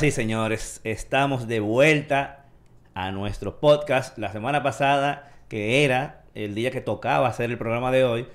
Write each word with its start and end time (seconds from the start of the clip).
Sí, 0.00 0.10
señores, 0.10 0.80
estamos 0.84 1.46
de 1.46 1.60
vuelta 1.60 2.46
a 2.94 3.10
nuestro 3.10 3.60
podcast. 3.60 4.16
La 4.16 4.32
semana 4.32 4.62
pasada, 4.62 5.30
que 5.48 5.84
era 5.84 6.22
el 6.34 6.54
día 6.54 6.70
que 6.70 6.80
tocaba 6.80 7.28
hacer 7.28 7.50
el 7.50 7.58
programa 7.58 7.90
de 7.92 8.04
hoy, 8.04 8.26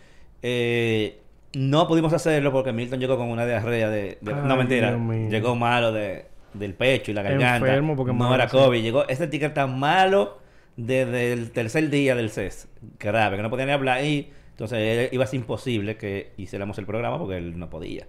eh, 0.44 1.22
no 1.56 1.88
pudimos 1.88 2.14
hacerlo 2.14 2.52
porque 2.52 2.72
Milton 2.72 3.00
llegó 3.00 3.18
con 3.18 3.30
una 3.30 3.48
diarrea 3.48 3.90
de... 3.90 4.20
de- 4.22 4.34
no, 4.36 4.56
mentira. 4.58 4.92
Llegó 5.32 5.56
malo 5.56 5.92
de, 5.92 6.26
del 6.54 6.76
pecho 6.76 7.10
y 7.10 7.14
la 7.16 7.24
garganta. 7.24 7.58
Enfermo 7.70 7.96
porque 7.96 8.14
no 8.14 8.36
era. 8.36 8.48
COVID. 8.48 8.82
Llegó 8.84 9.08
este 9.08 9.28
ticket 9.28 9.56
tan 9.56 9.80
malo 9.80 10.38
desde 10.78 11.34
el 11.34 11.50
tercer 11.52 11.90
día 11.90 12.14
del 12.14 12.30
CES. 12.30 12.68
Grave, 13.00 13.38
que 13.38 13.42
no 13.42 13.50
podía 13.50 13.66
ni 13.66 13.72
hablar. 13.72 14.04
Y 14.04 14.30
entonces 14.52 15.10
iba 15.12 15.24
a 15.24 15.28
ser 15.28 15.40
imposible 15.40 15.98
que 15.98 16.32
hiciéramos 16.38 16.78
el 16.78 16.86
programa 16.86 17.18
porque 17.18 17.38
él 17.38 17.58
no 17.58 17.72
podía. 17.72 18.06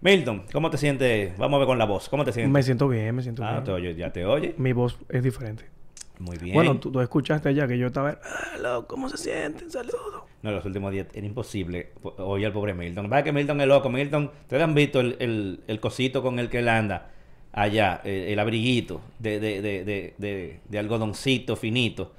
Milton, 0.00 0.44
¿cómo 0.52 0.70
te 0.70 0.78
sientes? 0.78 1.36
Vamos 1.38 1.56
a 1.56 1.58
ver 1.58 1.66
con 1.66 1.78
la 1.78 1.84
voz. 1.84 2.08
¿Cómo 2.08 2.24
te 2.24 2.32
sientes? 2.32 2.52
Me 2.52 2.62
siento 2.62 2.88
bien, 2.88 3.14
me 3.14 3.22
siento 3.22 3.44
Ah, 3.44 3.52
bien. 3.52 3.64
te 3.64 3.72
oye, 3.72 3.94
ya 3.96 4.12
te 4.12 4.24
oye. 4.24 4.54
Mi 4.56 4.72
voz 4.72 4.96
es 5.08 5.22
diferente. 5.22 5.64
Muy 6.20 6.36
bien. 6.38 6.54
Bueno, 6.54 6.78
tú, 6.78 6.90
tú 6.92 7.00
escuchaste 7.00 7.52
ya 7.54 7.66
que 7.68 7.78
yo 7.78 7.88
estaba... 7.88 8.18
Hello, 8.54 8.86
¿cómo 8.86 9.08
se 9.08 9.16
sienten? 9.16 9.70
Saludos. 9.70 10.22
No, 10.42 10.52
los 10.52 10.64
últimos 10.64 10.92
días 10.92 11.06
era 11.14 11.26
imposible 11.26 11.90
po- 12.00 12.14
oír 12.18 12.46
al 12.46 12.52
pobre 12.52 12.74
Milton. 12.74 13.10
Va 13.12 13.22
que 13.24 13.32
Milton 13.32 13.60
es 13.60 13.66
loco. 13.66 13.88
Milton, 13.88 14.30
ustedes 14.42 14.62
han 14.62 14.74
visto 14.74 15.00
el, 15.00 15.16
el, 15.18 15.60
el 15.66 15.80
cosito 15.80 16.22
con 16.22 16.38
el 16.38 16.48
que 16.48 16.58
él 16.60 16.68
anda 16.68 17.10
allá, 17.52 18.00
el 18.04 18.38
abriguito 18.38 19.00
de, 19.18 19.40
de, 19.40 19.62
de, 19.62 19.84
de, 19.84 20.14
de, 20.18 20.60
de 20.68 20.78
algodoncito 20.78 21.56
finito, 21.56 22.12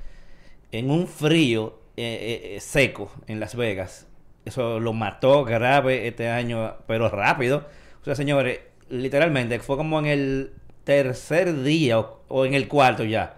en 0.72 0.92
un 0.92 1.08
frío 1.08 1.80
eh, 1.96 2.42
eh, 2.44 2.56
eh, 2.56 2.60
seco 2.60 3.12
en 3.28 3.40
Las 3.40 3.56
Vegas. 3.56 4.06
Eso 4.46 4.80
lo 4.80 4.94
mató 4.94 5.44
grave 5.44 6.08
este 6.08 6.30
año, 6.30 6.76
pero 6.88 7.10
rápido. 7.10 7.66
Sea, 8.10 8.16
señores, 8.16 8.60
literalmente 8.90 9.60
fue 9.60 9.78
como 9.78 10.00
en 10.00 10.08
el 10.08 10.52
tercer 10.84 11.62
día 11.62 12.00
o, 12.00 12.22
o 12.28 12.44
en 12.46 12.56
el 12.56 12.68
cuarto 12.68 13.04
ya. 13.04 13.38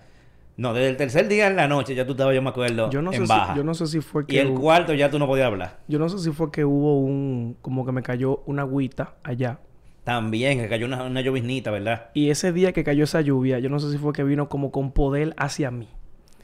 No, 0.56 0.74
desde 0.74 0.88
el 0.90 0.96
tercer 0.96 1.28
día 1.28 1.48
en 1.48 1.58
la 1.58 1.68
noche 1.68 1.94
ya 1.94 2.06
tú 2.06 2.12
estabas, 2.14 2.34
yo 2.34 2.42
me 2.42 2.52
acuerdo, 2.52 2.90
Yo 2.90 3.02
no, 3.02 3.12
en 3.12 3.22
sé 3.24 3.28
baja. 3.28 3.52
si, 3.54 3.58
yo 3.58 3.64
no 3.66 3.74
sé 3.74 3.88
si 3.88 4.00
fue 4.00 4.26
que... 4.26 4.36
Y 4.36 4.38
el 4.40 4.48
hubo- 4.52 4.62
cuarto 4.62 4.94
ya 4.94 5.10
tú 5.12 5.20
no 5.20 5.28
podías 5.28 5.48
hablar. 5.48 5.80
Yo 5.90 6.00
no 6.00 6.08
sé 6.08 6.20
si 6.20 6.32
fue 6.32 6.52
que 6.54 6.64
hubo 6.64 7.00
un... 7.02 7.58
Como 7.62 7.86
que 7.86 7.92
me 7.92 8.02
cayó 8.02 8.44
una 8.46 8.62
agüita 8.62 9.16
allá. 9.24 9.60
También, 10.06 10.60
que 10.60 10.70
cayó 10.70 10.86
una, 10.86 11.04
una 11.04 11.20
lloviznita, 11.20 11.70
¿verdad? 11.70 12.12
Y 12.14 12.30
ese 12.30 12.54
día 12.54 12.72
que 12.72 12.86
cayó 12.86 13.04
esa 13.04 13.20
lluvia, 13.20 13.60
yo 13.60 13.70
no 13.70 13.80
sé 13.80 13.92
si 13.92 13.98
fue 13.98 14.14
que 14.14 14.24
vino 14.24 14.48
como 14.48 14.72
con 14.72 14.92
poder 14.94 15.34
hacia 15.36 15.70
mí. 15.70 15.90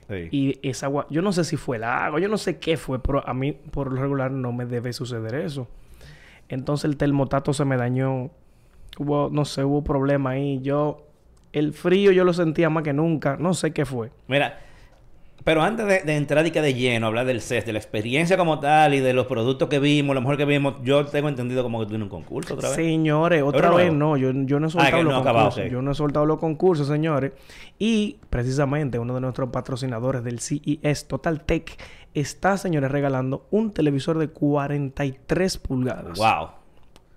Sí. 0.09 0.27
Y 0.31 0.59
esa 0.67 0.87
agua, 0.87 1.07
yo 1.09 1.21
no 1.21 1.31
sé 1.31 1.45
si 1.45 1.55
fue 1.55 1.77
el 1.77 1.85
agua, 1.85 2.19
yo 2.19 2.27
no 2.27 2.37
sé 2.37 2.57
qué 2.57 2.75
fue, 2.75 3.01
pero 3.01 3.25
a 3.25 3.33
mí 3.33 3.53
por 3.53 3.91
lo 3.93 4.01
regular 4.01 4.31
no 4.31 4.51
me 4.51 4.65
debe 4.65 4.91
suceder 4.91 5.35
eso. 5.35 5.67
Entonces 6.49 6.85
el 6.85 6.97
termotato 6.97 7.53
se 7.53 7.65
me 7.65 7.77
dañó. 7.77 8.29
Hubo, 8.97 9.29
no 9.31 9.45
sé, 9.45 9.63
hubo 9.63 9.83
problema 9.83 10.31
ahí. 10.31 10.59
Yo, 10.61 11.05
el 11.53 11.73
frío 11.73 12.11
yo 12.11 12.23
lo 12.23 12.33
sentía 12.33 12.69
más 12.69 12.83
que 12.83 12.93
nunca. 12.93 13.37
No 13.39 13.53
sé 13.53 13.71
qué 13.71 13.85
fue. 13.85 14.11
Mira, 14.27 14.59
pero 15.43 15.61
antes 15.61 15.85
de, 15.85 16.01
de 16.01 16.15
entrar 16.17 16.45
y 16.45 16.51
que 16.51 16.61
de 16.61 16.73
lleno, 16.73 17.07
hablar 17.07 17.25
del 17.25 17.41
CES, 17.41 17.65
de 17.65 17.71
la 17.73 17.79
experiencia 17.79 18.35
como 18.37 18.59
tal 18.59 18.93
y 18.95 18.99
de 18.99 19.13
los 19.13 19.27
productos 19.27 19.69
que 19.69 19.79
vimos, 19.79 20.13
lo 20.13 20.19
mejor 20.21 20.35
que 20.35 20.43
vimos, 20.45 20.75
yo 20.83 21.05
tengo 21.05 21.29
entendido 21.29 21.63
como 21.63 21.85
que 21.87 21.95
en 21.95 22.03
un 22.03 22.09
concurso 22.09 22.55
otra 22.55 22.69
vez. 22.69 22.75
Señores, 22.75 23.43
otra 23.43 23.69
vez 23.71 23.93
no, 23.93 24.17
yo, 24.17 24.31
yo 24.33 24.59
no 24.59 24.65
he 24.67 24.69
Ah, 24.69 24.71
soltado 24.71 25.03
los 25.03 25.13
no 25.13 25.19
acabado, 25.19 25.49
concursos. 25.49 25.71
Yo 25.71 25.81
no 25.81 25.91
he 25.91 25.95
soltado 25.95 26.25
los 26.25 26.39
concursos, 26.39 26.87
señores. 26.87 27.31
Y 27.79 28.17
precisamente 28.29 28.99
uno 28.99 29.13
de 29.15 29.21
nuestros 29.21 29.49
patrocinadores 29.49 30.23
del 30.23 30.39
CES 30.39 31.07
Total 31.07 31.39
Tech 31.45 31.77
está, 32.13 32.57
señores, 32.57 32.91
regalando 32.91 33.47
un 33.51 33.71
televisor 33.71 34.17
de 34.17 34.29
43 34.29 35.57
pulgadas. 35.57 36.17
Wow. 36.17 36.49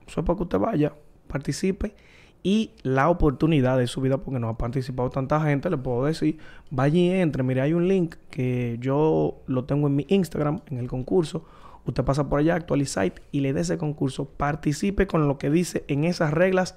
Eso 0.06 0.20
es 0.20 0.26
para 0.26 0.36
que 0.36 0.42
usted 0.42 0.58
vaya, 0.58 0.94
participe 1.26 1.94
y 2.42 2.72
la 2.82 3.10
oportunidad 3.10 3.78
de 3.78 3.86
su 3.86 4.00
vida, 4.00 4.18
porque 4.18 4.40
no 4.40 4.48
ha 4.48 4.56
participado 4.56 5.10
tanta 5.10 5.40
gente, 5.42 5.68
le 5.68 5.76
puedo 5.76 6.04
decir, 6.04 6.38
vaya 6.70 6.98
y 6.98 7.10
entre. 7.10 7.42
Mire, 7.42 7.60
hay 7.60 7.74
un 7.74 7.86
link 7.86 8.16
que 8.30 8.78
yo 8.80 9.42
lo 9.46 9.64
tengo 9.64 9.88
en 9.88 9.96
mi 9.96 10.06
Instagram, 10.08 10.60
en 10.70 10.78
el 10.78 10.88
concurso. 10.88 11.44
Usted 11.84 12.04
pasa 12.04 12.28
por 12.28 12.38
allá, 12.38 12.54
actualiza 12.54 13.02
y 13.30 13.40
le 13.40 13.52
dé 13.52 13.60
ese 13.60 13.78
concurso. 13.78 14.26
Participe 14.26 15.06
con 15.06 15.28
lo 15.28 15.38
que 15.38 15.50
dice 15.50 15.84
en 15.88 16.04
esas 16.04 16.32
reglas. 16.32 16.76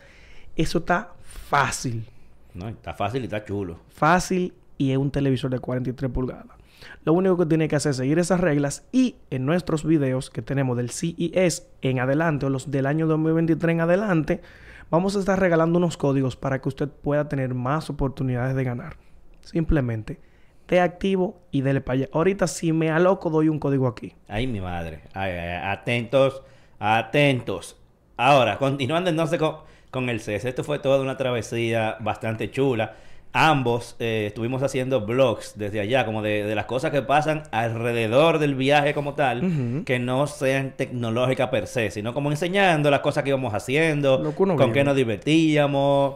Eso 0.55 0.79
está 0.79 1.13
fácil. 1.23 2.05
No, 2.53 2.67
está 2.67 2.93
fácil 2.93 3.21
y 3.21 3.25
está 3.25 3.43
chulo. 3.43 3.79
Fácil 3.89 4.53
y 4.77 4.91
es 4.91 4.97
un 4.97 5.11
televisor 5.11 5.51
de 5.51 5.59
43 5.59 6.11
pulgadas. 6.11 6.57
Lo 7.03 7.13
único 7.13 7.37
que 7.37 7.45
tiene 7.45 7.67
que 7.67 7.75
hacer 7.75 7.91
es 7.91 7.97
seguir 7.97 8.19
esas 8.19 8.39
reglas 8.39 8.87
y 8.91 9.15
en 9.29 9.45
nuestros 9.45 9.85
videos 9.85 10.29
que 10.29 10.41
tenemos 10.41 10.77
del 10.77 10.89
CES 10.89 11.67
en 11.81 11.99
adelante 11.99 12.45
o 12.45 12.49
los 12.49 12.71
del 12.71 12.85
año 12.85 13.07
2023 13.07 13.73
en 13.73 13.81
adelante, 13.81 14.41
vamos 14.89 15.15
a 15.15 15.19
estar 15.19 15.39
regalando 15.39 15.77
unos 15.77 15.97
códigos 15.97 16.35
para 16.35 16.61
que 16.61 16.69
usted 16.69 16.89
pueda 16.89 17.27
tener 17.29 17.53
más 17.53 17.89
oportunidades 17.89 18.55
de 18.55 18.63
ganar. 18.63 18.97
Simplemente, 19.41 20.19
te 20.65 20.79
activo 20.79 21.41
y 21.51 21.61
dele 21.61 21.81
para 21.81 21.95
allá. 21.95 22.09
Ahorita 22.13 22.47
si 22.47 22.73
me 22.73 22.89
aloco 22.89 23.29
doy 23.29 23.49
un 23.49 23.59
código 23.59 23.87
aquí. 23.87 24.13
Ay, 24.27 24.47
mi 24.47 24.61
madre. 24.61 25.01
Ay. 25.13 25.33
Atentos, 25.63 26.41
atentos. 26.79 27.77
Ahora, 28.17 28.57
continuando 28.57 29.09
entonces 29.09 29.39
con, 29.39 29.57
con 29.91 30.09
el 30.09 30.21
CES. 30.21 30.45
Esto 30.45 30.63
fue 30.63 30.79
toda 30.79 31.01
una 31.01 31.17
travesía 31.17 31.97
bastante 31.99 32.49
chula. 32.49 32.95
Ambos 33.35 33.95
eh, 33.99 34.25
estuvimos 34.27 34.61
haciendo 34.61 35.01
vlogs 35.05 35.57
desde 35.57 35.79
allá, 35.79 36.05
como 36.05 36.21
de, 36.21 36.43
de 36.43 36.53
las 36.53 36.65
cosas 36.65 36.91
que 36.91 37.01
pasan 37.01 37.43
alrededor 37.51 38.37
del 38.37 38.53
viaje 38.53 38.93
como 38.93 39.15
tal, 39.15 39.83
que 39.85 39.97
no 39.97 40.27
sean 40.27 40.73
tecnológicas 40.77 41.49
per 41.49 41.65
se, 41.65 41.89
sino 41.89 42.13
como 42.13 42.29
enseñando 42.29 42.91
las 42.91 42.99
cosas 42.99 43.23
que 43.23 43.29
íbamos 43.29 43.53
haciendo, 43.55 44.19
Lo 44.21 44.35
que 44.35 44.43
uno 44.43 44.55
con 44.55 44.71
qué 44.71 44.83
nos 44.83 44.95
divertíamos, 44.95 46.15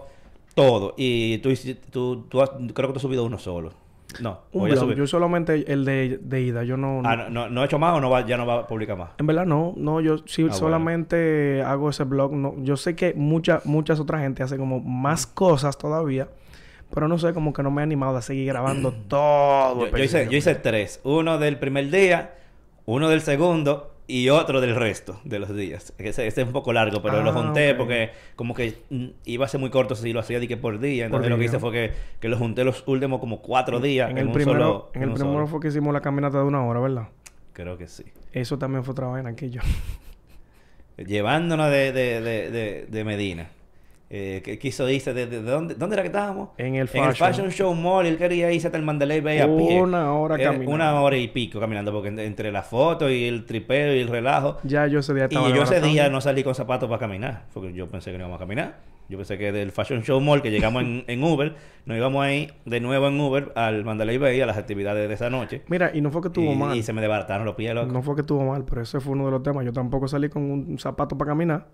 todo. 0.53 0.93
Y 0.95 1.39
tú, 1.39 1.49
tú, 1.89 2.25
tú 2.29 2.41
has- 2.41 2.51
creo 2.51 2.87
que 2.89 2.93
tú 2.93 2.97
has 2.97 3.01
subido 3.01 3.23
uno 3.25 3.39
solo. 3.39 3.71
No, 4.21 4.39
Un 4.53 4.69
blog. 4.69 4.93
Yo 4.95 5.05
solamente 5.05 5.71
el 5.71 5.85
de, 5.85 6.17
de 6.21 6.41
ida. 6.41 6.63
Yo 6.63 6.77
no... 6.77 7.01
Ah, 7.03 7.15
no, 7.15 7.29
no, 7.29 7.49
no 7.49 7.61
he 7.61 7.65
hecho 7.65 7.77
más 7.77 7.95
o 7.95 7.99
no 8.01 8.09
va, 8.09 8.25
ya 8.25 8.37
no 8.37 8.45
va 8.45 8.59
a 8.59 8.67
publicar 8.67 8.97
más. 8.97 9.09
En 9.17 9.27
verdad 9.27 9.45
no, 9.45 9.73
no, 9.75 10.01
yo 10.01 10.19
sí 10.25 10.43
bueno. 10.43 10.55
solamente 10.55 11.61
hago 11.61 11.89
ese 11.89 12.03
blog. 12.05 12.31
No, 12.31 12.55
yo 12.63 12.77
sé 12.77 12.95
que 12.95 13.13
mucha, 13.15 13.61
muchas 13.65 13.99
otras 13.99 14.21
gente 14.21 14.43
hace 14.43 14.57
como 14.57 14.79
más 14.79 15.27
cosas 15.27 15.77
todavía, 15.77 16.29
pero 16.93 17.07
no 17.07 17.17
sé, 17.17 17.33
como 17.33 17.53
que 17.53 17.63
no 17.63 17.71
me 17.71 17.81
he 17.81 17.83
animado 17.83 18.17
a 18.17 18.21
seguir 18.21 18.47
grabando 18.47 18.91
todo. 19.07 19.87
Yo, 19.87 19.97
yo 19.97 20.03
hice, 20.03 20.27
yo 20.29 20.37
hice 20.37 20.55
tres. 20.55 20.99
Uno 21.03 21.37
del 21.37 21.57
primer 21.57 21.89
día, 21.89 22.35
uno 22.85 23.09
del 23.09 23.21
segundo 23.21 23.93
y 24.07 24.29
otro 24.29 24.61
del 24.61 24.75
resto 24.75 25.19
de 25.25 25.37
los 25.39 25.53
días. 25.53 25.93
Ese, 25.97 26.27
ese 26.27 26.41
es 26.41 26.47
un 26.47 26.53
poco 26.53 26.71
largo, 26.71 27.01
pero 27.01 27.21
lo 27.23 27.31
Ah, 27.31 27.33
junté 27.33 27.75
porque 27.75 28.11
como 28.37 28.53
que 28.53 28.77
mm, 28.89 29.05
iba 29.25 29.45
a 29.45 29.49
ser 29.49 29.59
muy 29.59 29.69
corto 29.69 29.95
si 29.95 30.13
lo 30.13 30.21
hacía 30.21 30.39
de 30.39 30.47
que 30.47 30.55
por 30.55 30.79
día. 30.79 31.09
Por 31.09 31.17
Entonces 31.17 31.29
lo 31.29 31.37
que 31.37 31.45
hice 31.45 31.59
fue 31.59 31.71
que, 31.73 31.91
que 32.21 32.29
lo 32.29 32.37
junté 32.37 32.63
los 32.63 32.83
últimos 32.87 33.19
como 33.19 33.41
cuatro 33.41 33.79
días 33.81 34.09
en 34.09 34.17
en, 34.17 34.21
el 34.21 34.27
un 34.27 34.33
primero, 34.33 34.59
solo... 34.59 34.89
en 34.93 35.03
el 35.03 35.13
primero 35.13 35.33
solo. 35.33 35.47
fue 35.47 35.59
que 35.59 35.67
hicimos 35.67 35.93
la 35.93 36.01
caminata 36.01 36.37
de 36.37 36.45
una 36.45 36.63
hora, 36.65 36.79
¿verdad? 36.79 37.09
Creo 37.51 37.77
que 37.77 37.87
sí. 37.87 38.05
Eso 38.31 38.57
también 38.57 38.85
fue 38.85 38.93
otra 38.93 39.07
vaina 39.07 39.29
aquí 39.29 39.49
yo. 39.49 39.61
Llevándonos 40.97 41.69
de, 41.69 41.91
de, 41.91 42.21
de, 42.21 42.87
de 42.89 43.03
Medina. 43.03 43.49
Eh, 44.09 44.41
que 44.41 44.57
quiso 44.57 44.89
irse 44.89 45.13
de, 45.13 45.27
de- 45.27 45.41
de 45.41 45.51
dónde, 45.51 45.75
dónde 45.75 45.95
era 45.95 46.01
que 46.03 46.07
estábamos? 46.07 46.49
En 46.57 46.67
el 46.67 46.73
En 46.75 46.79
el 46.81 46.87
fashion. 46.87 47.15
Fashion 47.15 47.51
Show 47.51 47.75
Mall, 47.75 48.05
él 48.05 48.17
quería 48.17 48.49
irse 48.53 48.67
hasta 48.67 48.77
el 48.77 48.85
Mandalay 48.85 49.19
Bay 49.19 49.39
a 49.39 49.47
pie. 49.47 49.81
Una 49.81 50.13
hora 50.13 50.37
caminando. 50.37 50.71
Una 50.71 51.01
hora 51.01 51.17
y 51.17 51.27
pico 51.27 51.59
caminando, 51.59 51.91
porque 51.91 52.07
en- 52.07 52.19
entre 52.19 52.51
la 52.53 52.63
foto 52.63 53.09
y 53.09 53.25
el 53.25 53.43
tripeo 53.45 53.93
y 53.93 53.99
el 53.99 54.07
relajo. 54.07 54.59
Ya 54.63 54.87
yo 54.87 54.99
ese 54.99 55.13
día 55.13 55.23
Y 55.23 55.35
estaba 55.35 55.49
yo 55.49 55.63
ese 55.63 55.81
día 55.81 56.09
no 56.09 56.21
salí 56.21 56.41
con 56.43 56.55
zapatos 56.55 56.87
para 56.87 56.99
caminar, 56.99 57.43
porque 57.53 57.73
yo 57.73 57.87
pensé 57.89 58.11
que 58.11 58.17
no 58.17 58.23
íbamos 58.23 58.37
a 58.37 58.43
caminar. 58.45 58.75
Yo 59.09 59.17
pensé 59.17 59.37
que 59.37 59.51
del 59.53 59.71
Fashion 59.71 60.03
Show 60.03 60.19
Mall, 60.21 60.41
que 60.41 60.51
llegamos 60.51 60.83
en, 60.83 61.03
en 61.07 61.23
Uber, 61.23 61.55
nos 61.85 61.97
íbamos 61.97 62.23
ahí 62.25 62.49
de 62.65 62.79
nuevo 62.81 63.07
en 63.09 63.19
Uber 63.19 63.51
al 63.55 63.83
Mandalay 63.85 64.17
Bay, 64.17 64.39
a 64.41 64.45
las 64.45 64.57
actividades 64.57 65.07
de 65.07 65.13
esa 65.15 65.29
noche. 65.29 65.61
Mira, 65.67 65.91
y 65.93 65.99
no 66.01 66.11
fue 66.11 66.21
que 66.21 66.27
estuvo 66.27 66.51
y, 66.51 66.55
mal. 66.55 66.77
y 66.77 66.83
se 66.83 66.91
me 66.93 66.99
desbarataron 67.01 67.45
los 67.45 67.55
pies, 67.55 67.73
loco. 67.73 67.91
No 67.91 68.01
fue 68.01 68.15
que 68.15 68.21
estuvo 68.21 68.43
mal, 68.45 68.63
pero 68.63 68.81
ese 68.81 68.99
fue 69.01 69.13
uno 69.13 69.25
de 69.25 69.31
los 69.31 69.43
temas. 69.43 69.63
Yo 69.65 69.71
tampoco 69.73 70.07
salí 70.09 70.27
con 70.29 70.43
un 70.49 70.77
zapato 70.79 71.17
para 71.17 71.31
caminar. 71.31 71.65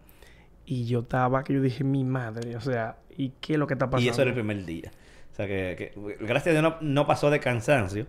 Y 0.66 0.86
yo 0.86 1.00
estaba, 1.02 1.44
que 1.44 1.54
yo 1.54 1.62
dije, 1.62 1.84
mi 1.84 2.04
madre, 2.04 2.56
o 2.56 2.62
sea, 2.62 2.98
¿y 3.18 3.34
qué 3.42 3.54
es 3.54 3.60
lo 3.60 3.68
que 3.68 3.74
está 3.74 3.90
pasando? 3.90 4.06
Y 4.06 4.10
eso 4.10 4.22
era 4.22 4.30
el 4.30 4.36
primer 4.36 4.66
día. 4.66 4.92
O 5.32 5.36
sea 5.36 5.48
que, 5.48 5.76
que- 5.78 6.18
gracias 6.22 6.56
a 6.56 6.60
Dios 6.60 6.64
no, 6.64 6.76
no 6.82 7.08
pasó 7.08 7.30
de 7.30 7.40
cansancio. 7.40 8.08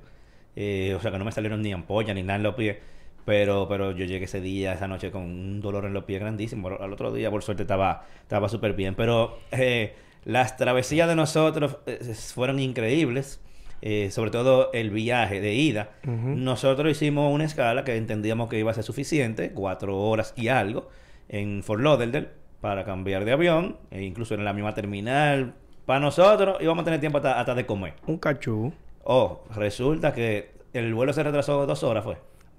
Eh, 0.56 0.94
o 0.96 1.00
sea 1.00 1.10
que 1.10 1.18
no 1.18 1.24
me 1.24 1.32
salieron 1.32 1.62
ni 1.62 1.72
ampollas 1.72 2.14
ni 2.14 2.22
nada 2.22 2.36
en 2.36 2.42
los 2.44 2.54
pies. 2.54 2.76
Pero, 3.24 3.66
pero 3.68 3.92
yo 3.92 4.04
llegué 4.04 4.26
ese 4.26 4.40
día, 4.40 4.74
esa 4.74 4.86
noche, 4.86 5.10
con 5.10 5.22
un 5.22 5.60
dolor 5.60 5.86
en 5.86 5.94
los 5.94 6.04
pies 6.04 6.20
grandísimo. 6.20 6.68
Al 6.68 6.92
otro 6.92 7.12
día, 7.12 7.30
por 7.30 7.42
suerte, 7.42 7.62
estaba 7.62 8.04
estaba 8.22 8.48
súper 8.48 8.74
bien. 8.74 8.94
Pero 8.94 9.38
eh, 9.50 9.94
las 10.24 10.56
travesías 10.58 11.08
de 11.08 11.16
nosotros 11.16 11.78
eh, 11.86 11.98
fueron 12.34 12.58
increíbles. 12.60 13.40
Eh, 13.86 14.10
sobre 14.10 14.30
todo 14.30 14.70
el 14.72 14.88
viaje 14.90 15.42
de 15.42 15.52
ida. 15.54 15.90
Nosotros 16.06 16.90
hicimos 16.90 17.30
una 17.34 17.44
escala 17.44 17.84
que 17.84 17.94
entendíamos 17.96 18.48
que 18.48 18.58
iba 18.58 18.70
a 18.70 18.74
ser 18.74 18.84
suficiente, 18.84 19.50
cuatro 19.52 19.98
horas 19.98 20.32
y 20.38 20.48
algo, 20.48 20.88
en 21.28 21.62
Fort 21.62 21.82
Lauderdale, 21.82 22.28
para 22.64 22.82
cambiar 22.82 23.26
de 23.26 23.32
avión, 23.32 23.76
e 23.90 24.02
incluso 24.04 24.32
en 24.34 24.42
la 24.42 24.54
misma 24.54 24.72
terminal. 24.72 25.52
Para 25.84 26.00
nosotros 26.00 26.56
íbamos 26.60 26.80
a 26.80 26.84
tener 26.86 26.98
tiempo 26.98 27.18
hasta, 27.18 27.38
hasta 27.38 27.54
de 27.54 27.66
comer. 27.66 27.92
Un 28.06 28.16
cachú, 28.16 28.72
Oh, 29.04 29.42
resulta 29.54 30.14
que 30.14 30.52
el 30.72 30.94
vuelo 30.94 31.12
se 31.12 31.22
retrasó 31.22 31.66
dos 31.66 31.82
horas, 31.82 32.04
fue. 32.04 32.16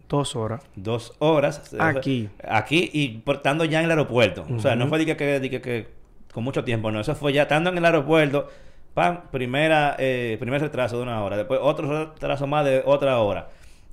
dos 0.07 0.35
horas. 0.35 0.61
Dos 0.75 1.13
horas. 1.17 1.73
Aquí. 1.79 2.29
Aquí 2.47 2.87
y 2.93 3.17
por- 3.17 3.37
estando 3.37 3.65
ya 3.65 3.79
en 3.79 3.85
el 3.85 3.89
aeropuerto. 3.91 4.45
O 4.55 4.59
sea, 4.59 4.75
no 4.75 4.85
fue 4.85 4.99
de 4.99 5.07
que, 5.07 5.17
que, 5.17 5.39
de 5.39 5.49
que, 5.49 5.59
que 5.59 5.87
con 6.31 6.43
mucho 6.43 6.63
tiempo, 6.63 6.91
no. 6.91 6.99
Eso 6.99 7.15
fue 7.15 7.33
ya 7.33 7.41
estando 7.41 7.71
en 7.71 7.77
el 7.79 7.85
aeropuerto, 7.85 8.47
pam, 8.93 9.21
primera, 9.31 9.95
eh, 9.97 10.37
primer 10.39 10.61
retraso 10.61 10.97
de 10.97 11.01
una 11.01 11.23
hora, 11.23 11.35
después 11.35 11.59
otro 11.63 12.11
retraso 12.13 12.45
más 12.45 12.63
de 12.63 12.83
otra 12.85 13.17
hora. 13.17 13.47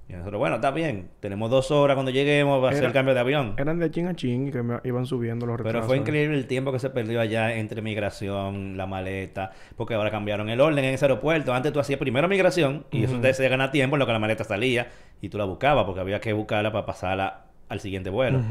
Y 0.08 0.14
nosotros, 0.14 0.38
bueno, 0.40 0.56
está 0.56 0.70
bien, 0.72 1.08
tenemos 1.20 1.48
dos 1.48 1.70
horas 1.70 1.94
cuando 1.94 2.10
lleguemos, 2.10 2.62
va 2.62 2.68
a 2.68 2.72
ser 2.72 2.80
Era- 2.80 2.88
el 2.88 2.92
cambio 2.92 3.14
de 3.14 3.20
avión. 3.20 3.54
Eran 3.56 3.78
de 3.78 3.90
chin 3.90 4.08
a 4.08 4.14
chin 4.14 4.48
y 4.48 4.50
que 4.50 4.62
me 4.62 4.78
iban 4.84 5.06
subiendo 5.06 5.46
los 5.46 5.56
retrasos. 5.56 5.80
Pero 5.80 5.86
fue 5.86 5.96
increíble 5.96 6.36
el 6.36 6.46
tiempo 6.46 6.70
que 6.72 6.78
se 6.80 6.90
perdió 6.90 7.20
allá 7.20 7.54
entre 7.54 7.80
migración, 7.80 8.76
la 8.76 8.86
maleta, 8.86 9.52
porque 9.76 9.94
ahora 9.94 10.10
cambiaron 10.10 10.50
el 10.50 10.60
orden 10.60 10.84
en 10.84 10.94
ese 10.94 11.04
aeropuerto. 11.06 11.54
Antes 11.54 11.72
tú 11.72 11.80
hacías 11.80 11.98
primero 11.98 12.28
migración 12.28 12.84
y 12.90 13.04
eso 13.04 13.14
Ujú. 13.14 13.22
te 13.22 13.32
se 13.32 13.48
gana 13.48 13.70
tiempo 13.70 13.96
en 13.96 14.00
lo 14.00 14.06
que 14.06 14.12
la 14.12 14.18
maleta 14.18 14.44
salía 14.44 14.88
y 15.22 15.28
tú 15.30 15.38
la 15.38 15.44
buscabas 15.44 15.84
porque 15.84 16.00
había 16.00 16.20
que 16.20 16.32
buscarla 16.34 16.72
para 16.72 16.84
pasarla 16.84 17.44
al 17.70 17.80
siguiente 17.80 18.10
vuelo. 18.10 18.42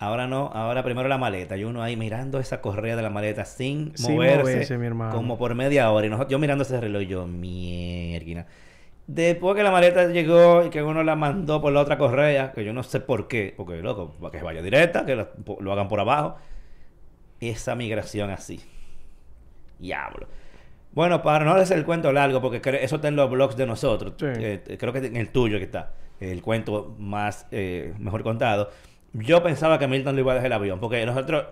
Ahora 0.00 0.26
no, 0.26 0.50
ahora 0.52 0.82
primero 0.82 1.08
la 1.08 1.18
maleta 1.18 1.56
y 1.56 1.62
uno 1.62 1.80
ahí 1.80 1.96
mirando 1.96 2.40
esa 2.40 2.60
correa 2.60 2.96
de 2.96 3.02
la 3.02 3.10
maleta 3.10 3.44
sin, 3.44 3.96
Sin 3.96 4.14
moverse, 4.16 4.42
moverse, 4.42 4.78
mi 4.78 4.86
hermano. 4.86 5.14
como 5.14 5.38
por 5.38 5.54
media 5.54 5.92
hora 5.92 6.06
y 6.06 6.10
nosotros, 6.10 6.32
yo 6.32 6.40
mirando 6.40 6.62
ese 6.64 6.80
reloj 6.80 7.02
yo 7.02 7.26
mierda. 7.28 8.46
Después 9.06 9.54
que 9.54 9.62
la 9.62 9.70
maleta 9.70 10.06
llegó 10.06 10.64
y 10.64 10.70
que 10.70 10.82
uno 10.82 11.02
la 11.02 11.14
mandó 11.14 11.60
por 11.60 11.72
la 11.72 11.80
otra 11.80 11.98
correa, 11.98 12.52
que 12.52 12.64
yo 12.64 12.72
no 12.72 12.82
sé 12.82 13.00
por 13.00 13.28
qué, 13.28 13.52
porque 13.56 13.76
loco, 13.82 14.14
para 14.20 14.32
que 14.32 14.42
vaya 14.42 14.62
directa, 14.62 15.04
que 15.04 15.14
lo 15.14 15.72
hagan 15.72 15.88
por 15.88 16.00
abajo. 16.00 16.36
Esa 17.40 17.74
migración 17.74 18.30
así. 18.30 18.60
Diablo. 19.78 20.26
Bueno, 20.92 21.22
para 21.22 21.44
no 21.44 21.52
hacer 21.52 21.76
el 21.76 21.84
cuento 21.84 22.12
largo, 22.12 22.40
porque 22.40 22.62
eso 22.80 22.96
está 22.96 23.08
en 23.08 23.16
los 23.16 23.28
blogs 23.28 23.56
de 23.56 23.66
nosotros. 23.66 24.14
Sí. 24.16 24.26
eh, 24.28 24.76
creo 24.78 24.92
que 24.92 25.00
en 25.00 25.16
el 25.16 25.30
tuyo 25.30 25.58
que 25.58 25.64
está. 25.64 25.92
El 26.20 26.40
cuento 26.40 26.94
más 26.98 27.46
eh, 27.50 27.92
mejor 27.98 28.22
contado. 28.22 28.70
Yo 29.12 29.42
pensaba 29.42 29.78
que 29.78 29.86
Milton 29.86 30.14
le 30.14 30.22
iba 30.22 30.32
a 30.32 30.36
dejar 30.36 30.46
el 30.46 30.52
avión, 30.52 30.80
porque 30.80 31.04
nosotros, 31.04 31.46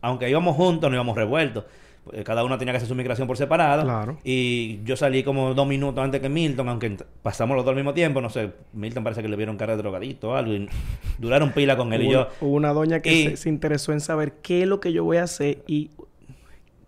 aunque 0.00 0.28
íbamos 0.28 0.56
juntos, 0.56 0.90
no 0.90 0.96
íbamos 0.96 1.16
revueltos. 1.16 1.64
Eh, 2.12 2.22
Cada 2.24 2.44
uno 2.44 2.58
tenía 2.58 2.72
que 2.72 2.76
hacer 2.76 2.88
su 2.88 2.94
migración 2.94 3.26
por 3.26 3.36
separado. 3.36 3.82
Claro. 3.82 4.18
Y 4.24 4.82
yo 4.84 4.96
salí 4.96 5.22
como 5.22 5.54
dos 5.54 5.66
minutos 5.66 6.02
antes 6.04 6.20
que 6.20 6.28
Milton, 6.28 6.68
aunque 6.68 6.96
pasamos 7.22 7.56
los 7.56 7.64
dos 7.64 7.70
al 7.72 7.76
mismo 7.76 7.94
tiempo. 7.94 8.20
No 8.20 8.28
sé, 8.30 8.50
Milton 8.72 9.02
parece 9.04 9.22
que 9.22 9.28
le 9.28 9.36
vieron 9.36 9.56
cara 9.56 9.74
de 9.76 9.82
drogadito 9.82 10.30
o 10.30 10.34
algo. 10.34 10.52
Y 10.52 10.68
duraron 11.18 11.52
pila 11.52 11.76
con 11.76 11.92
él 11.92 12.02
y 12.02 12.10
yo. 12.12 12.28
hubo 12.40 12.52
una 12.54 12.72
doña 12.72 13.00
que 13.00 13.12
Y- 13.12 13.24
se, 13.28 13.36
se 13.36 13.48
interesó 13.48 13.92
en 13.92 14.00
saber 14.00 14.34
qué 14.42 14.62
es 14.62 14.68
lo 14.68 14.80
que 14.80 14.92
yo 14.92 15.04
voy 15.04 15.16
a 15.16 15.24
hacer 15.24 15.62
y 15.66 15.90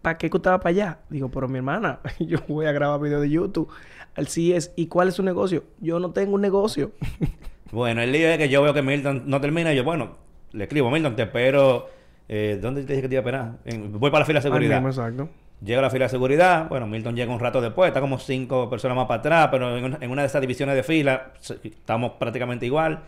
¿para 0.02 0.18
qué 0.18 0.30
que 0.30 0.38
va 0.38 0.58
para 0.60 0.70
allá? 0.70 0.98
Digo, 1.10 1.28
pero 1.30 1.48
mi 1.48 1.56
hermana, 1.58 2.00
yo 2.20 2.38
voy 2.48 2.66
a 2.66 2.72
grabar 2.72 3.00
videos 3.00 3.22
de 3.22 3.30
YouTube 3.30 3.68
al 4.14 4.28
CES. 4.28 4.72
¿Y 4.76 4.86
cuál 4.86 5.08
es 5.08 5.14
su 5.14 5.22
negocio? 5.22 5.64
Yo 5.80 5.98
no 5.98 6.10
tengo 6.10 6.34
un 6.34 6.40
negocio. 6.42 6.92
Bueno, 7.72 8.00
el 8.00 8.12
lío 8.12 8.28
es 8.28 8.38
que 8.38 8.48
yo 8.48 8.62
veo 8.62 8.72
que 8.72 8.80
Milton 8.80 9.24
no 9.26 9.40
termina 9.40 9.72
y 9.72 9.76
yo, 9.76 9.82
bueno, 9.82 10.10
le 10.52 10.64
escribo, 10.64 10.88
Milton, 10.88 11.16
te 11.16 11.22
espero. 11.24 11.88
Eh, 12.28 12.58
¿Dónde 12.60 12.82
te 12.82 12.92
dije 12.92 13.02
que 13.02 13.08
te 13.08 13.14
iba 13.14 13.20
a 13.20 13.24
esperar? 13.24 13.52
En- 13.64 13.98
voy 13.98 14.10
para 14.10 14.20
la 14.20 14.26
fila 14.26 14.38
de 14.38 14.42
seguridad. 14.42 14.76
Mismo, 14.82 14.88
exacto. 14.88 15.28
Llego 15.64 15.78
a 15.78 15.82
la 15.82 15.90
fila 15.90 16.04
de 16.06 16.08
seguridad. 16.10 16.68
Bueno, 16.68 16.86
Milton 16.86 17.16
llega 17.16 17.32
un 17.32 17.40
rato 17.40 17.60
después, 17.60 17.88
está 17.88 18.00
como 18.00 18.18
cinco 18.18 18.68
personas 18.68 18.96
más 18.96 19.06
para 19.06 19.20
atrás, 19.20 19.48
pero 19.50 19.76
en 19.76 19.84
una, 19.84 19.98
en 20.00 20.10
una 20.10 20.22
de 20.22 20.26
esas 20.28 20.40
divisiones 20.40 20.74
de 20.74 20.82
fila 20.82 21.32
estamos 21.64 22.12
prácticamente 22.18 22.66
igual. 22.66 23.00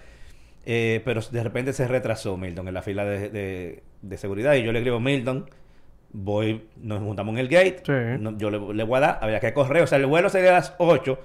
Eh, 0.64 1.00
pero 1.04 1.20
de 1.30 1.42
repente 1.42 1.72
se 1.72 1.86
retrasó 1.88 2.36
Milton 2.36 2.68
en 2.68 2.74
la 2.74 2.82
fila 2.82 3.04
de, 3.04 3.28
de- 3.30 3.82
de 4.02 4.16
seguridad 4.18 4.54
y 4.54 4.62
yo 4.62 4.70
le 4.72 4.78
escribo, 4.78 5.00
Milton, 5.00 5.48
voy, 6.12 6.64
nos 6.80 7.00
juntamos 7.02 7.32
en 7.34 7.38
el 7.38 7.48
gate. 7.48 7.82
Sí. 7.84 8.20
no- 8.22 8.36
yo 8.38 8.50
le, 8.50 8.74
le 8.74 8.84
voy 8.84 8.96
a 8.98 9.00
dar, 9.00 9.18
había 9.22 9.40
que 9.40 9.52
correr. 9.52 9.82
O 9.82 9.86
sea, 9.86 9.98
el 9.98 10.06
vuelo 10.06 10.28
sería 10.28 10.50
a 10.50 10.54
las 10.54 10.74
8 10.78 11.18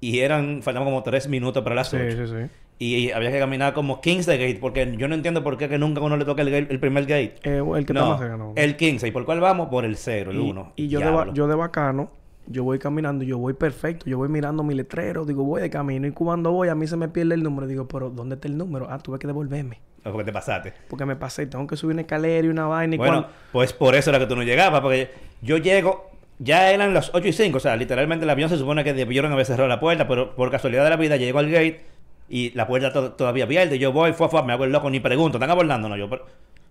y 0.00 0.20
eran, 0.20 0.62
faltaban 0.62 0.86
como 0.86 1.02
3 1.02 1.28
minutos 1.28 1.62
para 1.62 1.74
las 1.76 1.88
Sí, 1.88 1.96
8. 1.96 2.26
sí, 2.26 2.32
sí. 2.32 2.50
Y 2.78 3.12
había 3.12 3.30
que 3.30 3.38
caminar 3.38 3.72
como 3.72 4.00
15 4.00 4.36
gate, 4.36 4.58
porque 4.60 4.94
yo 4.98 5.06
no 5.06 5.14
entiendo 5.14 5.44
por 5.44 5.56
qué 5.56 5.68
que 5.68 5.78
nunca 5.78 6.00
uno 6.00 6.16
le 6.16 6.24
toca 6.24 6.42
el, 6.42 6.52
el 6.52 6.80
primer 6.80 7.04
gate. 7.06 7.36
Eh, 7.44 7.58
el 7.58 7.86
que 7.86 7.92
está 7.92 7.94
no, 7.94 8.10
más 8.10 8.18
cerca, 8.18 8.36
no. 8.36 8.52
el 8.56 8.76
15. 8.76 9.08
¿Y 9.08 9.10
por 9.12 9.24
cuál 9.24 9.40
vamos? 9.40 9.68
Por 9.68 9.84
el 9.84 9.96
0, 9.96 10.32
el 10.32 10.38
y, 10.38 10.40
1. 10.40 10.72
y 10.76 10.88
yo 10.88 10.98
de, 10.98 11.32
yo 11.34 11.46
de 11.46 11.54
bacano, 11.54 12.10
yo 12.46 12.64
voy 12.64 12.78
caminando, 12.78 13.24
yo 13.24 13.38
voy 13.38 13.54
perfecto, 13.54 14.06
yo 14.06 14.18
voy 14.18 14.28
mirando 14.28 14.62
mi 14.62 14.74
letrero, 14.74 15.24
digo, 15.24 15.44
voy 15.44 15.62
de 15.62 15.70
camino 15.70 16.06
y 16.06 16.10
cuando 16.10 16.50
voy 16.52 16.68
a 16.68 16.74
mí 16.74 16.86
se 16.86 16.96
me 16.96 17.08
pierde 17.08 17.34
el 17.34 17.42
número. 17.42 17.66
Digo, 17.66 17.86
pero 17.86 18.10
¿dónde 18.10 18.34
está 18.34 18.48
el 18.48 18.58
número? 18.58 18.88
Ah, 18.90 18.98
tuve 18.98 19.18
que 19.18 19.26
devolverme. 19.26 19.80
Porque 20.02 20.24
te 20.24 20.32
pasaste. 20.32 20.74
Porque 20.88 21.06
me 21.06 21.16
pasé, 21.16 21.46
tengo 21.46 21.66
que 21.66 21.76
subir 21.76 21.94
una 21.94 22.02
escalera 22.02 22.46
y 22.46 22.50
una 22.50 22.66
vaina 22.66 22.96
y 22.96 22.98
Bueno, 22.98 23.22
cuando... 23.22 23.30
pues 23.52 23.72
por 23.72 23.94
eso 23.94 24.10
era 24.10 24.18
que 24.18 24.26
tú 24.26 24.36
no 24.36 24.42
llegabas, 24.42 24.80
porque 24.82 25.10
yo 25.40 25.56
llego, 25.56 26.10
ya 26.38 26.70
eran 26.72 26.92
las 26.92 27.14
8 27.14 27.28
y 27.28 27.32
5, 27.32 27.56
o 27.56 27.60
sea, 27.60 27.76
literalmente 27.76 28.24
el 28.24 28.30
avión 28.30 28.50
se 28.50 28.58
supone 28.58 28.84
que 28.84 28.92
debieron 28.92 29.32
haber 29.32 29.46
cerrado 29.46 29.68
la 29.68 29.80
puerta, 29.80 30.06
pero 30.06 30.34
por 30.34 30.50
casualidad 30.50 30.84
de 30.84 30.90
la 30.90 30.96
vida 30.96 31.16
llego 31.16 31.38
al 31.38 31.50
gate 31.50 31.93
y 32.28 32.50
la 32.54 32.66
puerta 32.66 32.92
to- 32.92 33.12
todavía 33.12 33.44
abierta 33.44 33.74
y 33.74 33.78
yo 33.78 33.92
voy, 33.92 34.12
fue, 34.12 34.28
fue, 34.28 34.42
me 34.42 34.52
hago 34.52 34.64
el 34.64 34.72
loco, 34.72 34.88
ni 34.90 35.00
pregunto, 35.00 35.38
¿están 35.38 35.50
abordando? 35.50 35.88
No, 35.88 35.96
yo, 35.96 36.08
pero, 36.08 36.24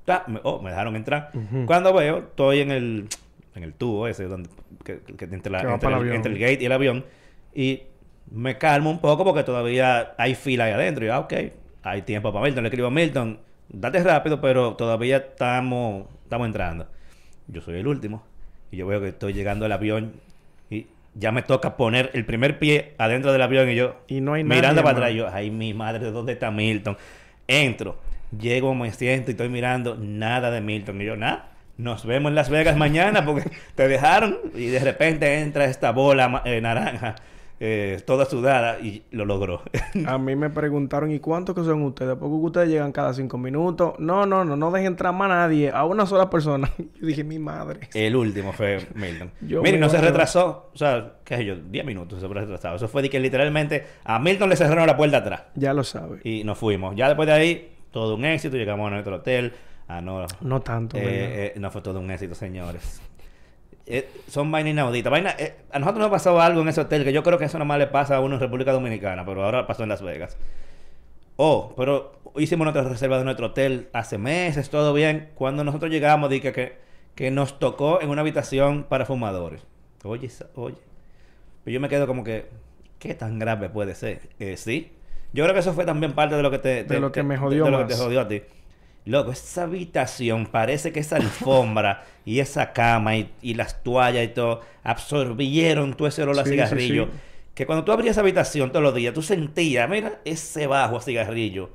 ta, 0.05 0.23
me, 0.27 0.39
oh, 0.43 0.61
me 0.61 0.69
dejaron 0.71 0.95
entrar. 0.95 1.29
Cuando 1.65 1.93
veo, 1.93 2.17
estoy 2.19 2.59
en 2.61 2.71
el, 2.71 3.07
en 3.55 3.63
el 3.63 3.73
tubo 3.73 4.07
ese, 4.07 4.25
donde, 4.25 4.49
que, 4.83 4.99
que 4.99 5.25
entre, 5.25 5.51
la- 5.51 5.61
entre 5.75 5.89
el, 5.89 5.95
entre 6.15 6.31
el 6.33 6.39
gate 6.39 6.63
y 6.63 6.65
el 6.65 6.71
avión, 6.71 7.05
y 7.53 7.83
me 8.31 8.57
calmo 8.57 8.89
un 8.89 8.99
poco 8.99 9.23
porque 9.23 9.43
todavía 9.43 10.13
hay 10.17 10.33
fila 10.35 10.65
ahí 10.65 10.71
adentro. 10.71 11.03
Y 11.05 11.07
yo, 11.07 11.13
ah, 11.13 11.19
ok, 11.19 11.33
hay 11.83 12.01
tiempo 12.01 12.31
para 12.33 12.45
Milton. 12.45 12.63
Le 12.63 12.69
escribo 12.69 12.87
a 12.87 12.91
Milton, 12.91 13.39
date 13.69 14.01
rápido, 14.03 14.41
pero 14.41 14.73
todavía 14.75 15.17
estamos, 15.17 16.07
estamos 16.23 16.47
entrando. 16.47 16.87
Yo 17.47 17.61
soy 17.61 17.77
el 17.79 17.85
último. 17.87 18.23
Y 18.71 18.77
yo 18.77 18.87
veo 18.87 18.99
que 19.01 19.09
estoy 19.09 19.33
llegando 19.33 19.65
al 19.65 19.71
avión 19.71 20.13
ya 21.15 21.31
me 21.31 21.41
toca 21.41 21.77
poner 21.77 22.09
el 22.13 22.25
primer 22.25 22.59
pie 22.59 22.93
adentro 22.97 23.31
del 23.31 23.41
avión 23.41 23.69
y 23.69 23.75
yo 23.75 23.97
Y 24.07 24.21
no 24.21 24.33
hay 24.33 24.43
mirando 24.43 24.81
nadie, 24.81 24.83
para 24.83 24.97
atrás. 24.97 25.09
hermano. 25.11 25.31
Yo, 25.31 25.35
ay, 25.35 25.51
mi 25.51 25.73
madre, 25.73 26.11
¿dónde 26.11 26.33
está 26.33 26.51
Milton? 26.51 26.97
Entro, 27.47 27.97
llego, 28.37 28.73
me 28.75 28.91
siento 28.91 29.31
y 29.31 29.33
estoy 29.33 29.49
mirando 29.49 29.95
nada 29.99 30.49
de 30.51 30.61
Milton. 30.61 31.01
Y 31.01 31.05
yo, 31.05 31.15
nada. 31.15 31.49
Nos 31.77 32.05
vemos 32.05 32.29
en 32.29 32.35
Las 32.35 32.49
Vegas 32.49 32.77
mañana 32.77 33.25
porque 33.25 33.49
te 33.75 33.87
dejaron 33.87 34.37
y 34.55 34.67
de 34.67 34.79
repente 34.79 35.39
entra 35.39 35.65
esta 35.65 35.91
bola 35.91 36.43
eh, 36.45 36.61
naranja 36.61 37.15
eh, 37.65 38.01
toda 38.05 38.25
sudada 38.25 38.77
y 38.81 39.03
lo 39.11 39.23
logró. 39.23 39.61
A 40.05 40.17
mí 40.17 40.35
me 40.35 40.49
preguntaron, 40.49 41.11
¿y 41.11 41.19
cuántos 41.19 41.55
que 41.55 41.63
son 41.63 41.81
ustedes? 41.83 42.17
Porque 42.17 42.35
ustedes 42.35 42.67
llegan 42.67 42.91
cada 42.91 43.13
cinco 43.13 43.37
minutos. 43.37 43.93
No, 43.99 44.25
no, 44.25 44.43
no, 44.43 44.57
no 44.57 44.69
dejen 44.69 44.87
entrar 44.87 45.13
más 45.13 45.31
a 45.31 45.35
nadie, 45.35 45.71
a 45.73 45.85
una 45.85 46.05
sola 46.05 46.29
persona. 46.29 46.69
Yo 46.77 47.07
dije, 47.07 47.23
mi 47.23 47.39
madre. 47.39 47.87
El 47.93 48.17
último 48.17 48.51
fue 48.51 48.85
Milton. 48.95 49.31
Yo 49.47 49.61
Mire, 49.61 49.77
me 49.77 49.79
no 49.79 49.89
se 49.89 50.01
retrasó. 50.01 50.71
O 50.73 50.77
sea, 50.77 51.13
qué 51.23 51.37
sé 51.37 51.45
yo, 51.45 51.55
10 51.55 51.85
minutos 51.85 52.19
se 52.19 52.27
fue 52.27 52.35
retrasado. 52.35 52.75
Eso 52.75 52.89
fue 52.89 53.01
de 53.01 53.09
que 53.09 53.21
literalmente 53.21 53.85
a 54.03 54.19
Milton 54.19 54.49
le 54.49 54.57
cerraron 54.57 54.85
la 54.85 54.97
puerta 54.97 55.19
atrás. 55.19 55.43
Ya 55.55 55.73
lo 55.73 55.85
sabe. 55.85 56.19
Y 56.25 56.43
nos 56.43 56.57
fuimos. 56.57 56.97
Ya 56.97 57.07
después 57.07 57.27
de 57.27 57.33
ahí, 57.33 57.71
todo 57.91 58.15
un 58.15 58.25
éxito. 58.25 58.57
Llegamos 58.57 58.87
a 58.87 58.89
nuestro 58.91 59.15
hotel. 59.15 59.53
Ah, 59.87 60.01
no. 60.01 60.25
No 60.41 60.61
tanto. 60.61 60.97
Eh, 60.97 61.01
eh, 61.05 61.53
no 61.61 61.71
fue 61.71 61.81
todo 61.81 62.01
un 62.01 62.11
éxito, 62.11 62.35
señores. 62.35 63.01
Eh, 63.85 64.09
son 64.27 64.51
vainas 64.51 64.71
inauditas. 64.71 65.11
Vaina, 65.11 65.35
eh, 65.37 65.55
a 65.71 65.79
nosotros 65.79 66.01
nos 66.03 66.11
pasó 66.11 66.39
algo 66.39 66.61
en 66.61 66.69
ese 66.69 66.81
hotel 66.81 67.03
que 67.03 67.11
yo 67.11 67.21
creo 67.23 67.37
que 67.37 67.45
eso 67.45 67.59
nomás 67.59 67.79
le 67.79 67.87
pasa 67.87 68.15
a 68.15 68.19
uno 68.21 68.35
en 68.35 68.41
República 68.41 68.71
Dominicana, 68.71 69.25
pero 69.25 69.43
ahora 69.43 69.67
pasó 69.67 69.83
en 69.83 69.89
Las 69.89 70.01
Vegas. 70.01 70.37
Oh, 71.35 71.73
pero 71.75 72.19
hicimos 72.37 72.65
nuestra 72.65 72.83
reserva 72.83 73.17
de 73.17 73.25
nuestro 73.25 73.47
hotel 73.47 73.89
hace 73.93 74.17
meses, 74.17 74.69
todo 74.69 74.93
bien. 74.93 75.31
Cuando 75.35 75.63
nosotros 75.63 75.91
llegamos, 75.91 76.29
dije 76.29 76.53
que, 76.53 76.77
que 77.15 77.31
nos 77.31 77.59
tocó 77.59 78.01
en 78.01 78.09
una 78.09 78.21
habitación 78.21 78.83
para 78.83 79.05
fumadores. 79.05 79.65
Oye, 80.03 80.29
oye. 80.55 80.77
Pero 81.63 81.73
yo 81.73 81.79
me 81.79 81.89
quedo 81.89 82.07
como 82.07 82.23
que, 82.23 82.49
¿qué 82.99 83.15
tan 83.15 83.39
grave 83.39 83.69
puede 83.69 83.95
ser? 83.95 84.29
Eh, 84.39 84.57
sí. 84.57 84.91
Yo 85.33 85.43
creo 85.43 85.53
que 85.53 85.61
eso 85.61 85.73
fue 85.73 85.85
también 85.85 86.13
parte 86.13 86.35
de 86.35 86.43
lo 86.43 86.51
que 86.51 86.59
te... 86.59 86.83
De 86.83 86.99
lo 86.99 87.11
que 87.11 87.23
me 87.23 87.37
jodió 87.37 87.65
de 87.65 87.71
lo 87.71 87.79
que 87.79 87.93
te 87.93 87.95
jodió 87.95 88.21
a 88.21 88.27
ti. 88.27 88.43
Loco, 89.05 89.31
esa 89.31 89.63
habitación 89.63 90.45
parece 90.45 90.91
que 90.93 90.99
esa 91.01 91.17
alfombra 91.17 92.05
y 92.25 92.39
esa 92.39 92.71
cama 92.73 93.17
y, 93.17 93.31
y 93.41 93.53
las 93.55 93.83
toallas 93.83 94.23
y 94.23 94.29
todo 94.29 94.61
absorbieron 94.83 95.93
todo 95.95 96.07
ese 96.07 96.23
olor 96.23 96.39
a 96.39 96.43
Sí, 96.43 96.49
sí, 96.51 96.51
cigarrillo. 96.51 97.05
sí. 97.05 97.11
Que 97.53 97.65
cuando 97.65 97.83
tú 97.85 97.91
abrías 97.91 98.11
esa 98.13 98.21
habitación 98.21 98.71
todos 98.71 98.81
los 98.83 98.95
días, 98.95 99.13
tú 99.13 99.21
sentías, 99.21 99.87
mira, 99.89 100.19
ese 100.25 100.67
bajo 100.67 100.97
a 100.97 101.01
cigarrillo. 101.01 101.69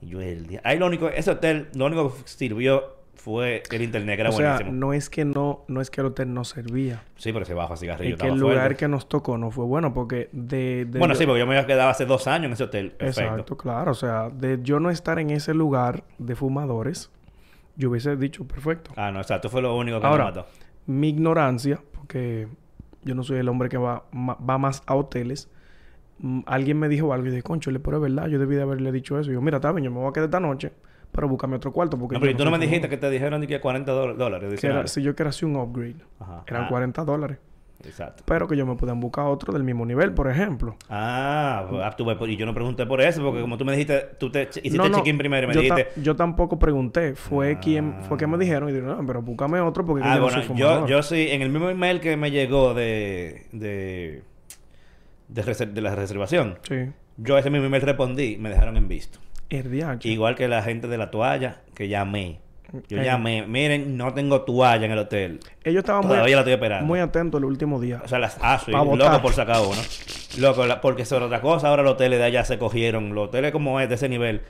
Y 0.00 0.08
yo 0.08 0.20
el 0.20 0.46
día. 0.46 0.60
Ahí 0.64 0.78
lo 0.78 0.86
único, 0.86 1.08
ese 1.08 1.30
hotel, 1.30 1.68
lo 1.74 1.86
único 1.86 2.14
que 2.16 2.22
sirvió 2.28 2.96
fue 3.14 3.62
el 3.70 3.82
internet, 3.82 4.16
que 4.16 4.20
era 4.22 4.30
o 4.30 4.32
sea, 4.32 4.54
buenísimo. 4.54 4.72
no 4.78 4.92
es 4.92 5.08
que 5.10 5.24
no, 5.24 5.64
no 5.68 5.80
es 5.80 5.90
que 5.90 6.00
el 6.00 6.08
hotel 6.08 6.32
no 6.34 6.44
servía. 6.44 7.04
Sí, 7.16 7.32
pero 7.32 7.44
ese 7.44 7.54
bajo 7.54 7.74
a 7.74 7.76
cigarrillo 7.76 8.14
Es 8.16 8.20
que 8.20 8.28
el 8.28 8.38
lugar 8.38 8.56
fuerte. 8.58 8.76
que 8.76 8.88
nos 8.88 9.08
tocó 9.08 9.38
no 9.38 9.50
fue 9.50 9.64
bueno 9.64 9.94
porque 9.94 10.28
de... 10.32 10.86
de 10.86 10.98
Bueno, 10.98 11.14
yo- 11.14 11.18
sí, 11.20 11.26
porque 11.26 11.40
yo 11.40 11.46
me 11.46 11.56
había 11.56 11.66
quedado 11.66 11.90
hace 11.90 12.04
dos 12.06 12.26
años 12.26 12.46
en 12.46 12.52
ese 12.54 12.64
hotel. 12.64 12.90
Perfecto. 12.92 13.30
Exacto, 13.30 13.56
claro. 13.56 13.90
O 13.92 13.94
sea, 13.94 14.28
de 14.30 14.58
yo 14.62 14.80
no 14.80 14.90
estar 14.90 15.18
en 15.20 15.30
ese 15.30 15.54
lugar 15.54 16.02
de 16.18 16.34
fumadores, 16.34 17.10
yo 17.76 17.90
hubiese 17.90 18.16
dicho 18.16 18.44
perfecto. 18.46 18.90
Ah, 18.96 19.12
no, 19.12 19.20
exacto. 19.20 19.48
Fue 19.48 19.62
lo 19.62 19.76
único 19.76 20.00
que 20.00 20.06
Ahora, 20.06 20.24
me 20.24 20.30
mató. 20.30 20.46
mi 20.86 21.08
ignorancia, 21.10 21.80
porque 21.92 22.48
yo 23.04 23.14
no 23.14 23.22
soy 23.22 23.38
el 23.38 23.48
hombre 23.48 23.68
que 23.68 23.78
va, 23.78 24.04
va 24.12 24.58
más 24.58 24.82
a 24.86 24.94
hoteles, 24.96 25.48
mm, 26.18 26.40
alguien 26.46 26.78
me 26.78 26.88
dijo 26.88 27.12
algo 27.12 27.26
y 27.26 27.30
dije, 27.30 27.42
concho, 27.42 27.70
pero 27.82 27.98
es 27.98 28.02
verdad, 28.02 28.26
yo 28.28 28.38
debí 28.40 28.56
de 28.56 28.62
haberle 28.62 28.90
dicho 28.90 29.18
eso. 29.18 29.30
Y 29.30 29.34
yo, 29.34 29.40
mira, 29.40 29.58
está 29.58 29.70
bien, 29.70 29.84
yo 29.84 29.90
me 29.92 29.98
voy 30.00 30.08
a 30.10 30.12
quedar 30.12 30.24
esta 30.26 30.40
noche, 30.40 30.72
pero 31.12 31.28
búscame 31.28 31.56
otro 31.56 31.72
cuarto. 31.72 31.98
Porque 31.98 32.14
No, 32.14 32.20
yo 32.20 32.26
pero 32.26 32.38
tú 32.38 32.44
no 32.44 32.50
me 32.50 32.58
dijiste 32.58 32.80
fumador". 32.88 32.90
que 32.90 33.06
te 33.06 33.10
dijeron 33.10 33.46
que 33.46 33.60
40 33.60 33.92
dólares. 33.92 34.18
Que 34.18 34.36
era- 34.36 34.48
adicionales. 34.48 34.90
si 34.90 35.02
yo 35.02 35.14
quería 35.14 35.30
hacer 35.30 35.46
un 35.48 35.56
upgrade, 35.56 35.96
Ajá. 36.18 36.42
eran 36.46 36.64
Ah, 36.64 36.68
40 36.68 37.04
dólares. 37.04 37.38
exacto. 37.84 38.22
Pero 38.26 38.46
que 38.48 38.56
yo 38.56 38.64
me 38.64 38.76
puedan 38.76 38.98
buscar 39.00 39.26
otro 39.26 39.52
del 39.52 39.64
mismo 39.64 39.84
nivel, 39.84 40.12
por 40.14 40.30
ejemplo. 40.30 40.76
Ah, 40.88 41.66
pues, 41.68 41.82
ah, 41.84 41.90
tú 41.96 42.04
ves, 42.04 42.16
y 42.28 42.36
yo 42.36 42.46
no 42.46 42.54
pregunté 42.54 42.86
por 42.86 43.00
eso, 43.00 43.20
porque 43.22 43.40
como 43.40 43.58
tú 43.58 43.64
me 43.64 43.72
dijiste, 43.72 44.00
tú 44.18 44.30
te 44.30 44.42
hiciste 44.44 44.78
No, 44.78 44.88
no, 44.88 44.96
check-in 44.98 45.18
primero 45.18 45.44
y 45.44 45.48
me 45.48 45.54
yo, 45.54 45.60
dijiste... 45.60 45.84
ta- 45.84 46.00
yo 46.00 46.14
tampoco 46.16 46.58
pregunté. 46.58 47.14
Fue 47.14 47.58
quien 47.58 47.94
fue 48.04 48.16
que 48.16 48.26
me 48.26 48.38
dijeron 48.38 48.68
y 48.68 48.72
dijeron, 48.72 48.96
no, 48.98 49.06
pero 49.06 49.20
búscame 49.20 49.60
otro 49.60 49.84
porque 49.84 50.02
Ah, 50.04 50.14
yo 50.14 50.20
no 50.20 50.22
bueno, 50.26 50.38
soy 50.42 50.56
yo, 50.56 50.66
fumador". 50.68 50.88
yo 50.88 51.02
sí, 51.02 51.26
en 51.30 51.42
el 51.42 51.50
mismo 51.50 51.68
email 51.70 52.00
que 52.00 52.16
me 52.16 52.30
llegó 52.30 52.72
de, 52.72 53.46
de, 53.52 54.22
de, 55.28 55.66
de 55.66 55.80
la 55.80 55.94
reservación, 55.94 56.58
Sí. 56.62 56.76
yo 57.16 57.36
ese 57.36 57.50
mismo 57.50 57.66
email 57.66 57.82
respondí, 57.82 58.36
me 58.38 58.48
dejaron 58.48 58.76
en 58.76 58.86
visto. 58.88 59.18
Igual 60.08 60.34
que 60.34 60.48
la 60.48 60.62
gente 60.62 60.88
de 60.88 60.98
la 60.98 61.10
toalla, 61.10 61.60
que 61.74 61.88
llamé. 61.88 62.40
Yo 62.88 62.98
Eh. 63.00 63.04
llamé, 63.04 63.46
miren, 63.46 63.98
no 63.98 64.14
tengo 64.14 64.42
toalla 64.42 64.86
en 64.86 64.92
el 64.92 64.98
hotel. 64.98 65.40
Ellos 65.62 65.80
estaban 65.80 66.02
muy, 66.06 66.14
Todavía 66.14 66.36
la 66.36 66.40
estoy 66.40 66.54
esperando. 66.54 66.86
muy 66.86 67.00
atentos 67.00 67.38
el 67.38 67.44
último 67.44 67.78
día. 67.78 68.00
O 68.02 68.08
sea, 68.08 68.18
las 68.18 68.38
ah, 68.40 68.58
sí, 68.64 68.72
Pa' 68.72 68.82
loco 68.82 69.20
por 69.20 69.32
sacar 69.34 69.60
uno. 69.60 69.76
Loco, 70.38 70.64
la- 70.66 70.80
porque 70.80 71.04
sobre 71.04 71.26
otra 71.26 71.42
cosa, 71.42 71.68
ahora 71.68 71.82
los 71.82 71.92
hoteles 71.92 72.18
de 72.18 72.24
allá 72.24 72.44
se 72.44 72.58
cogieron. 72.58 73.14
Los 73.14 73.28
hoteles 73.28 73.52
como 73.52 73.78
es 73.78 73.90
de 73.90 73.96
ese 73.96 74.08
nivel, 74.08 74.40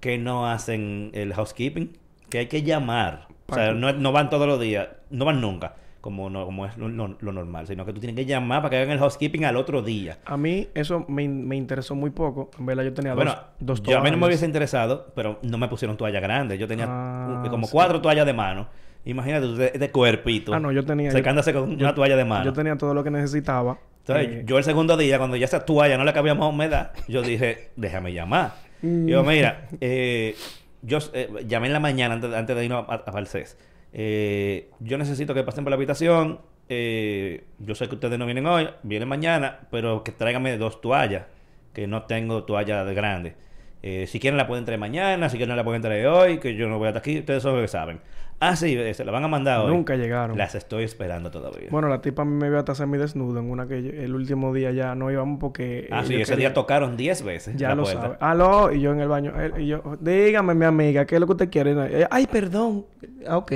que 0.00 0.18
no 0.18 0.48
hacen 0.50 1.10
el 1.14 1.32
housekeeping, 1.34 1.96
que 2.28 2.38
hay 2.38 2.46
que 2.46 2.64
llamar. 2.64 3.28
O 3.48 3.54
sea, 3.54 3.72
no, 3.72 3.92
no 3.92 4.10
van 4.12 4.28
todos 4.28 4.46
los 4.48 4.58
días, 4.60 4.88
no 5.10 5.24
van 5.24 5.40
nunca, 5.40 5.74
como, 6.00 6.30
no, 6.30 6.44
como 6.44 6.64
es 6.66 6.76
lo, 6.76 6.88
normal, 6.88 7.66
sino 7.66 7.84
que 7.84 7.92
tú 7.92 8.00
tienes 8.00 8.16
que 8.16 8.24
llamar 8.24 8.62
para 8.62 8.70
que 8.70 8.76
hagan 8.78 8.90
el 8.90 8.98
housekeeping 8.98 9.44
al 9.44 9.56
otro 9.56 9.82
día. 9.82 10.18
A 10.24 10.36
mí 10.36 10.68
eso 10.74 11.04
me, 11.08 11.26
me 11.28 11.56
interesó 11.56 11.94
muy 11.94 12.10
poco. 12.10 12.50
En 12.58 12.66
verdad 12.66 12.84
yo 12.84 12.94
tenía 12.94 13.14
Bueno, 13.14 13.34
dos, 13.60 13.82
dos 13.82 13.82
yo 13.82 13.98
a 13.98 14.00
mí 14.02 14.10
no 14.10 14.16
me 14.16 14.20
toallas. 14.20 14.26
hubiese 14.28 14.46
interesado, 14.46 15.12
pero 15.14 15.38
no 15.42 15.58
me 15.58 15.68
pusieron 15.68 15.96
toalla 15.96 16.20
grande. 16.20 16.56
Yo 16.58 16.68
tenía 16.68 16.86
Ah, 16.88 17.44
como 17.50 17.66
sí. 17.66 17.72
cuatro 17.72 18.00
toallas 18.00 18.26
de 18.26 18.32
mano. 18.32 18.68
Imagínate 19.04 19.46
de, 19.48 19.70
de 19.70 19.90
cuerpito. 19.90 20.52
Ah, 20.54 20.60
no, 20.60 20.70
yo 20.72 20.84
tenía... 20.84 21.10
Secándose 21.10 21.52
con 21.52 21.70
yo- 21.76 21.86
una 21.86 21.94
toalla 21.94 22.16
de 22.16 22.24
mano. 22.24 22.44
Yo 22.44 22.52
tenía 22.52 22.76
todo 22.76 22.94
lo 22.94 23.02
que 23.02 23.10
necesitaba. 23.10 23.78
Entonces, 24.00 24.28
Eh, 24.28 24.42
yo 24.46 24.58
el 24.58 24.64
segundo 24.64 24.96
día, 24.96 25.18
cuando 25.18 25.36
ya 25.36 25.44
esa 25.46 25.64
toalla 25.64 25.96
no 25.98 26.04
le 26.04 26.12
cabía 26.12 26.34
más 26.34 26.48
humedad, 26.48 26.92
yo 27.08 27.22
dije, 27.22 27.70
déjame 27.76 28.12
llamar. 28.12 28.52
Mm. 28.82 29.06
Digo, 29.06 29.22
mira, 29.24 29.68
eh, 29.80 30.34
yo 30.82 30.98
eh, 31.12 31.28
llamé 31.46 31.66
en 31.68 31.72
la 31.72 31.80
mañana 31.80 32.14
antes, 32.14 32.32
antes 32.34 32.56
de 32.56 32.64
irnos 32.64 32.84
a, 32.88 32.94
a 32.94 33.12
Falsés. 33.12 33.58
Eh, 33.92 34.70
yo 34.80 34.98
necesito 34.98 35.34
que 35.34 35.44
pasen 35.44 35.64
por 35.64 35.70
la 35.70 35.76
habitación. 35.76 36.40
eh, 36.70 37.44
yo 37.58 37.74
sé 37.74 37.88
que 37.88 37.94
ustedes 37.94 38.18
no 38.18 38.26
vienen 38.26 38.46
hoy, 38.46 38.68
vienen 38.82 39.08
mañana, 39.08 39.60
pero 39.70 40.04
que 40.04 40.12
tráiganme 40.12 40.58
dos 40.58 40.80
toallas, 40.82 41.24
que 41.72 41.86
no 41.86 42.02
tengo 42.04 42.44
toalla 42.44 42.84
de 42.84 42.94
grande. 42.94 43.36
Eh, 43.82 44.06
si 44.08 44.18
quieren 44.18 44.36
la 44.36 44.46
pueden 44.46 44.64
traer 44.64 44.80
mañana, 44.80 45.28
si 45.28 45.36
quieren 45.36 45.56
la 45.56 45.64
pueden 45.64 45.82
traer 45.82 46.06
hoy, 46.08 46.38
que 46.38 46.54
yo 46.56 46.68
no 46.68 46.78
voy 46.78 46.88
hasta 46.88 46.98
aquí, 47.00 47.18
ustedes 47.20 47.42
son 47.42 47.52
los 47.54 47.62
que 47.62 47.68
saben. 47.68 48.00
Ah, 48.40 48.54
sí, 48.54 48.76
eh, 48.78 48.94
se 48.94 49.04
la 49.04 49.10
van 49.10 49.24
a 49.24 49.28
mandar 49.28 49.60
hoy. 49.60 49.72
Nunca 49.72 49.96
llegaron. 49.96 50.38
Las 50.38 50.54
estoy 50.54 50.84
esperando 50.84 51.30
todavía. 51.30 51.66
Bueno, 51.70 51.88
la 51.88 52.00
tipa 52.00 52.22
a 52.22 52.24
mí 52.24 52.32
me 52.36 52.48
vio 52.48 52.58
hasta 52.58 52.74
semi 52.76 52.96
desnudo 52.96 53.40
en 53.40 53.50
una 53.50 53.66
que 53.66 53.82
yo- 53.82 53.90
el 53.90 54.14
último 54.14 54.54
día 54.54 54.70
ya 54.70 54.94
no 54.94 55.10
íbamos 55.10 55.40
porque... 55.40 55.88
Ah, 55.90 56.04
sí, 56.04 56.14
ese 56.20 56.36
día 56.36 56.54
tocaron 56.54 56.96
10 56.96 57.22
veces 57.24 57.56
Ya 57.56 57.70
la 57.70 57.74
lo 57.76 57.82
puerta. 57.82 58.02
sabe. 58.02 58.16
Aló, 58.20 58.72
y 58.72 58.80
yo 58.80 58.92
en 58.92 59.00
el 59.00 59.08
baño. 59.08 59.32
él- 59.40 59.54
y 59.60 59.66
yo, 59.66 59.82
dígame, 60.00 60.54
mi 60.54 60.64
amiga, 60.66 61.04
¿qué 61.04 61.16
es 61.16 61.20
lo 61.20 61.26
que 61.26 61.32
usted 61.32 61.50
quiere? 61.50 61.72
Eh, 62.02 62.06
Ay, 62.10 62.28
perdón. 62.28 62.86
Ah, 63.26 63.38
ok. 63.38 63.52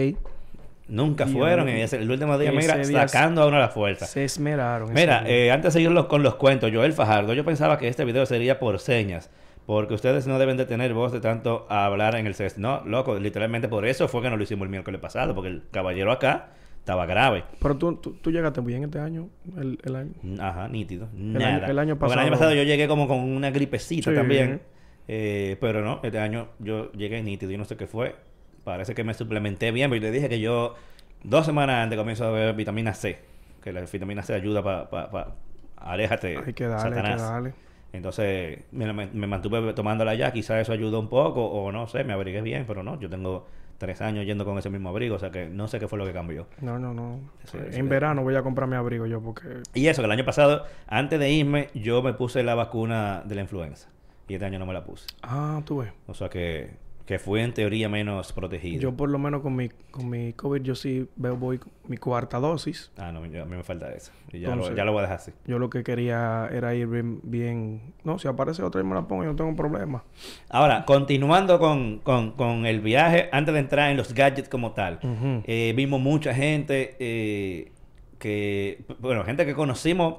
Nunca 0.89 1.25
Dios 1.27 1.37
fueron. 1.39 1.67
mío. 1.67 1.77
Y 1.77 1.81
ese- 1.83 1.99
el 1.99 2.11
último 2.11 2.37
día, 2.37 2.51
Ese 2.51 2.59
mira, 2.59 2.77
día 2.77 3.09
sacando 3.09 3.43
a 3.43 3.47
uno 3.47 3.57
a 3.57 3.61
la 3.61 3.69
fuerza. 3.69 4.07
Se 4.07 4.25
esmeraron. 4.25 4.91
ese 4.91 5.01
Mira, 5.01 5.23
día. 5.23 5.33
eh, 5.33 5.51
antes 5.53 5.73
de 5.73 5.79
seguir 5.79 5.93
los- 5.93 6.07
con 6.07 6.23
los 6.25 6.35
cuentos, 6.35 6.71
Joel 6.75 6.93
Fajardo, 6.93 7.33
yo 7.35 7.45
pensaba 7.45 7.79
que 7.79 7.87
este 7.89 8.05
video 8.05 8.27
sería 8.27 8.59
por 8.59 8.79
señas. 8.81 9.31
Porque 9.67 9.95
ustedes 9.95 10.27
no 10.27 10.39
deben 10.39 10.57
de 10.57 10.65
tener 10.67 10.93
voz 10.93 11.13
de 11.13 11.21
tanto 11.21 11.67
a 11.71 11.85
hablar 11.87 12.17
en 12.17 12.27
el 12.27 12.35
CES. 12.35 12.59
No, 12.59 12.83
loco, 12.85 13.19
literalmente 13.19 13.69
por 13.69 13.87
eso 13.87 14.09
fue 14.09 14.21
que 14.23 14.31
no 14.31 14.37
lo 14.37 14.43
hicimos 14.43 14.65
el 14.65 14.71
miércoles 14.71 15.01
pasado. 15.01 15.35
Porque 15.35 15.49
el 15.51 15.63
caballero 15.71 16.11
acá 16.11 16.49
estaba 16.81 17.07
grave. 17.07 17.45
Pero 17.61 17.77
tú, 17.77 17.95
tú, 17.97 18.15
tú 18.21 18.31
llegaste 18.33 18.61
bien 18.61 18.83
este 18.85 18.99
año. 18.99 19.29
El, 19.57 19.79
el 19.85 19.95
año. 19.97 20.13
Ajá, 20.41 20.67
nítido. 20.69 21.07
año- 21.15 21.39
Nada. 21.39 21.67
el 21.69 21.79
año 21.79 21.97
Porque 21.97 22.13
el 22.15 22.19
año 22.19 22.31
pasado- 22.33 22.39
pasado 22.51 22.55
yo 22.55 22.65
llegué 22.65 22.89
como 22.89 23.07
con 23.07 23.21
una 23.21 23.51
gripecita 23.53 24.11
Sí. 24.11 24.17
también. 24.17 24.61
Eh, 25.09 25.57
pero 25.61 25.83
no, 25.83 26.01
este 26.03 26.19
año 26.19 26.49
yo 26.59 26.91
llegué 26.93 27.23
nítido 27.23 27.53
y 27.53 27.57
no 27.57 27.65
sé 27.65 27.77
qué 27.77 27.87
fue. 27.87 28.17
Parece 28.65 28.95
que 28.95 29.05
me 29.05 29.15
suplementé 29.15 29.71
bien, 29.71 29.91
pero 29.91 30.03
yo 30.03 30.09
te 30.09 30.13
dije 30.13 30.29
que 30.29 30.41
yo 30.41 30.75
dos 31.23 31.47
semanas 31.47 31.83
antes 31.85 31.97
comienzo 31.99 32.25
a 32.27 32.31
beber 32.33 32.55
vitamina 32.57 32.95
C. 32.95 33.19
Que 33.63 33.73
la 33.73 33.81
vitamina 33.83 34.23
C 34.25 34.35
ayuda 34.35 34.63
para... 34.63 34.91
Pa, 34.91 35.09
pa- 35.11 35.35
aléjate, 35.77 36.37
Hay 36.39 36.53
que 36.53 36.67
darle, 36.67 36.97
hay 37.01 37.03
que 37.17 37.23
darle. 37.23 37.55
Entonces 37.93 38.65
me, 38.73 38.91
me- 38.93 39.27
mantuve 39.27 39.73
tomándola 39.75 40.15
ya, 40.15 40.33
quizás 40.33 40.63
eso 40.63 40.73
ayudó 40.73 40.99
un 41.01 41.09
poco, 41.09 41.45
o 41.45 41.71
no 41.73 41.87
sé, 41.87 42.05
me 42.05 42.13
abrigué 42.13 42.41
bien, 42.41 42.65
pero 42.67 42.83
no, 42.83 42.99
yo 42.99 43.11
tengo 43.11 43.47
tres 43.79 44.01
años 44.01 44.25
yendo 44.25 44.45
con 44.45 44.57
ese 44.59 44.71
mismo 44.71 44.89
abrigo, 44.91 45.17
o 45.17 45.19
sea 45.19 45.31
que 45.31 45.47
no 45.47 45.67
sé 45.69 45.79
qué 45.81 45.89
fue 45.89 45.99
lo 45.99 46.07
que 46.07 46.13
cambió. 46.13 46.47
No, 46.61 46.79
no, 46.79 46.95
no. 46.95 47.19
Sí, 47.45 47.59
en 47.59 47.73
sí. 47.73 47.83
verano 47.83 48.23
voy 48.23 48.37
a 48.37 48.43
comprar 48.43 48.69
mi 48.69 48.77
abrigo 48.77 49.07
yo 49.07 49.21
porque... 49.21 49.61
Y 49.75 49.89
eso, 49.89 50.01
que 50.03 50.07
el 50.07 50.13
año 50.13 50.25
pasado, 50.25 50.65
antes 50.87 51.19
de 51.19 51.31
irme, 51.31 51.69
yo 51.75 52.01
me 52.03 52.15
puse 52.15 52.43
la 52.45 52.55
vacuna 52.55 53.23
de 53.27 53.35
la 53.35 53.41
influenza. 53.43 53.89
Y 54.29 54.35
este 54.35 54.47
año 54.47 54.59
no 54.61 54.67
me 54.67 54.73
la 54.73 54.85
puse. 54.85 55.07
Ah, 55.23 55.61
tú 55.67 55.79
ves. 55.79 55.93
O 56.07 56.15
sea 56.15 56.29
que, 56.31 56.71
que 57.07 57.19
fue 57.19 57.43
en 57.43 57.53
teoría 57.53 57.89
menos 57.89 58.33
protegido. 58.33 58.81
Yo 58.81 58.97
por 58.97 59.11
lo 59.11 59.19
menos 59.19 59.43
con 59.43 59.57
mi, 59.57 59.69
con 59.91 60.09
mi 60.09 60.33
COVID 60.35 60.63
yo 60.63 60.75
sí 60.77 61.09
veo, 61.17 61.37
voy 61.37 61.59
mi 61.89 61.97
cuarta 61.97 62.39
dosis. 62.39 62.93
Ah, 62.97 63.11
no, 63.11 63.27
yo- 63.27 63.43
a 63.43 63.45
mí 63.45 63.57
me 63.57 63.65
falta 63.65 63.93
eso. 63.93 64.13
Y 64.33 64.39
ya, 64.39 64.49
lo, 64.49 64.55
Entonces- 64.55 64.77
ya 64.77 64.85
lo 64.85 64.93
voy 64.93 65.01
a 65.01 65.03
dejar 65.03 65.17
así. 65.17 65.33
Yo 65.47 65.59
lo 65.59 65.69
que 65.69 65.83
quería 65.83 66.49
era 66.53 66.75
ir 66.77 66.87
bien... 66.87 67.19
bien- 67.25 67.93
No, 68.05 68.19
si 68.21 68.29
aparece 68.29 68.63
otra 68.63 68.81
y 68.81 68.85
me 68.85 68.95
la 68.95 69.03
pongo, 69.09 69.25
yo 69.25 69.31
no 69.31 69.37
tengo 69.37 69.55
problema. 69.57 70.05
Ahora, 70.49 70.85
continuando 70.85 71.59
con, 71.59 71.99
con, 71.99 72.33
con 72.33 72.67
el 72.67 72.81
viaje, 72.81 73.29
antes 73.33 73.53
de 73.53 73.61
entrar 73.61 73.91
en 73.91 73.97
los 73.97 74.15
gadgets 74.15 74.49
como 74.49 74.71
tal, 74.73 75.01
eh, 75.45 75.73
vimos 75.77 76.01
mucha 76.01 76.33
gente 76.33 76.97
eh, 77.01 77.73
que, 78.19 78.85
bueno, 79.01 79.25
gente 79.25 79.45
que 79.45 79.55
conocimos, 79.55 80.17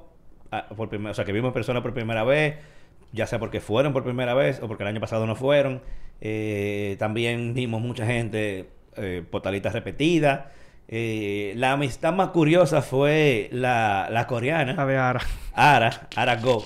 ah, 0.52 0.68
por 0.76 0.90
primer- 0.90 1.12
o 1.12 1.14
sea, 1.14 1.24
que 1.26 1.32
vimos 1.32 1.50
en 1.50 1.54
persona 1.54 1.82
por 1.82 1.94
primera 1.94 2.24
vez, 2.24 2.56
ya 3.14 3.28
sea 3.28 3.40
porque 3.40 3.62
fueron 3.62 3.94
por 3.94 4.04
primera 4.04 4.34
vez 4.34 4.60
o 4.62 4.68
porque 4.68 4.84
el 4.84 4.90
año 4.90 5.00
pasado 5.00 5.26
no 5.26 5.36
fueron. 5.36 5.82
Eh, 6.26 6.96
también 7.00 7.54
vimos 7.54 7.82
mucha 7.82 8.06
gente 8.06 8.70
eh, 8.96 9.24
por 9.30 9.42
talitas 9.42 9.74
repetidas. 9.74 10.46
Eh, 10.88 11.54
la 11.58 11.74
amistad 11.74 12.14
más 12.14 12.30
curiosa 12.30 12.82
fue 12.82 13.50
la, 13.52 14.08
la 14.10 14.26
coreana. 14.26 14.74
La 14.74 14.86
de 14.86 14.98
Ara. 14.98 15.22
Ara, 15.54 16.08
Ara 16.16 16.38
Go. 16.38 16.64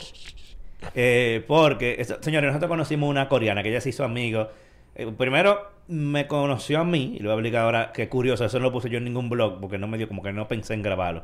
Eh, 0.93 1.43
porque, 1.47 2.05
señores, 2.21 2.49
nosotros 2.49 2.69
conocimos 2.69 3.09
una 3.09 3.27
coreana 3.27 3.63
que 3.63 3.69
ella 3.69 3.81
se 3.81 3.89
hizo 3.89 4.03
amigo. 4.03 4.47
Eh, 4.93 5.11
primero 5.17 5.71
me 5.87 6.27
conoció 6.27 6.79
a 6.79 6.83
mí, 6.83 7.15
y 7.17 7.19
lo 7.19 7.29
voy 7.29 7.37
a 7.37 7.39
explicar 7.39 7.63
ahora, 7.63 7.91
que 7.93 8.09
curioso, 8.09 8.45
eso 8.45 8.59
no 8.59 8.65
lo 8.65 8.71
puse 8.71 8.89
yo 8.89 8.99
en 8.99 9.05
ningún 9.05 9.27
blog, 9.27 9.59
porque 9.59 9.79
no 9.79 9.87
me 9.87 9.97
dio, 9.97 10.07
como 10.07 10.21
que 10.21 10.33
no 10.33 10.47
pensé 10.47 10.75
en 10.75 10.83
grabarlo. 10.83 11.23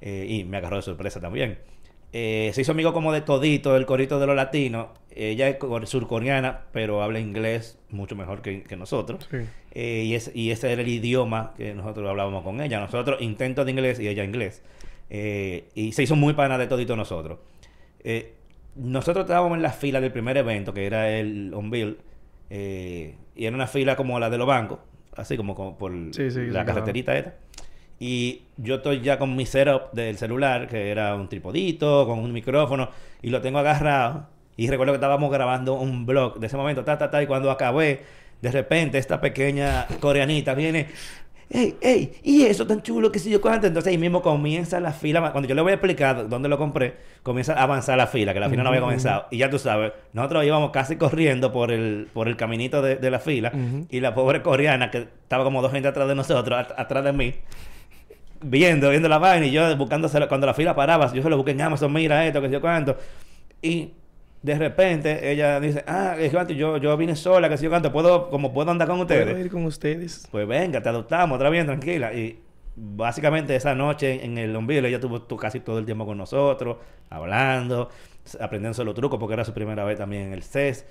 Eh, 0.00 0.26
y 0.28 0.44
me 0.44 0.58
agarró 0.58 0.76
de 0.76 0.82
sorpresa 0.82 1.20
también. 1.20 1.58
Eh, 2.12 2.50
se 2.54 2.60
hizo 2.60 2.72
amigo 2.72 2.92
como 2.92 3.12
de 3.12 3.22
todito, 3.22 3.76
el 3.76 3.86
corito 3.86 4.20
de 4.20 4.26
los 4.26 4.36
latinos. 4.36 4.88
Ella 5.14 5.48
es 5.48 5.56
cor- 5.56 5.86
surcoreana, 5.86 6.62
pero 6.72 7.02
habla 7.02 7.20
inglés 7.20 7.78
mucho 7.90 8.16
mejor 8.16 8.42
que, 8.42 8.62
que 8.62 8.76
nosotros. 8.76 9.26
Sí. 9.30 9.38
Eh, 9.72 10.02
y, 10.06 10.14
es, 10.14 10.30
y 10.34 10.50
ese 10.50 10.72
era 10.72 10.82
el 10.82 10.88
idioma 10.88 11.54
que 11.56 11.74
nosotros 11.74 12.08
hablábamos 12.08 12.44
con 12.44 12.60
ella. 12.60 12.80
Nosotros 12.80 13.20
intento 13.22 13.64
de 13.64 13.70
inglés 13.70 13.98
y 14.00 14.08
ella 14.08 14.24
inglés. 14.24 14.62
Eh, 15.10 15.64
y 15.74 15.92
se 15.92 16.02
hizo 16.02 16.16
muy 16.16 16.34
pana 16.34 16.58
de 16.58 16.66
todito 16.66 16.96
nosotros. 16.96 17.38
Nosotros 18.74 19.24
estábamos 19.24 19.56
en 19.56 19.62
la 19.62 19.70
fila 19.72 20.00
del 20.00 20.12
primer 20.12 20.36
evento, 20.38 20.72
que 20.72 20.86
era 20.86 21.10
el 21.10 21.52
On 21.54 21.70
Bill, 21.70 21.98
y 22.50 23.44
era 23.46 23.54
una 23.54 23.66
fila 23.66 23.96
como 23.96 24.18
la 24.18 24.30
de 24.30 24.38
los 24.38 24.46
bancos, 24.46 24.78
así 25.14 25.36
como, 25.36 25.54
como 25.54 25.76
por 25.76 25.92
Sí, 26.12 26.30
sí, 26.30 26.46
la 26.46 26.64
carreterita 26.64 27.16
esta. 27.16 27.34
Y 28.04 28.42
yo 28.56 28.74
estoy 28.76 29.00
ya 29.00 29.16
con 29.16 29.36
mi 29.36 29.46
setup 29.46 29.92
del 29.92 30.18
celular, 30.18 30.66
que 30.66 30.90
era 30.90 31.14
un 31.14 31.28
tripodito, 31.28 32.04
con 32.04 32.18
un 32.18 32.32
micrófono, 32.32 32.88
y 33.22 33.30
lo 33.30 33.40
tengo 33.40 33.60
agarrado. 33.60 34.26
Y 34.56 34.66
recuerdo 34.68 34.92
que 34.92 34.96
estábamos 34.96 35.30
grabando 35.30 35.74
un 35.74 36.04
blog 36.04 36.40
de 36.40 36.48
ese 36.48 36.56
momento, 36.56 36.82
ta, 36.84 36.98
ta, 36.98 37.12
ta, 37.12 37.22
y 37.22 37.28
cuando 37.28 37.48
acabé, 37.48 38.00
de 38.40 38.50
repente 38.50 38.98
esta 38.98 39.20
pequeña 39.20 39.86
coreanita 40.00 40.52
viene, 40.54 40.88
¡Ey, 41.48 41.76
ey! 41.82 42.12
¿Y 42.24 42.42
eso 42.44 42.66
tan 42.66 42.82
chulo 42.82 43.12
que 43.12 43.18
si 43.20 43.30
yo 43.30 43.40
cuánto? 43.40 43.66
Entonces 43.68 43.92
ahí 43.92 43.98
mismo 43.98 44.20
comienza 44.22 44.80
la 44.80 44.90
fila. 44.90 45.30
Cuando 45.32 45.46
yo 45.48 45.54
le 45.54 45.60
voy 45.60 45.70
a 45.70 45.74
explicar 45.74 46.28
dónde 46.28 46.48
lo 46.48 46.56
compré, 46.58 46.94
comienza 47.22 47.52
a 47.52 47.62
avanzar 47.64 47.96
la 47.98 48.06
fila, 48.08 48.32
que 48.34 48.40
la 48.40 48.48
fila 48.48 48.62
no 48.64 48.70
había 48.70 48.80
comenzado. 48.80 49.26
Y 49.30 49.36
ya 49.36 49.50
tú 49.50 49.58
sabes, 49.58 49.92
nosotros 50.14 50.44
íbamos 50.46 50.70
casi 50.70 50.96
corriendo 50.96 51.52
por 51.52 51.70
el, 51.70 52.08
por 52.14 52.26
el 52.26 52.36
caminito 52.36 52.80
de, 52.82 52.96
de 52.96 53.10
la 53.10 53.18
fila. 53.20 53.52
Y 53.90 54.00
la 54.00 54.14
pobre 54.14 54.40
coreana, 54.42 54.90
que 54.90 54.98
estaba 54.98 55.44
como 55.44 55.60
dos 55.62 55.70
gente 55.72 55.86
atrás 55.88 56.08
de 56.08 56.14
nosotros, 56.14 56.58
at- 56.58 56.72
atrás 56.80 57.04
de 57.04 57.12
mí, 57.12 57.34
viendo, 58.42 58.90
viendo 58.90 59.08
la 59.08 59.18
vaina. 59.18 59.46
Y 59.46 59.52
yo 59.52 59.76
buscándose, 59.76 60.26
cuando 60.28 60.46
la 60.46 60.54
fila 60.54 60.74
paraba, 60.74 61.12
yo 61.12 61.22
se 61.22 61.30
lo 61.30 61.36
busqué 61.36 61.52
en 61.52 61.60
Amazon, 61.62 61.92
mira 61.92 62.26
esto, 62.26 62.40
que 62.40 62.48
sé 62.48 62.52
yo 62.54 62.60
cuánto. 62.60 62.96
Y 63.60 63.92
de 64.42 64.58
repente 64.58 65.30
ella 65.30 65.60
dice, 65.60 65.84
ah, 65.86 66.16
yo, 66.48 66.76
yo 66.78 66.96
vine 66.96 67.14
sola, 67.16 67.48
que 67.48 67.56
sé 67.56 67.64
yo 67.64 67.70
cuánto, 67.70 67.92
¿puedo, 67.92 68.28
como 68.30 68.52
puedo 68.52 68.70
andar 68.70 68.88
con 68.88 69.00
ustedes? 69.00 69.22
¿Puedo 69.34 69.44
ir 69.44 69.50
con 69.50 69.64
ustedes? 69.64 70.26
Pues 70.30 70.46
venga, 70.48 70.82
te 70.82 70.88
adoptamos, 70.88 71.36
otra 71.36 71.48
bien, 71.50 71.66
tranquila. 71.66 72.12
Y 72.12 72.38
básicamente 72.74 73.54
esa 73.54 73.74
noche 73.74 74.24
en 74.24 74.38
el 74.38 74.54
ombligo 74.56 74.86
ella 74.86 74.96
estuvo 74.96 75.22
tu- 75.22 75.36
casi 75.36 75.60
todo 75.60 75.78
el 75.78 75.84
tiempo 75.84 76.06
con 76.06 76.18
nosotros, 76.18 76.78
hablando, 77.10 77.88
aprendiendo 78.40 78.84
los 78.84 78.94
trucos, 78.94 79.18
porque 79.20 79.34
era 79.34 79.44
su 79.44 79.52
primera 79.52 79.84
vez 79.84 79.98
también 79.98 80.22
en 80.28 80.32
el 80.32 80.42
CES. 80.42 80.86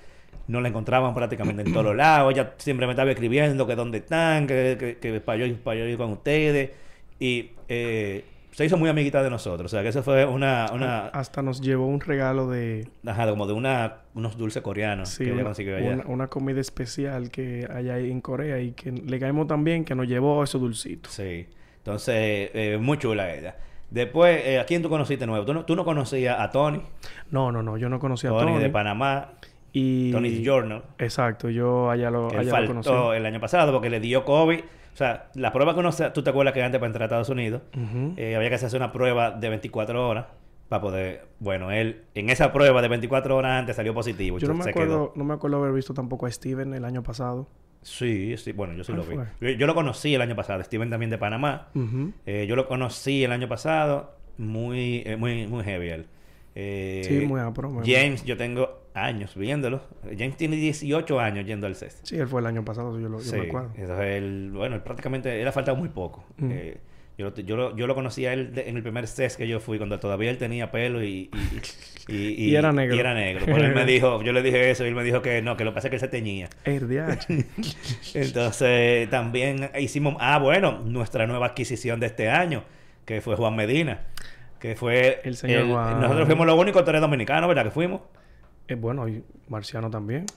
No 0.48 0.62
la 0.62 0.70
encontraban 0.70 1.14
prácticamente 1.14 1.62
en 1.64 1.74
todos 1.74 1.96
lados. 1.96 2.32
Ella 2.34 2.54
siempre 2.58 2.88
me 2.88 2.94
estaba 2.94 3.12
escribiendo 3.12 3.68
que 3.68 3.76
dónde 3.76 3.98
están, 4.00 4.48
que, 4.48 4.78
que, 4.80 4.98
que 4.98 5.20
para 5.20 5.46
yo, 5.46 5.56
para 5.58 5.80
yo 5.80 5.86
ir 5.86 5.98
con 5.98 6.12
ustedes. 6.12 6.72
Y 7.22 7.52
eh, 7.70 8.26
se 8.52 8.66
hizo 8.66 8.78
muy 8.78 8.90
amiguita 8.90 9.22
de 9.24 9.30
nosotros. 9.30 9.72
O 9.72 9.76
sea, 9.76 9.84
que 9.84 9.90
eso 9.90 10.02
fue 10.02 10.26
una... 10.26 10.66
una 10.74 11.06
Hasta 11.10 11.42
nos 11.44 11.62
llevó 11.62 11.86
un 11.86 12.02
regalo 12.02 12.50
de... 12.50 12.88
ajá, 13.06 13.30
como 13.30 13.46
de 13.46 13.54
una, 13.54 13.98
unos 14.16 14.38
dulces 14.38 14.62
coreanos 14.64 15.10
Sí, 15.10 15.20
que 15.20 15.24
ella 15.26 15.34
una, 15.36 15.44
consiguió 15.44 15.78
allá. 15.78 15.94
una- 15.94 16.06
una 16.08 16.28
comida 16.28 16.60
especial 16.60 17.30
que 17.30 17.68
hay 17.72 17.90
ahí 17.90 18.10
en 18.12 18.22
Corea 18.22 18.60
y 18.60 18.72
que 18.72 18.92
le 18.92 19.20
caímos 19.20 19.48
tan 19.48 19.64
bien 19.64 19.86
que 19.86 19.94
nos 19.96 20.08
llevó 20.08 20.44
esos 20.44 20.60
dulcitos. 20.60 21.14
Sí. 21.14 21.48
Entonces, 21.78 22.50
eh, 22.54 22.78
muy 22.82 22.98
chula 22.98 23.34
ella. 23.34 23.56
Después, 23.92 24.42
eh, 24.46 24.60
¿a 24.60 24.66
quién 24.66 24.82
tú 24.82 24.90
conociste 24.90 25.28
nuevo? 25.28 25.46
¿Tú 25.46 25.54
no, 25.54 25.64
tú 25.66 25.76
no 25.76 25.86
conocías 25.86 26.40
a 26.40 26.50
Tony? 26.50 26.82
No, 27.30 27.52
no, 27.52 27.62
no, 27.62 27.78
yo 27.78 27.88
no 27.88 28.00
conocía 28.00 28.32
a 28.32 28.34
Tony, 28.34 28.54
Tony. 28.54 28.64
de 28.64 28.70
Panamá, 28.70 29.34
y... 29.74 30.12
Tony's 30.12 30.42
Journal. 30.44 30.82
Exacto, 30.98 31.50
yo 31.50 31.90
allá 31.92 32.10
lo, 32.10 32.28
que 32.30 32.38
allá 32.38 32.60
lo 32.62 32.68
conocí. 32.68 32.90
el 33.16 33.26
año 33.26 33.40
pasado 33.40 33.72
porque 33.72 33.90
le 33.90 34.00
dio 34.00 34.26
COVID. 34.26 34.60
O 34.94 34.98
sea, 34.98 35.30
la 35.36 35.52
prueba 35.54 35.74
que 35.74 35.80
uno... 35.80 35.90
Tú 36.14 36.24
te 36.24 36.30
acuerdas 36.30 36.54
que 36.54 36.62
antes 36.62 36.80
para 36.80 36.88
entrar 36.88 37.04
a 37.04 37.06
Estados 37.06 37.30
Unidos 37.30 37.62
eh, 38.18 38.36
había 38.36 38.50
que 38.50 38.56
hacerse 38.56 38.78
una 38.78 38.92
prueba 38.92 39.32
de 39.32 39.50
24 39.50 40.08
horas 40.08 40.26
para 40.70 40.82
poder... 40.82 41.28
Bueno, 41.40 41.72
él 41.72 42.04
en 42.14 42.30
esa 42.30 42.52
prueba 42.52 42.82
de 42.82 42.88
24 42.88 43.36
horas 43.36 43.60
antes 43.60 43.76
salió 43.76 43.94
positivo. 43.94 44.38
yo 44.38 44.48
no 44.48 44.56
me 44.56 44.70
acuerdo, 44.70 45.14
no 45.16 45.24
me 45.24 45.34
acuerdo 45.34 45.58
haber 45.58 45.74
visto 45.74 45.94
tampoco 45.94 46.26
a 46.26 46.32
Steven 46.32 46.74
el 46.74 46.86
año 46.86 47.04
pasado. 47.04 47.48
Sí, 47.82 48.36
sí. 48.38 48.52
Bueno, 48.52 48.74
yo 48.74 48.84
sí 48.84 48.94
¿Cuál 48.94 49.08
lo 49.08 49.24
vi. 49.24 49.54
Yo, 49.54 49.58
yo 49.58 49.68
lo 49.68 49.74
conocí 49.74 50.14
el 50.14 50.22
año 50.22 50.36
pasado. 50.36 50.64
Steven 50.64 50.90
también 50.90 51.10
de 51.10 51.18
Panamá. 51.18 51.70
Eh, 52.26 52.46
yo 52.48 52.56
lo 52.56 52.68
conocí 52.68 53.24
el 53.24 53.32
año 53.32 53.48
pasado. 53.48 54.16
Muy, 54.38 55.04
eh, 55.06 55.18
muy, 55.18 55.48
muy 55.48 55.64
heavy 55.64 55.90
él. 55.90 56.08
Eh, 56.56 57.02
Sí, 57.08 57.26
muy 57.26 57.40
apro, 57.40 57.70
muy 57.70 57.90
James, 57.92 58.24
yo 58.26 58.36
tengo 58.38 58.82
años 58.94 59.36
viéndolo. 59.36 59.82
James 60.18 60.36
tiene 60.36 60.58
18 60.58 61.20
años 61.20 61.46
yendo 61.46 61.66
al 61.68 61.76
CES. 61.76 62.00
Sí, 62.04 62.18
él 62.18 62.28
fue 62.28 62.42
el 62.42 62.48
año 62.48 62.66
pasado, 62.66 63.00
yo 63.00 63.08
lo 63.08 63.20
yo 63.20 63.24
Sí, 63.24 63.38
me 63.38 63.48
acuerdo. 63.48 63.72
eso 63.78 64.02
es 64.04 64.18
el, 64.18 64.52
bueno, 64.54 64.76
él 64.76 64.82
prácticamente, 64.82 65.42
él 65.42 65.48
ha 65.48 65.52
faltado 65.54 65.78
muy 65.78 65.90
poco. 65.90 66.26
Mm. 66.38 66.50
Eh, 66.52 66.78
yo, 67.18 67.30
lo, 67.30 67.36
yo, 67.36 67.56
lo, 67.56 67.76
yo 67.78 67.88
lo 67.88 67.96
conocí 67.96 68.26
a 68.26 68.34
él 68.34 68.54
de- 68.54 68.68
en 68.68 68.76
el 68.76 68.84
primer 68.84 69.08
CES 69.08 69.38
que 69.38 69.48
yo 69.48 69.60
fui, 69.62 69.78
cuando 69.78 69.98
todavía 70.00 70.30
él 70.30 70.38
tenía 70.38 70.72
pelo 70.72 71.02
y... 71.04 71.30
Y, 72.10 72.14
y, 72.16 72.34
Y 72.50 72.56
era 72.56 72.72
negro. 72.74 72.96
Y 72.96 73.00
era 73.00 73.14
negro. 73.14 73.46
Pero 73.46 73.64
él 73.64 73.74
me 73.76 73.86
dijo, 73.86 74.22
yo 74.24 74.34
le 74.34 74.42
dije 74.42 74.72
eso 74.72 74.84
y 74.84 74.90
él 74.90 74.96
me 74.96 75.04
dijo 75.06 75.22
que 75.22 75.42
no, 75.42 75.56
que 75.56 75.64
lo 75.64 75.72
que 75.72 75.76
pasa 75.76 75.88
es 75.88 75.90
que 75.92 75.96
él 75.96 76.02
se 76.02 76.08
teñía. 76.10 76.50
Entonces, 78.14 79.10
también 79.10 79.70
hicimos, 79.80 80.16
ah, 80.20 80.40
bueno, 80.40 80.80
nuestra 80.84 81.28
nueva 81.28 81.48
adquisición 81.48 82.00
de 82.00 82.08
este 82.08 82.30
año, 82.30 82.64
que 83.06 83.22
fue 83.22 83.36
Juan 83.36 83.56
Medina, 83.56 84.02
que 84.62 84.76
fue... 84.76 85.20
El 85.24 85.36
señor 85.36 85.68
Juan. 85.68 86.00
Nosotros 86.00 86.28
fuimos 86.28 86.46
los 86.46 86.58
únicos 86.58 86.86
tres 86.86 87.02
dominicanos, 87.02 87.48
¿verdad? 87.48 87.64
Que 87.64 87.72
fuimos. 87.72 88.02
Eh, 88.68 88.76
bueno, 88.76 89.08
y 89.10 89.24
Marciano 89.50 89.90
también. 89.90 90.28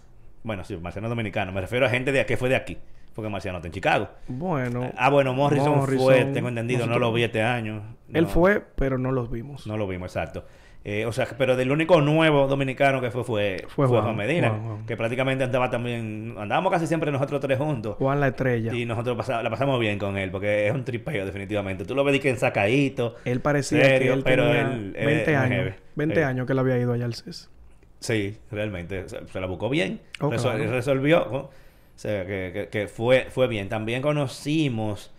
Bueno, 0.43 0.65
sí, 0.65 0.77
Marciano 0.79 1.09
dominicano. 1.09 1.53
Me 1.53 1.61
refiero 1.61 1.87
a 1.87 1.91
gente 1.91 2.11
de 2.11 2.25
que 2.25 2.37
fue 2.37 2.49
de 2.49 2.57
aquí. 2.57 2.79
Porque 3.15 3.31
Marciano 3.31 3.59
está 3.59 3.69
en 3.69 3.75
Chicago. 3.75 4.09
Bueno. 4.27 4.91
Ah, 4.97 5.11
bueno, 5.11 5.35
Morrison, 5.35 5.87
fue, 5.87 6.25
tengo 6.25 6.49
entendido, 6.49 6.87
no 6.87 6.99
lo 6.99 7.13
vi 7.13 7.23
este 7.23 7.43
año. 7.43 7.97
Él 8.13 8.27
fue, 8.27 8.61
pero 8.75 8.99
no 8.99 9.13
los 9.13 9.31
vimos. 9.31 9.67
No 9.67 9.77
lo 9.77 9.87
vimos, 9.87 10.11
exacto. 10.11 10.47
Eh, 10.87 11.07
o 11.07 11.13
sea, 11.13 11.27
pero 11.39 11.57
del 11.57 11.71
único 11.73 12.03
nuevo 12.03 12.47
dominicano 12.47 13.01
que 13.01 13.11
fue 13.11 13.25
fue, 13.25 13.65
Fue 13.69 13.87
Juan, 13.87 14.03
Juan 14.05 14.17
Medina, 14.17 14.51
Juan, 14.51 14.63
Juan. 14.67 14.87
que 14.87 14.99
prácticamente 14.99 15.43
andaba 15.43 15.71
también, 15.71 16.35
andábamos 16.39 16.71
casi 16.71 16.87
siempre 16.87 17.11
nosotros 17.11 17.41
tres 17.41 17.57
juntos. 17.57 17.97
Juan 17.97 18.21
la 18.21 18.29
estrella. 18.29 18.75
Y 18.75 18.85
nosotros 18.85 19.17
pasa- 19.17 19.43
la 19.43 19.49
pasamos 19.49 19.81
bien 19.81 19.99
con 19.99 20.19
él, 20.19 20.31
porque 20.31 20.67
es 20.69 20.75
un 20.75 20.85
tripeo 20.85 21.25
definitivamente. 21.25 21.87
Tú 21.87 21.95
lo 21.95 22.05
ves 22.05 22.21
que 22.21 22.29
en 22.29 22.37
sacadito. 22.37 23.15
Él 23.25 23.41
parecía 23.41 23.83
Serio, 23.83 24.13
que 24.13 24.19
él 24.19 24.25
pero 24.25 24.45
tenía 24.45 24.61
él- 24.61 24.95
él 24.97 25.07
20 25.07 25.31
es 25.33 25.39
años. 25.39 25.59
heavy. 25.65 25.71
20 25.97 26.17
Sí. 26.17 26.23
años 26.23 26.47
que 26.47 26.53
él 26.53 26.59
había 26.59 26.79
ido 26.79 26.93
allá 26.93 27.07
al 27.07 27.15
CES. 27.15 27.51
Sí, 28.01 28.37
realmente. 28.51 29.09
Se, 29.09 29.27
se 29.27 29.41
la 29.41 29.47
buscó 29.47 29.71
bien. 29.71 30.01
Oh, 30.21 30.31
Resol- 30.31 30.57
claro. 30.57 30.71
Resolvió. 30.71 31.27
¿no? 31.33 31.37
O 31.39 31.51
sea, 31.97 32.27
que, 32.27 32.51
que- 32.53 32.69
que 32.69 32.89
fue, 32.89 33.29
fue 33.31 33.49
bien. 33.49 33.71
También 33.71 34.03
conocimos 34.03 35.15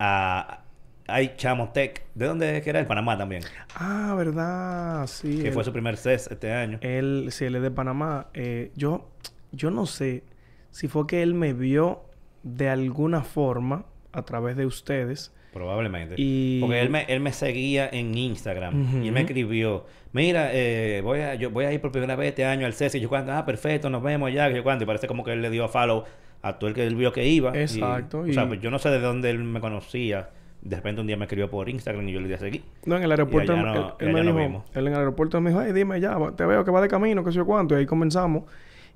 a 0.00 0.63
Ay 1.06 1.32
Chamotec. 1.36 2.04
¿De 2.14 2.26
dónde 2.26 2.56
es 2.56 2.62
que 2.62 2.70
era? 2.70 2.80
En 2.80 2.86
Panamá 2.86 3.16
también. 3.18 3.42
Ah, 3.74 4.14
verdad. 4.16 5.06
Sí. 5.06 5.38
que 5.42 5.48
él, 5.48 5.52
fue 5.54 5.64
su 5.64 5.72
primer 5.72 5.96
CES 5.96 6.28
este 6.30 6.52
año. 6.52 6.78
él, 6.80 7.26
sí, 7.30 7.44
él 7.44 7.56
es 7.56 7.62
de 7.62 7.70
Panamá. 7.70 8.28
Eh, 8.34 8.70
yo, 8.74 9.10
yo 9.52 9.70
no 9.70 9.86
sé 9.86 10.22
si 10.70 10.88
fue 10.88 11.06
que 11.06 11.22
él 11.22 11.34
me 11.34 11.52
vio 11.52 12.02
de 12.42 12.68
alguna 12.68 13.22
forma 13.22 13.84
a 14.12 14.22
través 14.22 14.56
de 14.56 14.64
ustedes. 14.66 15.32
Probablemente. 15.52 16.14
Y- 16.18 16.58
Porque 16.60 16.80
él 16.80 16.90
me, 16.90 17.02
él 17.04 17.20
me 17.20 17.32
seguía 17.32 17.88
en 17.92 18.16
Instagram 18.16 19.02
y 19.04 19.06
él 19.06 19.12
me 19.12 19.20
escribió, 19.20 19.86
mira, 20.12 20.50
eh, 20.52 21.00
voy 21.04 21.20
a, 21.20 21.34
yo 21.36 21.50
voy 21.50 21.64
a 21.66 21.72
ir 21.72 21.80
por 21.80 21.92
primera 21.92 22.16
vez 22.16 22.30
este 22.30 22.44
año 22.44 22.66
al 22.66 22.72
CES 22.74 22.96
y 22.96 23.00
yo 23.00 23.08
cuando, 23.08 23.32
ah, 23.32 23.44
perfecto, 23.46 23.88
nos 23.88 24.02
vemos 24.02 24.32
ya, 24.32 24.48
que 24.48 24.56
yo 24.56 24.62
cuando, 24.64 24.82
y 24.82 24.86
parece 24.86 25.06
como 25.06 25.22
que 25.22 25.32
él 25.32 25.42
le 25.42 25.50
dio 25.50 25.68
follow 25.68 26.04
a 26.42 26.58
todo 26.58 26.66
el 26.68 26.74
que 26.74 26.84
él 26.84 26.96
vio 26.96 27.12
que 27.12 27.26
iba. 27.28 27.56
y- 27.56 27.60
Exacto, 27.60 28.20
o 28.20 28.32
sea, 28.32 28.44
y- 28.44 28.46
pues 28.48 28.60
yo 28.60 28.70
no 28.72 28.78
sé 28.80 28.88
de 28.90 28.98
dónde 28.98 29.30
él 29.30 29.38
me 29.44 29.60
conocía. 29.60 30.30
De 30.64 30.76
repente 30.76 31.00
un 31.02 31.06
día 31.06 31.16
me 31.16 31.24
escribió 31.26 31.48
por 31.50 31.68
Instagram 31.68 32.08
y 32.08 32.12
yo 32.12 32.20
le 32.20 32.28
di 32.28 32.34
a 32.34 32.38
seguir. 32.38 32.64
No, 32.86 32.96
en 32.96 33.02
el 33.04 33.10
aeropuerto. 33.10 33.52
él- 33.52 33.62
no- 33.62 33.74
él, 33.74 33.94
y 34.00 34.04
él 34.06 34.12
me 34.12 34.20
allá 34.20 34.24
nos 34.30 34.36
dijo, 34.36 34.48
vimos. 34.48 34.64
él 34.74 34.86
en 34.86 34.92
el 34.94 34.98
aeropuerto 34.98 35.40
me 35.40 35.50
dijo, 35.50 35.60
ay, 35.60 35.72
dime 35.72 36.00
ya, 36.00 36.16
te 36.36 36.46
veo 36.46 36.64
que 36.64 36.70
va 36.70 36.80
de 36.80 36.88
camino, 36.88 37.22
que 37.22 37.30
sé 37.32 37.36
yo 37.36 37.46
cuánto. 37.46 37.74
Y 37.74 37.78
ahí 37.80 37.86
comenzamos. 37.86 38.44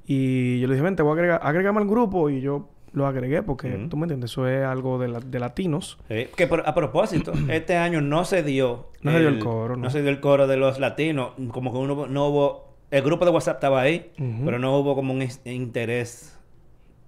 Y 0.07 0.59
yo 0.61 0.67
le 0.69 0.75
dije, 0.75 0.83
ven, 0.85 0.97
te 0.97 1.03
voy 1.03 1.11
a 1.11 1.15
agregar, 1.15 1.41
agrégame 1.43 1.81
al 1.81 1.87
grupo. 1.87 2.31
Y 2.31 2.41
yo 2.41 2.71
lo 2.93 3.07
agregué 3.07 3.43
porque, 3.43 3.87
tú 3.91 3.99
me 3.99 4.05
entiendes, 4.05 4.31
eso 4.31 4.49
es 4.49 4.65
algo 4.65 4.99
de, 4.99 5.09
la- 5.09 5.21
de 5.21 5.39
latinos. 5.39 5.99
Que 6.09 6.47
por- 6.47 6.67
a 6.67 6.75
propósito, 6.75 7.33
este 7.51 7.77
año 7.77 8.01
no 8.01 8.25
se 8.25 8.43
dio. 8.43 8.89
No 9.03 9.13
se 9.13 9.19
dio 9.21 9.29
el 9.29 9.39
coro, 9.39 9.77
¿no? 9.77 9.91
se 9.91 10.01
dio 10.01 10.11
el 10.11 10.21
coro 10.21 10.47
de 10.47 10.57
los 10.57 10.79
latinos. 10.81 11.33
Como 11.53 11.71
que 11.73 11.79
uno, 11.79 12.07
no 12.07 12.27
hubo. 12.29 12.69
El 12.91 13.03
grupo 13.03 13.27
de 13.27 13.31
WhatsApp 13.31 13.57
estaba 13.57 13.83
ahí, 13.83 14.11
pero 14.47 14.59
no 14.59 14.75
hubo 14.79 14.95
como 14.95 15.13
un 15.13 15.23
interés 15.45 16.35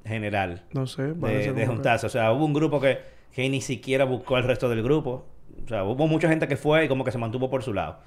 general 0.05 0.65
No 0.73 0.87
sé, 0.87 1.15
de, 1.15 1.53
de 1.53 1.55
que- 1.55 1.67
juntarse. 1.67 2.07
O 2.07 2.11
sea, 2.11 2.33
hubo 2.33 2.45
un 2.45 2.53
grupo 2.53 2.81
que, 2.81 2.99
que 3.35 3.49
ni 3.49 3.61
siquiera 3.61 4.05
buscó 4.05 4.37
al 4.37 4.45
resto 4.45 4.69
del 4.69 4.83
grupo. 4.83 5.27
O 5.65 5.69
sea, 5.69 5.85
hubo 5.85 6.07
mucha 6.09 6.29
gente 6.29 6.49
que 6.49 6.57
fue 6.57 6.85
y 6.85 6.89
como 6.89 7.05
que 7.05 7.13
se 7.13 7.19
mantuvo 7.19 7.49
por 7.51 7.63
su 7.63 7.73
lado. 7.75 7.99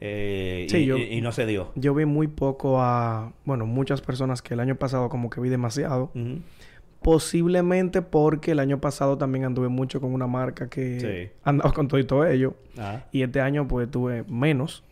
Eh, 0.00 0.66
Sí, 0.70 0.78
y, 0.78 0.86
yo- 0.86 0.96
y- 0.98 1.20
no 1.20 1.32
se 1.32 1.44
dio. 1.46 1.72
Yo 1.74 1.92
vi 1.94 2.04
muy 2.04 2.28
poco 2.28 2.80
a, 2.80 3.32
bueno, 3.44 3.66
muchas 3.66 4.00
personas 4.00 4.42
que 4.42 4.54
el 4.54 4.60
año 4.60 4.76
pasado 4.76 5.08
como 5.08 5.28
que 5.30 5.40
vi 5.40 5.48
demasiado. 5.48 6.12
Posiblemente 7.02 8.02
porque 8.02 8.50
el 8.52 8.58
año 8.58 8.80
pasado 8.80 9.16
también 9.18 9.44
anduve 9.44 9.68
mucho 9.68 10.00
con 10.00 10.12
una 10.12 10.26
marca 10.26 10.68
que 10.68 11.00
Sí. 11.00 11.36
andaba 11.44 11.72
con 11.72 11.86
todo 11.88 12.00
y 12.00 12.04
todo 12.04 12.26
ello. 12.26 12.54
Ah, 12.76 13.04
Y 13.12 13.22
este 13.22 13.40
año 13.40 13.66
pues 13.68 13.90
tuve 13.90 14.24
menos. 14.28 14.82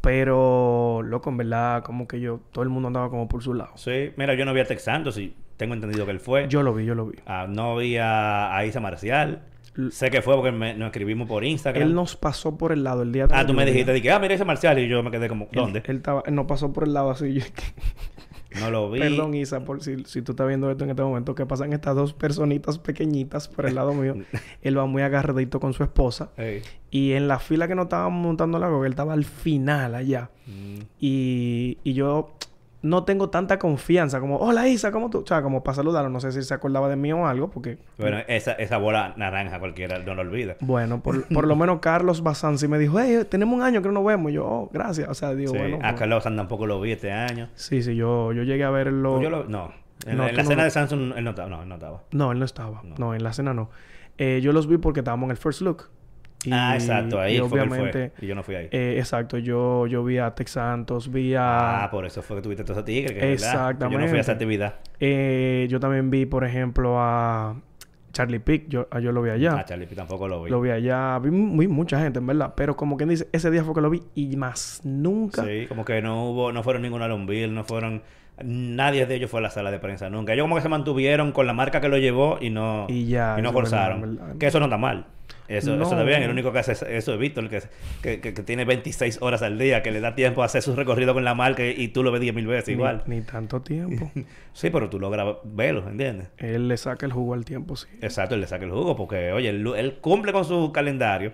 Pero, 0.00 1.00
loco, 1.02 1.30
en 1.30 1.38
verdad, 1.38 1.82
como 1.82 2.06
que 2.06 2.20
yo, 2.20 2.40
todo 2.52 2.62
el 2.62 2.68
mundo 2.70 2.88
andaba 2.88 3.08
como 3.08 3.26
por 3.28 3.42
su 3.42 3.54
lado. 3.54 3.70
sí, 3.76 4.10
mira, 4.16 4.34
yo 4.34 4.44
no 4.44 4.52
vi 4.52 4.60
a 4.60 4.66
Tex 4.66 4.82
Santos 4.84 5.16
y 5.16 5.34
tengo 5.56 5.74
entendido 5.74 6.04
que 6.04 6.12
él 6.12 6.20
fue. 6.20 6.46
Yo 6.48 6.62
lo 6.62 6.74
vi, 6.74 6.84
yo 6.84 6.94
lo 6.94 7.06
vi. 7.06 7.18
Ah, 7.26 7.46
no 7.48 7.76
vi 7.76 7.96
a, 7.96 8.56
a 8.56 8.64
Isa 8.66 8.80
Marcial. 8.80 9.42
L- 9.76 9.90
Sé 9.90 10.10
que 10.10 10.22
fue 10.22 10.34
porque 10.36 10.52
me- 10.52 10.74
nos 10.74 10.86
escribimos 10.86 11.26
por 11.28 11.44
Instagram. 11.44 11.88
Él 11.88 11.94
nos 11.94 12.16
pasó 12.16 12.56
por 12.56 12.72
el 12.72 12.84
lado 12.84 13.02
el 13.02 13.12
día 13.12 13.26
Ah, 13.30 13.46
tú 13.46 13.54
me 13.54 13.64
dijiste, 13.64 13.92
dije, 13.92 14.10
ah, 14.12 14.18
mira 14.18 14.34
Isa 14.34 14.44
Marcial. 14.44 14.78
Y 14.78 14.88
yo 14.88 15.02
me 15.02 15.10
quedé 15.10 15.28
como, 15.28 15.48
¿dónde? 15.52 15.82
Él, 15.86 15.96
estaba, 15.96 16.22
él 16.26 16.34
nos 16.34 16.46
pasó 16.46 16.72
por 16.72 16.84
el 16.84 16.94
lado 16.94 17.10
así. 17.10 17.32
yo- 17.34 17.44
no 18.60 18.70
lo 18.70 18.88
vi. 18.90 19.00
Perdón, 19.00 19.34
Isa, 19.34 19.64
por 19.64 19.82
si, 19.82 20.04
si 20.04 20.22
tú 20.22 20.32
estás 20.32 20.46
viendo 20.46 20.70
esto 20.70 20.84
en 20.84 20.90
este 20.90 21.02
momento, 21.02 21.34
que 21.34 21.44
pasan 21.44 21.72
estas 21.72 21.96
dos 21.96 22.12
personitas 22.12 22.78
pequeñitas 22.78 23.48
por 23.48 23.66
el 23.66 23.74
lado 23.74 23.92
mío. 23.94 24.14
él 24.62 24.78
va 24.78 24.86
muy 24.86 25.02
agarradito 25.02 25.58
con 25.58 25.72
su 25.72 25.82
esposa. 25.82 26.30
Y 26.92 27.12
en 27.12 27.26
la 27.26 27.40
fila 27.40 27.66
que 27.66 27.74
nos 27.74 27.86
estábamos 27.86 28.22
montando 28.24 28.60
la 28.60 28.68
él 28.68 28.92
estaba 28.92 29.12
al 29.12 29.24
final 29.24 29.96
allá. 29.96 30.30
Mm, 30.46 30.82
Y, 31.00 31.78
y 31.82 31.94
yo 31.94 32.30
no 32.84 33.04
tengo 33.04 33.30
tanta 33.30 33.58
confianza 33.58 34.20
como, 34.20 34.36
hola 34.36 34.68
Isa, 34.68 34.92
¿cómo 34.92 35.08
tú? 35.08 35.20
O 35.20 35.26
sea, 35.26 35.40
como 35.42 35.62
para 35.64 35.74
saludarlo. 35.76 36.10
No 36.10 36.20
sé 36.20 36.32
si 36.32 36.42
se 36.42 36.52
acordaba 36.52 36.88
de 36.90 36.96
mí 36.96 37.12
o 37.14 37.26
algo, 37.26 37.48
porque... 37.50 37.78
Bueno, 37.96 38.18
esa, 38.28 38.52
esa 38.52 38.76
bola 38.76 39.14
naranja 39.16 39.58
cualquiera 39.58 39.98
no 40.00 40.14
lo 40.14 40.20
olvida. 40.20 40.56
Bueno, 40.60 41.00
por, 41.02 41.26
por 41.34 41.46
lo 41.46 41.56
menos 41.56 41.80
Carlos 41.80 42.22
Bazán 42.22 42.58
sí 42.58 42.68
me 42.68 42.78
dijo, 42.78 43.00
hey, 43.00 43.20
tenemos 43.28 43.56
un 43.56 43.62
año 43.62 43.80
que 43.80 43.88
no 43.88 43.94
nos 43.94 44.04
vemos. 44.04 44.30
Y 44.30 44.34
yo, 44.34 44.44
oh, 44.46 44.70
gracias. 44.70 45.08
O 45.08 45.14
sea, 45.14 45.34
digo, 45.34 45.52
Sí, 45.52 45.58
bueno. 45.58 45.76
a 45.76 45.80
pues- 45.80 45.94
Carlos 45.94 46.22
San 46.24 46.36
tampoco 46.36 46.66
lo 46.66 46.78
vi 46.80 46.92
este 46.92 47.10
año. 47.10 47.48
Sí, 47.54 47.82
sí, 47.82 47.96
yo, 47.96 48.32
yo 48.34 48.42
llegué 48.42 48.64
a 48.64 48.70
verlo. 48.70 49.20
Yo 49.22 49.30
lo- 49.30 49.44
no. 49.44 49.72
En, 50.06 50.18
No, 50.18 50.28
en 50.28 50.36
la 50.36 50.42
no 50.42 50.48
cena 50.50 50.64
de 50.64 50.70
Samsung 50.70 51.14
él 51.16 51.24
no 51.24 51.30
estaba. 51.30 51.48
No, 51.48 51.62
él 51.62 51.68
no 51.70 51.74
estaba. 51.76 52.02
No, 52.12 52.32
él 52.32 52.38
no 52.38 52.44
estaba. 52.44 52.82
No. 52.84 52.94
No, 52.98 53.14
en 53.14 53.24
la 53.24 53.32
cena 53.32 53.54
no. 53.54 53.70
Eh, 54.18 54.40
yo 54.42 54.52
los 54.52 54.66
vi 54.68 54.76
porque 54.76 55.00
estábamos 55.00 55.28
en 55.28 55.30
el 55.30 55.36
First 55.38 55.62
Look. 55.62 55.88
Y- 56.44 56.50
ah, 56.52 56.74
exacto. 56.74 57.18
Ahí 57.20 57.36
y 57.36 57.38
fue 57.40 57.60
obviamente, 57.60 58.10
fue. 58.16 58.24
Y 58.24 58.28
yo 58.28 58.34
no 58.34 58.42
fui 58.42 58.54
ahí. 58.54 58.68
eh, 58.70 58.96
exacto. 58.98 59.38
Yo, 59.38 59.86
yo 59.86 60.04
vi 60.04 60.18
a 60.18 60.34
Tex 60.34 60.50
Santos, 60.52 61.10
vi 61.10 61.34
a... 61.34 61.84
ah, 61.84 61.90
por 61.90 62.04
eso 62.06 62.22
fue 62.22 62.36
que 62.36 62.42
tuviste 62.42 62.64
todos 62.64 62.76
esos 62.78 62.84
tigres. 62.84 63.12
que 63.12 63.32
es 63.32 63.42
verdad, 63.42 63.76
que 63.76 63.84
Yo 63.84 63.98
no 63.98 64.06
fui 64.08 64.16
a 64.18 64.20
Exactamente. 64.20 64.20
esa 64.20 64.32
actividad. 64.32 64.74
eh, 65.00 65.66
yo 65.70 65.80
también 65.80 66.10
vi, 66.10 66.26
por 66.26 66.44
ejemplo, 66.44 66.96
a 67.00 67.56
Charlie 68.12 68.38
Pick. 68.40 68.68
Yo, 68.68 68.86
a- 68.90 69.00
yo 69.00 69.10
lo 69.12 69.22
vi 69.22 69.30
allá. 69.30 69.56
Ah, 69.58 69.64
Charlie 69.64 69.86
P 69.86 69.94
tampoco 69.94 70.28
lo 70.28 70.42
vi. 70.44 70.50
Lo 70.50 70.60
vi 70.60 70.70
allá. 70.70 71.18
Vi 71.18 71.30
muy, 71.30 71.66
mucha 71.66 71.98
gente, 72.00 72.18
en 72.20 72.26
verdad. 72.26 72.52
Pero 72.56 72.76
como 72.76 72.96
quien 72.96 73.08
dice, 73.08 73.26
ese 73.32 73.50
día 73.50 73.64
fue 73.64 73.74
que 73.74 73.80
lo 73.80 73.90
vi 73.90 74.02
y 74.14 74.36
más 74.36 74.80
nunca. 74.84 75.44
Sí, 75.44 75.66
como 75.68 75.84
que 75.84 76.00
no 76.02 76.30
hubo, 76.30 76.52
no 76.52 76.62
fueron 76.62 76.82
ningún 76.82 77.02
Alon 77.02 77.26
Bill, 77.26 77.52
no 77.54 77.64
fueron, 77.64 78.02
nadie 78.42 79.06
de 79.06 79.14
ellos 79.16 79.30
fue 79.30 79.40
a 79.40 79.42
la 79.44 79.50
sala 79.50 79.70
de 79.70 79.78
prensa 79.78 80.10
nunca. 80.10 80.32
Ellos 80.32 80.44
como 80.44 80.56
que 80.56 80.62
se 80.62 80.68
mantuvieron 80.68 81.32
con 81.32 81.46
la 81.46 81.52
marca 81.54 81.80
que 81.80 81.88
lo 81.88 81.98
llevó 81.98 82.38
y 82.40 82.50
no, 82.50 82.86
Y 82.88 83.06
ya, 83.06 83.36
y 83.38 83.42
no 83.42 83.48
verdad, 83.48 83.52
forzaron. 83.52 84.00
verdad. 84.02 84.36
Que 84.38 84.46
eso 84.46 84.58
no 84.60 84.66
está 84.66 84.76
mal. 84.78 85.06
Eso, 85.54 85.70
eso 85.74 85.78
No. 85.78 85.84
está 85.84 86.02
bien. 86.02 86.22
El 86.22 86.30
único 86.30 86.52
que 86.52 86.58
hace 86.58 86.72
eso- 86.72 86.86
eso 86.86 87.12
es 87.14 87.18
Víctor, 87.18 87.48
que, 87.48 87.60
que, 88.02 88.20
que, 88.20 88.34
que 88.34 88.42
tiene 88.42 88.64
26 88.64 89.18
horas 89.22 89.42
al 89.42 89.58
día, 89.58 89.82
que 89.82 89.90
le 89.90 90.00
da 90.00 90.14
tiempo 90.14 90.42
a 90.42 90.46
hacer 90.46 90.62
su 90.62 90.74
recorrido 90.76 91.14
con 91.14 91.24
la 91.24 91.34
marca 91.34 91.64
y 91.66 91.88
tú 91.88 92.02
lo 92.02 92.12
ves 92.12 92.20
10 92.20 92.34
mil 92.34 92.46
veces 92.46 92.68
Ni- 92.68 92.74
igual. 92.74 93.02
Ni, 93.06 93.20
tanto 93.22 93.60
tiempo. 93.62 94.10
Sí, 94.52 94.70
pero 94.70 94.88
tú 94.88 95.00
logras 95.00 95.36
verlo, 95.44 95.88
¿entiendes? 95.88 96.28
Él 96.38 96.68
le 96.68 96.76
saca 96.76 97.06
el 97.06 97.12
jugo 97.12 97.34
al 97.34 97.44
tiempo, 97.44 97.74
sí. 97.74 97.88
Exacto, 98.00 98.36
él 98.36 98.40
le 98.40 98.46
saca 98.46 98.64
el 98.64 98.70
jugo 98.70 98.94
porque, 98.94 99.32
oye, 99.32 99.48
él, 99.48 99.66
él 99.76 99.94
cumple 100.00 100.32
con 100.32 100.44
su 100.44 100.70
calendario 100.72 101.32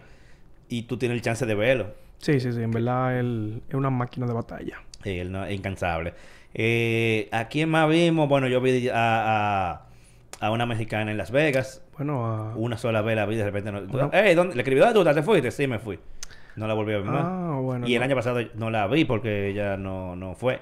y 0.69 0.83
tú 0.85 0.97
tienes 0.97 1.17
el 1.17 1.23
chance 1.23 1.45
de 1.45 1.55
verlo. 1.55 1.95
Sí, 2.19 2.41
sí, 2.41 2.51
sí. 2.53 2.63
En 2.63 2.71
verdad, 2.71 3.19
él 3.19 3.63
es 3.69 3.75
una 3.75 3.91
máquina 3.91 4.27
de 4.27 4.33
batalla. 4.33 4.83
Sí, 5.03 5.19
él 5.19 5.31
no, 5.33 5.45
es 5.45 5.55
incansable. 5.55 6.15
Eh, 6.55 7.29
¿A 7.33 7.49
quién 7.49 7.69
más 7.69 7.89
vimos? 7.89 8.29
Bueno, 8.29 8.49
yo 8.49 8.61
vi 8.61 8.89
a, 8.89 8.95
a, 9.73 9.87
a 10.41 10.51
una 10.51 10.67
mexicana 10.67 11.11
en 11.11 11.17
Las 11.19 11.31
Vegas. 11.31 11.83
Bueno, 11.97 12.27
a... 12.27 12.57
Una 12.57 12.77
sola 12.79 13.03
vez 13.03 13.15
la 13.17 13.27
vi, 13.27 13.37
de 13.37 13.45
repente 13.45 13.71
no... 13.71 13.81
Una- 13.81 14.09
Ey, 14.19 14.35
¿dónde? 14.35 14.55
¿Le 14.55 14.63
escribió? 14.63 14.85
¿Dónde 14.93 15.11
tú? 15.11 15.15
¿Te 15.15 15.23
fuiste? 15.23 15.51
Sí, 15.51 15.67
me 15.67 15.79
fui. 15.79 15.99
No 16.57 16.67
la 16.67 16.75
volví 16.75 16.93
a 16.93 16.97
ver 16.97 17.05
más. 17.07 17.25
Ah, 17.25 17.59
bueno. 17.63 17.87
y 17.87 17.95
el 17.95 18.01
no. 18.01 18.05
año 18.07 18.17
pasado 18.17 18.41
no 18.55 18.71
la 18.71 18.87
vi 18.89 19.05
porque 19.05 19.49
ella 19.49 19.77
no, 19.77 20.17
no 20.17 20.35
fue. 20.35 20.61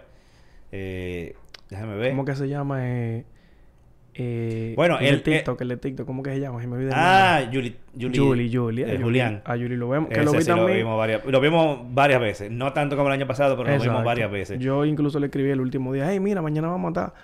Eh, 0.73 1.35
déjame 1.71 1.97
ver. 1.97 2.11
¿Cómo 2.11 2.25
que 2.25 2.35
se 2.35 2.49
llama? 2.49 2.87
Eh, 2.87 3.25
eh, 4.15 4.73
Bueno, 4.77 4.99
el, 4.99 5.07
el- 5.07 5.23
de 5.23 5.37
TikTok, 5.37 5.61
el 5.63 5.69
de 5.69 5.77
TikTok, 5.77 6.07
¿cómo 6.07 6.23
que 6.23 6.31
se 6.31 6.41
llama? 6.41 6.61
Se 6.61 6.67
me 6.67 6.91
Ah. 6.93 7.43
Julie, 7.53 7.77
Julie, 7.99 8.19
Julie, 8.19 8.51
Julie. 8.59 8.85
eh, 8.85 8.95
eh, 8.97 8.99
Julián. 9.01 9.43
A 9.45 9.53
Julie 9.53 9.77
lo 9.77 9.89
vemos. 9.89 10.11
Que 10.11 10.23
lo 10.25 10.33
vi 10.33 10.43
sí 10.43 10.49
lo 10.51 10.57
también. 10.57 10.79
vimos 10.79 10.99
varias, 10.99 11.25
lo 11.25 11.41
vimos 11.41 11.79
varias 11.95 12.21
veces. 12.21 12.51
No 12.51 12.73
tanto 12.73 12.97
como 12.97 13.09
el 13.09 13.15
año 13.15 13.27
pasado, 13.27 13.57
pero 13.57 13.77
lo 13.77 13.83
vimos 13.83 14.05
varias 14.05 14.31
veces. 14.31 14.59
Yo 14.59 14.85
incluso 14.85 15.19
le 15.21 15.27
escribí 15.27 15.51
el 15.51 15.61
último 15.61 15.93
día, 15.93 16.11
hey, 16.11 16.19
mira, 16.21 16.43
mañana 16.43 16.69
vamos 16.69 16.89
a 16.97 17.01
estar 17.01 17.15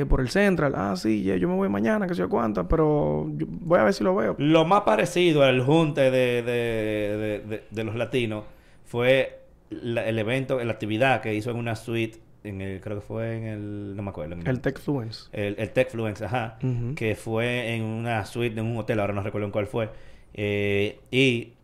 eh, 0.00 0.06
por 0.06 0.20
el 0.20 0.28
Central. 0.28 0.72
Ah, 0.76 0.94
sí, 0.96 1.22
yo 1.22 1.48
me 1.48 1.54
voy 1.54 1.68
mañana, 1.68 2.06
que 2.06 2.14
sé 2.14 2.20
yo 2.20 2.28
cuánto, 2.28 2.66
pero 2.68 3.28
yo 3.36 3.46
voy 3.48 3.78
a 3.78 3.84
ver 3.84 3.92
si 3.94 4.02
lo 4.04 4.14
veo. 4.14 4.34
Lo 4.38 4.64
más 4.64 4.82
parecido 4.82 5.42
al 5.42 5.60
junte 5.62 6.10
de, 6.10 6.42
de, 6.42 7.16
de, 7.16 7.38
de- 7.40 7.64
de 7.70 7.84
los 7.84 7.94
latinos 7.94 8.44
fue 8.84 9.40
la- 9.70 10.06
el 10.06 10.18
evento, 10.18 10.62
la 10.62 10.72
actividad 10.72 11.20
que 11.20 11.34
hizo 11.34 11.50
en 11.50 11.56
una 11.56 11.76
suite, 11.76 12.20
en 12.44 12.60
el, 12.60 12.80
creo 12.80 12.96
que 12.96 13.00
fue 13.06 13.36
en 13.38 13.44
el, 13.44 13.96
no 13.96 14.02
me 14.02 14.10
acuerdo. 14.10 14.34
en 14.34 14.46
El 14.46 14.60
Techfluence. 14.60 15.28
el, 15.32 15.56
el 15.58 15.70
Techfluence, 15.70 16.24
ajá, 16.24 16.58
que 16.94 17.14
fue 17.16 17.74
en 17.74 17.82
una 17.84 18.24
suite 18.26 18.54
de 18.54 18.60
un 18.60 18.76
hotel, 18.76 19.00
ahora 19.00 19.14
no 19.14 19.22
recuerdo 19.22 19.46
en 19.46 19.52
cuál 19.52 19.66
fue. 19.66 19.88
Eh, 20.34 20.98
y 21.10 21.54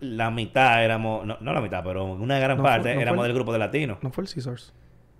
la 0.00 0.30
mitad 0.30 0.84
éramos, 0.84 1.24
no, 1.26 1.36
no 1.40 1.52
la 1.52 1.60
mitad, 1.60 1.82
pero 1.84 2.04
una 2.04 2.38
gran 2.38 2.56
No 2.58 2.62
fue- 2.62 2.70
parte 2.70 2.94
no 2.94 3.00
éramos 3.00 3.24
el- 3.24 3.28
del 3.28 3.34
grupo 3.36 3.52
de 3.52 3.58
latinos. 3.58 3.98
¿No 4.02 4.10
fue 4.10 4.24
el 4.24 4.30
Caesars? 4.30 4.72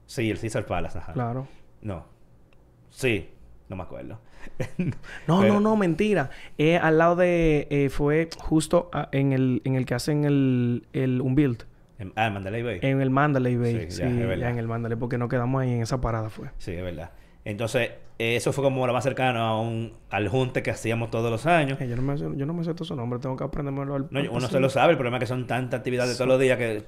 Sí, 0.06 0.30
el 0.30 0.38
Caesar 0.38 0.66
Palace, 0.66 0.98
ajá. 0.98 1.12
Claro. 1.12 1.46
No. 1.80 2.04
Sí, 2.92 3.28
no 3.68 3.76
me 3.76 3.82
acuerdo. 3.82 4.20
No, 5.26 5.40
Pero- 5.40 5.54
no, 5.54 5.60
no, 5.60 5.76
mentira. 5.76 6.30
Eh, 6.58 6.76
al 6.76 6.98
lado 6.98 7.16
de... 7.16 7.66
eh, 7.70 7.88
fue 7.90 8.28
justo 8.38 8.90
ah, 8.92 9.08
en, 9.12 9.32
el, 9.32 9.62
en 9.64 9.74
el 9.76 9.86
que 9.86 9.94
hacen 9.94 10.24
el, 10.24 10.86
el 10.92 11.20
un 11.20 11.34
build. 11.34 11.64
En- 11.98 12.12
ah, 12.16 12.26
en 12.26 12.34
Mandalay 12.34 12.62
Bay. 12.62 12.78
En 12.82 13.00
el 13.00 13.10
Mandalay 13.10 13.56
Bay. 13.56 13.72
Sí, 13.72 13.90
Sí, 13.92 14.02
ya, 14.02 14.08
es 14.08 14.40
ya, 14.40 14.50
en 14.50 14.58
el 14.58 14.66
Mandalay. 14.68 14.98
Porque 14.98 15.16
nos 15.18 15.28
quedamos 15.28 15.62
ahí 15.62 15.70
en 15.72 15.82
esa 15.82 16.00
parada 16.00 16.28
fue. 16.28 16.48
Sí, 16.58 16.72
es 16.72 16.82
verdad. 16.82 17.12
Entonces, 17.44 17.90
eso 18.18 18.52
fue 18.52 18.62
como 18.64 18.86
lo 18.86 18.92
más 18.92 19.02
cercano 19.04 19.40
a 19.40 19.60
un, 19.60 19.92
al 20.10 20.28
junte 20.28 20.62
que 20.62 20.70
hacíamos 20.70 21.10
todos 21.10 21.30
los 21.30 21.46
años. 21.46 21.80
Eh, 21.80 21.88
yo, 21.88 21.96
no 21.96 22.02
me, 22.02 22.16
yo 22.18 22.46
no 22.46 22.52
me 22.54 22.64
sé 22.64 22.74
todo 22.74 22.84
su 22.84 22.96
nombre. 22.96 23.18
Tengo 23.20 23.36
que 23.36 23.44
aprendérmelo 23.44 23.94
al... 23.94 24.06
No, 24.10 24.20
al 24.20 24.28
uno 24.28 24.48
se 24.48 24.60
lo 24.60 24.70
sabe, 24.70 24.92
el 24.92 24.96
problema 24.96 25.16
es 25.18 25.22
que 25.22 25.26
son 25.26 25.46
tantas 25.46 25.78
actividades 25.78 26.16
todos 26.16 26.28
los 26.28 26.40
días 26.40 26.58
que 26.58 26.84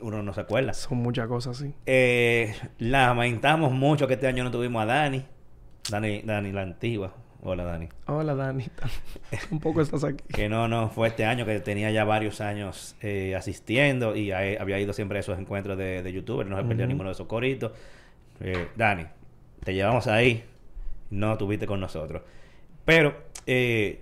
uno 0.00 0.22
no 0.22 0.32
se 0.34 0.40
acuerda. 0.40 0.72
Son 0.74 0.98
muchas 0.98 1.26
cosas 1.28 1.60
así. 1.60 1.72
Eh, 1.86 2.54
lamentamos 2.78 3.72
mucho 3.72 4.06
que 4.06 4.14
este 4.14 4.26
año 4.26 4.44
no 4.44 4.50
tuvimos 4.50 4.82
a 4.82 4.86
Dani. 4.86 5.24
Dani, 5.90 6.22
Dani 6.22 6.52
la 6.52 6.62
antigua. 6.62 7.14
Hola, 7.42 7.64
Dani. 7.64 7.88
Hola, 8.06 8.34
Dani. 8.34 8.64
un 9.50 9.60
poco 9.60 9.82
estás 9.82 10.02
aquí. 10.04 10.24
Que 10.32 10.48
no, 10.48 10.66
no 10.68 10.88
fue 10.88 11.08
este 11.08 11.24
año, 11.26 11.44
que 11.44 11.60
tenía 11.60 11.90
ya 11.90 12.04
varios 12.04 12.40
años 12.40 12.96
eh, 13.02 13.34
asistiendo 13.36 14.16
y 14.16 14.32
a- 14.32 14.60
había 14.60 14.78
ido 14.80 14.92
siempre 14.94 15.18
a 15.18 15.20
esos 15.20 15.38
encuentros 15.38 15.76
de, 15.76 16.02
de 16.02 16.12
youtubers. 16.12 16.48
No 16.48 16.56
se 16.56 16.64
perdió 16.64 16.86
ninguno 16.86 17.10
de 17.10 17.14
esos 17.14 17.26
coritos. 17.26 17.72
Eh, 18.40 18.68
Dani, 18.76 19.04
te 19.62 19.74
llevamos 19.74 20.06
ahí. 20.06 20.44
No 21.10 21.36
tuviste 21.36 21.66
con 21.66 21.80
nosotros. 21.80 22.22
Pero 22.86 23.14
eh, 23.46 24.00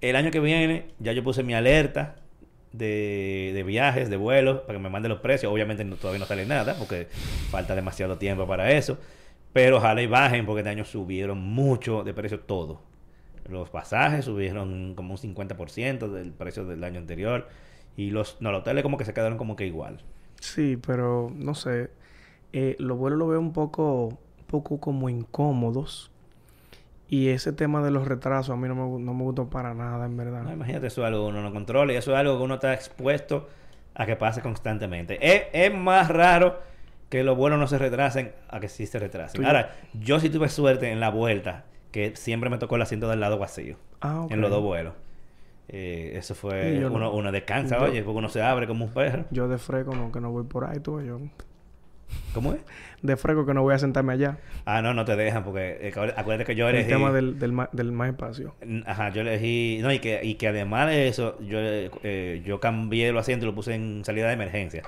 el 0.00 0.16
año 0.16 0.30
que 0.30 0.40
viene 0.40 0.86
ya 0.98 1.12
yo 1.12 1.22
puse 1.22 1.42
mi 1.42 1.52
alerta 1.54 2.16
de, 2.72 3.52
de 3.54 3.62
viajes, 3.64 4.10
de 4.10 4.16
vuelos, 4.16 4.60
para 4.62 4.78
que 4.78 4.82
me 4.82 4.90
mande 4.90 5.08
los 5.08 5.20
precios. 5.20 5.52
Obviamente 5.52 5.84
no- 5.84 5.96
todavía 5.96 6.20
no 6.20 6.26
sale 6.26 6.46
nada 6.46 6.74
porque 6.78 7.08
falta 7.50 7.74
demasiado 7.74 8.18
tiempo 8.18 8.46
para 8.46 8.72
eso. 8.72 8.98
Pero 9.52 9.78
ojalá 9.78 10.02
y 10.02 10.06
bajen 10.06 10.46
porque 10.46 10.60
este 10.60 10.70
año 10.70 10.84
subieron 10.84 11.38
mucho 11.40 12.04
de 12.04 12.14
precio 12.14 12.40
todo. 12.40 12.82
Los 13.48 13.70
pasajes 13.70 14.24
subieron 14.26 14.94
como 14.94 15.12
un 15.14 15.18
50% 15.18 16.08
del 16.10 16.32
precio 16.32 16.64
del 16.64 16.84
año 16.84 16.98
anterior. 17.00 17.48
Y 17.96 18.10
los, 18.10 18.38
no, 18.40 18.52
los 18.52 18.60
hoteles 18.62 18.82
como 18.82 18.98
que 18.98 19.04
se 19.04 19.14
quedaron 19.14 19.38
como 19.38 19.56
que 19.56 19.66
igual. 19.66 20.00
Sí, 20.40 20.76
pero 20.76 21.30
no 21.34 21.54
sé. 21.54 21.90
Eh, 22.54 22.76
los 22.80 22.98
vuelos 22.98 23.20
lo 23.20 23.28
veo 23.28 23.40
un 23.40 23.54
poco, 23.54 24.06
un 24.08 24.46
poco 24.48 24.80
como 24.80 25.10
incómodos. 25.10 26.11
Y 27.14 27.28
ese 27.28 27.52
tema 27.52 27.82
de 27.82 27.90
los 27.90 28.08
retrasos 28.08 28.54
a 28.54 28.56
mí 28.56 28.66
no 28.68 28.74
me, 28.74 29.04
no 29.04 29.12
me 29.12 29.22
gustó 29.22 29.50
para 29.50 29.74
nada, 29.74 30.06
en 30.06 30.16
verdad. 30.16 30.44
No, 30.44 30.52
imagínate, 30.54 30.86
eso 30.86 31.02
es 31.02 31.08
algo 31.08 31.24
que 31.26 31.28
uno 31.32 31.42
no 31.42 31.52
controla 31.52 31.92
y 31.92 31.96
eso 31.96 32.10
es 32.12 32.16
algo 32.18 32.38
que 32.38 32.42
uno 32.44 32.54
está 32.54 32.72
expuesto 32.72 33.48
a 33.94 34.06
que 34.06 34.16
pase 34.16 34.40
constantemente. 34.40 35.18
Es, 35.20 35.42
es 35.52 35.74
más 35.78 36.08
raro 36.08 36.58
que 37.10 37.22
los 37.22 37.36
vuelos 37.36 37.58
no 37.58 37.66
se 37.66 37.76
retrasen 37.76 38.32
a 38.48 38.60
que 38.60 38.68
sí 38.70 38.86
se 38.86 38.98
retrasen. 38.98 39.42
Tú- 39.42 39.46
Ahora, 39.46 39.72
yo 39.92 40.20
sí 40.20 40.30
tuve 40.30 40.48
suerte 40.48 40.90
en 40.90 41.00
la 41.00 41.10
vuelta, 41.10 41.64
que 41.90 42.16
siempre 42.16 42.48
me 42.48 42.56
tocó 42.56 42.76
el 42.76 42.82
asiento 42.82 43.10
del 43.10 43.20
lado 43.20 43.36
vacío, 43.38 43.76
Ah, 44.00 44.22
ok. 44.22 44.30
en 44.32 44.40
los 44.40 44.50
dos 44.50 44.62
vuelos. 44.62 44.94
Eh, 45.68 46.12
eso 46.16 46.34
fue, 46.34 46.78
no. 46.80 46.92
uno, 46.92 47.12
uno 47.12 47.30
descansa, 47.30 47.76
Yo- 47.76 47.84
oye, 47.84 48.02
porque 48.02 48.18
uno 48.20 48.30
se 48.30 48.40
abre 48.40 48.66
como 48.66 48.86
un 48.86 48.90
perro. 48.92 49.26
Yo 49.30 49.48
de 49.48 49.58
freco 49.58 49.94
no, 49.94 50.10
que 50.10 50.20
no 50.22 50.30
voy 50.30 50.44
por 50.44 50.64
ahí, 50.64 50.80
tú 50.80 51.02
yo. 51.02 51.20
¿Cómo 52.34 52.54
es? 52.54 52.60
De 53.02 53.16
freco 53.16 53.44
que 53.44 53.52
no 53.52 53.62
voy 53.62 53.74
a 53.74 53.78
sentarme 53.78 54.12
allá. 54.12 54.38
Ah, 54.64 54.80
no, 54.80 54.94
no 54.94 55.04
te 55.04 55.16
dejan, 55.16 55.44
porque 55.44 55.78
eh, 55.80 55.92
acuérdate 56.16 56.44
que 56.44 56.54
yo 56.54 56.68
El 56.68 56.76
elegí... 56.76 56.90
tema 56.90 57.12
del, 57.12 57.38
del, 57.38 57.52
más 57.52 58.08
espacio. 58.08 58.54
Ajá, 58.86 59.10
yo 59.10 59.20
elegí, 59.22 59.80
no, 59.82 59.92
y 59.92 59.98
que, 59.98 60.20
y 60.22 60.36
que 60.36 60.48
además 60.48 60.86
de 60.88 61.08
eso, 61.08 61.38
yo, 61.40 61.58
eh, 61.60 62.42
yo 62.46 62.60
cambié 62.60 63.08
el 63.08 63.18
asiento 63.18 63.44
y 63.44 63.48
lo 63.48 63.54
puse 63.54 63.74
en 63.74 64.02
salida 64.04 64.28
de 64.28 64.34
emergencia. 64.34 64.82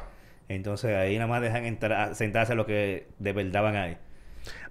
Entonces 0.49 0.95
ahí 0.97 1.15
nada 1.17 1.27
más 1.27 1.43
dejan 1.43 1.65
entrar, 1.65 2.15
sentarse 2.15 2.55
los 2.55 2.67
que 2.67 3.09
de 3.19 3.33
verdad 3.33 3.63
van 3.63 3.77
ahí. 3.77 3.97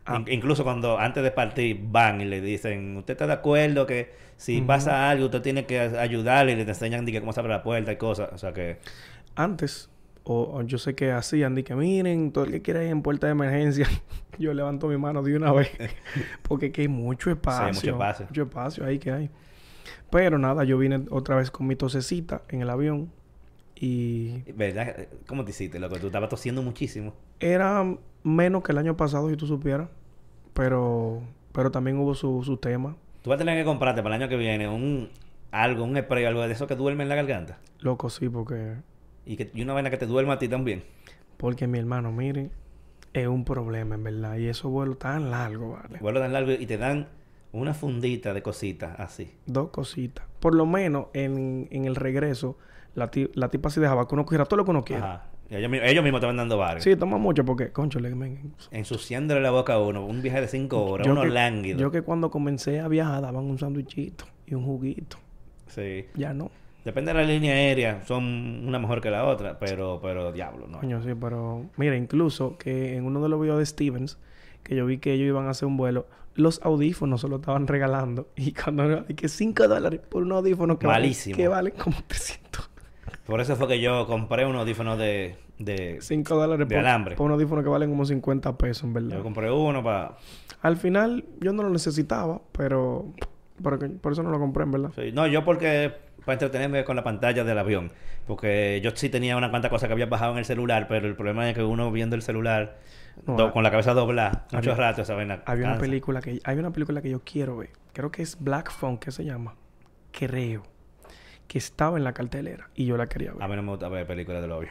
Ah. 0.06 0.18
In- 0.26 0.32
incluso 0.34 0.64
cuando 0.64 1.00
antes 1.00 1.24
de 1.24 1.32
partir 1.32 1.80
van 1.82 2.22
y 2.22 2.26
le 2.26 2.42
dicen, 2.42 2.98
¿usted 2.98 3.14
está 3.14 3.28
de 3.28 3.34
acuerdo 3.34 3.86
que 3.86 4.12
si 4.38 4.62
pasa 4.62 5.10
algo 5.10 5.26
usted 5.26 5.42
tiene 5.42 5.66
que 5.66 5.80
ayudarle 5.80 6.54
y 6.54 6.56
le 6.56 6.64
enseñan 6.64 7.06
que 7.06 7.20
cómo 7.20 7.34
se 7.34 7.40
abre 7.40 7.52
la 7.54 7.64
puerta 7.64 7.92
y 7.92 7.96
cosas? 7.98 8.30
O 8.34 8.38
sea 8.38 8.54
que... 8.54 8.78
Antes, 9.36 9.90
o, 10.24 10.58
o 10.58 10.62
yo 10.64 10.78
sé 10.78 10.96
que 10.96 11.12
hacían, 11.12 11.56
de 11.56 11.64
que 11.64 11.76
miren, 11.76 12.32
todo 12.32 12.46
el 12.46 12.52
que 12.52 12.62
quiera 12.62 12.84
ir 12.84 12.90
en 12.90 13.02
puerta 13.02 13.28
de 13.28 13.32
emergencia, 13.32 13.88
yo 14.40 14.54
levanto 14.54 14.88
mi 14.88 14.98
mano 14.98 15.22
de 15.24 15.36
una 15.36 15.52
vez. 15.52 15.70
Porque 16.42 16.72
que 16.72 16.82
hay 16.82 16.88
mucho 16.88 17.30
espacio. 17.30 17.74
mucho 17.74 17.92
espacio. 17.92 18.26
Mucho 18.28 18.42
espacio 18.44 18.86
ahí 18.86 19.00
que 19.00 19.12
hay. 19.12 19.30
Pero 20.10 20.38
nada, 20.38 20.64
yo 20.64 20.78
vine 20.78 21.06
otra 21.10 21.36
vez 21.36 21.52
con 21.52 21.68
mi 21.68 21.76
tosecita 21.76 22.44
en 22.50 22.62
el 22.62 22.70
avión. 22.70 23.12
Y 23.76 24.44
¿Verdad? 24.54 25.08
¿Cómo 25.28 25.44
te 25.44 25.52
hiciste, 25.52 25.80
loco? 25.80 25.98
Tú 25.98 26.08
estabas 26.08 26.30
tosiendo 26.30 26.62
muchísimo. 26.62 27.14
era 27.40 27.84
menos 28.24 28.64
que 28.64 28.72
el 28.72 28.78
año 28.78 28.96
pasado, 28.96 29.30
si 29.30 29.36
tú 29.36 29.48
supieras. 29.48 29.90
Pero, 30.54 31.22
pero 31.52 31.72
también 31.72 31.98
hubo 31.98 32.14
su, 32.14 32.44
su 32.44 32.58
tema. 32.58 32.96
Tú 33.24 33.32
vas 33.32 33.38
a 33.38 33.40
tener 33.40 33.58
que 33.58 33.66
comprarte 33.66 34.04
para 34.04 34.16
el 34.16 34.22
año 34.22 34.30
que 34.30 34.38
viene 34.38 34.68
un 34.68 35.10
algo, 35.52 35.84
un 35.84 35.98
spray, 35.98 36.26
algo 36.26 36.42
de 36.42 36.52
eso 36.52 36.68
que 36.68 36.76
duerme 36.76 37.04
en 37.04 37.10
la 37.10 37.16
garganta. 37.16 37.58
Loco, 37.80 38.10
sí, 38.10 38.28
porque, 38.30 38.76
Y, 39.26 39.38
que, 39.38 39.50
y 39.54 39.62
una 39.62 39.74
vaina 39.74 39.90
que 39.90 39.98
te 39.98 40.06
duerma 40.06 40.34
a 40.34 40.40
ti 40.40 40.48
también. 40.48 40.84
porque 41.38 41.68
mi 41.68 41.80
hermano, 41.80 42.12
miren, 42.12 42.52
es 43.14 43.28
un 43.28 43.46
problema, 43.46 43.96
en 43.96 44.04
verdad. 44.04 44.38
Y 44.38 44.48
esos 44.48 44.72
vuelos 44.72 44.98
tan 45.00 45.30
largos, 45.32 45.80
¿vale? 45.82 46.00
Vuelo 46.00 46.20
tan 46.20 46.34
largo 46.34 46.52
y 46.52 46.66
te 46.66 46.78
dan 46.78 47.08
una 47.52 47.74
fundita 47.74 48.34
de 48.34 48.42
cositas 48.42 49.00
así. 49.00 49.32
Dos 49.46 49.70
cositas. 49.70 50.26
Por 50.40 50.56
lo 50.56 50.66
menos 50.66 51.08
en, 51.14 51.68
en 51.72 51.86
el 51.86 51.96
regreso, 51.96 52.58
la, 52.96 53.12
ti- 53.12 53.30
la 53.36 53.50
tipa 53.50 53.70
sí 53.70 53.80
dejaba 53.80 54.08
que 54.08 54.16
uno 54.16 54.26
cogiera 54.26 54.46
todo 54.46 54.58
lo 54.58 54.66
que 54.66 54.72
uno 54.72 54.84
quiera. 54.84 55.06
Ajá. 55.14 55.26
Ellos, 55.50 55.70
mi- 55.70 55.78
ellos 55.78 56.04
mismos 56.04 56.20
te 56.22 56.26
van 56.28 56.38
dando 56.38 56.58
varios. 56.58 56.84
Sí, 56.84 56.96
toma 56.96 57.18
mucho 57.20 57.46
porque, 57.46 57.72
concho, 57.72 58.00
le 58.00 58.16
men, 58.16 58.54
Ensuciándole 58.72 59.40
la 59.42 59.52
boca 59.52 59.74
a 59.74 59.80
uno. 59.80 60.04
Un 60.06 60.22
viaje 60.24 60.42
de 60.42 60.48
cinco 60.48 60.84
horas, 60.84 61.06
yo 61.06 61.14
uno 61.14 61.22
que, 61.22 61.30
lánguido. 61.30 61.80
yo 61.80 61.92
que 61.92 62.02
cuando 62.02 62.32
comencé 62.32 62.80
a 62.80 62.88
viajar 62.88 63.22
daban 63.22 63.44
un 63.46 63.60
sándwichito 63.60 64.26
y 64.48 64.56
un 64.56 64.66
juguito. 64.66 65.18
Sí. 65.68 66.06
Ya 66.16 66.34
no. 66.34 66.50
Depende 66.86 67.14
de 67.14 67.20
la 67.22 67.26
línea 67.26 67.54
aérea. 67.54 68.02
Son 68.06 68.24
una 68.68 68.78
mejor 68.80 69.00
que 69.02 69.10
la 69.10 69.26
otra. 69.26 69.58
Pero, 69.60 70.00
pero 70.02 70.32
diablo, 70.32 70.68
¿no? 70.68 70.80
Coño, 70.80 71.02
sí, 71.02 71.12
pero 71.20 71.66
mira, 71.78 71.96
incluso 71.96 72.58
que 72.58 72.96
en 72.98 73.06
uno 73.06 73.22
de 73.22 73.30
los 73.30 73.40
videos 73.42 73.60
de 73.60 73.66
Stevens, 73.66 74.18
que 74.64 74.76
yo 74.76 74.86
vi 74.86 74.98
que 74.98 75.14
ellos 75.14 75.28
iban 75.28 75.48
a 75.48 75.52
hacer 75.52 75.68
un 75.68 75.78
vuelo, 75.78 76.08
los 76.36 76.62
audífonos 76.64 77.22
se 77.22 77.28
los 77.30 77.40
estaban 77.40 77.68
regalando. 77.68 78.28
Y 78.36 78.52
cuando 78.54 79.06
que 79.16 79.28
5 79.30 79.68
dólares 79.68 80.02
por 80.10 80.24
un 80.24 80.32
audífono 80.34 80.78
que, 80.78 80.88
vale, 80.88 81.00
Malísimo. 81.06 81.36
que 81.38 81.48
valen 81.48 81.74
como 81.82 81.96
300. 82.08 82.70
Por 83.26 83.40
eso 83.40 83.56
fue 83.56 83.68
que 83.70 83.80
yo 83.80 84.06
compré 84.06 84.46
unos 84.46 84.62
audífonos 84.62 84.98
de... 84.98 85.38
de 85.60 86.00
5 86.02 86.36
dólares 86.36 86.68
De 86.68 86.76
por, 86.76 86.86
alambre. 86.86 87.16
por 87.16 87.26
un 87.28 87.32
audífono 87.32 87.64
que 87.64 87.70
valen 87.70 87.90
como 87.90 88.04
50 88.06 88.58
pesos, 88.58 88.84
en 88.84 88.94
verdad. 88.94 89.16
yo 89.18 89.24
compré 89.24 89.50
uno 89.50 89.82
para... 89.82 90.18
Al 90.62 90.76
final, 90.76 91.24
yo 91.40 91.54
no 91.54 91.64
lo 91.64 91.70
necesitaba, 91.70 92.42
pero, 92.52 93.14
que- 93.80 93.88
por 93.90 94.12
eso 94.12 94.24
no 94.24 94.30
lo 94.32 94.40
compré, 94.40 94.64
en 94.64 94.72
verdad. 94.72 94.92
No, 95.14 95.28
yo 95.28 95.46
porque... 95.46 95.94
Para 96.26 96.34
entretenerme 96.34 96.84
con 96.84 96.96
la 96.96 97.04
pantalla 97.04 97.44
del 97.44 97.58
avión. 97.58 97.92
Porque 98.28 98.80
yo 98.84 98.92
sí 98.96 99.10
tenía 99.10 99.36
una 99.38 99.50
cuanta 99.50 99.70
cosa 99.70 99.88
que 99.88 99.94
había 99.94 100.06
bajado 100.06 100.32
en 100.34 100.38
el 100.40 100.46
celular. 100.46 100.88
Pero 100.88 101.08
el 101.08 101.16
problema 101.16 101.50
es 101.50 101.56
que 101.56 101.64
uno 101.64 101.92
viendo 101.92 102.16
el 102.16 102.22
celular... 102.22 102.78
No, 103.28 103.36
do- 103.36 103.48
ah, 103.48 103.52
con 103.54 103.62
la 103.64 103.70
cabeza 103.72 103.94
doblada. 103.94 104.48
Mucho 104.52 104.72
había- 104.72 104.76
rato 104.90 105.02
esa 105.04 105.14
vaina 105.14 105.44
Había 105.46 105.68
una 105.68 105.78
película 105.78 106.20
que 106.22 106.40
hay 106.44 106.58
una 106.58 106.72
película 106.72 107.02
que 107.02 107.10
yo 107.12 107.22
quiero 107.24 107.58
ver. 107.58 107.70
Creo 107.94 108.12
que 108.12 108.24
es 108.24 108.38
Black 108.44 108.72
Phone, 108.72 108.98
¿qué 108.98 109.12
se 109.12 109.24
llama? 109.24 109.56
Creo. 110.12 110.64
que 111.48 111.58
estaba 111.60 111.98
en 111.98 112.04
la 112.06 112.14
cartelera 112.14 112.70
y 112.74 112.86
yo 112.86 112.98
la 112.98 113.08
quería 113.08 113.32
A 113.32 113.34
ver. 113.36 113.50
mí 113.50 113.56
no 113.58 113.62
me 113.64 113.70
gusta 113.72 113.88
ver 113.90 114.08
películas 114.08 114.42
de 114.42 114.52
obvio. 114.52 114.70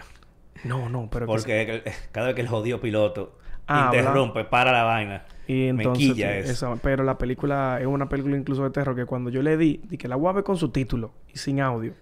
No, 0.64 0.88
no, 0.88 1.08
pero 1.10 1.26
que 1.26 1.32
Porque 1.32 1.82
cada 2.12 2.26
vez 2.28 2.34
que 2.34 2.40
el 2.40 2.48
jodido 2.48 2.80
piloto 2.80 3.38
Ah, 3.68 3.90
interrumpe, 3.92 4.44
para 4.44 4.72
la 4.72 4.82
vaina. 4.82 5.24
Y 5.52 5.72
me 5.72 5.82
entonces, 5.84 6.14
quilla 6.14 6.32
sí, 6.42 6.50
eso. 6.50 6.72
esa- 6.72 6.76
pero 6.82 7.04
la 7.04 7.18
película 7.18 7.78
es 7.80 7.86
una 7.86 8.08
película 8.08 8.36
incluso 8.36 8.62
de 8.64 8.70
terror 8.70 8.94
que 8.96 9.06
cuando 9.06 9.30
yo 9.30 9.42
le 9.42 9.56
di, 9.56 9.80
di 9.88 9.98
que 9.98 10.08
la 10.08 10.16
voy 10.16 10.28
a 10.30 10.32
ver 10.32 10.44
con 10.44 10.56
subtítulo 10.56 11.12
y 11.32 11.38
sin 11.38 11.60
audio, 11.60 11.94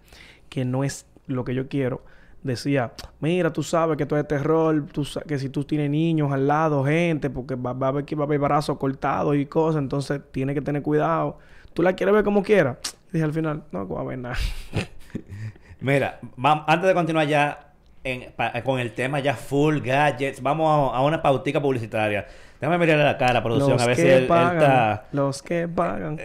que 0.48 0.64
no 0.64 0.84
es 0.84 1.06
lo 1.26 1.44
que 1.44 1.54
yo 1.54 1.68
quiero, 1.68 2.02
decía, 2.42 2.92
mira, 3.20 3.52
tú 3.52 3.62
sabes 3.62 3.96
que 3.96 4.04
esto 4.04 4.16
es 4.16 4.26
terror, 4.26 4.86
tú 4.92 5.06
que 5.26 5.38
si 5.38 5.48
tú 5.50 5.64
tienes 5.64 5.90
niños 5.90 6.32
al 6.32 6.46
lado, 6.48 6.84
gente, 6.84 7.30
porque 7.30 7.54
va, 7.54 7.72
va 7.72 7.88
a 7.88 7.92
ver 7.92 8.04
que 8.04 8.14
va 8.16 8.24
a 8.24 8.26
haber 8.26 8.38
brazos 8.40 8.78
cortados 8.78 9.36
y 9.36 9.46
cosas, 9.46 9.82
entonces 9.82 10.20
tienes 10.32 10.54
que 10.54 10.62
tener 10.62 10.82
cuidado. 10.82 11.38
¿Tú 11.74 11.82
la 11.82 11.92
quieres 11.94 12.14
ver 12.14 12.24
como 12.24 12.42
quieras? 12.42 12.78
Dije 13.12 13.24
al 13.24 13.32
final, 13.32 13.64
no, 13.72 13.84
no 13.84 13.88
va 13.94 14.00
a 14.00 14.04
ver 14.04 14.18
nada. 14.18 14.36
Mira, 15.80 16.20
antes 16.66 16.88
de 16.88 16.94
continuar 16.94 17.26
ya 17.26 17.72
en- 18.04 18.32
pa- 18.32 18.52
con 18.62 18.78
el 18.80 18.92
tema 18.92 19.20
ya 19.20 19.34
full 19.34 19.78
gadgets, 19.80 20.42
vamos 20.42 20.92
a, 20.92 20.96
a 20.96 21.02
una 21.02 21.22
pautica 21.22 21.60
publicitaria. 21.60 22.26
Déjame 22.60 22.78
mirarle 22.78 23.04
la 23.04 23.16
cara 23.16 23.42
producción 23.42 23.72
los 23.72 23.82
a 23.82 23.86
ver 23.86 23.96
que 23.96 24.02
si 24.02 24.08
él, 24.08 24.22
está... 24.22 25.04
los 25.12 25.42
que 25.42 25.66
pagan. 25.66 26.18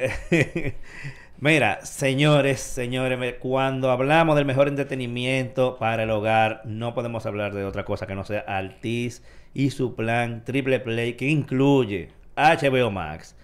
Mira, 1.39 1.85
señores, 1.85 2.59
señores, 2.59 3.35
cuando 3.39 3.91
hablamos 3.91 4.35
del 4.35 4.45
mejor 4.45 4.67
entretenimiento 4.67 5.77
para 5.77 6.03
el 6.03 6.11
hogar, 6.11 6.61
no 6.65 6.93
podemos 6.93 7.25
hablar 7.25 7.53
de 7.53 7.65
otra 7.65 7.85
cosa 7.85 8.07
que 8.07 8.15
no 8.15 8.23
sea 8.23 8.39
Altis 8.47 9.23
y 9.53 9.69
su 9.69 9.95
plan 9.95 10.43
Triple 10.43 10.79
Play 10.79 11.13
que 11.13 11.27
incluye 11.27 12.09
HBO 12.35 12.91
Max, 12.91 13.35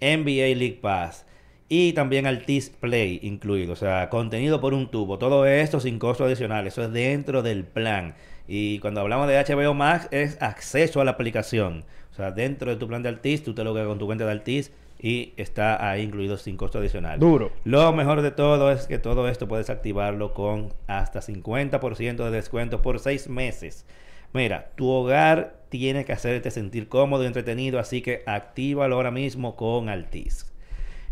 NBA 0.00 0.56
League 0.56 0.78
Pass 0.80 1.26
y 1.68 1.92
también 1.94 2.26
Altis 2.26 2.70
Play 2.70 3.18
incluido, 3.22 3.72
o 3.72 3.76
sea, 3.76 4.08
contenido 4.08 4.60
por 4.60 4.72
un 4.72 4.90
tubo. 4.90 5.18
Todo 5.18 5.46
esto 5.46 5.80
sin 5.80 5.98
costo 5.98 6.24
adicional, 6.24 6.66
eso 6.66 6.82
es 6.84 6.92
dentro 6.92 7.42
del 7.42 7.64
plan. 7.64 8.14
Y 8.46 8.78
cuando 8.78 9.00
hablamos 9.00 9.26
de 9.26 9.42
HBO 9.42 9.74
Max 9.74 10.08
es 10.12 10.40
acceso 10.40 11.00
a 11.00 11.04
la 11.04 11.12
aplicación. 11.12 11.84
O 12.16 12.18
sea, 12.18 12.30
dentro 12.30 12.70
de 12.70 12.78
tu 12.78 12.88
plan 12.88 13.02
de 13.02 13.10
Altis, 13.10 13.42
tú 13.42 13.52
te 13.52 13.62
logas 13.62 13.86
con 13.86 13.98
tu 13.98 14.06
cuenta 14.06 14.24
de 14.24 14.30
Altis 14.30 14.72
y 14.98 15.34
está 15.36 15.86
ahí 15.86 16.00
incluido 16.00 16.38
sin 16.38 16.56
costo 16.56 16.78
adicional. 16.78 17.18
Duro. 17.18 17.52
Lo 17.64 17.92
mejor 17.92 18.22
de 18.22 18.30
todo 18.30 18.72
es 18.72 18.86
que 18.86 18.98
todo 18.98 19.28
esto 19.28 19.46
puedes 19.46 19.68
activarlo 19.68 20.32
con 20.32 20.72
hasta 20.86 21.20
50% 21.20 22.24
de 22.24 22.30
descuento 22.30 22.80
por 22.80 23.00
6 23.00 23.28
meses. 23.28 23.84
Mira, 24.32 24.70
tu 24.76 24.88
hogar 24.88 25.56
tiene 25.68 26.06
que 26.06 26.14
hacerte 26.14 26.50
sentir 26.50 26.88
cómodo 26.88 27.22
y 27.22 27.26
entretenido, 27.26 27.78
así 27.78 28.00
que 28.00 28.22
actívalo 28.24 28.96
ahora 28.96 29.10
mismo 29.10 29.54
con 29.54 29.90
Altis. 29.90 30.50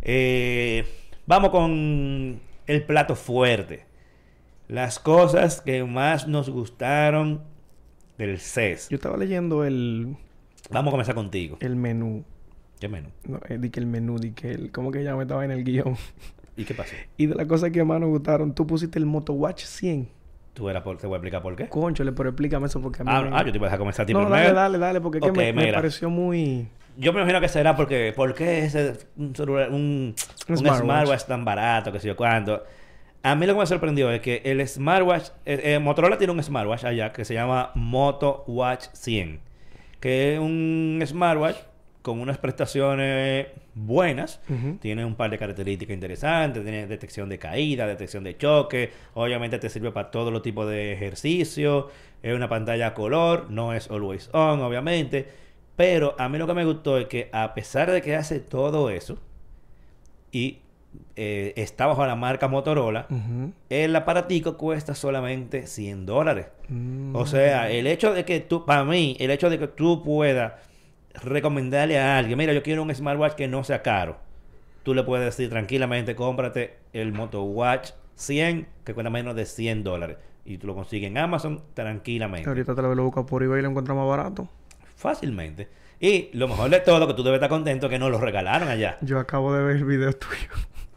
Eh, 0.01 0.87
vamos 1.27 1.51
con 1.51 2.41
el 2.67 2.83
plato 2.85 3.15
fuerte. 3.15 3.85
Las 4.69 4.99
cosas 4.99 5.61
que 5.61 5.85
más 5.85 6.27
nos 6.27 6.49
gustaron 6.49 7.43
del 8.17 8.41
CES. 8.41 8.89
Yo 8.89 8.95
estaba 8.95 9.19
leyendo 9.19 9.65
el, 9.65 10.17
Vamos 10.71 10.91
a 10.91 10.93
comenzar 10.93 11.15
contigo. 11.15 11.57
el 11.61 11.77
menú. 11.77 12.25
¿Qué 12.81 12.89
menos? 12.89 13.13
No, 13.27 13.39
eh, 13.49 13.59
di 13.59 13.71
que 13.71 13.81
el 13.81 13.87
menú, 13.87 14.19
di 14.19 14.33
que 14.33 14.51
el... 14.51 14.71
¿Cómo 14.73 14.91
que 14.91 15.03
llama? 15.05 15.23
Estaba 15.23 15.45
en 15.45 15.51
el 15.53 15.65
guion. 15.65 15.97
¿Y 16.57 16.65
qué 16.65 16.75
pasó? 16.75 16.95
Y 17.17 17.27
de 17.27 17.35
las 17.35 17.47
cosas 17.47 17.71
que 17.71 17.83
más 17.85 18.01
nos 18.01 18.09
gustaron, 18.11 18.55
tú 18.55 18.67
pusiste 18.67 18.99
el 18.99 19.07
Motowatch 19.07 19.63
100. 19.65 20.09
Tú 20.55 20.69
eras 20.69 20.83
por, 20.83 20.97
te 20.99 21.07
voy 21.07 21.15
a 21.15 21.17
explicar 21.19 21.43
por 21.43 21.57
qué. 21.57 21.69
Conchole, 21.69 22.13
pero 22.13 22.31
explícame 22.31 22.67
eso 22.67 22.81
porque 22.81 23.03
a 23.03 23.05
mí 23.05 23.11
Ah, 23.13 23.23
me- 23.23 23.37
ah, 23.37 23.45
yo 23.45 23.53
te 23.53 23.59
iba 23.59 23.67
a 23.67 23.69
dejar 23.69 23.79
comenzar 23.79 24.05
a 24.05 24.07
ti 24.07 24.13
No, 24.13 24.21
primero. 24.21 24.41
dale, 24.43 24.55
dale, 24.55 24.79
dale, 24.79 25.01
porque 25.01 25.19
es 25.19 25.25
que 25.25 25.31
Ok, 25.31 25.37
me, 25.37 25.53
me 25.53 25.73
pareció 25.73 26.11
muy... 26.11 26.69
Yo 26.97 27.13
me 27.13 27.21
imagino 27.21 27.41
que 27.41 27.49
será 27.49 27.75
porque, 27.75 28.13
¿por 28.15 28.35
qué 28.35 28.65
ese 28.65 28.93
un, 29.17 29.35
celular- 29.35 29.71
un, 29.71 30.15
Un 30.49 30.55
un 30.55 30.57
smartwatch. 30.59 31.25
tan 31.25 31.45
barato, 31.45 31.91
que 31.91 31.99
sé 31.99 32.07
yo 32.09 32.17
cuánto? 32.17 32.63
A 33.25 33.35
mí 33.35 33.47
lo 33.47 33.55
que 33.55 33.61
me 33.61 33.67
sorprendió 33.67 34.11
es 34.13 34.21
que 34.21 34.43
el 34.45 34.67
smartwatch, 34.69 35.31
eh, 35.45 35.61
eh, 35.75 35.79
Motorola 35.81 36.19
tiene 36.19 36.33
un 36.33 36.41
smartwatch 36.43 36.85
allá 36.85 37.13
que 37.13 37.25
se 37.25 37.35
llama 37.35 37.73
Moto 37.75 38.45
Watch 38.47 38.87
100, 38.93 39.41
que 40.05 40.35
es 40.35 40.39
un 40.39 41.03
smartwatch 41.03 41.57
con 42.03 42.21
unas 42.21 42.37
prestaciones 42.37 43.47
buenas, 43.73 44.39
tiene 44.83 45.03
un 45.03 45.15
par 45.15 45.31
de 45.31 45.39
características 45.39 45.95
interesantes, 45.95 46.63
tiene 46.63 46.87
detección 46.87 47.31
de 47.31 47.39
caída, 47.39 47.87
detección 47.87 48.23
de 48.23 48.37
choque, 48.37 48.91
obviamente 49.15 49.59
te 49.59 49.71
sirve 49.71 49.93
para 49.93 50.11
todo 50.11 50.31
los 50.31 50.43
tipos 50.43 50.69
de 50.69 50.93
ejercicio, 50.93 51.89
es 52.23 52.37
una 52.37 52.51
pantalla 52.51 52.89
a 52.89 52.93
color, 52.93 53.51
no 53.51 53.73
es 53.73 53.91
always 53.91 54.29
on, 54.35 54.61
obviamente, 54.61 55.27
pero 55.75 56.15
a 56.19 56.29
mí 56.29 56.37
lo 56.37 56.47
que 56.47 56.53
me 56.53 56.67
gustó 56.67 56.99
es 56.99 57.07
que 57.07 57.31
a 57.33 57.55
pesar 57.55 57.91
de 57.91 58.03
que 58.03 58.15
hace 58.15 58.41
todo 58.41 58.91
eso 58.91 59.17
y 60.31 60.59
eh, 61.17 61.53
está 61.57 61.87
bajo 61.87 62.05
la 62.07 62.17
marca 62.17 62.49
Motorola, 62.49 63.07
el 63.71 63.95
aparatico 63.95 64.57
cuesta 64.57 64.95
solamente 64.95 65.67
100 65.67 66.07
dólares. 66.07 66.47
Mm. 66.69 67.15
O 67.15 67.27
sea, 67.27 67.71
el 67.71 67.87
hecho 67.87 68.13
de 68.13 68.25
que 68.25 68.41
tú, 68.41 68.65
para 68.65 68.85
mí, 68.85 69.17
el 69.21 69.31
hecho 69.31 69.51
de 69.51 69.59
que 69.59 69.69
tú 69.69 70.03
puedas 70.03 70.55
recomendarle 71.23 71.99
a 71.99 72.19
alguien, 72.19 72.39
mira, 72.39 72.53
yo 72.53 72.63
quiero 72.63 72.83
un 72.83 72.95
smartwatch 72.95 73.35
que 73.35 73.49
no 73.49 73.63
sea 73.65 73.83
caro. 73.83 74.17
Tú 74.83 74.93
le 74.95 75.03
puedes 75.03 75.25
decir 75.25 75.49
tranquilamente, 75.51 76.15
cómprate 76.15 76.77
el 76.93 77.13
Motowatch 77.13 77.93
100, 78.17 78.67
que 78.85 78.95
cuesta 78.95 79.11
menos 79.11 79.35
de 79.37 79.47
100 79.47 79.85
dólares. 79.85 80.17
Y 80.45 80.59
tú 80.59 80.67
lo 80.67 80.75
consigues 80.75 81.09
en 81.09 81.19
Amazon 81.19 81.63
tranquilamente. 81.75 82.49
Ahorita 82.49 82.75
te 82.75 82.83
lo 82.83 82.95
lo 82.95 83.05
buscas 83.05 83.25
por 83.25 83.43
eBay 83.43 83.61
y 83.61 83.63
lo 83.63 83.71
encuentras 83.71 83.97
más 83.97 84.07
barato. 84.07 84.49
Fácilmente. 84.97 85.69
Y 86.07 86.29
lo 86.35 86.49
mejor 86.49 86.69
de 86.69 86.81
todo, 86.81 87.07
que 87.07 87.15
tú 87.15 87.23
debes 87.23 87.39
estar 87.39 87.49
contento 87.49 87.89
que 87.89 87.99
no 87.99 88.11
lo 88.11 88.19
regalaron 88.19 88.69
allá. 88.69 88.99
Yo 89.01 89.19
acabo 89.19 89.55
de 89.55 89.63
ver 89.65 89.77
el 89.77 89.85
video 89.85 90.13
tuyo 90.13 90.49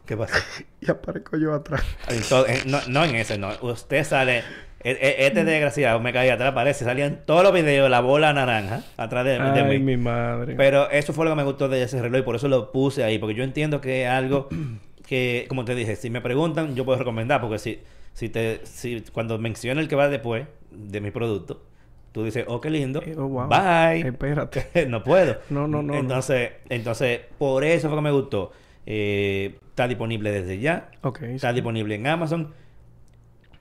¿Qué 0.05 0.17
pasó? 0.17 0.33
y 0.81 0.91
aparezco 0.91 1.37
yo 1.37 1.53
atrás. 1.53 1.81
En- 2.09 2.69
no, 2.71 2.79
no 2.89 3.05
en 3.05 3.15
ese, 3.15 3.37
no. 3.37 3.49
Usted 3.61 4.03
sale. 4.03 4.39
e- 4.83 4.91
e- 4.91 5.25
Este 5.27 5.45
desgraciado 5.45 6.01
me 6.01 6.11
caía 6.11 6.33
atrás, 6.33 6.51
parece. 6.53 6.83
Salían 6.83 7.21
todos 7.25 7.43
los 7.43 7.53
videos, 7.53 7.89
la 7.89 8.01
bola 8.01 8.33
naranja 8.33 8.83
atrás 8.97 9.23
de, 9.23 9.31
de 9.39 9.39
Ay, 9.61 9.79
mí. 9.79 9.79
mi 9.79 9.97
madre. 9.97 10.55
Pero 10.55 10.89
eso 10.89 11.13
fue 11.13 11.23
lo 11.23 11.31
que 11.31 11.37
me 11.37 11.43
gustó 11.43 11.69
de 11.69 11.83
ese 11.83 12.01
reloj 12.01 12.19
y 12.19 12.23
por 12.23 12.35
eso 12.35 12.49
lo 12.49 12.73
puse 12.73 13.05
ahí. 13.05 13.17
Porque 13.17 13.33
yo 13.35 13.43
entiendo 13.45 13.79
que 13.79 14.03
es 14.03 14.09
algo 14.09 14.49
que, 15.07 15.45
como 15.47 15.63
te 15.63 15.73
dije, 15.73 15.95
si 15.95 16.09
me 16.09 16.19
preguntan, 16.19 16.75
yo 16.75 16.83
puedo 16.83 16.99
recomendar. 16.99 17.39
Porque 17.39 17.59
si, 17.59 17.79
si 18.13 18.27
te, 18.27 18.59
si 18.65 19.01
cuando 19.13 19.37
menciona 19.37 19.79
el 19.79 19.87
que 19.87 19.95
va 19.95 20.09
después 20.09 20.47
de 20.71 20.99
mi 20.99 21.11
producto, 21.11 21.63
tú 22.17 22.25
dices, 22.25 22.45
oh, 22.47 22.59
qué 22.59 22.69
lindo. 22.69 23.01
Eh, 23.05 23.15
oh, 23.17 23.27
wow. 23.27 23.47
Bye. 23.47 24.07
Espérate. 24.07 24.85
no 24.87 25.03
puedo. 25.03 25.37
No, 25.49 25.67
no, 25.67 25.81
no, 25.81 25.93
no. 25.93 25.95
Entonces, 25.95 26.51
entonces, 26.69 27.21
por 27.37 27.63
eso 27.63 27.87
fue 27.89 27.97
que 27.97 28.01
me 28.01 28.11
gustó. 28.11 28.51
Eh, 28.85 29.57
está 29.69 29.87
disponible 29.87 30.31
desde 30.31 30.59
ya. 30.59 30.89
Está 31.21 31.49
sí. 31.49 31.55
disponible 31.55 31.95
en 31.95 32.07
Amazon. 32.07 32.53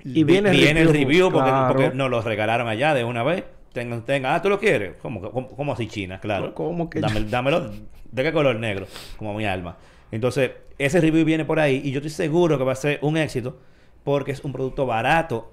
Y 0.05 0.25
Vi- 0.25 0.41
viene 0.41 0.51
el 0.51 0.89
review, 0.89 0.93
review 0.93 1.33
porque, 1.33 1.51
claro. 1.51 1.75
porque 1.75 1.95
nos 1.97 2.11
lo 2.11 2.23
regalaron 2.23 2.69
allá 2.69 2.95
de 2.95 3.05
una 3.05 3.23
vez. 3.23 3.45
Tengan, 3.73 4.05
tengan. 4.05 4.35
Ah, 4.35 4.41
¿tú 4.43 4.49
lo 4.49 4.59
quieres? 4.59 4.95
¿Cómo, 5.03 5.21
cómo, 5.31 5.49
cómo 5.49 5.73
así 5.73 5.87
China? 5.89 6.21
Claro. 6.21 6.55
¿Cómo 6.55 6.89
que 6.89 7.01
Dame- 7.01 7.25
dámelo. 7.29 7.71
¿De 8.11 8.23
qué 8.23 8.33
color 8.33 8.57
negro? 8.57 8.87
Como 9.17 9.35
mi 9.35 9.45
alma. 9.45 9.77
Entonces, 10.11 10.53
ese 10.79 11.01
review 11.01 11.25
viene 11.25 11.45
por 11.45 11.59
ahí 11.59 11.81
y 11.85 11.91
yo 11.91 11.99
estoy 11.99 12.11
seguro 12.11 12.57
que 12.57 12.65
va 12.65 12.73
a 12.73 12.77
ser 12.77 12.99
un 13.03 13.17
éxito 13.17 13.59
porque 14.05 14.31
es 14.31 14.45
un 14.45 14.53
producto 14.53 14.87
barato, 14.87 15.53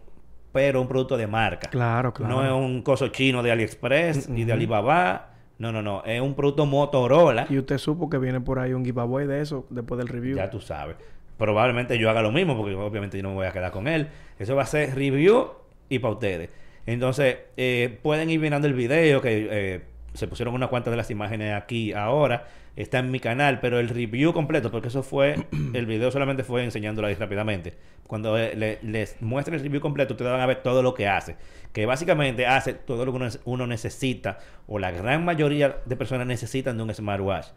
pero 0.54 0.80
un 0.80 0.88
producto 0.88 1.18
de 1.18 1.28
marca. 1.28 1.70
Claro, 1.70 2.14
claro. 2.14 2.36
No 2.36 2.46
es 2.46 2.52
un 2.52 2.82
coso 2.84 3.10
chino 3.10 3.44
de 3.44 3.52
AliExpress 3.52 4.30
y 4.30 4.46
de. 4.46 4.54
Alibaba. 4.54 5.32
No, 5.58 5.72
no, 5.72 5.82
no. 5.82 6.04
Es 6.06 6.22
un 6.22 6.36
producto 6.36 6.66
Motorola. 6.66 7.48
Y 7.50 7.58
usted 7.58 7.78
supo 7.78 8.10
que 8.10 8.18
viene 8.18 8.40
por 8.40 8.60
ahí 8.60 8.74
un 8.74 8.86
giveaway 8.86 9.28
de 9.28 9.42
eso 9.42 9.66
después 9.70 9.98
del 9.98 10.08
review. 10.08 10.38
Ya 10.38 10.50
tú 10.50 10.62
sabes. 10.62 10.96
Probablemente 11.38 11.98
yo 11.98 12.10
haga 12.10 12.22
lo 12.22 12.32
mismo 12.32 12.56
porque 12.56 12.76
obviamente 12.76 13.18
yo 13.18 13.24
no 13.24 13.30
me 13.30 13.36
voy 13.36 13.48
a 13.48 13.52
quedar 13.52 13.72
con 13.72 13.88
él. 13.88 14.08
Eso 14.38 14.56
va 14.56 14.64
a 14.64 14.68
ser 14.68 14.96
review 14.96 15.50
y 15.90 16.00
para 16.00 16.14
ustedes. 16.14 16.50
Entonces, 16.86 17.38
eh, 17.58 18.00
pueden 18.02 18.30
ir 18.30 18.40
mirando 18.40 18.68
el 18.68 18.74
video 18.74 19.22
que 19.22 19.48
eh, 19.50 19.82
se 20.14 20.28
pusieron 20.28 20.54
unas 20.54 20.70
cuantas 20.70 20.92
de 20.92 20.98
las 20.98 21.10
imágenes 21.10 21.54
aquí 21.56 21.94
ahora. 21.94 22.46
Está 22.76 23.00
en 23.00 23.12
mi 23.12 23.20
canal, 23.20 23.60
pero 23.60 23.80
el 23.80 23.88
review 23.90 24.34
completo, 24.34 24.72
porque 24.72 24.88
eso 24.88 25.04
fue, 25.04 25.36
el 25.74 25.86
video 25.86 26.10
solamente 26.10 26.44
fue 26.44 26.64
enseñándolo 26.64 27.08
ahí 27.08 27.14
rápidamente. 27.14 27.76
Cuando 28.08 28.38
eh, 28.38 28.56
le- 28.56 28.80
les 28.82 29.22
muestre 29.22 29.56
el 29.56 29.62
review 29.62 29.80
completo, 29.80 30.14
ustedes 30.16 30.32
van 30.32 30.42
a 30.42 30.46
ver 30.48 30.64
todo 30.64 30.82
lo 30.82 30.94
que 30.96 31.08
hace. 31.08 31.36
Que 31.72 31.86
básicamente 31.86 32.48
hace 32.48 32.74
todo 32.74 33.06
lo 33.06 33.12
que 33.12 33.18
uno, 33.18 33.28
uno 33.46 33.68
necesita, 33.68 34.40
o 34.68 34.80
la 34.80 34.90
gran 34.92 35.24
mayoría 35.24 35.78
de 35.86 35.96
personas 35.96 36.26
necesitan 36.26 36.76
de 36.78 36.84
un 36.84 36.94
smartwatch. 36.94 37.48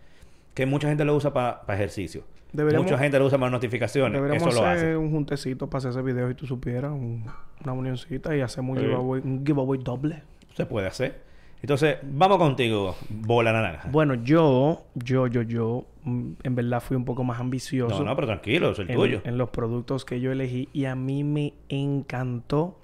Que 0.55 0.67
mucha 0.67 0.89
gente 0.89 1.05
lo 1.05 1.15
usa 1.17 1.33
para 1.33 1.63
ejercicio. 1.69 2.25
Deberíamos- 2.53 2.87
Mucha 2.91 2.99
gente 2.99 3.19
lo 3.19 3.27
usa 3.27 3.39
para 3.39 3.51
notificaciones. 3.51 4.13
Deberíamos 4.21 4.49
Eso 4.55 4.63
lo 4.63 4.67
hacer 4.69 4.87
hace. 4.89 4.97
un 4.97 5.11
juntecito 5.11 5.69
para 5.69 5.79
hacer 5.79 5.91
ese 5.93 6.03
video 6.03 6.31
y 6.31 6.35
tú 6.35 6.47
supieras 6.47 6.93
un- 6.93 7.25
una 7.65 7.73
unioncita 7.73 8.37
y 8.37 8.41
hacemos 8.43 8.77
un 8.77 8.83
Sí. 8.83 8.87
giveaway, 8.87 9.23
un 9.25 9.45
giveaway 9.47 9.81
doble. 9.83 10.23
Se 10.55 10.65
puede 10.67 10.87
hacer. 10.87 11.26
Entonces, 11.67 11.97
vamos 12.05 12.39
contigo, 12.39 12.95
bola 13.11 13.53
naranja. 13.53 13.89
Bueno, 13.91 14.15
yo, 14.15 14.85
yo, 14.95 15.27
yo, 15.27 15.43
yo, 15.43 15.85
mm, 16.05 16.35
en 16.45 16.55
verdad 16.55 16.81
fui 16.81 16.97
un 16.97 17.05
poco 17.05 17.25
más 17.25 17.41
ambicioso. 17.41 17.99
no, 17.99 18.05
no, 18.05 18.15
pero 18.15 18.29
tranquilo, 18.29 18.71
es 18.71 18.79
el 18.79 18.89
en, 18.89 18.97
tuyo. 18.97 19.21
en 19.25 19.37
los 19.37 19.51
productos 19.51 20.05
que 20.05 20.21
yo 20.21 20.31
elegí 20.31 20.69
y 20.73 20.85
a 20.85 20.95
mí 20.95 21.25
me 21.25 21.55
encantó 21.69 22.79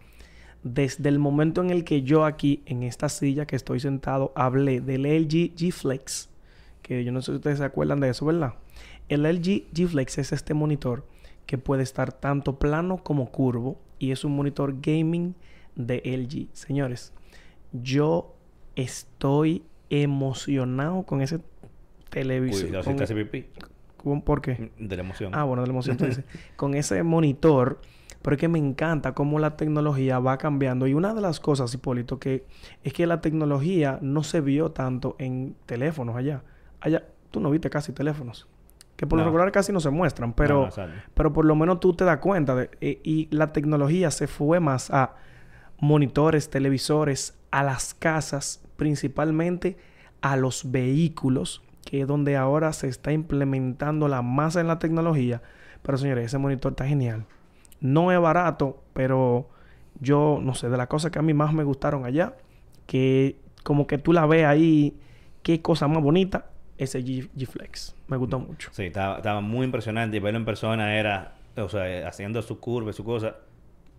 desde 0.64 1.08
el 1.10 1.20
momento 1.20 1.60
en 1.60 1.70
el 1.70 1.84
que 1.84 2.02
yo 2.02 2.24
aquí 2.24 2.64
en 2.66 2.82
esta 2.82 3.08
silla 3.08 3.46
que 3.46 3.54
estoy 3.54 3.78
sentado 3.78 4.32
hablé 4.34 4.80
del 4.80 5.02
LG 5.02 5.54
G 5.54 5.70
Flex, 5.70 6.28
que 6.82 7.04
yo 7.04 7.12
no 7.12 7.22
sé 7.22 7.30
si 7.30 7.36
ustedes 7.36 7.58
se 7.58 7.64
acuerdan 7.64 8.00
de 8.00 8.08
eso, 8.08 8.26
¿verdad? 8.26 8.54
El 9.08 9.22
LG 9.22 9.70
G 9.72 9.86
Flex 9.86 10.18
es 10.18 10.32
este 10.32 10.54
monitor 10.54 11.06
que 11.46 11.56
puede 11.56 11.84
estar 11.84 12.12
tanto 12.12 12.58
plano 12.58 12.96
como 12.96 13.30
curvo 13.30 13.78
y 14.00 14.10
es 14.10 14.24
un 14.24 14.34
monitor 14.34 14.74
gaming 14.80 15.36
de 15.76 16.02
LG. 16.04 16.48
Señores, 16.52 17.12
yo 17.70 18.34
estoy 18.76 19.62
emocionado 19.90 21.02
con 21.04 21.20
ese 21.22 21.40
televisor. 22.10 22.62
Cuidado 22.62 22.82
si 22.84 22.88
con- 22.90 22.96
te 22.96 23.04
hace 23.04 23.14
pipí. 23.14 23.46
con- 23.96 24.22
¿Por 24.22 24.40
qué? 24.42 24.70
De 24.78 24.96
la 24.96 25.02
emoción. 25.02 25.32
Ah, 25.34 25.44
bueno, 25.44 25.62
de 25.62 25.68
la 25.68 25.72
emoción. 25.72 25.96
tú 25.96 26.06
dices. 26.06 26.24
con 26.56 26.74
ese 26.74 27.02
monitor, 27.02 27.80
pero 28.22 28.34
es 28.36 28.40
que 28.40 28.48
me 28.48 28.58
encanta 28.58 29.12
cómo 29.14 29.38
la 29.38 29.56
tecnología 29.56 30.18
va 30.18 30.38
cambiando. 30.38 30.86
Y 30.86 30.94
una 30.94 31.14
de 31.14 31.20
las 31.20 31.40
cosas, 31.40 31.72
Hipólito, 31.74 32.18
que 32.18 32.44
es 32.84 32.92
que 32.92 33.06
la 33.06 33.20
tecnología 33.20 33.98
no 34.02 34.22
se 34.22 34.40
vio 34.40 34.70
tanto 34.70 35.16
en 35.18 35.54
teléfonos 35.66 36.16
allá. 36.16 36.42
Allá, 36.80 37.04
tú 37.30 37.40
no 37.40 37.50
viste 37.50 37.70
casi 37.70 37.92
teléfonos. 37.92 38.46
Que 38.96 39.06
por 39.06 39.18
lo 39.18 39.24
regular 39.24 39.50
casi 39.50 39.72
no 39.72 39.80
se 39.80 39.90
muestran, 39.90 40.32
pero, 40.32 40.68
no 40.76 40.84
pero 41.14 41.32
por 41.32 41.44
lo 41.44 41.56
menos 41.56 41.80
tú 41.80 41.92
te 41.94 42.04
das 42.04 42.18
cuenta. 42.18 42.54
De, 42.54 42.70
eh, 42.80 43.00
y 43.02 43.26
la 43.34 43.52
tecnología 43.52 44.10
se 44.12 44.28
fue 44.28 44.60
más 44.60 44.90
a 44.92 45.16
monitores, 45.82 46.48
televisores, 46.48 47.36
a 47.50 47.64
las 47.64 47.92
casas, 47.92 48.64
principalmente 48.76 49.76
a 50.20 50.36
los 50.36 50.70
vehículos, 50.70 51.60
que 51.84 52.02
es 52.02 52.06
donde 52.06 52.36
ahora 52.36 52.72
se 52.72 52.86
está 52.86 53.12
implementando 53.12 54.06
la 54.06 54.22
masa 54.22 54.60
en 54.60 54.68
la 54.68 54.78
tecnología. 54.78 55.42
Pero 55.82 55.98
señores, 55.98 56.26
ese 56.26 56.38
monitor 56.38 56.72
está 56.72 56.86
genial. 56.86 57.26
No 57.80 58.12
es 58.12 58.20
barato, 58.20 58.80
pero 58.92 59.50
yo 60.00 60.38
no 60.40 60.54
sé, 60.54 60.70
de 60.70 60.76
las 60.76 60.86
cosas 60.86 61.10
que 61.10 61.18
a 61.18 61.22
mí 61.22 61.34
más 61.34 61.52
me 61.52 61.64
gustaron 61.64 62.04
allá, 62.04 62.36
que 62.86 63.40
como 63.64 63.88
que 63.88 63.98
tú 63.98 64.12
la 64.12 64.24
ves 64.24 64.44
ahí, 64.46 65.00
qué 65.42 65.62
cosa 65.62 65.88
más 65.88 66.00
bonita, 66.00 66.46
ese 66.78 67.04
G, 67.04 67.28
G 67.36 67.44
Flex. 67.44 67.96
Me 68.06 68.16
gustó 68.16 68.38
mucho. 68.38 68.70
Sí, 68.72 68.84
estaba, 68.84 69.16
estaba 69.16 69.40
muy 69.40 69.64
impresionante. 69.64 70.16
Y 70.16 70.20
verlo 70.20 70.38
en 70.38 70.44
persona 70.44 70.96
era, 70.96 71.34
o 71.56 71.68
sea, 71.68 72.06
haciendo 72.06 72.40
su 72.40 72.60
curva 72.60 72.90
y 72.90 72.92
su 72.92 73.02
cosa, 73.02 73.34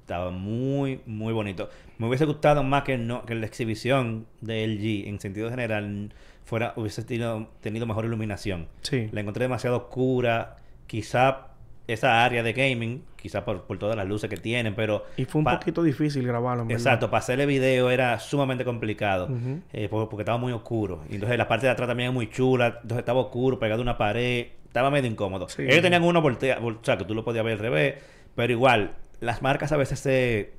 estaba 0.03 0.31
muy, 0.31 0.99
muy 1.05 1.33
bonito. 1.33 1.69
Me 1.97 2.07
hubiese 2.07 2.25
gustado 2.25 2.61
más 2.63 2.83
que, 2.83 2.97
no, 2.97 3.25
que 3.25 3.35
la 3.35 3.45
exhibición 3.45 4.27
de 4.41 4.65
LG, 4.67 5.07
en 5.07 5.19
sentido 5.19 5.49
general, 5.49 6.13
fuera, 6.43 6.73
hubiese 6.75 7.03
tenido, 7.03 7.47
tenido 7.61 7.85
mejor 7.85 8.05
iluminación. 8.05 8.67
Sí. 8.81 9.09
La 9.11 9.21
encontré 9.21 9.45
demasiado 9.45 9.77
oscura. 9.77 10.57
Quizá 10.87 11.47
esa 11.87 12.23
área 12.23 12.43
de 12.43 12.53
gaming, 12.53 13.03
quizá 13.15 13.43
por, 13.45 13.63
por 13.63 13.77
todas 13.79 13.95
las 13.97 14.07
luces 14.07 14.29
que 14.29 14.37
tienen, 14.37 14.75
pero... 14.75 15.05
Y 15.17 15.25
fue 15.25 15.39
un 15.39 15.45
poquito 15.45 15.81
difícil 15.83 16.25
grabarlo, 16.27 16.63
verdad. 16.65 16.77
Exacto, 16.79 17.09
para 17.09 17.19
hacerle 17.19 17.45
video 17.45 17.89
era 17.89 18.19
sumamente 18.19 18.63
complicado. 18.65 19.29
Eh, 19.71 19.87
por- 19.89 20.07
porque 20.09 20.21
estaba 20.23 20.37
muy 20.37 20.51
oscuro. 20.53 21.03
Y 21.09 21.15
entonces 21.15 21.37
la 21.37 21.47
parte 21.47 21.65
de 21.65 21.71
atrás 21.71 21.87
también 21.87 22.09
es 22.09 22.13
muy 22.13 22.29
chula. 22.29 22.67
Entonces 22.81 22.99
estaba 22.99 23.21
oscuro, 23.21 23.57
pegado 23.59 23.81
a 23.81 23.83
una 23.83 23.97
pared. 23.97 24.47
Estaba 24.67 24.89
medio 24.91 25.09
incómodo. 25.09 25.47
Sí. 25.49 25.61
Ellos 25.63 25.81
tenían 25.81 26.03
uno 26.03 26.21
voltea, 26.21 26.59
vol- 26.59 26.79
o 26.81 26.83
sea, 26.83 26.97
que 26.97 27.05
tú 27.05 27.13
lo 27.15 27.23
podías 27.23 27.43
ver 27.45 27.53
al 27.53 27.59
revés. 27.59 27.95
Pero 28.35 28.51
igual, 28.53 28.91
las 29.23 29.41
marcas 29.41 29.71
a 29.71 29.77
veces 29.77 29.99
se, 29.99 30.53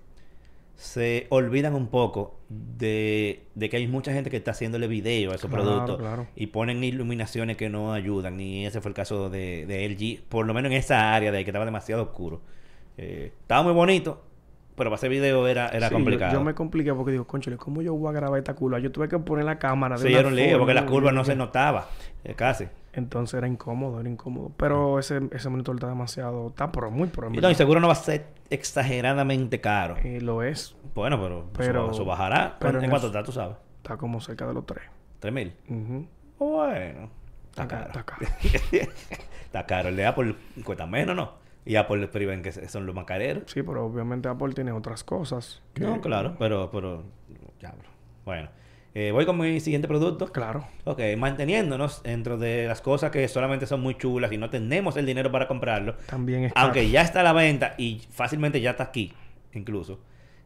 se 0.76 1.26
olvidan 1.30 1.74
un 1.74 1.88
poco 1.88 2.40
de, 2.48 3.42
de 3.54 3.68
que 3.70 3.76
hay 3.76 3.86
mucha 3.86 4.12
gente 4.12 4.30
que 4.30 4.36
está 4.36 4.50
haciéndole 4.52 4.88
video 4.88 5.32
a 5.32 5.36
esos 5.36 5.50
Claro, 5.50 5.64
productos. 5.64 5.98
claro. 5.98 6.26
Y 6.36 6.48
ponen 6.48 6.82
iluminaciones 6.82 7.56
que 7.56 7.68
no 7.68 7.92
ayudan. 7.92 8.40
Y 8.40 8.66
ese 8.66 8.80
fue 8.80 8.90
el 8.90 8.94
caso 8.94 9.30
de, 9.30 9.66
de 9.66 9.86
LG. 9.88 10.24
Por 10.28 10.46
lo 10.46 10.54
menos 10.54 10.70
en 10.72 10.78
esa 10.78 11.14
área 11.14 11.30
de 11.32 11.38
ahí 11.38 11.44
que 11.44 11.50
estaba 11.50 11.64
demasiado 11.64 12.02
oscuro. 12.02 12.42
Eh, 12.96 13.32
estaba 13.40 13.62
muy 13.62 13.72
bonito. 13.72 14.22
Pero 14.76 14.90
para 14.90 14.96
hacer 14.96 15.08
video 15.10 15.46
era, 15.46 15.68
era 15.68 15.88
Sí, 15.88 15.94
complicado. 15.94 16.32
Yo, 16.32 16.42
me 16.42 16.52
compliqué 16.54 16.92
porque 16.92 17.12
digo, 17.12 17.26
conchale, 17.26 17.56
¿cómo 17.56 17.80
yo 17.80 17.94
voy 17.94 18.08
a 18.10 18.12
grabar 18.12 18.38
esta 18.38 18.54
curva? 18.54 18.80
Yo 18.80 18.90
tuve 18.90 19.08
que 19.08 19.18
poner 19.20 19.44
la 19.44 19.58
cámara. 19.58 19.96
de 19.96 20.08
Sí, 20.08 20.12
era 20.14 20.26
un 20.28 20.34
lío, 20.34 20.58
porque 20.58 20.74
la 20.74 20.84
curva 20.84 21.12
no 21.12 21.24
se 21.24 21.36
notaba, 21.36 21.86
eh, 22.24 22.34
casi. 22.34 22.66
Entonces 22.92 23.38
era 23.38 23.46
incómodo, 23.48 24.00
era 24.00 24.08
incómodo. 24.08 24.50
Pero 24.56 24.98
ese, 24.98 25.20
ese 25.32 25.48
monitor 25.48 25.74
está 25.76 25.88
demasiado... 25.88 26.48
Está 26.48 26.70
pro, 26.72 26.90
muy 26.90 27.08
pro. 27.08 27.28
Y, 27.32 27.38
no, 27.38 27.50
y 27.50 27.54
seguro 27.54 27.78
no 27.80 27.86
va 27.88 27.92
a 27.92 27.96
ser 27.96 28.26
exageradamente 28.50 29.60
caro. 29.60 29.96
Eh, 30.02 30.20
lo 30.20 30.42
es. 30.42 30.76
Bueno, 30.94 31.20
pero, 31.20 31.46
Pero- 31.56 31.84
eso, 31.86 31.92
eso 31.92 32.04
bajará. 32.04 32.56
pero 32.58 32.78
¿En 32.78 32.84
en 32.84 32.90
cuánto 32.90 33.08
está, 33.08 33.22
tú 33.22 33.32
sabes? 33.32 33.56
Está 33.78 33.96
como 33.96 34.20
cerca 34.20 34.46
de 34.46 34.54
los 34.54 34.66
tres. 34.66 34.84
¿Tres 35.20 35.32
mil? 35.32 35.54
Ujú. 35.68 36.06
Bueno, 36.38 37.10
está 37.50 37.62
Está 37.62 37.68
caro. 37.68 37.92
ca- 37.92 38.00
está 38.00 38.04
caro. 38.70 38.92
está 39.44 39.66
caro. 39.66 39.88
El 39.88 39.96
de 39.96 40.06
Apple 40.06 40.34
cuesta 40.64 40.86
menos, 40.86 41.14
¿no? 41.16 41.43
Y 41.66 41.76
Apple 41.76 42.06
priven 42.08 42.42
que 42.42 42.52
son 42.52 42.84
los 42.86 42.94
más 42.94 43.04
careros. 43.06 43.44
Sí, 43.46 43.62
pero 43.62 43.86
obviamente 43.86 44.28
Apple 44.28 44.52
tiene 44.54 44.72
otras 44.72 45.02
cosas. 45.04 45.62
que- 45.72 45.82
No, 45.82 46.00
claro, 46.00 46.36
pero, 46.38 46.70
pero, 46.70 47.04
diablo. 47.58 47.84
Bueno, 48.26 48.48
eh, 48.94 49.10
voy 49.12 49.24
con 49.26 49.38
mi 49.38 49.58
siguiente 49.60 49.88
producto. 49.88 50.26
Claro. 50.30 50.66
Ok, 50.84 51.00
manteniéndonos 51.16 52.02
dentro 52.02 52.36
de 52.36 52.66
las 52.68 52.80
cosas 52.82 53.10
que 53.10 53.26
solamente 53.28 53.66
son 53.66 53.80
muy 53.80 53.96
chulas 53.96 54.30
y 54.32 54.36
no 54.38 54.50
tenemos 54.50 54.96
el 54.96 55.06
dinero 55.06 55.32
para 55.32 55.48
comprarlo. 55.48 55.94
También 56.06 56.44
es 56.44 56.52
caro. 56.52 56.66
aunque 56.66 56.90
ya 56.90 57.00
está 57.02 57.20
a 57.20 57.22
la 57.24 57.32
venta 57.32 57.74
y 57.78 58.02
fácilmente 58.10 58.60
ya 58.60 58.72
está 58.72 58.84
aquí, 58.84 59.12
incluso, 59.54 60.00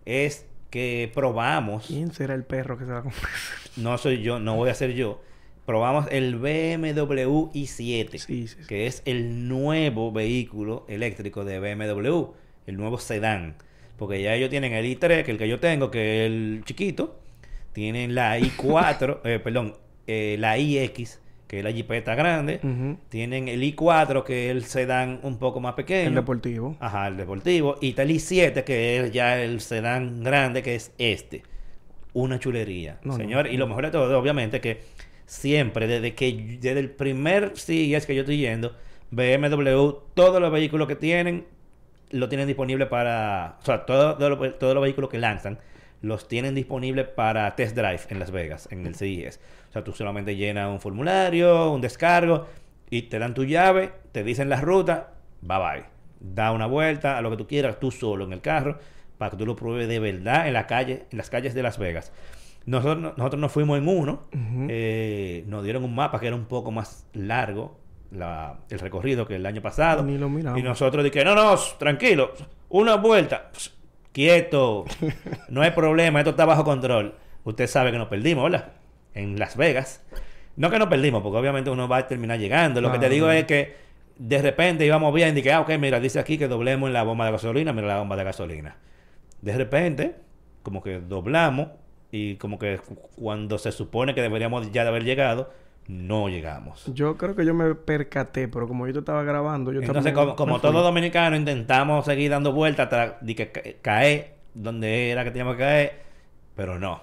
es 0.04 0.46
que 0.70 1.10
probamos, 1.14 1.86
¿Quién 1.86 2.12
será 2.12 2.34
el 2.34 2.44
perro 2.44 2.78
que 2.78 2.84
se 2.84 2.92
va 2.92 2.98
a 2.98 3.02
comprar? 3.02 3.30
no 3.76 3.96
soy 3.98 4.22
yo, 4.22 4.38
no 4.38 4.54
voy 4.56 4.70
a 4.70 4.74
ser 4.74 4.92
yo, 4.92 5.20
probamos 5.68 6.06
el 6.10 6.36
BMW 6.36 7.50
i7, 7.52 8.08
Sí, 8.16 8.18
sí, 8.18 8.46
sí. 8.48 8.56
que 8.66 8.86
es 8.86 9.02
el 9.04 9.48
nuevo 9.48 10.10
vehículo 10.12 10.86
eléctrico 10.88 11.44
de 11.44 11.60
BMW, 11.60 12.24
el 12.66 12.76
nuevo 12.78 12.96
sedán. 12.96 13.56
Porque 13.98 14.22
ya 14.22 14.34
ellos 14.34 14.48
tienen 14.48 14.72
el 14.72 14.86
i3, 14.86 15.08
que 15.08 15.20
es 15.20 15.28
el 15.28 15.36
que 15.38 15.46
yo 15.46 15.60
tengo, 15.60 15.90
que 15.90 16.24
es 16.24 16.30
el 16.32 16.62
chiquito. 16.64 17.20
Tienen 17.74 18.14
la 18.14 18.38
i4, 18.40 19.20
eh, 19.24 19.40
perdón, 19.44 19.74
eh, 20.06 20.36
la 20.38 20.56
iX, 20.56 21.20
que 21.46 21.58
es 21.58 21.64
la 21.64 21.70
jipeta 21.70 22.14
grande. 22.14 22.60
Tienen 23.10 23.48
el 23.48 23.60
i4, 23.62 24.24
que 24.24 24.46
es 24.46 24.56
el 24.56 24.64
sedán 24.64 25.20
un 25.22 25.38
poco 25.38 25.60
más 25.60 25.74
pequeño. 25.74 26.08
El 26.08 26.14
deportivo. 26.14 26.76
Ajá, 26.80 27.08
el 27.08 27.18
deportivo. 27.18 27.76
Y 27.82 27.90
está 27.90 28.04
el 28.04 28.10
i7, 28.12 28.64
que 28.64 29.00
es 29.00 29.12
ya 29.12 29.38
el 29.42 29.60
sedán 29.60 30.22
grande, 30.24 30.62
que 30.62 30.76
es 30.76 30.92
este. 30.96 31.42
Una 32.14 32.38
chulería, 32.38 32.98
No, 33.04 33.12
no. 33.12 33.18
señor. 33.18 33.48
Y 33.48 33.58
lo 33.58 33.66
mejor 33.66 33.84
de 33.84 33.90
todo, 33.90 34.18
obviamente, 34.18 34.62
que 34.62 34.80
siempre, 35.28 35.86
desde 35.86 36.14
que 36.14 36.58
desde 36.60 36.80
el 36.80 36.90
primer 36.90 37.52
CES 37.56 38.06
que 38.06 38.14
yo 38.14 38.22
estoy 38.22 38.38
yendo, 38.38 38.74
BMW, 39.10 39.90
todos 40.14 40.40
los 40.40 40.50
vehículos 40.50 40.88
que 40.88 40.96
tienen, 40.96 41.46
lo 42.10 42.28
tienen 42.28 42.46
disponible 42.46 42.86
para... 42.86 43.58
O 43.60 43.64
sea, 43.64 43.84
todo- 43.86 44.16
todo 44.16 44.30
lo- 44.30 44.54
todos 44.54 44.74
los 44.74 44.82
vehículos 44.82 45.10
que 45.10 45.18
lanzan, 45.18 45.58
los 46.00 46.28
tienen 46.28 46.54
disponibles 46.54 47.06
para 47.08 47.54
test 47.56 47.76
drive 47.76 48.00
en 48.08 48.18
Las 48.18 48.30
Vegas, 48.30 48.68
en 48.70 48.86
el 48.86 48.94
CES. 48.94 49.40
O 49.68 49.72
sea, 49.72 49.84
tú 49.84 49.92
solamente 49.92 50.34
llenas 50.36 50.70
un 50.70 50.80
formulario, 50.80 51.70
un 51.72 51.80
descargo, 51.80 52.46
y 52.90 53.02
te 53.02 53.18
dan 53.18 53.34
tu 53.34 53.44
llave, 53.44 53.92
te 54.12 54.24
dicen 54.24 54.48
la 54.48 54.60
ruta, 54.60 55.10
bye 55.42 55.58
bye. 55.58 55.84
Da 56.20 56.52
una 56.52 56.66
vuelta 56.66 57.18
a 57.18 57.20
lo 57.22 57.30
que 57.30 57.36
tú 57.36 57.46
quieras, 57.46 57.78
tú 57.78 57.90
solo 57.90 58.24
en 58.24 58.32
el 58.32 58.40
carro, 58.40 58.78
para 59.18 59.32
que 59.32 59.36
tú 59.36 59.44
lo 59.44 59.56
pruebes 59.56 59.88
de 59.88 59.98
verdad 59.98 60.46
en 60.46 60.54
la 60.54 60.66
calle, 60.66 61.04
en 61.10 61.18
las 61.18 61.28
calles 61.28 61.52
de 61.54 61.62
Las 61.62 61.78
Vegas. 61.78 62.12
Nosotros, 62.68 63.14
nosotros 63.16 63.40
nos 63.40 63.50
fuimos 63.52 63.78
en 63.78 63.88
uno, 63.88 64.24
eh, 64.68 65.44
nos 65.46 65.64
dieron 65.64 65.84
un 65.84 65.94
mapa 65.94 66.20
que 66.20 66.26
era 66.26 66.36
un 66.36 66.44
poco 66.46 66.70
más 66.70 67.06
largo, 67.14 67.78
la- 68.10 68.58
el 68.68 68.78
recorrido 68.78 69.26
que 69.26 69.36
el 69.36 69.46
año 69.46 69.62
pasado. 69.62 70.02
Ni 70.02 70.18
lo 70.18 70.28
miramos. 70.28 70.58
Y 70.60 70.62
nosotros 70.62 71.02
dije, 71.04 71.24
no, 71.24 71.34
no, 71.34 71.56
tranquilo, 71.78 72.32
una 72.68 72.96
vuelta, 72.96 73.50
quieto, 74.12 74.84
no 75.48 75.62
hay 75.62 75.70
problema, 75.70 76.20
esto 76.20 76.30
está 76.30 76.44
bajo 76.44 76.64
control. 76.64 77.14
Usted 77.44 77.66
sabe 77.66 77.90
que 77.92 77.98
nos 77.98 78.08
perdimos, 78.08 78.44
¿verdad? 78.50 78.72
En 79.14 79.38
Las 79.38 79.56
Vegas. 79.56 80.04
No 80.56 80.70
que 80.70 80.78
nos 80.78 80.88
perdimos, 80.88 81.22
porque 81.22 81.38
obviamente 81.38 81.70
uno 81.70 81.88
va 81.88 81.98
a 81.98 82.06
terminar 82.06 82.38
llegando. 82.38 82.80
Lo 82.80 82.90
que 82.92 82.98
te 82.98 83.08
digo 83.08 83.30
es 83.30 83.44
que 83.44 83.76
de 84.18 84.42
repente 84.42 84.84
íbamos 84.84 85.14
bien 85.14 85.28
y 85.30 85.32
dije, 85.32 85.52
ah, 85.52 85.60
ok, 85.60 85.70
mira, 85.78 86.00
dice 86.00 86.18
aquí 86.18 86.36
que 86.36 86.48
doblemos 86.48 86.88
en 86.88 86.92
la 86.92 87.04
bomba 87.04 87.24
de 87.26 87.32
gasolina, 87.32 87.72
mira 87.72 87.86
la 87.86 87.98
bomba 87.98 88.16
de 88.16 88.24
gasolina. 88.24 88.76
De 89.40 89.56
repente, 89.56 90.16
como 90.62 90.82
que 90.82 90.98
doblamos 91.00 91.68
y 92.10 92.36
como 92.36 92.58
que 92.58 92.78
cu- 92.78 92.96
cuando 93.16 93.58
se 93.58 93.72
supone 93.72 94.14
que 94.14 94.22
deberíamos 94.22 94.70
ya 94.72 94.82
de 94.82 94.88
haber 94.90 95.04
llegado, 95.04 95.50
no 95.86 96.28
llegamos. 96.28 96.84
Yo 96.94 97.16
creo 97.16 97.34
que 97.34 97.44
yo 97.46 97.54
me 97.54 97.74
percaté, 97.74 98.48
pero 98.48 98.68
como 98.68 98.86
yo 98.86 98.92
te 98.92 98.98
estaba 99.00 99.22
grabando, 99.22 99.72
yo 99.72 99.80
Entonces, 99.80 100.12
como, 100.12 100.36
como 100.36 100.54
me 100.54 100.60
fui. 100.60 100.70
todo 100.70 100.82
dominicano, 100.82 101.36
intentamos 101.36 102.04
seguir 102.04 102.30
dando 102.30 102.52
vueltas 102.52 102.84
hasta 102.84 103.18
de 103.20 103.34
que 103.34 103.50
ca- 103.52 103.62
caer 103.82 104.34
donde 104.54 105.10
era 105.10 105.24
que 105.24 105.30
teníamos 105.30 105.54
que 105.56 105.62
caer, 105.62 105.92
pero 106.54 106.78
no. 106.78 107.00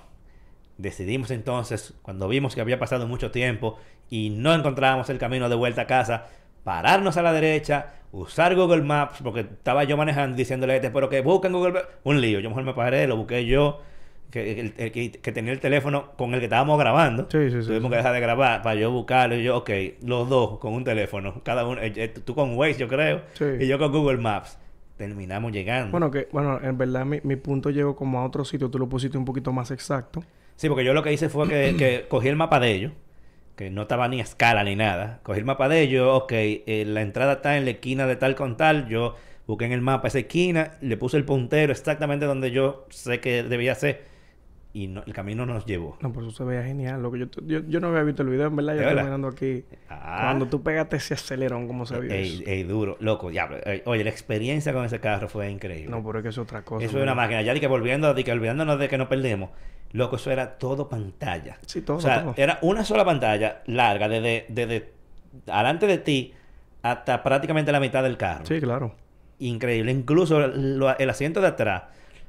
Decidimos 0.78 1.32
entonces, 1.32 1.94
cuando 2.02 2.28
vimos 2.28 2.54
que 2.54 2.62
había 2.62 2.78
pasado 2.80 3.08
mucho 3.08 3.32
tiempo 3.32 3.78
y 4.10 4.30
no 4.30 4.54
encontrábamos 4.54 5.10
el 5.10 5.18
camino 5.18 5.48
de 5.48 5.56
vuelta 5.56 5.84
a 5.84 5.88
casa, 5.88 6.28
pararnos 6.66 7.16
a 7.18 7.22
la 7.22 7.32
derecha, 7.32 7.94
usar 8.12 8.56
Google 8.56 8.82
Maps, 8.84 9.20
porque 9.24 9.42
estaba 9.42 9.84
yo 9.86 9.96
manejando 9.98 10.36
diciéndole 10.36 10.74
a 10.74 10.76
este, 10.76 10.90
pero 10.92 11.08
que 11.10 11.22
busquen 11.22 11.54
Google 11.54 11.74
Maps. 11.74 11.88
Un 12.04 12.20
lío. 12.20 12.40
Yo 12.42 12.50
mejor 12.50 12.64
me 12.66 12.74
paré, 12.74 13.08
lo 13.08 13.16
busqué 13.16 13.46
yo, 13.46 13.80
que, 14.44 14.60
el- 14.60 14.74
que, 14.92 15.12
que 15.12 15.32
tenía 15.32 15.54
el 15.54 15.60
teléfono 15.60 16.12
con 16.18 16.34
el 16.34 16.40
que 16.40 16.46
estábamos 16.46 16.78
grabando. 16.78 17.28
Sí, 17.32 17.50
sí, 17.50 17.62
sí, 17.62 17.68
Tuvimos 17.68 17.84
sí. 17.84 17.90
que 17.92 17.96
dejar 17.98 18.14
de 18.14 18.20
grabar 18.20 18.62
para 18.62 18.80
yo 18.80 18.92
buscarlo. 18.92 19.36
Y 19.36 19.44
yo, 19.44 19.58
ok, 19.58 19.70
los 20.04 20.28
dos 20.30 20.60
con 20.60 20.74
un 20.74 20.84
teléfono. 20.84 21.42
Cada 21.44 21.66
uno, 21.66 21.82
eh, 21.82 21.94
eh, 21.96 22.08
tú 22.10 22.36
con 22.36 22.56
Waze, 22.58 22.80
yo 22.80 22.88
creo, 22.88 23.22
Sí. 23.34 23.46
y 23.62 23.68
yo 23.68 23.78
con 23.80 23.92
Google 23.92 24.18
Maps. 24.18 24.58
Terminamos 24.98 25.52
llegando. 25.52 25.92
Bueno, 25.92 26.10
que, 26.12 26.28
bueno, 26.32 26.60
en 26.64 26.78
verdad 26.78 27.06
mi, 27.06 27.20
mi 27.24 27.36
punto 27.36 27.70
llegó 27.70 27.96
como 27.96 28.20
a 28.20 28.26
otro 28.26 28.46
sitio, 28.46 28.70
tú 28.70 28.80
lo 28.80 28.88
pusiste 28.88 29.18
un 29.18 29.26
poquito 29.26 29.52
más 29.52 29.72
exacto. 29.72 30.24
Sí, 30.56 30.70
porque 30.70 30.86
yo 30.86 30.94
lo 30.94 31.04
que 31.04 31.12
hice 31.12 31.28
fue 31.30 31.48
que, 31.50 31.76
que 31.78 32.06
cogí 32.10 32.28
el 32.30 32.36
mapa 32.36 32.60
de 32.60 32.72
ellos 32.72 32.92
que 33.58 33.70
no 33.70 33.84
estaba 33.84 34.08
ni 34.10 34.20
a 34.20 34.24
escala 34.24 34.64
ni 34.66 34.76
nada. 34.76 35.20
Cogí 35.24 35.40
el 35.40 35.46
mapa 35.46 35.70
de 35.70 35.80
ellos, 35.82 36.08
ok, 36.12 36.32
eh, 36.34 36.84
la 36.88 37.02
entrada 37.02 37.34
está 37.34 37.56
en 37.58 37.64
la 37.66 37.72
esquina 37.72 38.06
de 38.06 38.18
tal 38.18 38.36
con 38.36 38.58
tal, 38.58 38.88
yo 38.90 39.16
busqué 39.48 39.64
en 39.66 39.72
el 39.72 39.80
mapa 39.82 40.08
esa 40.10 40.20
esquina, 40.20 40.74
le 40.82 40.98
puse 40.98 41.16
el 41.18 41.24
puntero 41.24 41.72
exactamente 41.72 42.26
donde 42.26 42.52
yo 42.52 42.86
sé 42.90 43.20
que 43.22 43.44
debía 43.44 43.74
ser 43.76 44.04
y 44.76 44.88
no, 44.88 45.02
el 45.08 45.14
camino 45.14 45.46
nos 45.46 45.66
llevó. 45.66 45.98
No, 46.02 46.12
por 46.12 46.24
eso 46.24 46.32
se 46.32 46.44
veía 46.44 46.62
genial. 46.64 47.02
Lo 47.02 47.10
que 47.12 47.20
yo, 47.20 47.26
yo, 47.46 47.60
yo 47.68 47.80
no 47.80 47.88
había 47.88 48.04
visto 48.04 48.24
el 48.24 48.30
video, 48.30 48.48
en 48.48 48.56
verdad, 48.58 48.74
yo 48.74 48.82
¿De 48.82 48.88
estoy 48.90 49.04
mirando 49.04 49.28
aquí. 49.30 49.64
Ah. 49.90 50.20
Cuando 50.26 50.48
tú 50.48 50.62
pegaste 50.62 50.98
ese 50.98 51.14
acelerón, 51.14 51.66
¿cómo 51.68 51.86
se 51.86 51.98
vio 52.00 52.12
Ey, 52.12 52.44
ey, 52.46 52.64
duro, 52.64 52.98
loco, 53.00 53.30
diablo. 53.30 53.58
Oye, 53.86 54.04
la 54.04 54.10
experiencia 54.10 54.74
con 54.74 54.84
ese 54.84 55.00
carro 55.00 55.30
fue 55.30 55.50
increíble. 55.50 55.90
No, 55.90 56.04
pero 56.06 56.20
es 56.20 56.24
que 56.24 56.30
es 56.30 56.38
otra 56.38 56.64
cosa. 56.64 56.84
eso 56.86 56.98
es 56.98 57.04
una 57.04 57.14
¿verdad? 57.14 57.16
máquina. 57.24 57.42
Ya 57.42 57.54
di 57.54 57.62
que 57.62 57.68
volviendo, 57.68 58.14
di 58.14 58.24
que 58.26 58.34
olvidándonos 58.34 58.78
de 58.78 58.90
que 58.90 58.98
no 58.98 59.08
perdemos. 59.08 59.50
Loco, 59.94 60.18
eso 60.18 60.30
era 60.30 60.58
todo 60.58 60.90
pantalla. 60.90 61.58
Sí, 61.66 61.82
todo, 61.82 61.96
O 61.98 62.02
sea, 62.02 62.22
todo. 62.24 62.34
era 62.36 62.60
una 62.62 62.84
sola 62.84 63.06
pantalla 63.06 63.62
larga, 63.68 64.10
desde, 64.10 64.46
desde 64.50 64.92
adelante 65.48 65.88
de 65.88 65.98
ti 66.00 66.34
hasta 66.82 67.24
prácticamente 67.24 67.72
la 67.72 67.80
mitad 67.80 68.04
del 68.04 68.18
carro. 68.18 68.46
Sí, 68.46 68.60
claro. 68.60 68.94
Increíble. 69.40 69.92
Incluso 69.92 70.40
lo- 70.48 70.98
el 70.98 71.10
asiento 71.10 71.40
de 71.40 71.48
atrás, 71.48 71.84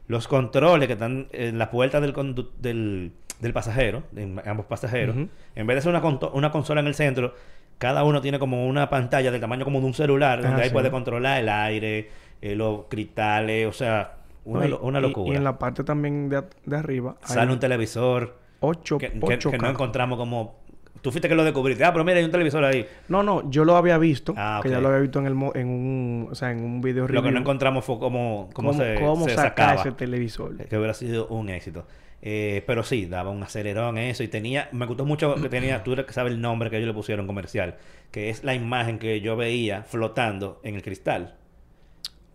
los 0.08 0.28
controles 0.28 0.86
que 0.86 0.92
están 0.94 1.28
en 1.32 1.58
la 1.58 1.70
puerta 1.70 2.00
del, 2.00 2.14
del, 2.60 3.12
del 3.40 3.52
pasajero, 3.52 4.02
de 4.12 4.40
ambos 4.46 4.66
pasajeros, 4.66 5.16
en 5.54 5.66
vez 5.66 5.76
de 5.76 5.80
ser 5.82 5.94
una, 5.94 6.28
una 6.32 6.50
consola 6.50 6.80
en 6.80 6.86
el 6.86 6.94
centro, 6.94 7.34
cada 7.78 8.04
uno 8.04 8.20
tiene 8.22 8.38
como 8.38 8.66
una 8.66 8.88
pantalla 8.88 9.30
del 9.30 9.40
tamaño 9.40 9.64
como 9.64 9.80
de 9.80 9.86
un 9.86 9.94
celular, 9.94 10.40
donde 10.42 10.62
Ah, 10.62 10.64
ahí 10.64 10.70
puede 10.70 10.90
controlar 10.90 11.40
el 11.40 11.48
aire, 11.48 12.08
eh, 12.40 12.54
los 12.54 12.84
cristales, 12.88 13.66
o 13.66 13.72
sea, 13.72 14.14
una, 14.44 14.60
No, 14.60 14.66
y- 14.66 14.70
lo- 14.70 14.80
una 14.80 14.98
y- 14.98 15.02
locura. 15.02 15.34
Y, 15.34 15.36
en 15.36 15.44
la 15.44 15.58
parte 15.58 15.84
también 15.84 16.28
de, 16.28 16.42
de 16.64 16.76
arriba 16.76 17.16
hay 17.22 17.34
Sale 17.34 17.52
un 17.52 17.58
televisor 17.58 18.38
ocho, 18.60 18.98
que, 18.98 19.10
que- 19.12 19.58
no 19.58 19.68
encontramos 19.70 20.18
como... 20.18 20.56
Tú 21.02 21.10
fuiste 21.10 21.28
que 21.28 21.34
lo 21.34 21.44
descubriste. 21.44 21.84
Ah, 21.84 21.92
pero 21.92 22.04
mira, 22.04 22.18
hay 22.18 22.24
un 22.24 22.30
televisor 22.30 22.64
ahí. 22.64 22.86
No, 23.08 23.22
no, 23.22 23.48
yo 23.50 23.64
lo 23.64 23.76
había 23.76 23.98
visto, 23.98 24.34
Ah, 24.36 24.60
que 24.62 24.70
ya 24.70 24.80
lo 24.80 24.88
había 24.88 25.00
visto 25.00 25.18
en 25.18 25.26
el 25.26 25.34
mo- 25.34 25.52
en 25.54 25.68
un, 25.68 26.28
o 26.30 26.34
sea, 26.34 26.50
en 26.50 26.62
un 26.64 26.80
video 26.80 27.02
Lo 27.02 27.08
que 27.08 27.14
review. 27.14 27.32
no 27.32 27.40
encontramos 27.40 27.84
fue 27.84 27.98
cómo, 27.98 28.48
cómo, 28.52 28.70
cómo, 28.70 28.72
se, 28.72 28.94
cómo 29.00 29.24
se 29.26 29.34
sacar 29.34 29.48
sacaba. 29.50 29.80
ese 29.80 29.92
televisor. 29.92 30.56
que 30.56 30.76
hubiera 30.76 30.94
sido 30.94 31.26
un 31.28 31.48
éxito. 31.48 31.86
Eh, 32.22 32.64
pero 32.66 32.82
sí, 32.82 33.06
daba 33.06 33.30
un 33.30 33.42
acelerón 33.42 33.98
eso 33.98 34.22
y 34.24 34.28
tenía, 34.28 34.68
me 34.72 34.86
gustó 34.86 35.04
mucho 35.04 35.34
que 35.36 35.48
tenía, 35.48 35.84
tú 35.84 35.94
que 35.94 36.12
sabes 36.12 36.32
el 36.32 36.40
nombre 36.40 36.70
que 36.70 36.76
ellos 36.78 36.88
le 36.88 36.94
pusieron 36.94 37.26
comercial, 37.26 37.76
que 38.10 38.30
es 38.30 38.42
la 38.42 38.54
imagen 38.54 38.98
que 38.98 39.20
yo 39.20 39.36
veía 39.36 39.82
flotando 39.82 40.60
en 40.64 40.74
el 40.74 40.82
cristal. 40.82 41.36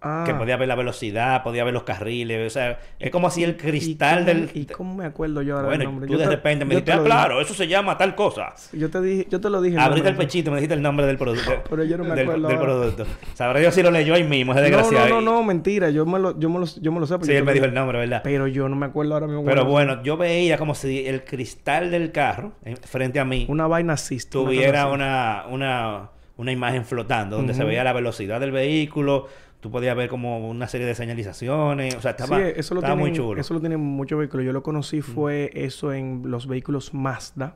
Ah, 0.04 0.24
Que 0.26 0.34
podía 0.34 0.58
ver 0.58 0.68
la 0.68 0.74
velocidad, 0.74 1.44
podía 1.44 1.64
ver 1.64 1.74
los 1.76 1.84
carriles, 1.84 2.48
o 2.48 2.50
sea, 2.50 2.80
es 2.98 3.12
como 3.12 3.30
si 3.30 3.44
el 3.44 3.56
cristal 3.56 4.24
¿y 4.24 4.26
del... 4.26 4.50
¿Y 4.56 4.66
cómo 4.66 4.96
me 4.96 5.06
acuerdo 5.06 5.44
yo 5.44 5.56
ahora 5.58 5.68
bueno, 5.68 5.84
nombre? 5.84 6.08
tú 6.08 6.14
Yo 6.14 6.18
de 6.20 6.26
te- 6.26 6.30
repente 6.32 6.66
me 6.66 6.72
dijiste, 6.74 6.92
te 6.92 6.98
ah, 6.98 7.04
claro, 7.04 7.40
eso 7.40 7.54
se 7.54 7.68
llama 7.68 7.98
tal 8.00 8.16
cosa. 8.16 8.54
Yo 8.74 8.90
te 8.90 9.00
dije, 9.00 9.28
yo 9.30 9.40
te 9.40 9.50
lo 9.52 9.62
dije. 9.62 9.78
Abriste 9.78 10.10
el 10.10 10.16
pechito, 10.16 10.50
me 10.50 10.58
dijiste 10.58 10.74
el 10.74 10.82
nombre 10.82 11.06
del 11.06 11.18
producto. 11.18 11.52
Pero 11.70 11.84
yo 11.84 11.98
no 12.00 12.06
me 12.06 12.16
del, 12.16 12.22
acuerdo 12.30 12.48
del 12.48 12.58
producto. 12.58 13.06
Sabrá 13.36 13.62
yo 13.62 13.72
si 13.72 13.84
lo 13.84 13.92
leyó 13.92 14.16
ahí 14.16 14.24
mismo, 14.24 14.56
No, 14.56 14.62
desgraciado. 14.62 15.08
no, 15.10 15.22
no, 15.22 15.34
no, 15.34 15.44
mentira. 15.44 15.92
Yo 15.92 16.04
me 16.08 16.18
lo, 16.18 16.40
yo 16.40 16.50
me 16.50 16.58
lo, 16.60 16.66
yo 16.66 16.92
me 16.92 17.00
lo 17.00 17.06
sé. 17.06 17.14
porque 17.20 17.28
Sí, 17.28 17.38
él 17.38 17.44
me 17.44 17.54
dijo 17.54 17.66
el 17.66 17.74
nombre, 17.76 18.00
¿verdad? 18.00 18.22
Pero 18.24 18.48
yo 18.48 18.68
no 18.70 18.76
me 18.76 18.88
acuerdo 18.88 19.14
ahora 19.14 19.28
mismo. 19.28 19.46
Pero 19.46 19.66
bueno, 19.66 20.02
yo 20.02 20.18
veía 20.18 20.58
como 20.58 20.74
si 20.74 21.06
el 21.08 21.24
cristal 21.26 21.92
del 21.92 22.12
carro, 22.12 22.54
en- 22.66 22.78
frente 22.78 23.20
a 23.20 23.26
mí, 23.26 23.46
Una 23.50 23.68
vaina 23.68 23.94
cosa 23.94 24.16
tuviera 24.32 24.88
una, 24.88 25.44
una, 25.48 26.10
una 26.38 26.52
imagen 26.52 26.86
flotando, 26.86 27.38
donde 27.38 27.54
se 27.54 27.64
veía 27.64 27.84
la 27.84 27.94
velocidad 27.94 28.40
del 28.40 28.52
vehículo, 28.52 29.28
tú 29.62 29.70
podías 29.70 29.96
ver 29.96 30.10
como 30.10 30.50
una 30.50 30.68
serie 30.68 30.88
de 30.88 30.96
señalizaciones, 30.96 31.96
o 31.96 32.02
sea, 32.02 32.12
estaba, 32.12 32.38
sí, 32.38 32.44
eso 32.56 32.74
lo 32.74 32.82
estaba 32.82 32.96
muy 32.96 33.14
chulo. 33.14 33.40
Eso 33.40 33.54
lo 33.54 33.60
tienen 33.60 33.80
muchos 33.80 34.20
vehículos. 34.20 34.46
Yo 34.46 34.52
lo 34.52 34.64
conocí 34.64 35.02
fue 35.02 35.52
eso 35.54 35.94
en 35.94 36.24
los 36.26 36.48
vehículos 36.48 36.94
Mazda. 36.94 37.56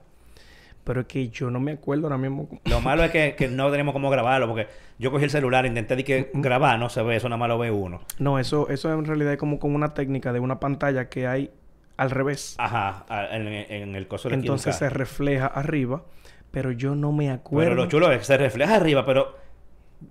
Pero 0.84 1.02
es 1.02 1.08
que 1.08 1.30
yo 1.30 1.50
no 1.50 1.60
me 1.60 1.72
acuerdo 1.72 2.06
ahora 2.06 2.20
mismo. 2.20 2.48
Lo 2.66 2.80
malo 2.80 3.04
es 3.04 3.10
que, 3.10 3.34
que 3.38 3.48
no 3.48 3.72
tenemos 3.72 3.92
cómo 3.92 4.12
grabarlo, 4.12 4.48
porque 4.48 4.68
yo 5.00 5.10
cogí 5.10 5.24
el 5.24 5.32
celular, 5.32 5.66
intenté 5.66 5.96
de 5.96 6.04
que 6.04 6.30
grabar, 6.36 6.78
no 6.78 6.90
se 6.90 7.02
ve, 7.02 7.16
eso 7.16 7.28
nada 7.28 7.40
más 7.40 7.50
lo 7.50 7.58
ve 7.58 7.72
uno. 7.72 8.02
No, 8.20 8.38
eso, 8.38 8.70
eso 8.70 8.94
en 8.94 9.04
realidad 9.04 9.34
es 9.34 9.40
como, 9.40 9.58
como 9.58 9.76
una 9.76 9.96
técnica 9.96 10.32
de 10.32 10.40
una 10.40 10.60
pantalla 10.60 11.10
que 11.10 11.26
hay 11.26 11.50
al 11.98 12.12
revés. 12.12 12.54
Ajá, 12.60 13.04
en, 13.32 13.48
en 13.48 13.96
el 13.96 14.08
coso 14.08 14.30
de 14.30 14.36
Entonces 14.36 14.76
se 14.76 14.90
refleja 14.90 15.48
arriba. 15.48 16.04
Pero 16.52 16.72
yo 16.72 16.96
no 16.96 17.12
me 17.12 17.32
acuerdo. 17.32 17.72
Pero 17.72 17.76
lo 17.76 17.90
chulo 17.90 18.12
es 18.12 18.20
que 18.20 18.26
se 18.26 18.38
refleja 18.38 18.76
arriba, 18.76 19.06
pero 19.06 19.36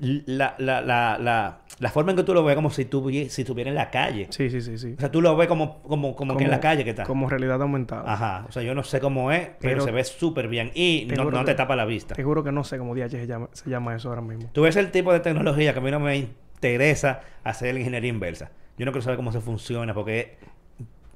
la, 0.01 0.55
la, 0.59 0.81
la, 0.81 1.19
la, 1.21 1.59
la 1.79 1.91
forma 1.91 2.11
en 2.13 2.17
que 2.17 2.23
tú 2.25 2.35
lo 2.35 2.43
ves 2.45 2.55
como 2.57 2.71
si, 2.71 2.85
tuvi- 2.85 3.29
si 3.29 3.43
estuviera 3.43 3.71
en 3.71 3.77
la 3.77 3.91
calle. 3.91 4.27
Sí, 4.31 4.51
sí, 4.51 4.61
sí, 4.61 4.79
sí. 4.79 4.95
O 4.97 5.01
sea, 5.01 5.11
tú 5.11 5.21
lo 5.21 5.37
ves 5.37 5.47
como, 5.49 5.83
como, 5.83 6.15
como, 6.17 6.37
que 6.37 6.45
en 6.45 6.51
la 6.51 6.61
calle 6.61 6.85
que 6.85 6.91
está. 6.91 7.05
Como 7.05 7.29
realidad 7.29 7.61
aumentada. 7.63 8.11
Ajá. 8.13 8.47
O 8.49 8.53
sea, 8.53 8.63
yo 8.63 8.75
no 8.75 8.83
sé 8.83 9.01
cómo 9.01 9.31
es, 9.33 9.43
pero, 9.61 9.75
Pero- 9.75 9.81
se 9.85 9.91
ve 9.93 10.05
súper 10.05 10.49
bien. 10.49 10.71
Y 10.75 11.07
Te 11.07 11.17
no, 11.17 11.25
no 11.31 11.41
que- 11.41 11.47
te 11.47 11.55
tapa 11.55 11.77
la 11.77 11.85
vista. 11.85 12.15
Te 12.15 12.23
juro 12.25 12.43
que 12.45 12.53
no 12.53 12.65
sé 12.65 12.79
cómo 12.79 12.95
DH 12.95 13.11
se 13.11 13.27
llama, 13.27 13.49
se 13.53 13.71
llama 13.71 13.95
eso 13.95 14.09
ahora 14.09 14.23
mismo. 14.23 14.51
Tú 14.53 14.63
ves 14.63 14.77
el 14.77 14.91
tipo 14.91 15.13
de 15.13 15.21
tecnología 15.21 15.73
que 15.73 15.79
a 15.79 15.83
mí 15.83 15.91
no 15.91 16.01
me 16.01 16.17
interesa 16.17 17.21
hacer 17.45 17.75
la 17.75 17.81
ingeniería 17.81 18.11
inversa. 18.11 18.51
Yo 18.79 18.87
no 18.87 18.93
quiero 18.93 19.03
saber 19.03 19.17
cómo 19.17 19.33
se 19.33 19.41
funciona 19.41 19.95
porque... 19.95 20.37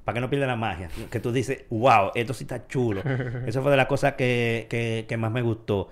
Para 0.05 0.15
que 0.15 0.21
no 0.23 0.31
pierda 0.31 0.47
la 0.47 0.57
magia. 0.57 0.89
Que 1.11 1.21
tú 1.21 1.33
dices, 1.33 1.67
wow, 1.69 2.13
esto 2.15 2.33
sí 2.33 2.45
está 2.45 2.67
chulo. 2.67 3.03
Eso 3.47 3.61
fue 3.61 3.71
de 3.71 3.77
las 3.77 3.87
cosas 3.89 4.15
que, 4.15 4.67
que, 4.71 5.05
que 5.07 5.17
más 5.19 5.31
me 5.31 5.43
gustó. 5.43 5.89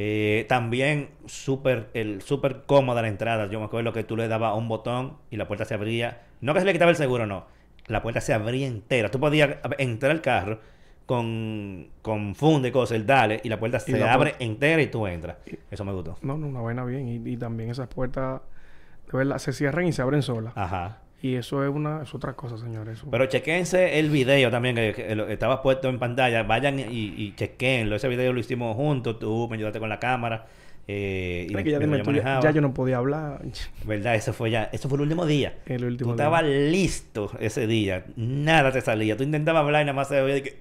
Eh, 0.00 0.46
también 0.48 1.08
súper 1.26 1.88
el 1.92 2.22
súper 2.22 2.62
cómoda 2.66 3.02
la 3.02 3.08
entrada. 3.08 3.46
Yo 3.50 3.58
me 3.58 3.64
acuerdo 3.64 3.92
que 3.92 4.04
tú 4.04 4.16
le 4.16 4.28
dabas 4.28 4.56
un 4.56 4.68
botón 4.68 5.16
y 5.28 5.36
la 5.36 5.48
puerta 5.48 5.64
se 5.64 5.74
abría. 5.74 6.22
No 6.40 6.54
que 6.54 6.60
se 6.60 6.66
le 6.66 6.72
quitaba 6.72 6.92
el 6.92 6.96
seguro, 6.96 7.26
no. 7.26 7.46
La 7.88 8.00
puerta 8.00 8.20
se 8.20 8.32
abría 8.32 8.68
entera. 8.68 9.10
Tú 9.10 9.18
podías 9.18 9.56
entrar 9.78 10.12
al 10.12 10.20
carro 10.20 10.60
con, 11.04 11.88
con 12.02 12.36
funde 12.36 12.68
y 12.68 12.70
cosas, 12.70 12.96
el 12.96 13.06
dale, 13.06 13.40
y 13.42 13.48
la 13.48 13.58
puerta 13.58 13.80
se 13.80 13.98
la 13.98 14.12
abre 14.12 14.30
puerta- 14.30 14.44
entera 14.44 14.82
y 14.82 14.86
tú 14.86 15.04
entras. 15.08 15.38
Eso 15.70 15.84
me 15.84 15.92
gustó. 15.92 16.16
No, 16.22 16.36
no, 16.38 16.46
una 16.46 16.60
vaina 16.60 16.84
bien. 16.84 17.08
Y, 17.08 17.16
y 17.32 17.36
también 17.36 17.70
esas 17.70 17.88
puertas, 17.88 18.40
de 19.10 19.18
verdad, 19.18 19.38
se 19.38 19.52
cierran 19.52 19.86
y 19.86 19.92
se 19.92 20.02
abren 20.02 20.22
solas. 20.22 20.52
Ajá. 20.54 20.98
Y 21.20 21.34
eso 21.34 21.64
es 21.64 21.70
una 21.70 22.02
es 22.02 22.14
otra 22.14 22.34
cosa, 22.34 22.56
señores. 22.58 22.98
Eso- 22.98 23.10
Pero 23.10 23.26
chequense 23.26 23.98
el 23.98 24.08
video 24.10 24.50
también, 24.50 24.76
que, 24.76 24.92
que 24.94 25.14
lo- 25.16 25.28
estaba 25.28 25.62
puesto 25.62 25.88
en 25.88 25.98
pantalla. 25.98 26.44
Vayan 26.44 26.78
y, 26.78 26.84
y 27.16 27.34
chequenlo. 27.34 27.96
Ese 27.96 28.06
video 28.08 28.32
lo 28.32 28.38
hicimos 28.40 28.76
juntos. 28.76 29.18
Tú 29.18 29.48
me 29.50 29.56
ayudaste 29.56 29.80
con 29.80 29.88
la 29.88 29.98
cámara. 29.98 30.46
Eh, 30.90 31.46
y 31.50 31.54
que 31.54 31.70
ya, 31.70 31.78
tú, 31.80 32.12
ya, 32.12 32.50
yo 32.50 32.60
no 32.62 32.72
podía 32.72 32.96
hablar. 32.96 33.42
¿Verdad? 33.84 34.14
Eso 34.14 34.32
fue 34.32 34.50
ya. 34.50 34.70
Eso 34.72 34.88
fue 34.88 34.96
el 34.96 35.02
último 35.02 35.26
día. 35.26 35.58
El 35.66 35.84
último 35.84 36.12
Tú 36.12 36.16
día. 36.16 36.24
estabas 36.24 36.44
listo 36.44 37.30
ese 37.40 37.66
día. 37.66 38.04
Nada 38.16 38.72
te 38.72 38.80
salía. 38.80 39.14
Tú 39.16 39.22
intentabas 39.24 39.64
hablar 39.64 39.82
y 39.82 39.84
nada 39.86 39.96
más 39.96 40.08
se 40.08 40.18
oía 40.20 40.34
de 40.36 40.42
que... 40.44 40.56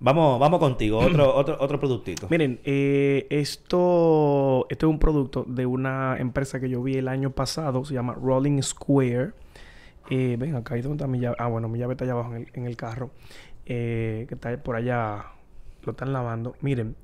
Vamos, 0.00 0.38
vamos 0.38 0.60
contigo. 0.60 0.98
Otro, 1.06 1.34
otro, 1.34 1.56
otro 1.60 1.80
productito. 1.80 2.28
Miren, 2.30 2.60
eh, 2.64 3.26
esto, 3.30 4.66
esto 4.70 4.86
es 4.86 4.90
un 4.90 4.98
producto 4.98 5.44
de 5.46 5.66
una 5.66 6.16
empresa 6.18 6.60
que 6.60 6.68
yo 6.68 6.82
vi 6.82 6.96
el 6.96 7.08
año 7.08 7.30
pasado, 7.30 7.84
se 7.84 7.94
llama 7.94 8.14
Rolling 8.14 8.62
Square. 8.62 9.32
Eh, 10.10 10.36
ven 10.38 10.54
acá, 10.54 10.78
¿y 10.78 10.82
dónde 10.82 10.96
está 10.96 11.06
mi 11.06 11.20
llave? 11.20 11.36
Ah, 11.38 11.48
bueno, 11.48 11.68
mi 11.68 11.78
llave 11.78 11.94
está 11.94 12.04
allá 12.04 12.12
abajo 12.12 12.34
en 12.34 12.42
el, 12.42 12.48
en 12.54 12.66
el 12.66 12.76
carro, 12.76 13.10
eh, 13.66 14.24
que 14.28 14.34
está 14.34 14.56
por 14.62 14.76
allá, 14.76 15.32
lo 15.82 15.92
están 15.92 16.12
lavando. 16.12 16.54
Miren, 16.60 16.96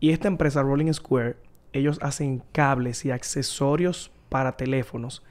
y 0.00 0.10
esta 0.10 0.28
empresa 0.28 0.62
Rolling 0.62 0.92
Square, 0.92 1.36
ellos 1.72 1.98
hacen 2.02 2.42
cables 2.52 3.04
y 3.04 3.10
accesorios 3.10 4.10
para 4.28 4.56
teléfonos 4.56 5.22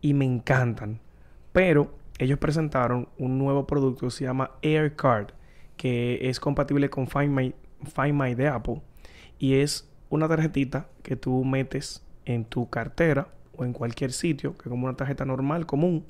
y 0.00 0.14
me 0.14 0.24
encantan. 0.24 1.00
Pero 1.52 1.94
ellos 2.18 2.38
presentaron 2.38 3.08
un 3.18 3.38
nuevo 3.38 3.66
producto 3.66 4.06
que 4.06 4.10
se 4.10 4.24
llama 4.24 4.52
AirCard, 4.62 5.32
que 5.76 6.28
es 6.28 6.40
compatible 6.40 6.90
con 6.90 7.06
Find 7.08 7.30
My, 7.30 7.54
Find 7.94 8.14
My 8.20 8.34
de 8.34 8.48
Apple. 8.48 8.80
Y 9.38 9.54
es 9.54 9.88
una 10.08 10.28
tarjetita 10.28 10.86
que 11.02 11.16
tú 11.16 11.44
metes 11.44 12.04
en 12.24 12.44
tu 12.44 12.68
cartera 12.70 13.28
o 13.56 13.64
en 13.64 13.72
cualquier 13.72 14.12
sitio, 14.12 14.52
que 14.54 14.62
es 14.64 14.68
como 14.68 14.86
una 14.86 14.96
tarjeta 14.96 15.24
normal, 15.24 15.66
común. 15.66 16.04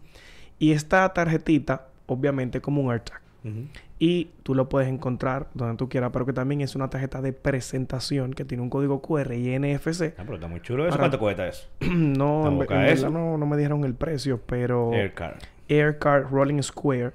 Y 0.59 0.73
esta 0.73 1.13
tarjetita, 1.13 1.89
obviamente, 2.07 2.59
es 2.59 2.63
como 2.65 2.83
un 2.83 2.91
AirTag. 2.93 3.21
Y 3.99 4.31
tú 4.45 4.55
lo 4.55 4.69
puedes 4.69 4.89
encontrar 4.89 5.49
donde 5.55 5.77
tú 5.77 5.89
quieras, 5.89 6.11
pero 6.13 6.25
que 6.25 6.33
también 6.33 6.61
es 6.61 6.77
una 6.77 6.89
tarjeta 6.91 7.21
de 7.21 7.33
presentación 7.33 8.35
que 8.35 8.45
tiene 8.45 8.63
un 8.63 8.71
código 8.71 9.03
QR 9.03 9.33
y 9.35 9.59
NFC. 9.59 10.15
Ah, 10.17 10.23
pero 10.25 10.35
está 10.35 10.47
muy 10.47 10.61
chulo. 10.61 10.85
¿Eso 10.85 10.91
Para- 10.91 11.03
cuánto 11.03 11.19
cuesta 11.19 11.49
eso? 11.49 11.67
no, 11.81 12.63
en, 12.63 12.81
eso. 12.83 13.11
no, 13.11 13.37
no 13.39 13.47
me 13.47 13.57
dijeron 13.57 13.83
el 13.85 13.95
precio, 13.95 14.41
pero 14.47 14.93
Aircard. 14.93 15.39
AirCard 15.69 16.31
Rolling 16.31 16.63
Square. 16.63 17.13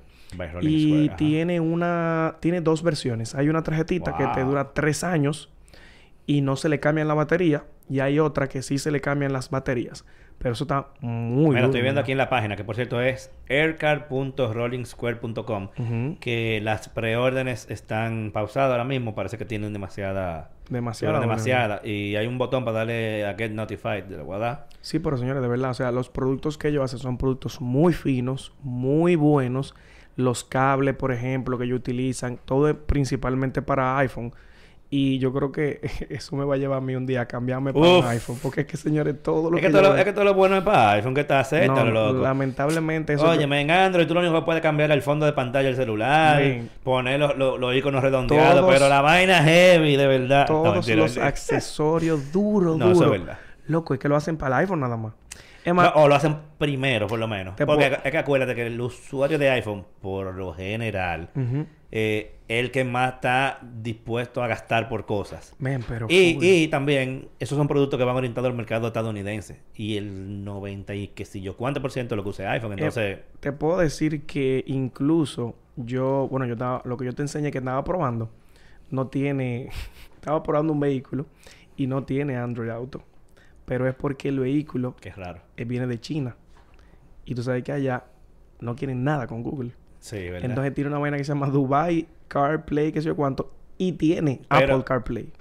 Y 0.62 1.06
Square, 1.06 1.18
tiene 1.18 1.60
una, 1.60 2.36
tiene 2.40 2.62
dos 2.62 2.84
versiones. 2.84 3.36
Hay 3.36 3.50
una 3.50 3.64
tarjetita 3.64 4.18
que 4.18 4.26
te 4.28 4.44
dura 4.44 4.74
tres 4.74 5.04
años 5.04 5.50
y 6.26 6.42
no 6.42 6.56
se 6.56 6.70
le 6.70 6.80
cambian 6.80 7.08
la 7.08 7.14
batería. 7.14 7.66
Y 7.90 8.02
hay 8.02 8.20
otra 8.20 8.48
que 8.48 8.62
sí 8.62 8.78
se 8.78 8.92
le 8.92 9.00
cambian 9.00 9.32
las 9.32 9.50
baterías. 9.50 10.06
Pero 10.40 10.54
eso 10.54 10.66
está 10.66 10.90
muy 11.02 11.56
duro, 11.56 11.66
estoy 11.66 11.82
viendo 11.82 12.00
aquí 12.00 12.12
en 12.12 12.20
la 12.20 12.30
página, 12.30 12.56
que 12.56 12.64
por 12.64 12.76
cierto 12.76 13.02
es 13.02 13.32
aircard.rollingsquare.com, 13.50 15.70
Ujú. 15.78 16.18
que 16.20 16.60
las 16.62 16.90
preórdenes 16.90 17.68
están 17.70 18.32
pausadas 18.34 18.72
ahora 18.72 18.84
mismo. 18.84 19.16
Parece 19.16 19.38
que 19.38 19.46
tienen 19.46 19.74
demasiada... 19.74 20.52
Demasiada. 20.70 21.14
bueno. 21.18 21.32
demasiada. 21.32 21.82
Y 21.84 22.16
hay 22.18 22.28
un 22.28 22.38
botón 22.38 22.66
para 22.66 22.80
darle 22.80 23.26
a 23.26 23.34
Get 23.36 23.52
Notified. 23.52 24.06
¿Le 24.10 24.22
voy 24.22 24.36
a 24.36 24.40
dar? 24.40 24.68
Sí, 24.82 25.00
pero 25.00 25.18
señores, 25.18 25.42
de 25.42 25.48
verdad, 25.48 25.72
o 25.72 25.74
sea, 25.74 25.92
los 25.92 26.10
productos 26.10 26.58
que 26.58 26.68
ellos 26.68 26.84
hacen 26.84 27.00
son 27.00 27.18
productos 27.18 27.62
muy 27.62 27.94
finos, 27.94 28.54
muy 28.62 29.16
buenos. 29.16 29.74
Los 30.18 30.44
cables, 30.44 30.96
por 30.96 31.12
ejemplo, 31.14 31.58
que 31.58 31.64
ellos 31.64 31.80
utilizan, 31.80 32.38
todo 32.44 32.68
es 32.70 32.76
principalmente 32.76 33.62
para 33.62 33.98
iPhone. 34.00 34.34
Y 34.90 35.20
yo 35.20 35.34
creo 35.34 35.52
que 35.52 35.82
eso 36.10 36.36
me 36.38 36.46
va 36.46 36.56
a 36.56 36.58
llevar 36.58 36.78
a 36.78 36.82
mí 36.82 36.96
un 36.96 37.06
día 37.06 37.22
a 37.22 37.26
cambiarme 37.28 37.74
para 37.74 37.86
un 37.86 38.06
iPhone. 38.06 38.38
Porque 38.42 38.62
es 38.62 38.68
que, 38.68 38.78
señores, 38.78 39.22
todo 39.22 39.52
lo 39.52 39.58
Es 39.58 39.62
que, 39.62 39.68
que, 39.68 39.74
todo 39.74 39.82
lo, 39.82 39.96
es 39.98 40.04
que 40.06 40.14
todo 40.14 40.24
lo 40.24 40.34
bueno 40.34 40.56
es 40.58 40.64
para 40.64 40.92
iPhone, 40.94 41.14
que 41.14 41.22
está 41.22 41.42
acepta, 41.42 41.84
No, 41.84 41.92
loco. 41.92 42.22
lamentablemente 42.24 43.14
eso... 43.14 43.30
Oye, 43.30 43.44
en 43.44 43.70
Android 43.72 44.08
tú 44.08 44.14
lo 44.14 44.22
único 44.22 44.36
que 44.36 44.42
puedes 44.46 44.62
cambiar 44.62 44.90
el 44.92 45.02
fondo 45.02 45.26
de 45.26 45.34
pantalla 45.34 45.68
del 45.68 45.76
celular, 45.76 46.42
poner 46.84 47.20
los, 47.20 47.38
los- 47.38 47.60
los 47.60 47.76
iconos 47.76 48.02
redondeados, 48.02 48.62
Todos- 48.62 48.74
pero 48.74 48.88
la 48.88 49.02
vaina 49.02 49.44
heavy, 49.44 49.98
de 49.98 50.08
verdad. 50.08 50.48
No, 50.48 50.62
todos 50.64 50.74
mentira, 50.76 50.96
los 50.98 51.06
mentira. 51.12 51.28
accesorios 51.28 52.32
duros, 52.32 52.78
No, 52.80 52.86
eso 52.92 52.94
duros. 53.02 53.14
es 53.14 53.20
verdad. 53.22 53.40
Loco, 53.68 53.94
es 53.94 54.00
que 54.00 54.08
lo 54.08 54.16
hacen 54.16 54.38
para 54.38 54.56
el 54.56 54.62
iPhone 54.62 54.80
nada 54.80 54.96
más. 54.96 55.12
Es 55.68 55.74
No, 55.74 55.92
o 55.96 56.08
lo 56.08 56.16
hacen 56.16 56.38
primero, 56.58 57.08
por 57.08 57.20
lo 57.20 57.28
menos. 57.28 57.56
Porque 57.58 57.66
puedo- 57.66 58.02
es 58.02 58.12
que 58.12 58.18
acuérdate 58.18 58.56
que 58.56 58.68
el 58.68 58.80
usuario 58.80 59.38
de 59.38 59.50
iPhone, 59.50 59.86
por 60.02 60.34
lo 60.34 60.54
general, 60.54 61.30
ujú. 61.36 61.66
eh, 61.92 62.36
es 62.48 62.64
el 62.64 62.72
que 62.72 62.86
más 62.86 63.16
está 63.16 63.60
dispuesto 63.62 64.42
a 64.42 64.48
gastar 64.48 64.88
por 64.88 65.06
cosas. 65.06 65.54
Pero 65.60 66.08
Y, 66.10 66.38
y 66.40 66.70
también, 66.70 67.28
esos 67.40 67.58
son 67.58 67.68
productos 67.68 67.98
que 68.00 68.06
van 68.06 68.16
orientados 68.16 68.50
al 68.50 68.56
mercado 68.56 68.88
estadounidense. 68.88 69.60
Y 69.76 69.98
el 69.98 70.46
90 70.46 70.96
y 70.96 71.10
qué 71.10 71.26
sé 71.26 71.42
yo, 71.42 71.58
¿cuánto 71.58 71.82
por 71.82 71.92
ciento 71.92 72.16
es 72.16 72.18
lo 72.18 72.24
que 72.24 72.30
usa 72.30 72.50
iPhone? 72.54 72.72
Entonces, 72.72 73.20
te 73.42 73.52
puedo 73.52 73.80
decir 73.80 74.26
que 74.26 74.64
incluso 74.68 75.54
yo, 75.76 76.30
bueno, 76.32 76.46
yo 76.46 76.54
estaba, 76.54 76.82
lo 76.86 76.96
que 76.96 77.04
yo 77.04 77.14
te 77.14 77.24
enseñé 77.24 77.52
que 77.52 77.58
estaba 77.58 77.84
probando, 77.84 78.30
no 78.90 79.08
tiene, 79.08 79.68
estaba 80.16 80.42
probando 80.44 80.72
un 80.72 80.80
vehículo 80.80 81.26
y 81.76 81.88
no 81.88 82.06
tiene 82.06 82.38
Android 82.38 82.70
Auto. 82.70 83.04
Pero 83.68 83.88
es 83.88 83.94
porque 83.96 84.30
el 84.30 84.40
vehículo 84.40 84.96
qué 85.02 85.12
raro. 85.12 85.42
eh, 85.58 85.66
viene 85.66 85.88
de 85.88 86.00
China. 86.00 86.36
Y 87.26 87.36
tú 87.36 87.44
sabes 87.44 87.64
que 87.64 87.74
allá 87.74 88.06
no 88.62 88.76
quieren 88.76 89.04
nada 89.04 89.28
con 89.28 89.44
Google. 89.44 89.72
Sí, 90.00 90.18
¿verdad? 90.30 90.50
Entonces 90.50 90.74
tiene 90.74 90.90
una 90.90 91.00
vaina 91.00 91.18
que 91.18 91.24
se 91.26 91.34
llama 91.34 91.48
Dubai 91.48 92.08
CarPlay, 92.30 92.92
qué 92.94 93.02
sé 93.02 93.08
yo 93.08 93.16
cuánto, 93.16 93.52
y 93.78 93.92
tiene 93.94 94.42
Pero- 94.50 94.76
Apple 94.76 94.86
CarPlay. 94.86 95.32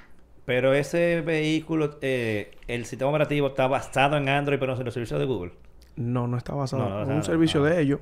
Pero 0.44 0.74
ese 0.74 1.22
vehículo, 1.22 1.98
eh, 2.02 2.52
el 2.68 2.84
sistema 2.84 3.10
operativo 3.10 3.48
está 3.48 3.66
basado 3.68 4.16
en 4.16 4.28
Android, 4.28 4.58
pero 4.60 4.74
no 4.74 4.78
en 4.80 4.84
los 4.84 4.94
servicios 4.94 5.18
de 5.20 5.26
Google. 5.26 5.52
No, 5.96 6.26
no 6.28 6.36
está 6.36 6.54
basado 6.54 6.88
No, 6.88 7.04
no 7.04 7.10
en 7.10 7.16
un 7.16 7.22
servicio 7.24 7.64
ah. 7.64 7.70
de 7.70 7.80
ellos. 7.80 8.00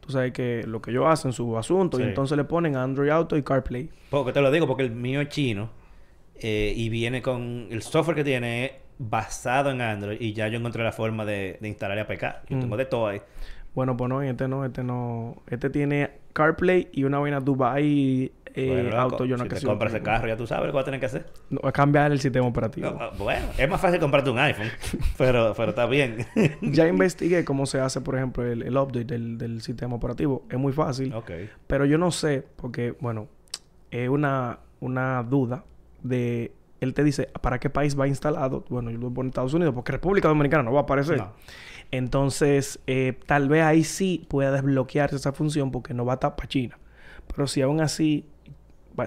Tú 0.00 0.10
sabes 0.12 0.32
que 0.32 0.64
lo 0.66 0.82
que 0.82 0.90
ellos 0.90 1.04
hacen, 1.06 1.32
su 1.32 1.56
asunto, 1.56 1.98
y 1.98 2.02
entonces 2.02 2.36
le 2.36 2.44
ponen 2.44 2.76
Android 2.76 3.08
Auto 3.10 3.36
y 3.36 3.42
CarPlay. 3.42 3.90
Porque 4.10 4.32
te 4.32 4.40
lo 4.40 4.50
digo, 4.50 4.66
porque 4.66 4.82
el 4.82 4.90
mío 4.90 5.20
es 5.20 5.28
chino 5.30 5.70
eh, 6.36 6.72
y 6.76 6.88
viene 6.90 7.22
con 7.22 7.68
el 7.70 7.80
software 7.82 8.16
que 8.16 8.24
tiene 8.24 8.64
es 8.66 8.72
basado 8.98 9.70
en 9.70 9.80
Android 9.80 10.20
y 10.20 10.32
ya 10.32 10.48
yo 10.48 10.58
encontré 10.58 10.82
la 10.84 10.92
forma 10.92 11.24
de, 11.24 11.58
de 11.60 11.68
instalar 11.68 11.98
APK. 11.98 12.48
Yo 12.48 12.56
Mm. 12.56 12.60
tengo 12.60 12.76
de 12.76 12.84
todo 12.86 13.06
ahí. 13.08 13.20
Bueno, 13.74 13.96
pues 13.96 14.08
no, 14.08 14.22
este 14.22 14.46
no, 14.46 14.64
este 14.64 14.84
no. 14.84 15.42
Este 15.48 15.68
tiene 15.68 16.12
CarPlay 16.32 16.90
y 16.92 17.02
una 17.04 17.18
vaina 17.18 17.40
Dubai 17.40 18.30
eh, 18.56 18.82
Bueno, 18.82 18.96
Auto. 19.00 19.24
Yo 19.24 19.36
no 19.36 19.42
si 19.42 19.48
te 19.50 19.60
compras 19.66 19.92
ese 19.92 20.00
carro, 20.00 20.28
ya 20.28 20.36
tú 20.36 20.46
sabes 20.46 20.66
lo 20.66 20.72
que 20.72 20.76
vas 20.76 20.82
a 20.82 20.84
tener 20.84 21.00
que 21.00 21.06
hacer. 21.06 21.26
No, 21.50 21.58
es 21.64 21.72
cambiar 21.72 22.12
el 22.12 22.20
sistema 22.20 22.46
operativo. 22.46 22.88
No, 22.90 22.98
ah, 23.00 23.10
bueno, 23.18 23.46
es 23.58 23.68
más 23.68 23.80
fácil 23.80 23.98
comprarte 23.98 24.30
un 24.30 24.38
iPhone, 24.38 24.68
pero, 25.18 25.52
pero 25.56 25.70
está 25.70 25.86
bien. 25.86 26.24
ya 26.62 26.86
investigué 26.86 27.44
cómo 27.44 27.66
se 27.66 27.80
hace, 27.80 28.00
por 28.00 28.14
ejemplo, 28.14 28.46
el, 28.46 28.62
el 28.62 28.76
update 28.76 29.06
del, 29.06 29.38
del 29.38 29.60
sistema 29.60 29.96
operativo. 29.96 30.44
Es 30.48 30.56
muy 30.58 30.72
fácil. 30.72 31.12
ok. 31.12 31.32
Pero 31.66 31.84
yo 31.84 31.98
no 31.98 32.12
sé, 32.12 32.46
porque, 32.54 32.94
bueno, 33.00 33.26
es 33.90 34.08
una, 34.08 34.60
una 34.78 35.24
duda 35.24 35.64
de... 36.04 36.52
Él 36.84 36.94
te 36.94 37.02
dice, 37.02 37.28
¿para 37.40 37.58
qué 37.58 37.68
país 37.70 37.98
va 37.98 38.06
instalado? 38.06 38.64
Bueno, 38.68 38.90
yo 38.90 38.98
lo 38.98 39.08
pongo 39.08 39.22
en 39.22 39.26
Estados 39.28 39.52
Unidos, 39.54 39.74
porque 39.74 39.90
República 39.92 40.28
Dominicana 40.28 40.62
no 40.62 40.72
va 40.72 40.80
a 40.80 40.82
aparecer. 40.84 41.18
No. 41.18 41.32
Entonces, 41.90 42.80
eh, 42.86 43.14
tal 43.26 43.48
vez 43.48 43.62
ahí 43.62 43.84
sí 43.84 44.24
pueda 44.28 44.50
desbloquearse 44.52 45.16
esa 45.16 45.32
función 45.32 45.70
porque 45.70 45.94
no 45.94 46.04
va 46.04 46.12
a 46.12 46.16
estar 46.16 46.36
para 46.36 46.48
China. 46.48 46.78
Pero 47.34 47.46
si 47.46 47.62
aún 47.62 47.80
así, 47.80 48.24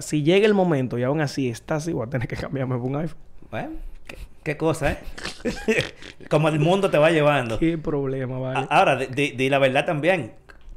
si 0.00 0.22
llega 0.22 0.46
el 0.46 0.54
momento 0.54 0.98
y 0.98 1.02
aún 1.02 1.20
así 1.20 1.48
está 1.48 1.76
así, 1.76 1.92
voy 1.92 2.06
a 2.06 2.10
tener 2.10 2.28
que 2.28 2.36
cambiarme 2.36 2.76
por 2.76 2.84
un 2.86 2.96
iPhone. 2.96 3.18
Bueno, 3.50 3.70
qué, 4.06 4.16
qué 4.42 4.56
cosa, 4.56 4.92
¿eh? 4.92 4.98
Como 6.30 6.48
el 6.48 6.58
mundo 6.60 6.90
te 6.90 6.98
va 6.98 7.10
llevando. 7.10 7.58
¿Qué 7.58 7.78
problema, 7.78 8.38
vale? 8.38 8.60
A- 8.70 8.78
Ahora, 8.78 8.96
di 8.96 9.48
la 9.48 9.58
verdad 9.58 9.84
también. 9.86 10.32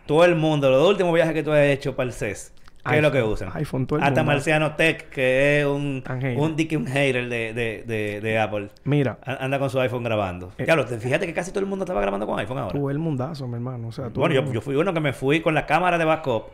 Todo 0.06 0.26
el 0.26 0.36
mundo, 0.36 0.70
los 0.70 0.88
últimos 0.90 1.14
viajes 1.14 1.34
que 1.34 1.44
tú 1.44 1.52
has 1.52 1.60
hecho 1.62 1.96
para 1.96 2.08
el 2.08 2.14
CES, 2.14 2.54
¿qué 2.90 2.96
es 2.98 3.02
lo 3.02 3.12
que 3.12 3.22
usan? 3.24 3.50
iPhone, 3.54 3.86
todo 3.88 4.00
el 4.00 4.04
Hasta 4.06 4.22
mundo. 4.22 4.34
Marciano 4.34 4.76
Tech, 4.76 5.10
que 5.10 5.60
es 5.62 5.66
un, 5.66 6.04
hater. 6.06 6.38
un 6.38 6.56
dick 6.56 6.72
y 6.72 6.76
un 6.76 6.86
hater 6.88 7.30
de, 7.30 7.54
de, 7.54 7.84
de, 7.86 8.22
de 8.22 8.40
Apple. 8.40 8.70
Mira, 8.84 9.18
Anda 9.24 9.60
con 9.60 9.70
su 9.70 9.80
iPhone 9.80 10.04
grabando. 10.04 10.52
Eh. 10.58 10.66
Claro, 10.66 10.86
te- 10.86 10.98
fíjate 10.98 11.26
que 11.26 11.34
casi 11.34 11.52
todo 11.52 11.60
el 11.62 11.68
mundo 11.68 11.84
estaba 11.86 12.02
grabando 12.02 12.26
con 12.28 12.40
iPhone 12.40 12.58
ahora. 12.58 12.74
tú 12.78 12.90
el 12.90 13.00
mundazo, 13.00 13.48
mi 13.48 13.56
hermano. 13.56 13.90
O 13.90 13.92
sea, 13.92 14.10
tú... 14.10 14.20
Bueno, 14.20 14.36
yo, 14.36 14.52
yo 14.54 14.62
fui 14.62 14.76
uno 14.76 14.94
que 14.94 15.00
me 15.00 15.14
fui 15.14 15.42
con 15.42 15.54
la 15.54 15.66
cámara 15.66 15.98
de 15.98 16.06
backup 16.06 16.46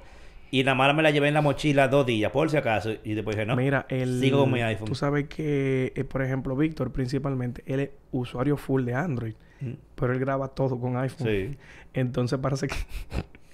y 0.50 0.64
la 0.64 0.76
mala 0.76 0.94
me 0.94 1.04
la 1.04 1.12
llevé 1.12 1.28
en 1.28 1.34
la 1.34 1.42
mochila 1.42 1.88
dos 1.90 2.06
días, 2.06 2.32
por 2.32 2.50
si 2.50 2.56
acaso. 2.58 2.92
Y 3.04 3.14
después 3.16 3.36
dije, 3.36 3.46
no, 3.46 3.56
Mira, 3.58 3.86
el... 3.90 4.20
sigo 4.22 4.40
con 4.42 4.52
mi 4.54 4.62
iPhone. 4.62 4.88
Tú 4.88 4.96
sabes 4.96 5.28
que, 5.28 5.92
eh, 5.96 6.04
por 6.06 6.22
ejemplo, 6.22 6.56
Víctor, 6.56 6.92
principalmente, 6.92 7.64
él 7.66 7.80
es 7.82 7.90
usuario 8.12 8.56
full 8.56 8.84
de 8.86 8.94
Android. 8.96 9.34
Mm, 9.60 9.72
Pero 9.96 10.14
él 10.14 10.20
graba 10.20 10.48
todo 10.50 10.80
con 10.80 10.96
iPhone. 10.98 11.28
Sí. 11.28 11.58
Entonces 11.94 12.40
parece 12.40 12.68
que 12.68 12.76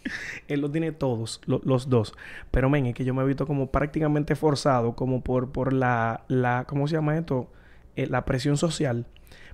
él 0.47 0.61
lo 0.61 0.69
tiene 0.71 0.91
todos, 0.91 1.41
lo- 1.45 1.61
los 1.63 1.89
dos. 1.89 2.13
Pero 2.51 2.69
men, 2.69 2.85
es 2.87 2.93
que 2.95 3.05
yo 3.05 3.13
me 3.13 3.23
he 3.23 3.25
visto 3.25 3.45
como 3.47 3.67
prácticamente 3.71 4.35
forzado, 4.35 4.95
como 4.95 5.21
por, 5.21 5.51
por 5.51 5.73
la, 5.73 6.23
la, 6.27 6.65
¿cómo 6.67 6.87
se 6.87 6.95
llama 6.95 7.17
esto? 7.17 7.49
Eh, 7.95 8.07
la 8.07 8.25
presión 8.25 8.57
social. 8.57 9.05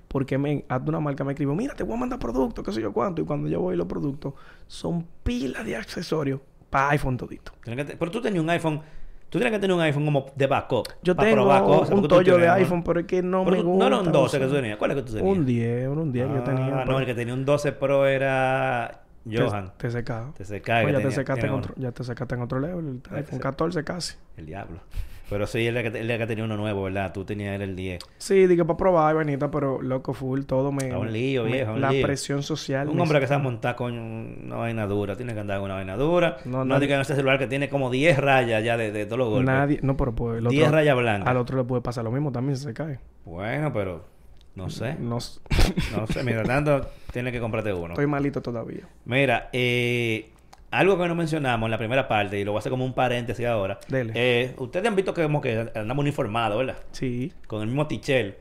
Porque 0.08 0.38
men, 0.38 0.64
haz 0.68 0.82
una 0.86 0.98
marca 0.98 1.22
me 1.22 1.32
escribió, 1.32 1.54
mira, 1.54 1.74
te 1.74 1.84
voy 1.84 1.94
a 1.94 1.98
mandar 2.00 2.18
productos, 2.18 2.64
qué 2.64 2.72
sé 2.72 2.80
yo 2.80 2.92
cuánto. 2.92 3.22
Y 3.22 3.24
cuando 3.24 3.48
yo 3.48 3.60
voy 3.60 3.76
los 3.76 3.86
productos, 3.86 4.34
son 4.66 5.06
pilas 5.22 5.64
de 5.64 5.76
accesorios 5.76 6.40
para 6.68 6.90
iPhone 6.90 7.16
todito. 7.16 7.52
Pero 7.64 8.10
tú 8.10 8.20
tenías 8.20 8.42
un 8.42 8.50
iPhone, 8.50 8.80
tú 9.28 9.38
tienes 9.38 9.52
que 9.52 9.60
tener 9.60 9.74
un 9.76 9.80
iPhone 9.82 10.04
como 10.04 10.26
de 10.34 10.46
backup. 10.48 10.88
Yo 11.04 11.14
para 11.14 11.28
tengo 11.30 11.42
probar 11.42 11.62
cosas, 11.62 11.96
un 11.96 12.08
tollo 12.08 12.38
de 12.38 12.48
iPhone, 12.48 12.82
pero 12.82 12.98
es 13.00 13.06
que 13.06 13.22
no 13.22 13.44
Pero 13.44 13.56
me 13.58 13.62
gusta. 13.62 13.78
No 13.78 13.86
era 13.86 13.98
un 14.04 14.10
12 14.12 14.38
que 14.40 14.46
tú 14.46 14.54
tenías. 14.54 14.78
¿Cuál 14.78 14.90
es 14.90 14.96
que 14.96 15.02
tú 15.04 15.12
tenías? 15.12 15.36
Un 15.38 15.46
10, 15.46 15.68
era 15.82 15.90
un 15.90 16.12
10 16.12 16.26
que 16.26 16.34
yo 16.34 16.42
tenía. 16.42 16.66
Ah, 16.74 16.82
pero 16.84 16.92
no, 16.92 16.98
el 17.00 17.06
que 17.06 17.14
tenía 17.14 17.34
un 17.34 17.44
12 17.44 17.70
Pro 17.72 18.06
era 18.06 19.02
Johan. 19.38 19.72
Te, 19.76 19.86
te 19.86 19.90
secaba. 19.90 20.32
Te 20.36 20.44
se 20.44 20.60
cae. 20.62 20.84
Oye, 20.86 20.94
que 20.96 21.02
ya, 21.02 21.08
te 21.08 21.14
secaste 21.14 21.46
en 21.46 21.52
otro, 21.52 21.74
ya 21.76 21.92
te 21.92 22.04
secaste 22.04 22.34
en 22.34 22.42
otro 22.42 22.60
level. 22.60 23.00
El 23.10 23.16
iPhone 23.16 23.34
se- 23.36 23.40
14 23.40 23.84
casi. 23.84 24.16
El 24.36 24.46
diablo. 24.46 24.80
Pero 25.28 25.46
sí, 25.46 25.64
él 25.64 25.76
era 25.76 25.88
que, 25.92 26.00
él 26.00 26.10
era 26.10 26.18
que 26.18 26.26
tenía 26.26 26.42
uno 26.42 26.56
nuevo, 26.56 26.82
¿verdad? 26.82 27.12
Tú 27.12 27.24
tenías 27.24 27.54
él 27.54 27.62
el 27.62 27.76
10. 27.76 28.00
Sí, 28.18 28.48
dije 28.48 28.64
para 28.64 28.76
probar, 28.76 29.14
Benita, 29.14 29.48
pero 29.48 29.80
loco 29.80 30.12
full, 30.12 30.40
todo 30.42 30.72
me... 30.72 30.90
A 30.90 30.98
un 30.98 31.12
lío, 31.12 31.44
me- 31.44 31.52
viejo, 31.52 31.70
a 31.70 31.74
un 31.74 31.80
La 31.80 31.92
lío. 31.92 32.04
presión 32.04 32.42
social. 32.42 32.88
Un 32.88 32.98
hombre 32.98 33.20
que 33.20 33.28
se 33.28 33.34
va 33.34 33.38
a 33.38 33.42
montar 33.44 33.76
con 33.76 33.92
una 33.96 34.56
vaina 34.56 34.88
dura, 34.88 35.14
tiene 35.16 35.32
que 35.32 35.38
andar 35.38 35.58
con 35.58 35.66
una 35.66 35.74
vaina 35.74 35.94
dura. 35.96 36.38
No, 36.46 36.64
No, 36.64 36.74
nadie- 36.74 36.88
diga 36.88 37.00
ese 37.00 37.14
celular 37.14 37.38
que 37.38 37.46
tiene 37.46 37.68
como 37.68 37.90
10 37.90 38.18
rayas 38.18 38.64
ya 38.64 38.76
de, 38.76 38.90
de 38.90 39.06
todos 39.06 39.18
los 39.18 39.28
golpes. 39.28 39.46
Nadie... 39.46 39.78
No, 39.82 39.96
pero 39.96 40.12
pues... 40.16 40.38
el 40.38 40.48
10 40.48 40.64
otro- 40.64 40.74
rayas 40.78 40.96
blancas. 40.96 41.28
Al 41.28 41.36
otro 41.36 41.58
le 41.58 41.62
puede 41.64 41.80
pasar 41.82 42.02
lo 42.02 42.10
mismo 42.10 42.32
también 42.32 42.56
se 42.56 42.74
cae. 42.74 42.98
Bueno, 43.24 43.72
pero 43.72 44.04
no 44.54 44.70
sé. 44.70 44.96
No... 44.98 45.18
No 45.92 46.06
sé, 46.06 46.24
mientras 46.24 46.46
tanto, 46.46 46.90
tienes 47.12 47.32
que 47.32 47.40
comprarte 47.40 47.72
uno. 47.72 47.94
Estoy 47.94 48.06
malito 48.06 48.42
todavía. 48.42 48.88
Mira, 49.04 49.48
eh, 49.52 50.30
algo 50.70 50.98
que 50.98 51.08
no 51.08 51.14
mencionamos 51.14 51.66
en 51.66 51.70
la 51.70 51.78
primera 51.78 52.06
parte, 52.08 52.38
y 52.38 52.44
lo 52.44 52.52
voy 52.52 52.58
a 52.58 52.60
hacer 52.60 52.70
como 52.70 52.84
un 52.84 52.94
paréntesis 52.94 53.46
ahora. 53.46 53.78
Dele. 53.88 54.12
Eh, 54.14 54.54
ustedes 54.58 54.86
han 54.86 54.96
visto 54.96 55.12
que, 55.14 55.22
como 55.22 55.40
que 55.40 55.70
andamos 55.74 56.02
uniformados, 56.02 56.58
¿verdad? 56.58 56.82
Sí. 56.92 57.32
Con 57.46 57.62
el 57.62 57.68
mismo 57.68 57.86
tichel. 57.86 58.36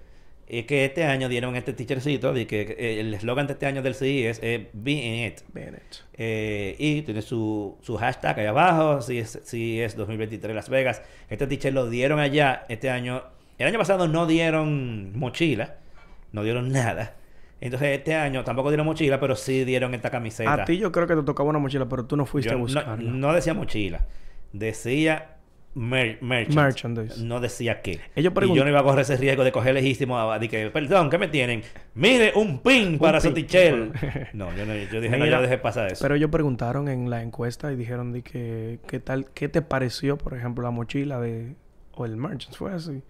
Es 0.48 0.66
que 0.66 0.86
este 0.86 1.04
año 1.04 1.30
dieron 1.30 1.56
este 1.56 1.74
teachercito 1.74 2.34
de 2.34 2.48
que 2.48 2.62
eh, 2.62 3.00
el 3.02 3.14
eslogan 3.14 3.46
de 3.46 3.54
este 3.54 3.68
año 3.68 3.84
del 3.84 3.94
CIS 3.94 4.40
es 4.42 4.62
Be 4.74 4.92
in 4.92 5.28
it. 5.28 5.42
Bennett. 5.54 6.04
Eh, 6.14 6.76
y 6.80 7.04
tiene 7.04 7.22
su, 7.22 7.78
su 7.82 7.98
hashtag 7.98 8.40
ahí 8.40 8.46
abajo, 8.48 9.02
si 9.04 9.20
es, 9.20 9.40
si 9.44 9.80
es 9.80 9.96
2023 9.96 10.56
Las 10.56 10.70
Vegas. 10.70 11.04
Este 11.30 11.46
t-shirt 11.46 11.76
lo 11.76 11.88
dieron 11.88 12.20
allá 12.20 12.66
este 12.68 12.90
año. 12.90 13.24
El 13.60 13.68
año 13.68 13.78
pasado 13.78 14.08
no 14.08 14.26
dieron 14.26 15.18
mochila, 15.18 15.76
no 16.32 16.44
dieron 16.44 16.72
nada. 16.72 17.16
Entonces 17.62 17.98
este 17.98 18.16
año 18.16 18.44
tampoco 18.44 18.70
dieron 18.70 18.86
mochila, 18.86 19.20
pero 19.20 19.36
sí 19.36 19.66
dieron 19.66 19.94
esta 19.94 20.10
camiseta. 20.10 20.54
A 20.54 20.66
ti 20.66 20.78
yo 20.78 20.92
creo 20.92 21.08
que 21.08 21.16
te 21.16 21.24
tocaba 21.24 21.50
una 21.50 21.60
mochila, 21.60 21.88
pero 21.90 22.06
tú 22.06 22.16
no 22.16 22.26
fuiste 22.26 22.52
Yo 22.52 22.58
a 22.58 22.60
buscarla. 22.60 22.98
no 22.98 23.34
decía 23.34 23.54
mochila, 23.54 24.06
decía 24.54 25.36
mer-. 25.74 26.20
Merchandise. 26.22 27.22
No 27.24 27.40
decía 27.40 27.82
qué. 27.82 28.00
Ellos 28.16 28.34
y 28.42 28.56
yo 28.56 28.64
no 28.64 28.70
iba 28.70 28.80
a 28.80 28.84
correr 28.84 29.02
ese 29.02 29.18
riesgo 29.18 29.44
de 29.44 29.52
coger 29.52 29.74
legítimo 29.74 30.18
a, 30.20 30.40
de 30.40 30.48
que, 30.48 30.70
perdón, 30.70 31.10
¿qué 31.10 31.18
me 31.18 31.28
tienen? 31.28 31.64
Mire, 31.96 32.32
un 32.36 32.60
pin 32.60 32.98
para 32.98 33.20
su 33.20 33.34
t-shirt. 33.34 33.96
No, 34.34 34.56
yo, 34.56 34.66
no, 34.66 34.74
yo 34.76 35.02
dije, 35.02 35.18
no, 35.18 35.26
yo 35.26 35.42
dejé 35.42 35.58
pasar 35.58 35.92
eso. 35.92 36.02
Pero 36.02 36.16
ellos 36.16 36.30
preguntaron 36.30 36.88
en 36.88 37.10
la 37.10 37.22
encuesta 37.22 37.72
y 37.72 37.76
dijeron 37.76 38.12
de 38.12 38.22
que 38.22 38.80
qué 38.88 39.00
tal, 39.00 39.26
qué 39.34 39.50
te 39.50 39.62
pareció, 39.62 40.18
por 40.18 40.34
ejemplo, 40.34 40.64
la 40.64 40.72
mochila 40.72 41.20
de 41.20 41.56
o 41.94 42.06
el 42.06 42.16
merchant 42.16 42.56
fue 42.56 42.74
así. 42.74 43.02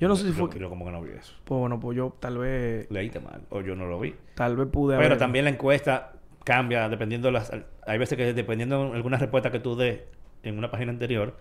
Yo 0.00 0.08
no 0.08 0.16
sé 0.16 0.24
si 0.32 0.36
Yo- 0.38 0.46
fue 0.48 0.58
yo 0.58 0.68
como 0.68 0.84
que 0.84 0.90
no 0.90 1.00
vi 1.02 1.10
eso. 1.12 1.34
pues 1.44 1.58
bueno, 1.60 1.78
pues 1.80 1.96
yo 1.96 2.14
tal 2.20 2.38
vez 2.38 2.90
Leíste 2.90 3.20
mal, 3.20 3.42
o 3.50 3.60
yo 3.60 3.76
no 3.76 3.86
lo 3.86 4.00
vi. 4.00 4.14
tal 4.34 4.56
vez 4.56 4.66
pude 4.68 4.96
Pero 4.96 5.06
haber- 5.06 5.18
también 5.18 5.44
la 5.44 5.50
encuesta 5.52 6.12
cambia 6.44 6.88
dependiendo 6.88 7.30
las... 7.30 7.52
Hay 7.86 7.98
veces 7.98 8.16
que 8.18 8.32
dependiendo 8.34 8.90
de 8.90 8.96
alguna 8.96 9.16
respuesta 9.18 9.50
que 9.50 9.60
tú 9.60 9.76
des 9.76 10.00
en 10.42 10.58
una 10.58 10.70
página 10.70 10.90
anterior, 10.92 11.36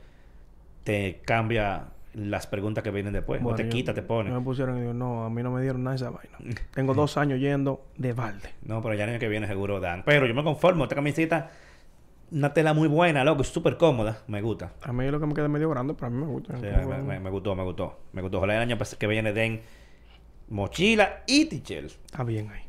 te 0.84 1.22
cambia 1.26 1.86
las 2.14 2.46
preguntas 2.48 2.84
que 2.84 2.92
vienen 2.92 3.12
después. 3.14 3.42
Bueno, 3.42 3.56
o 3.56 3.58
te 3.58 3.64
yo- 3.64 3.70
quita, 3.70 3.94
te 3.94 4.04
pone. 4.04 4.30
Me 4.30 4.40
pusieron 4.42 4.78
y 4.78 4.82
digo, 4.82 4.94
no, 4.94 5.26
a 5.26 5.30
mí 5.30 5.42
no 5.42 5.52
me 5.52 5.62
dieron 5.62 5.84
nada 5.84 5.96
de 5.98 6.04
esa 6.04 6.10
vaina. 6.12 6.38
Tengo 6.74 6.94
dos 6.94 7.18
años 7.18 7.40
yendo 7.40 7.84
de 7.98 8.14
balde. 8.14 8.50
No, 8.64 8.82
pero 8.82 8.94
ya 8.94 9.06
el 9.06 9.12
año 9.12 9.20
que 9.20 9.30
viene 9.30 9.48
seguro 9.48 9.80
dan. 9.80 10.04
Pero 10.06 10.26
yo 10.28 10.36
me 10.36 10.44
conformo. 10.44 10.84
Esta 10.84 10.96
camiseta 10.96 11.50
una 12.34 12.54
tela 12.54 12.74
muy 12.74 12.88
buena, 12.88 13.24
loco, 13.24 13.44
es 13.44 13.48
súper 13.48 13.78
cómoda, 13.78 14.24
me 14.28 14.42
gusta. 14.42 14.74
A 14.82 14.92
mí 14.92 15.10
lo 15.10 15.20
que 15.20 15.26
me 15.28 15.34
queda 15.34 15.48
medio 15.48 15.70
grande, 15.70 15.94
pero 15.94 16.08
a 16.08 16.10
mí 16.10 16.18
me 16.18 16.26
gusta. 16.28 16.58
Sí, 16.58 16.66
me, 16.88 16.98
me- 16.98 17.20
me 17.20 17.30
gustó, 17.30 17.56
me 17.56 17.64
gustó. 17.64 18.00
Me 18.12 18.22
gustó. 18.22 18.38
Ojalá 18.40 18.56
el 18.56 18.62
año 18.62 18.78
que 19.00 19.08
viene 19.08 19.32
den 19.34 19.62
mochila 20.50 21.24
y 21.28 21.46
t-shirt. 21.46 21.92
Está 22.06 22.24
bien 22.24 22.50
ahí. 22.50 22.62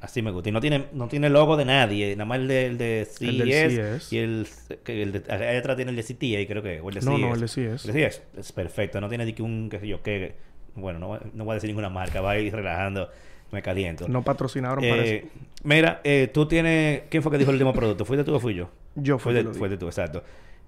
Así 0.00 0.20
me 0.22 0.30
gusta. 0.30 0.48
Y 0.50 0.52
no 0.52 0.60
tiene, 0.60 0.86
no 0.92 1.08
tiene 1.08 1.30
logo 1.30 1.56
de 1.56 1.64
nadie. 1.64 2.14
Nada 2.16 2.26
más 2.26 2.38
el 2.38 2.48
de, 2.48 2.66
el 2.66 2.78
de 2.78 3.06
CES. 3.10 3.22
El 3.22 3.38
del 3.38 3.48
CES. 3.70 4.12
Y 4.12 4.18
el, 4.18 4.46
que 4.84 5.02
el 5.02 5.12
de, 5.12 5.32
allá 5.32 5.58
atrás 5.58 5.76
tiene 5.76 5.90
el 5.90 5.96
de 5.96 6.02
CTA, 6.02 6.46
creo 6.50 6.62
que. 6.62 6.80
O 6.80 6.88
el 6.90 6.96
de 6.96 7.00
No, 7.00 7.16
no, 7.18 7.34
CES. 7.34 7.34
el 7.34 7.40
de 7.40 7.48
CES. 7.48 7.86
El 7.86 7.92
de 7.94 8.40
es 8.40 8.52
perfecto. 8.52 9.00
No 9.00 9.08
tiene 9.08 9.24
ni 9.24 9.32
que 9.32 9.42
un, 9.42 9.68
qué 9.70 9.80
sé 9.80 9.88
yo, 9.88 10.02
qué. 10.02 10.36
Bueno, 10.74 10.98
no, 10.98 11.18
no 11.32 11.44
voy 11.44 11.52
a 11.52 11.54
decir 11.54 11.68
ninguna 11.68 11.88
marca. 11.88 12.20
Va 12.20 12.32
a 12.32 12.38
ir 12.38 12.54
relajando. 12.54 13.08
Me 13.52 13.62
caliento. 13.62 14.08
No 14.08 14.22
patrocinaron, 14.22 14.82
Eh, 14.84 14.88
parece. 14.90 15.26
mira, 15.62 16.00
eh, 16.04 16.28
tú 16.32 16.46
tienes... 16.46 17.02
¿Quién 17.08 17.22
fue 17.22 17.30
que 17.32 17.38
dijo 17.38 17.50
el 17.50 17.54
último 17.56 17.72
producto? 17.72 18.04
¿Fuiste 18.04 18.24
tú 18.24 18.34
o 18.34 18.40
fui 18.40 18.54
yo? 18.54 18.70
Yo 18.96 19.18
fui 19.18 19.32
Fuiste, 19.34 19.52
fuiste 19.58 19.76
tú, 19.76 19.86
exacto. 19.86 20.22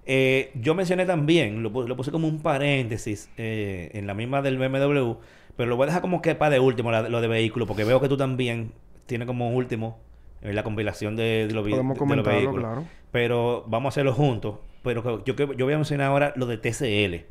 Eh, 0.07 0.51
yo 0.55 0.75
mencioné 0.75 1.05
también, 1.05 1.63
lo, 1.63 1.71
pu- 1.73 1.87
lo 1.87 1.97
puse 1.97 2.11
como 2.11 2.29
un 2.29 2.41
paréntesis 2.41 3.29
eh, 3.37 3.91
en 3.95 4.07
la 4.07 4.15
misma 4.15 4.41
del 4.43 4.57
BMW, 4.59 5.15
pero 5.57 5.69
lo 5.69 5.77
voy 5.77 5.85
a 5.85 5.87
dejar 5.87 6.01
como 6.03 6.23
que 6.23 6.35
para 6.35 6.51
de 6.53 6.61
último 6.61 6.91
la- 6.91 7.09
lo 7.09 7.21
de 7.21 7.29
vehículo, 7.29 7.67
porque 7.67 7.85
veo 7.85 8.01
que 8.01 8.09
tú 8.09 8.17
también 8.17 8.73
tienes 9.07 9.27
como 9.27 9.51
último 9.51 9.99
eh, 10.43 10.53
la 10.53 10.63
compilación 10.63 11.17
de, 11.17 11.47
de 11.49 11.53
los 11.55 11.63
Podemos 11.69 11.79
de- 11.79 11.83
de 11.83 11.89
los 11.89 11.99
comentarlo, 11.99 12.33
vehículos. 12.39 12.65
claro. 12.65 12.85
Pero 13.11 13.65
vamos 13.67 13.87
a 13.87 13.89
hacerlo 13.91 14.13
juntos. 14.15 14.57
Pero 14.83 15.25
yo, 15.25 15.35
que- 15.37 15.49
yo 15.57 15.65
voy 15.67 15.75
a 15.75 15.79
mencionar 15.79 16.07
ahora 16.07 16.33
lo 16.37 16.47
de 16.47 16.57
TCL. 16.59 17.25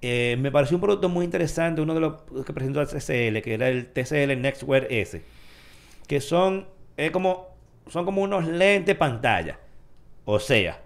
Eh, 0.00 0.36
me 0.38 0.50
pareció 0.52 0.76
un 0.76 0.80
producto 0.80 1.08
muy 1.08 1.24
interesante, 1.24 1.80
uno 1.80 1.94
de 1.94 2.00
los 2.00 2.22
que 2.46 2.52
presentó 2.52 2.84
TCL, 2.86 3.42
que 3.42 3.54
era 3.54 3.68
el 3.68 3.86
TCL 3.86 4.40
Nextwear 4.40 4.86
S. 4.90 5.22
Que 6.06 6.20
son, 6.20 6.66
es 6.96 7.10
como, 7.10 7.48
son 7.88 8.04
como 8.04 8.22
unos 8.22 8.46
lentes 8.46 8.94
pantalla. 8.96 9.58
O 10.24 10.38
sea, 10.38 10.80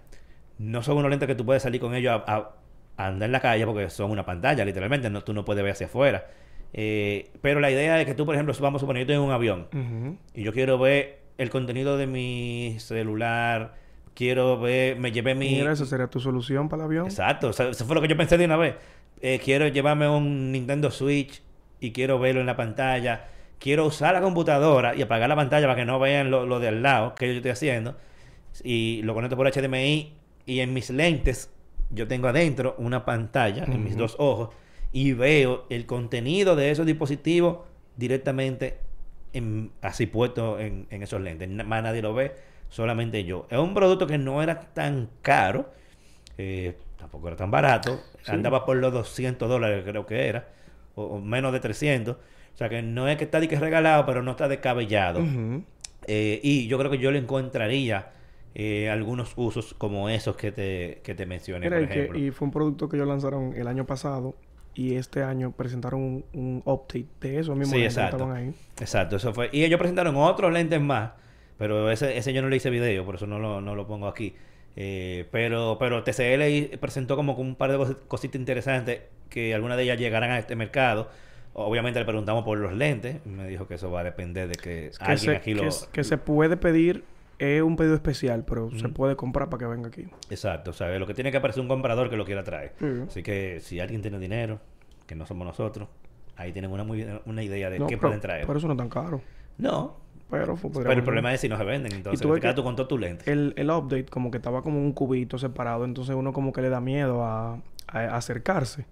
no 0.58 0.82
son 0.82 0.96
unos 0.98 1.10
lentes 1.10 1.26
que 1.26 1.34
tú 1.34 1.44
puedes 1.44 1.62
salir 1.62 1.80
con 1.80 1.94
ellos 1.94 2.12
a, 2.26 2.32
a- 2.34 2.50
a 2.96 3.06
andar 3.06 3.26
en 3.26 3.32
la 3.32 3.40
calle 3.40 3.64
porque 3.66 3.88
son 3.90 4.10
una 4.10 4.24
pantalla, 4.24 4.64
literalmente. 4.64 5.10
No, 5.10 5.22
tú 5.22 5.32
no 5.32 5.44
puedes 5.44 5.62
ver 5.62 5.72
hacia 5.72 5.86
afuera. 5.86 6.26
Eh, 6.74 7.30
pero 7.42 7.60
la 7.60 7.70
idea 7.70 8.00
es 8.00 8.06
que 8.06 8.14
tú, 8.14 8.24
por 8.24 8.34
ejemplo, 8.34 8.54
vamos 8.60 8.78
a 8.78 8.82
suponer, 8.82 9.00
yo 9.00 9.02
estoy 9.12 9.16
en 9.16 9.22
un 9.28 9.30
avión 9.32 9.68
y 10.34 10.42
yo 10.42 10.52
quiero 10.54 10.78
ver 10.78 11.18
el 11.36 11.50
contenido 11.50 11.98
de 11.98 12.06
mi 12.06 12.76
celular, 12.78 13.74
quiero 14.14 14.58
ver, 14.60 14.96
me 14.98 15.12
llevé 15.12 15.34
mi... 15.34 15.56
Mira, 15.56 15.72
esa 15.72 15.84
sería 15.86 16.06
tu 16.08 16.18
solución 16.20 16.68
para 16.70 16.82
el 16.82 16.86
avión. 16.86 17.06
Exacto, 17.06 17.48
o 17.48 17.52
sea, 17.52 17.68
eso 17.68 17.84
fue 17.84 17.94
lo 17.94 18.00
que 18.02 18.08
yo 18.08 18.16
pensé 18.16 18.38
de 18.38 18.44
una 18.46 18.56
vez. 18.56 18.76
Eh, 19.22 19.40
quiero 19.42 19.68
llevarme 19.68 20.08
un 20.08 20.52
Nintendo 20.52 20.90
Switch 20.90 21.42
y 21.80 21.92
quiero 21.92 22.18
verlo 22.18 22.40
en 22.40 22.46
la 22.46 22.56
pantalla. 22.56 23.28
Quiero 23.58 23.86
usar 23.86 24.12
la 24.14 24.20
computadora 24.20 24.94
y 24.96 25.02
apagar 25.02 25.28
la 25.28 25.36
pantalla 25.36 25.66
para 25.68 25.76
que 25.76 25.84
no 25.84 25.98
vean 26.00 26.30
lo, 26.30 26.44
lo 26.44 26.58
de 26.58 26.68
al 26.68 26.82
lado 26.82 27.14
que 27.14 27.28
yo 27.28 27.34
estoy 27.34 27.52
haciendo. 27.52 27.96
Y 28.64 29.00
lo 29.02 29.14
conecto 29.14 29.36
por 29.36 29.50
HDMI 29.50 30.12
y 30.44 30.60
en 30.60 30.74
mis 30.74 30.90
lentes 30.90 31.50
yo 31.90 32.08
tengo 32.08 32.26
adentro 32.28 32.74
una 32.78 33.04
pantalla 33.04 33.64
en 33.64 33.84
mis 33.84 33.96
dos 33.96 34.16
ojos 34.18 34.50
y 34.92 35.12
veo 35.12 35.66
el 35.70 35.86
contenido 35.86 36.56
de 36.56 36.70
esos 36.70 36.84
dispositivos 36.86 37.58
directamente 37.96 38.78
en- 39.32 39.70
así 39.80 40.06
puesto 40.06 40.58
en, 40.58 40.86
en 40.90 41.02
esos 41.02 41.20
lentes. 41.20 41.48
Más 41.48 41.82
nadie 41.82 42.02
lo 42.02 42.12
ve, 42.14 42.32
solamente 42.68 43.24
yo. 43.24 43.46
Es 43.50 43.58
un 43.58 43.72
producto 43.74 44.06
que 44.06 44.18
no 44.18 44.42
era 44.42 44.60
tan 44.74 45.08
caro, 45.22 45.70
eh, 46.38 46.76
tampoco 47.02 47.26
era 47.28 47.36
tan 47.36 47.50
barato, 47.50 48.00
Sí. 48.22 48.30
andaba 48.30 48.64
por 48.64 48.76
los 48.76 48.92
200 48.92 49.48
dólares 49.48 49.82
creo 49.84 50.06
que 50.06 50.28
era, 50.28 50.46
o, 50.94 51.02
o 51.04 51.20
menos 51.20 51.52
de 51.52 51.58
300. 51.60 52.14
O 52.16 52.56
sea 52.56 52.68
que 52.68 52.80
no 52.82 53.08
es 53.08 53.16
que 53.16 53.24
está 53.24 53.40
de 53.40 53.48
que 53.48 53.58
regalado, 53.58 54.06
pero 54.06 54.22
no 54.22 54.30
está 54.30 54.46
descabellado. 54.46 55.20
Eh, 56.06 56.40
y 56.42 56.66
yo 56.68 56.78
creo 56.78 56.90
que 56.90 56.98
yo 56.98 57.10
le 57.10 57.18
encontraría 57.18 58.10
eh, 58.54 58.90
algunos 58.90 59.32
usos 59.36 59.74
como 59.74 60.08
esos 60.08 60.36
que 60.36 60.52
te, 60.52 61.00
que 61.02 61.14
te 61.14 61.26
mencioné, 61.26 61.66
Mira, 61.66 61.78
por 61.78 61.88
que- 61.88 61.94
ejemplo. 61.94 62.18
y 62.18 62.30
fue 62.30 62.46
un 62.46 62.52
producto 62.52 62.88
que 62.88 62.96
ellos 62.96 63.08
lanzaron 63.08 63.54
el 63.56 63.66
año 63.66 63.84
pasado 63.86 64.34
y 64.74 64.94
este 64.94 65.22
año 65.22 65.52
presentaron 65.52 66.00
un, 66.02 66.24
un 66.34 66.62
update 66.64 67.06
de 67.20 67.38
eso 67.40 67.54
mismo. 67.54 67.74
Sí, 67.74 67.80
que 67.80 67.86
exacto. 67.86 68.30
ahí. 68.30 68.52
Exacto, 68.80 69.16
eso 69.16 69.32
fue. 69.34 69.48
Y 69.52 69.64
ellos 69.64 69.78
presentaron 69.78 70.16
otros 70.16 70.52
lentes 70.52 70.80
más, 70.80 71.12
pero 71.58 71.90
ese, 71.90 72.16
ese 72.16 72.32
yo 72.32 72.42
no 72.42 72.48
le 72.48 72.56
hice 72.56 72.70
video, 72.70 73.04
por 73.04 73.14
eso 73.16 73.26
no 73.26 73.38
lo, 73.38 73.60
no 73.60 73.74
lo 73.74 73.86
pongo 73.86 74.06
aquí. 74.08 74.34
Eh, 74.76 75.26
pero, 75.30 75.76
pero 75.78 76.02
TCL 76.02 76.78
presentó 76.78 77.16
como 77.16 77.34
un 77.34 77.56
par 77.56 77.70
de 77.72 77.78
cos- 77.78 77.96
cositas 78.08 78.38
interesantes 78.38 79.00
que 79.28 79.54
algunas 79.54 79.76
de 79.76 79.84
ellas 79.84 79.98
llegarán 79.98 80.30
a 80.30 80.38
este 80.38 80.56
mercado. 80.56 81.08
Obviamente 81.54 81.98
le 82.00 82.06
preguntamos 82.06 82.44
por 82.44 82.58
los 82.58 82.72
lentes. 82.72 83.24
Me 83.26 83.46
dijo 83.46 83.66
que 83.66 83.74
eso 83.74 83.90
va 83.90 84.00
a 84.00 84.04
depender 84.04 84.48
de 84.48 84.54
que, 84.54 84.90
Que, 84.90 85.04
alguien 85.04 85.18
se, 85.18 85.36
aquí 85.36 85.54
lo... 85.54 85.62
que, 85.62 85.68
s- 85.68 85.86
que 85.92 86.04
se 86.04 86.16
puede 86.16 86.56
pedir, 86.56 87.04
es 87.38 87.60
un 87.60 87.76
pedido 87.76 87.94
especial, 87.94 88.44
pero 88.46 88.70
se 88.78 88.88
puede 88.88 89.16
comprar 89.16 89.50
para 89.50 89.58
que 89.60 89.66
venga 89.66 89.88
aquí. 89.88 90.06
Exacto, 90.30 90.70
o 90.70 90.74
sea, 90.74 90.88
lo 90.98 91.06
que 91.06 91.12
tiene 91.14 91.30
que 91.30 91.36
aparecer 91.36 91.60
un 91.60 91.68
comprador 91.68 92.08
que 92.08 92.16
lo 92.16 92.24
quiera 92.24 92.42
traer. 92.44 92.72
Sí. 92.78 92.86
Así 93.08 93.22
que 93.22 93.60
si 93.60 93.80
alguien 93.80 94.00
tiene 94.00 94.18
dinero, 94.18 94.60
que 95.06 95.14
no 95.14 95.26
somos 95.26 95.46
nosotros, 95.46 95.88
ahí 96.36 96.52
tienen 96.52 96.70
una 96.70 96.84
muy 96.84 97.06
una 97.26 97.42
idea 97.42 97.68
de 97.68 97.78
No, 97.78 97.86
qué 97.86 97.96
pero- 97.96 98.08
pueden 98.08 98.20
traer. 98.20 98.46
Pero 98.46 98.58
eso 98.58 98.66
no 98.68 98.72
es 98.74 98.78
tan 98.78 98.88
caro. 98.88 99.20
no, 99.58 100.00
Pero, 100.32 100.56
el 100.92 101.02
problema 101.04 101.32
es 101.34 101.40
si 101.40 101.48
no 101.48 101.58
se 101.58 101.64
venden, 101.64 101.92
entonces 101.92 102.20
tú 102.20 102.28
ves 102.28 102.36
te 102.36 102.40
quedas 102.40 102.54
que 102.54 102.60
tú 102.60 102.64
con 102.64 102.74
todo 102.74 102.88
tu 102.88 102.96
lente. 102.96 103.30
el, 103.30 103.52
el 103.56 103.70
update 103.70 104.06
como 104.06 104.30
que 104.30 104.38
estaba 104.38 104.62
como 104.62 104.80
un 104.80 104.92
cubito 104.92 105.38
separado, 105.38 105.84
entonces 105.84 106.16
uno 106.16 106.32
como 106.32 106.52
que 106.52 106.62
le 106.62 106.70
da 106.70 106.80
miedo 106.80 107.22
a, 107.24 107.60
a 107.86 108.16
acercarse. 108.16 108.86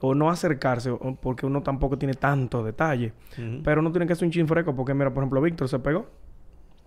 O 0.00 0.14
no 0.14 0.28
acercarse, 0.28 0.90
porque 1.22 1.46
uno 1.46 1.62
tampoco 1.62 1.96
tiene 1.96 2.12
tanto 2.12 2.62
detalle. 2.62 3.14
Pero 3.62 3.80
uno 3.80 3.90
tiene 3.90 4.06
que 4.06 4.14
ser 4.14 4.26
un 4.26 4.32
chin 4.32 4.46
fresco, 4.46 4.76
porque 4.76 4.92
mira, 4.92 5.14
por 5.14 5.22
ejemplo, 5.22 5.40
Víctor 5.40 5.66
se 5.66 5.78
pegó. 5.78 6.06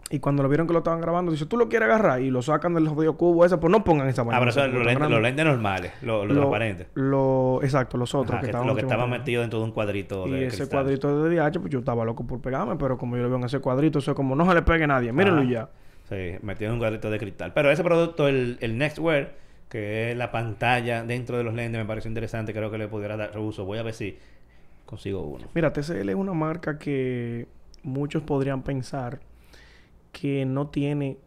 Y 0.10 0.20
cuando 0.20 0.42
lo 0.42 0.48
vieron 0.48 0.68
que 0.68 0.74
lo 0.74 0.80
estaban 0.80 1.02
grabando, 1.02 1.34
dice, 1.34 1.46
tú 1.46 1.58
lo 1.58 1.68
quieres 1.68 1.88
agarrar 1.90 2.22
y 2.22 2.30
lo 2.30 2.42
sacan 2.42 2.74
del 2.74 2.88
jodido 2.88 3.18
cubo 3.18 3.44
ese, 3.44 3.58
pues 3.58 3.70
no 3.70 3.84
pongan 3.84 4.08
esa 4.08 4.24
vaina. 4.24 4.38
Ah, 4.38 4.40
pero 4.40 4.52
eso, 4.52 4.62
los, 4.66 4.74
lentes, 4.86 4.96
grande". 4.96 5.14
los 5.16 5.22
lentes 5.22 5.46
normales, 5.46 5.92
los, 6.02 6.26
Lo- 6.28 6.34
transparentes. 6.34 6.88
lo- 6.94 7.60
exacto, 7.62 7.98
los 7.98 8.16
otros 8.16 8.32
Ajá, 8.36 8.40
que 8.40 8.46
estaban 8.48 8.68
lo 8.68 8.74
que 8.74 8.84
mucho 8.84 8.86
más 8.88 8.92
estaba 8.94 9.04
grandes. 9.10 9.20
metido 9.20 9.42
dentro 9.42 9.60
de 9.60 9.66
un 9.66 9.72
cuadrito 9.72 10.26
Y 10.28 10.32
de 10.32 10.48
ese 10.48 10.58
cristal. 10.60 10.70
cuadrito 10.80 11.24
de 11.24 11.36
DH, 11.36 11.60
pues 11.60 11.72
yo 11.74 11.80
estaba 11.80 12.06
loco 12.06 12.26
por 12.26 12.40
pegarme, 12.40 12.78
pero 12.78 12.98
como 12.98 13.18
yo 13.18 13.24
lo 13.24 13.30
veo 13.30 13.38
en 13.38 13.44
ese 13.44 13.60
cuadrito, 13.60 14.00
eso 14.00 14.12
es 14.12 14.16
como 14.16 14.34
no 14.34 14.48
se 14.48 14.54
le 14.56 14.62
pegue 14.62 14.86
a 14.86 14.88
nadie, 14.88 15.12
mírenlo 15.12 15.42
Ajá. 15.42 15.50
ya. 15.50 15.70
Sí, 16.08 16.38
metido 16.42 16.70
en 16.70 16.74
un 16.76 16.80
cuadrito 16.80 17.10
de 17.10 17.20
cristal. 17.20 17.52
Pero 17.54 17.70
ese 17.70 17.84
producto, 17.84 18.30
el, 18.30 18.58
el 18.62 18.78
Nextwear, 18.78 19.34
que 19.68 20.12
es 20.12 20.18
la 20.18 20.32
pantalla 20.32 21.04
dentro 21.04 21.38
de 21.38 21.44
los 21.44 21.54
lentes, 21.54 21.82
me 21.82 21.86
pareció 21.86 22.08
interesante. 22.08 22.54
Creo 22.54 22.72
que 22.72 22.78
le 22.78 22.88
pudiera 22.88 23.18
dar 23.18 23.38
uso. 23.38 23.66
Voy 23.66 23.78
a 23.78 23.84
ver 23.84 23.94
si 23.94 24.18
consigo 24.86 25.20
uno. 25.24 25.48
Mira, 25.54 25.74
TCL 25.74 26.08
es 26.08 26.16
una 26.16 26.32
marca 26.34 26.80
que 26.80 27.48
muchos 27.84 28.24
podrían 28.24 28.62
pensar 28.64 29.20
que 30.12 30.46
no 30.46 30.68
tiene 30.68 31.18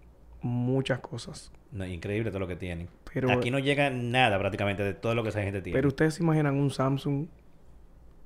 muchas 0.43 1.01
cosas. 1.01 1.53
No, 1.73 1.87
increíble 1.87 2.31
todo 2.31 2.41
lo 2.41 2.49
que 2.49 2.57
tienen. 2.57 2.89
Pero, 3.13 3.31
Aquí 3.31 3.51
no 3.51 3.59
llega 3.59 3.91
nada 3.91 4.39
prácticamente 4.39 4.83
de 4.83 4.95
todo 4.95 5.15
lo 5.15 5.23
que 5.23 5.31
esa 5.31 5.43
gente 5.43 5.63
tiene. 5.63 5.77
pero 5.77 5.89
ustedes 5.89 6.15
se 6.15 6.23
imaginan 6.23 6.57
un 6.57 6.71
Samsung 6.71 7.27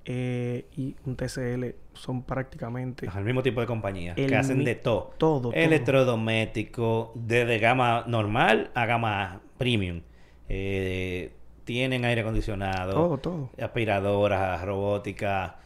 eh, 0.07 0.67
y 0.77 0.95
un 1.07 1.17
TCL 1.17 1.65
son 1.95 2.25
prácticamente 2.25 3.09
Al 3.11 3.25
mismo 3.25 3.43
tipo 3.43 3.61
de 3.61 3.67
compañía. 3.67 4.13
El 4.17 4.29
Que 4.29 4.37
hacen 4.37 4.65
de 4.65 4.75
todo. 4.75 5.13
todo, 5.17 5.41
todo. 5.41 5.53
Electrodoméstico, 5.53 7.13
desde 7.15 7.59
gama 7.59 8.05
normal 8.07 8.71
a 8.75 8.85
gama 8.87 9.41
premium. 9.57 10.03
Eh, 10.49 11.33
tienen 11.65 12.05
aire 12.05 12.21
acondicionado. 12.21 12.93
todo, 12.93 13.19
todo. 13.19 13.51
aspiradoras, 13.59 14.63
robótica, 14.63 15.57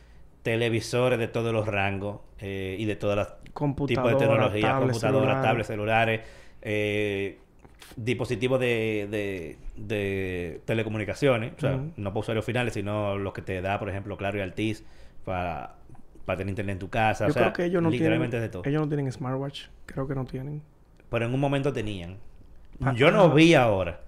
televisores 0.42 1.18
de 1.18 1.26
todos 1.26 1.52
los 1.52 1.66
rangos 1.66 2.20
eh, 2.38 2.76
y 2.78 2.84
de 2.84 2.94
todas 2.94 3.16
las 3.16 3.37
tipos 3.58 3.88
de 3.88 3.94
Computadoras, 3.94 4.18
tecnología, 4.18 4.78
computadoras, 4.78 5.00
celulares. 5.00 5.42
tablets, 5.42 5.66
celulares, 5.66 6.20
eh, 6.62 7.38
dispositivos 7.96 8.60
de, 8.60 9.08
de, 9.10 9.58
de 9.76 10.60
telecomunicaciones, 10.64 11.52
o 11.56 11.60
sea, 11.60 11.80
no 11.96 12.10
para 12.10 12.20
usuarios 12.20 12.44
finales, 12.44 12.74
sino 12.74 13.16
los 13.18 13.32
que 13.32 13.42
te 13.42 13.60
da, 13.60 13.78
por 13.78 13.88
ejemplo, 13.88 14.16
Claro 14.16 14.38
y 14.38 14.40
Altiz 14.40 14.84
para, 15.24 15.74
para 16.24 16.38
tener 16.38 16.50
internet 16.50 16.74
en 16.74 16.78
tu 16.78 16.88
casa, 16.88 17.26
Yo 17.26 17.30
o 17.30 17.32
sea, 17.32 17.42
creo 17.42 17.52
que 17.52 17.64
ellos 17.64 17.82
no 17.82 17.90
tienen, 17.90 18.04
literalmente 18.04 18.40
de 18.40 18.48
todo. 18.48 18.62
ellos 18.64 18.82
no 18.82 18.88
tienen 18.88 19.10
smartwatch, 19.10 19.66
creo 19.86 20.06
que 20.06 20.14
no 20.14 20.24
tienen. 20.24 20.62
Pero 21.10 21.24
en 21.26 21.34
un 21.34 21.40
momento 21.40 21.72
tenían. 21.72 22.18
Ah, 22.80 22.92
Yo 22.94 23.10
no 23.10 23.22
ah. 23.22 23.34
vi 23.34 23.54
ahora. 23.54 24.00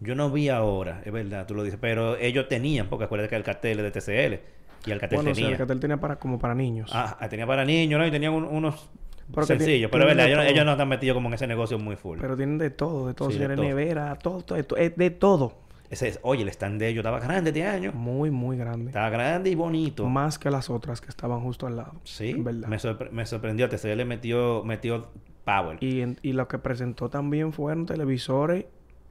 Yo 0.00 0.14
no 0.14 0.30
vi 0.30 0.48
ahora, 0.50 1.00
es 1.04 1.12
verdad, 1.12 1.46
tú 1.46 1.54
lo 1.54 1.62
dices, 1.62 1.78
pero 1.80 2.16
ellos 2.16 2.48
tenían, 2.48 2.88
porque 2.88 3.04
acuérdate 3.04 3.30
que 3.30 3.36
el 3.36 3.44
cartel 3.44 3.80
es 3.80 3.84
de 3.84 4.00
TCL 4.00 4.40
y 4.86 4.90
el 4.90 4.98
cartel 5.00 5.16
Bueno, 5.18 5.30
o 5.30 5.34
sea, 5.34 5.42
tenía. 5.42 5.50
el 5.52 5.58
cartel 5.58 5.80
tenía 5.80 5.96
para 5.98 6.16
como 6.16 6.38
para 6.38 6.54
niños. 6.54 6.90
Ah, 6.92 7.16
tenía 7.28 7.46
para 7.46 7.64
niños, 7.64 7.98
¿no? 8.00 8.06
Y 8.06 8.10
tenían 8.10 8.32
un- 8.32 8.44
unos 8.44 8.88
Pero 9.34 9.46
que 9.46 9.54
ti- 9.54 9.58
sencillos. 9.60 9.90
Pero 9.90 10.04
verdad, 10.06 10.24
de 10.26 10.50
ellos, 10.50 10.64
no 10.64 10.72
están 10.72 10.88
metidos 10.88 11.14
como 11.14 11.28
en 11.28 11.34
ese 11.34 11.46
negocio 11.46 11.78
muy 11.78 11.96
full. 11.96 12.18
Pero 12.20 12.36
tienen 12.36 12.58
de 12.58 12.70
todo, 12.70 13.06
de 13.06 13.14
todo, 13.14 13.30
Sí, 13.30 13.38
de 13.38 13.48
todo. 13.48 13.64
nevera, 13.64 14.14
todo, 14.16 14.42
todo, 14.42 14.58
es 14.58 14.96
de 14.96 15.10
todo. 15.10 15.54
Ese 15.90 16.08
es, 16.08 16.18
oye, 16.22 16.42
el 16.42 16.48
stand 16.48 16.80
de 16.80 16.88
ellos 16.88 17.02
estaba 17.02 17.20
grande 17.20 17.50
este 17.50 17.64
año. 17.66 17.92
Muy, 17.92 18.30
muy 18.30 18.56
grande. 18.56 18.86
Estaba 18.86 19.10
grande 19.10 19.50
y 19.50 19.54
bonito. 19.54 20.08
Más 20.08 20.38
que 20.38 20.50
las 20.50 20.68
otras 20.70 21.00
que 21.00 21.08
estaban 21.08 21.40
justo 21.40 21.66
al 21.66 21.76
lado. 21.76 21.92
Sí, 22.04 22.30
en 22.30 22.42
verdad. 22.44 22.68
me, 22.68 22.78
sorpre- 22.78 23.10
me 23.10 23.24
sorprendió. 23.26 23.68
TCL 23.68 24.04
metió, 24.04 24.64
metió 24.64 25.08
Power. 25.44 25.76
Y, 25.80 26.00
en- 26.00 26.16
y 26.22 26.32
lo 26.32 26.48
que 26.48 26.58
presentó 26.58 27.10
también 27.10 27.52
fueron 27.52 27.86
televisores 27.86 28.64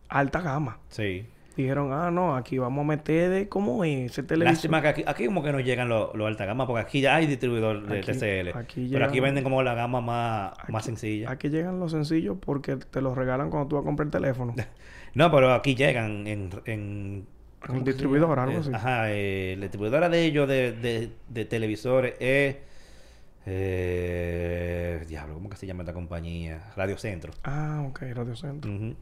alta 0.09 0.41
gama. 0.41 0.79
Sí. 0.89 1.25
Dijeron, 1.55 1.93
ah, 1.93 2.09
no, 2.11 2.35
aquí 2.35 2.57
vamos 2.57 2.83
a 2.83 2.87
meter 2.87 3.29
de 3.29 3.49
cómo 3.49 3.83
es 3.83 4.11
ese 4.11 4.23
televisor. 4.23 4.53
Lástima 4.53 4.81
que 4.81 4.87
aquí, 4.87 5.03
aquí 5.05 5.25
como 5.25 5.43
que 5.43 5.51
no 5.51 5.59
llegan 5.59 5.89
los 5.89 6.13
los 6.15 6.27
alta 6.27 6.45
gama, 6.45 6.65
porque 6.65 6.81
aquí 6.81 7.01
ya 7.01 7.15
hay 7.15 7.27
distribuidor 7.27 7.85
de 7.87 8.01
TCL. 8.01 8.57
aquí 8.57 8.89
pero 8.91 9.05
aquí 9.05 9.19
venden 9.19 9.43
como 9.43 9.61
la 9.61 9.73
gama 9.73 10.01
más, 10.01 10.53
más 10.69 10.85
sencilla. 10.85 11.29
Aquí 11.31 11.49
llegan 11.49 11.79
los 11.79 11.91
sencillos 11.91 12.37
porque 12.39 12.77
te 12.77 13.01
los 13.01 13.17
regalan 13.17 13.49
cuando 13.49 13.67
tú 13.69 13.75
vas 13.75 13.83
a 13.83 13.85
comprar 13.85 14.07
el 14.07 14.11
teléfono. 14.11 14.55
No, 15.15 15.29
pero 15.29 15.53
aquí 15.53 15.75
llegan 15.75 16.25
en... 16.25 16.49
en 16.65 17.27
un 17.69 17.83
distribuidor, 17.83 18.39
algo 18.39 18.61
así. 18.61 18.71
Ajá, 18.73 19.11
eh, 19.11 19.53
la 19.57 19.65
distribuidora 19.65 20.09
de 20.09 20.25
ellos 20.25 20.47
de, 20.47 20.71
de, 20.71 21.11
de 21.29 21.45
televisores 21.45 22.15
es... 22.19 22.55
Eh, 23.45 25.03
diablo, 25.07 25.35
¿cómo 25.35 25.49
que 25.49 25.57
se 25.57 25.67
llama 25.67 25.83
esta 25.83 25.93
compañía? 25.93 26.71
Radio 26.75 26.97
Centro. 26.97 27.31
Ah, 27.43 27.85
ok, 27.87 28.01
Radio 28.13 28.35
Centro. 28.35 28.71
Ujú. 28.71 28.95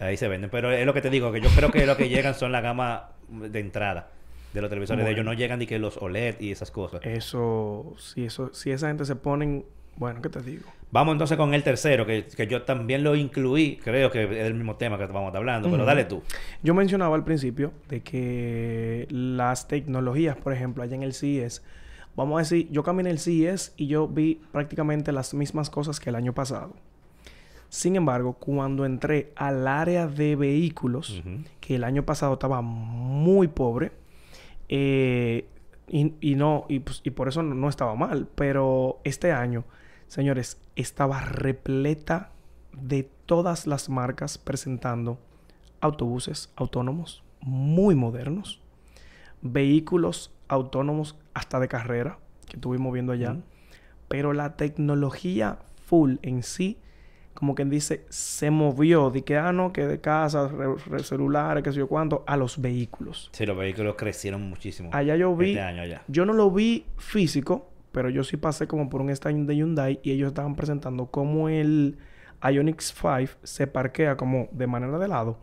Ahí 0.00 0.16
se 0.16 0.28
venden. 0.28 0.50
Pero 0.50 0.72
es 0.72 0.84
lo 0.86 0.94
que 0.94 1.00
te 1.00 1.10
digo, 1.10 1.32
que 1.32 1.40
yo 1.40 1.50
creo 1.50 1.70
que 1.70 1.86
lo 1.86 1.96
que 1.96 2.08
llegan 2.08 2.34
son 2.34 2.52
la 2.52 2.60
gama 2.60 3.10
de 3.28 3.60
entrada 3.60 4.10
de 4.52 4.60
los 4.60 4.70
televisores 4.70 5.04
de 5.04 5.12
ellos. 5.12 5.24
No 5.24 5.34
llegan 5.34 5.58
ni 5.58 5.66
que 5.66 5.78
los 5.78 5.96
OLED 5.98 6.40
y 6.40 6.52
esas 6.52 6.70
cosas. 6.70 7.00
Eso, 7.04 7.94
si 7.98 8.24
eso, 8.24 8.54
si 8.54 8.70
esa 8.70 8.88
gente 8.88 9.04
se 9.04 9.16
ponen, 9.16 9.64
bueno, 9.96 10.22
¿qué 10.22 10.28
te 10.28 10.40
digo? 10.42 10.70
Vamos 10.90 11.12
entonces 11.12 11.36
con 11.36 11.54
el 11.54 11.64
tercero, 11.64 12.06
que, 12.06 12.24
que 12.24 12.46
yo 12.46 12.62
también 12.62 13.02
lo 13.02 13.16
incluí. 13.16 13.78
Creo 13.82 14.12
que 14.12 14.22
es 14.22 14.46
el 14.46 14.54
mismo 14.54 14.76
tema 14.76 14.96
que 14.96 15.06
vamos 15.06 15.24
a 15.24 15.26
estar 15.26 15.40
hablando. 15.40 15.68
Pero 15.68 15.84
dale 15.84 16.04
tú. 16.04 16.22
Yo 16.62 16.72
mencionaba 16.72 17.16
al 17.16 17.24
principio 17.24 17.72
de 17.88 18.00
que 18.00 19.08
las 19.10 19.66
tecnologías, 19.66 20.36
por 20.36 20.52
ejemplo, 20.52 20.84
allá 20.84 20.94
en 20.94 21.02
el 21.02 21.12
CES, 21.12 21.64
vamos 22.14 22.36
a 22.36 22.38
decir, 22.42 22.68
yo 22.70 22.84
caminé 22.84 23.10
el 23.10 23.18
CES 23.18 23.74
y 23.76 23.88
yo 23.88 24.06
vi 24.06 24.40
prácticamente 24.52 25.10
las 25.10 25.34
mismas 25.34 25.68
cosas 25.68 25.98
que 25.98 26.10
el 26.10 26.14
año 26.14 26.32
pasado. 26.32 26.76
Sin 27.74 27.96
embargo, 27.96 28.34
cuando 28.34 28.86
entré 28.86 29.32
al 29.34 29.66
área 29.66 30.06
de 30.06 30.36
vehículos, 30.36 31.20
que 31.58 31.74
el 31.74 31.82
año 31.82 32.04
pasado 32.04 32.34
estaba 32.34 32.62
muy 32.62 33.48
pobre, 33.48 33.90
eh, 34.68 35.48
y, 35.88 36.14
y 36.20 36.36
no, 36.36 36.66
y, 36.68 36.78
pues, 36.78 37.00
y 37.02 37.10
por 37.10 37.26
eso 37.26 37.42
no, 37.42 37.52
no 37.56 37.68
estaba 37.68 37.96
mal, 37.96 38.28
pero 38.36 39.00
este 39.02 39.32
año, 39.32 39.64
señores, 40.06 40.60
estaba 40.76 41.18
repleta 41.18 42.30
de 42.80 43.10
todas 43.26 43.66
las 43.66 43.88
marcas 43.88 44.38
presentando 44.38 45.18
autobuses 45.80 46.52
autónomos 46.54 47.24
muy 47.40 47.96
modernos, 47.96 48.60
vehículos 49.42 50.32
autónomos 50.46 51.16
hasta 51.34 51.58
de 51.58 51.66
carrera, 51.66 52.18
que 52.46 52.54
estuvimos 52.54 52.92
viendo 52.92 53.10
allá, 53.10 53.36
pero 54.06 54.32
la 54.32 54.54
tecnología 54.54 55.58
full 55.86 56.18
en 56.22 56.44
sí, 56.44 56.78
como 57.34 57.54
quien 57.54 57.68
dice, 57.68 58.04
se 58.08 58.50
movió 58.50 59.10
de 59.10 59.22
que, 59.22 59.36
ah, 59.36 59.52
no, 59.52 59.72
que 59.72 59.86
de 59.86 60.00
casa, 60.00 60.48
re- 60.48 60.76
re- 60.86 61.02
celulares, 61.02 61.62
qué 61.64 61.72
sé 61.72 61.78
yo 61.78 61.88
cuánto, 61.88 62.22
a 62.26 62.36
los 62.36 62.60
vehículos. 62.60 63.28
Sí, 63.32 63.44
los 63.44 63.56
vehículos 63.56 63.96
crecieron 63.96 64.42
muchísimo. 64.48 64.90
Allá 64.92 65.16
yo 65.16 65.34
vi, 65.36 65.50
Este 65.50 65.60
año 65.60 65.82
allá. 65.82 66.02
yo 66.08 66.24
no 66.24 66.32
lo 66.32 66.50
vi 66.50 66.86
físico, 66.96 67.68
pero 67.92 68.08
yo 68.10 68.24
sí 68.24 68.36
pasé 68.36 68.66
como 68.66 68.88
por 68.88 69.00
un 69.00 69.10
stand 69.10 69.46
de 69.48 69.56
Hyundai 69.56 70.00
y 70.02 70.12
ellos 70.12 70.28
estaban 70.28 70.54
presentando 70.54 71.06
cómo 71.06 71.48
el 71.48 71.98
Ionix 72.42 72.94
5 73.00 73.32
se 73.42 73.66
parquea 73.66 74.16
como 74.16 74.48
de 74.52 74.66
manera 74.66 74.98
de 74.98 75.08
lado. 75.08 75.38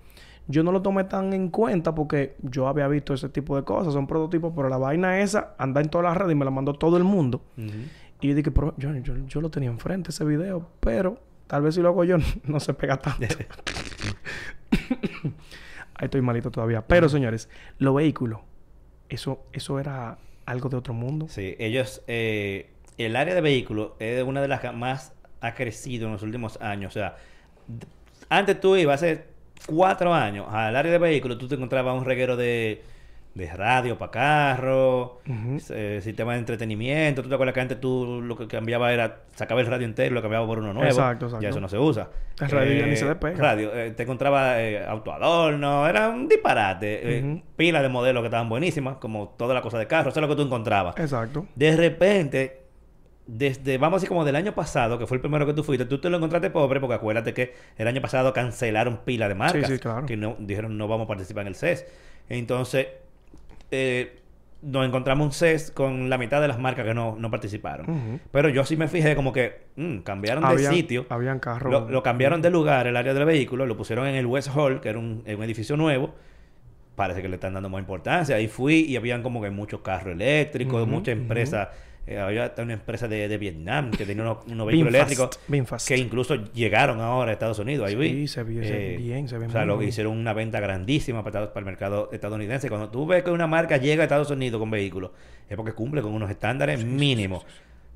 Yo 0.48 0.64
no 0.64 0.72
lo 0.72 0.82
tomé 0.82 1.04
tan 1.06 1.34
en 1.34 1.50
cuenta 1.50 1.96
porque 1.96 2.36
yo 2.42 2.68
había 2.68 2.88
visto 2.88 3.14
ese 3.14 3.30
tipo 3.30 3.56
de 3.56 3.64
cosas, 3.64 3.94
son 3.94 4.06
prototipos, 4.08 4.52
pero 4.56 4.70
la 4.70 4.78
vaina 4.78 5.20
esa 5.22 5.56
anda 5.58 5.82
en 5.82 5.90
todas 5.90 6.06
las 6.06 6.18
redes 6.18 6.34
y 6.34 6.36
me 6.36 6.46
la 6.46 6.52
mandó 6.52 6.74
todo 6.74 6.98
el 6.98 7.04
mundo. 7.04 7.42
Y 8.20 8.28
yo 8.28 8.36
dije, 8.36 8.52
pero 8.52 8.74
yo, 8.78 8.94
yo, 8.98 9.14
yo 9.28 9.42
lo 9.42 9.50
tenía 9.50 9.70
enfrente 9.70 10.10
ese 10.10 10.26
video, 10.26 10.68
pero 10.80 11.20
tal 11.52 11.64
vez 11.64 11.76
si 11.76 11.82
lo 11.82 11.90
hago 11.90 12.06
yo 12.06 12.16
no 12.46 12.62
se 12.62 12.74
pega 12.74 12.96
tanto. 12.96 13.26
Ahí 15.96 16.06
estoy 16.06 16.22
malito 16.22 16.50
todavía. 16.50 16.88
Pero 16.88 17.10
señores, 17.10 17.50
los 17.78 17.94
vehículos, 17.94 18.40
eso, 19.10 19.44
eso 19.52 19.78
era 19.78 20.18
algo 20.46 20.70
de 20.70 20.78
otro 20.78 20.94
mundo. 20.94 21.28
Sí, 21.28 21.58
ellos, 21.60 22.04
eh, 22.08 22.70
el 22.98 23.18
área 23.18 23.36
de 23.36 23.42
vehículos 23.42 23.92
es 24.00 24.24
una 24.24 24.42
de 24.42 24.48
las 24.48 24.62
que 24.62 24.72
más 24.72 25.14
ha 25.42 25.54
crecido 25.54 26.06
en 26.06 26.14
los 26.14 26.24
últimos 26.24 26.56
años. 26.62 26.94
O 26.94 26.98
sea, 27.00 27.18
antes 28.30 28.62
tú 28.62 28.78
ibas 28.78 29.04
hace 29.04 29.26
cuatro 29.66 30.14
años 30.14 30.48
al 30.50 30.78
área 30.78 30.90
de 30.90 31.00
vehículos, 31.00 31.38
tú 31.38 31.50
te 31.50 31.56
encontrabas 31.56 32.00
un 32.00 32.06
reguero 32.06 32.38
de, 32.38 32.82
de 33.34 33.48
radio 33.54 33.98
para 33.98 34.12
carro, 34.12 35.20
eh, 35.70 36.00
sistema 36.04 36.34
de 36.34 36.40
entretenimiento. 36.40 37.24
Tú 37.24 37.30
te 37.30 37.36
acuerdas 37.36 37.54
que 37.54 37.62
antes 37.62 37.80
tú 37.80 38.22
lo 38.22 38.36
que 38.36 38.48
cambiaba 38.48 38.92
era, 38.92 39.22
sacaba 39.36 39.62
el 39.62 39.68
radio 39.68 39.86
entero 39.86 40.12
y 40.12 40.16
lo 40.16 40.22
cambiaba 40.22 40.46
por 40.46 40.60
uno 40.60 40.74
nuevo. 40.74 40.90
Exacto, 40.90 41.28
exacto. 41.28 41.44
Ya 41.44 41.50
eso 41.50 41.62
no 41.62 41.70
se 41.70 41.78
usa. 41.78 42.10
El 42.42 42.50
radio 42.50 42.80
ya 42.80 42.88
ni 42.88 42.96
se 42.98 43.06
despega. 43.06 43.38
Radio, 43.38 43.74
eh, 43.74 43.92
te 43.92 44.04
encontraba 44.04 44.62
eh, 44.62 44.84
autoadorno, 44.86 45.88
era 45.88 46.10
un 46.10 46.28
disparate. 46.28 47.18
eh. 47.20 47.44
Pilas 47.56 47.82
de 47.84 47.90
modelos 47.90 48.22
que 48.22 48.28
estaban 48.28 48.50
buenísimas, 48.50 48.98
como 48.98 49.30
toda 49.38 49.54
la 49.54 49.62
cosa 49.62 49.78
de 49.78 49.88
carro, 49.88 50.10
eso 50.10 50.20
es 50.20 50.22
lo 50.22 50.28
que 50.28 50.36
tú 50.36 50.42
encontrabas. 50.42 50.98
Exacto. 50.98 51.46
De 51.56 51.76
repente, 51.78 52.62
desde, 53.28 53.78
vamos 53.78 53.96
a 53.96 53.98
decir 53.98 54.10
como 54.10 54.26
del 54.26 54.36
año 54.36 54.54
pasado, 54.54 55.00
que 55.00 55.08
fue 55.08 55.16
el 55.16 55.22
primero 55.22 55.46
que 55.46 55.54
tú 55.54 55.64
fuiste, 55.64 55.86
tú 55.86 56.00
te 56.02 56.10
lo 56.10 56.18
encontraste 56.18 56.50
pobre, 56.50 56.82
porque 56.82 56.96
acuérdate 56.96 57.34
que 57.34 57.54
el 57.78 57.88
año 57.88 58.02
pasado 58.02 58.34
cancelaron 58.34 59.02
pila 59.06 59.30
de 59.30 59.36
marcas. 59.36 59.68
Sí, 59.68 59.74
sí, 59.76 59.80
claro. 59.80 60.06
Que 60.06 60.18
no, 60.18 60.36
dijeron 60.38 60.78
no 60.78 60.90
vamos 60.90 61.06
a 61.06 61.08
participar 61.08 61.44
en 61.44 61.48
el 61.48 61.56
CES. 61.56 61.86
Entonces, 62.28 62.88
eh, 63.72 64.18
nos 64.62 64.86
encontramos 64.86 65.26
un 65.26 65.32
CES 65.32 65.72
con 65.72 66.10
la 66.10 66.18
mitad 66.20 66.40
de 66.40 66.48
las 66.48 66.60
marcas 66.60 66.86
que 66.86 66.94
no, 66.94 67.16
no 67.18 67.32
participaron. 67.32 68.20
Pero 68.32 68.48
yo 68.50 68.64
sí 68.64 68.78
me 68.78 68.88
fijé 68.88 69.16
como 69.16 69.34
que 69.34 69.62
mm, 69.76 70.00
cambiaron 70.00 70.46
Habían- 70.46 70.72
de 70.72 70.78
sitio. 70.78 71.06
Habían 71.10 71.40
carros. 71.40 71.72
Lo, 71.72 71.90
lo 71.90 72.04
cambiaron 72.04 72.42
de 72.44 72.52
lugar, 72.52 72.86
el 72.86 72.96
área 72.96 73.14
del 73.16 73.26
vehículo, 73.26 73.66
lo 73.66 73.76
pusieron 73.76 74.06
en 74.08 74.16
el 74.16 74.28
West 74.28 74.50
Hall, 74.56 74.80
que 74.82 74.90
era 74.90 75.00
un, 75.00 75.24
un 75.26 75.44
edificio 75.44 75.76
nuevo. 75.78 76.14
Parece 76.96 77.22
que 77.24 77.30
le 77.30 77.36
están 77.36 77.54
dando 77.54 77.70
más 77.70 77.80
importancia. 77.80 78.36
Ahí 78.36 78.48
fui 78.48 78.82
y 78.82 78.96
habían 78.98 79.24
como 79.24 79.42
que 79.42 79.50
muchos 79.50 79.82
carros 79.82 80.14
eléctricos, 80.14 80.84
Ujú, 80.84 80.92
muchas 80.92 81.14
empresas. 81.18 81.70
Eh, 82.08 82.18
había 82.20 82.54
una 82.58 82.74
empresa 82.74 83.08
de, 83.08 83.28
de 83.28 83.38
Vietnam 83.38 83.92
que 83.92 84.06
tenía 84.06 84.24
unos, 84.24 84.46
vehículos 84.68 84.94
eléctricos 84.94 85.40
que 85.88 85.98
incluso 85.98 86.36
llegaron 86.54 87.00
ahora 87.00 87.30
a 87.30 87.34
Estados 87.34 87.60
Unidos. 87.60 87.88
Ahí 87.88 87.96
vi. 87.96 88.10
Sí, 88.10 88.28
se 88.28 88.44
ve- 88.44 88.66
se 88.68 88.72
ve 88.74 88.98
bien, 88.98 89.28
se 89.28 89.38
ve 89.38 89.46
O 89.46 89.50
sea, 89.52 89.66
lo, 89.66 89.78
bien. 89.78 89.90
hicieron 89.90 90.18
una 90.18 90.34
venta 90.34 90.60
grandísima 90.60 91.24
para, 91.24 91.48
para 91.54 91.60
el 91.60 91.66
mercado 91.66 92.10
estadounidense. 92.12 92.70
Cuando 92.70 92.90
tú 92.90 93.06
ves 93.06 93.24
que 93.24 93.30
una 93.32 93.48
marca 93.48 93.78
llega 93.78 94.02
a 94.04 94.06
Estados 94.06 94.32
Unidos 94.32 94.60
con 94.60 94.72
vehículos, 94.72 95.12
es 95.50 95.56
porque 95.56 95.74
cumple 95.74 96.02
con 96.02 96.14
unos 96.14 96.30
estándares 96.32 96.84
mínimos. 96.84 97.46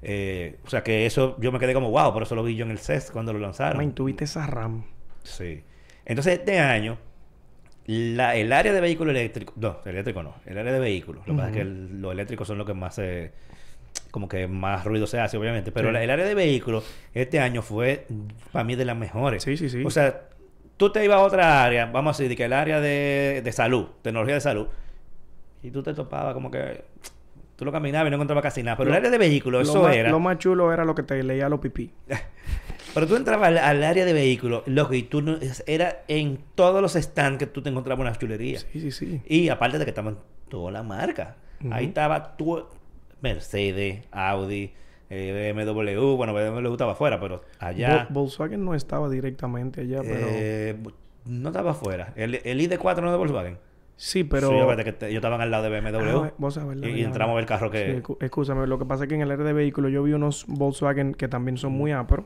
Eh, 0.01 0.57
o 0.65 0.69
sea, 0.69 0.83
que 0.83 1.05
eso 1.07 1.35
yo 1.39 1.51
me 1.51 1.57
quedé 1.57 1.73
como, 1.73 1.89
wow, 1.89 2.13
por 2.13 2.21
eso 2.23 2.35
lo 2.35 2.43
vi 2.43 2.55
yo 2.55 2.63
en 2.65 2.71
el 2.71 2.77
CES 2.79 3.09
cuando 3.11 3.33
lo 3.33 3.39
lanzaron. 3.39 3.77
Man, 3.77 3.93
tuviste 3.95 4.25
esa 4.25 4.45
RAM. 4.45 4.83
Sí. 5.23 5.63
Entonces, 6.05 6.37
este 6.39 6.59
año, 6.59 6.99
la, 7.87 8.35
el 8.35 8.51
área 8.53 8.71
de 8.73 8.81
vehículos 8.81 9.15
eléctricos, 9.15 9.55
no, 9.57 9.77
eléctrico 9.85 10.21
no, 10.23 10.35
el 10.45 10.57
área 10.57 10.71
de 10.73 10.79
vehículos. 10.79 11.25
Lo 11.27 11.33
que 11.33 11.37
pasa 11.37 11.49
es 11.49 11.55
que 11.55 11.61
el- 11.61 12.01
los 12.01 12.11
eléctricos 12.11 12.47
son 12.47 12.57
los 12.59 12.67
que 12.67 12.73
más 12.75 12.95
se, 12.95 13.31
como 14.15 14.29
que 14.29 14.47
más 14.47 14.85
ruido 14.85 15.07
se 15.07 15.19
hace, 15.19 15.35
obviamente. 15.35 15.73
Pero 15.73 15.89
Sí. 15.89 15.93
la- 15.93 16.01
el 16.01 16.09
área 16.09 16.25
de 16.25 16.33
vehículos 16.35 16.85
este 17.13 17.41
año 17.41 17.61
fue, 17.61 18.07
para 18.53 18.63
mí, 18.63 18.75
de 18.75 18.85
las 18.85 18.95
mejores. 18.95 19.43
Sí, 19.43 19.57
sí, 19.57 19.67
sí. 19.67 19.83
O 19.85 19.89
sea, 19.89 20.21
tú 20.77 20.89
te 20.89 21.03
ibas 21.03 21.17
a 21.17 21.23
otra 21.23 21.65
área, 21.65 21.85
vamos 21.87 22.17
a 22.17 22.23
decir, 22.23 22.37
que 22.37 22.45
el 22.45 22.53
área 22.53 22.79
de, 22.79 23.41
de 23.43 23.51
salud, 23.51 23.87
tecnología 24.01 24.35
de 24.35 24.39
salud, 24.41 24.67
y 25.61 25.69
tú 25.69 25.83
te 25.83 25.93
topabas 25.93 26.33
como 26.33 26.49
que 26.49 26.85
tú 27.57 27.65
lo 27.65 27.73
caminabas 27.73 28.07
y 28.07 28.11
no 28.11 28.15
encontrabas 28.15 28.41
casi 28.43 28.63
nada. 28.63 28.77
Pero 28.77 28.89
Lo- 28.89 28.95
el 28.95 28.99
área 28.99 29.11
de 29.11 29.17
vehículos, 29.17 29.67
lo, 29.67 29.73
eso 29.73 29.83
más, 29.83 29.93
era. 29.97 30.09
lo 30.11 30.19
más 30.21 30.37
chulo 30.37 30.71
era 30.71 30.85
lo 30.85 30.95
que 30.95 31.03
te 31.03 31.21
leía 31.21 31.49
los 31.49 31.59
pipí. 31.59 31.91
Pero 32.93 33.07
tú 33.07 33.17
entrabas 33.17 33.49
al, 33.49 33.57
al 33.57 33.83
área 33.83 34.05
de 34.05 34.13
vehículos, 34.13 34.63
loco, 34.67 34.93
y 34.93 35.03
tú 35.03 35.21
no, 35.21 35.37
era 35.67 36.03
en 36.07 36.39
todos 36.55 36.81
los 36.81 36.93
stands 36.93 37.37
que 37.39 37.47
tú 37.47 37.61
te 37.61 37.69
encontrabas 37.69 37.99
unas 38.01 38.17
chulerías. 38.17 38.65
Sí, 38.71 38.79
sí, 38.79 38.91
sí. 38.91 39.21
Y 39.27 39.49
aparte 39.49 39.77
de 39.77 39.83
que 39.83 39.91
estaban 39.91 40.19
todas 40.47 40.71
las 40.71 40.85
marcas. 40.85 41.35
Ahí 41.71 41.87
estaba 41.87 42.37
tu 42.37 42.65
Mercedes, 43.21 44.05
Audi, 44.11 44.73
eh, 45.09 45.53
BMW. 45.55 46.15
Bueno, 46.15 46.33
BMW 46.33 46.71
estaba 46.71 46.93
afuera, 46.93 47.19
pero 47.19 47.41
allá 47.59 48.07
Vol- 48.09 48.13
Volkswagen 48.13 48.63
no 48.65 48.73
estaba 48.75 49.09
directamente 49.09 49.81
allá, 49.81 50.01
pero... 50.03 50.27
eh, 50.27 50.75
no 51.25 51.49
estaba 51.49 51.71
afuera. 51.71 52.13
El, 52.15 52.35
el 52.43 52.59
ID4 52.61 53.01
no 53.01 53.07
es 53.07 53.11
de 53.11 53.17
Volkswagen. 53.17 53.57
sí, 53.95 54.23
pero... 54.23 54.49
Sí, 54.77 54.83
que 54.83 54.91
te- 54.91 55.11
yo 55.11 55.17
estaba 55.17 55.41
al 55.41 55.49
lado 55.51 55.63
de 55.63 55.81
BMW. 55.81 56.25
Ah, 56.25 56.33
vos 56.37 56.53
sabés, 56.53 56.77
la 56.77 56.87
y, 56.87 57.01
entramos 57.03 57.31
a 57.33 57.35
ver 57.35 57.43
el 57.43 57.47
carro 57.47 57.67
Sí, 57.67 57.73
que... 57.73 58.03
escúchame, 58.19 58.67
lo 58.67 58.77
que 58.77 58.85
pasa 58.85 59.03
es 59.03 59.09
que 59.09 59.15
en 59.15 59.21
el 59.21 59.31
área 59.31 59.45
de 59.45 59.53
vehículos 59.53 59.91
yo 59.91 60.03
vi 60.03 60.13
unos 60.13 60.45
Volkswagen 60.47 61.13
que 61.13 61.27
también 61.27 61.57
son 61.57 61.71
muy 61.71 61.91
áperos, 61.91 62.25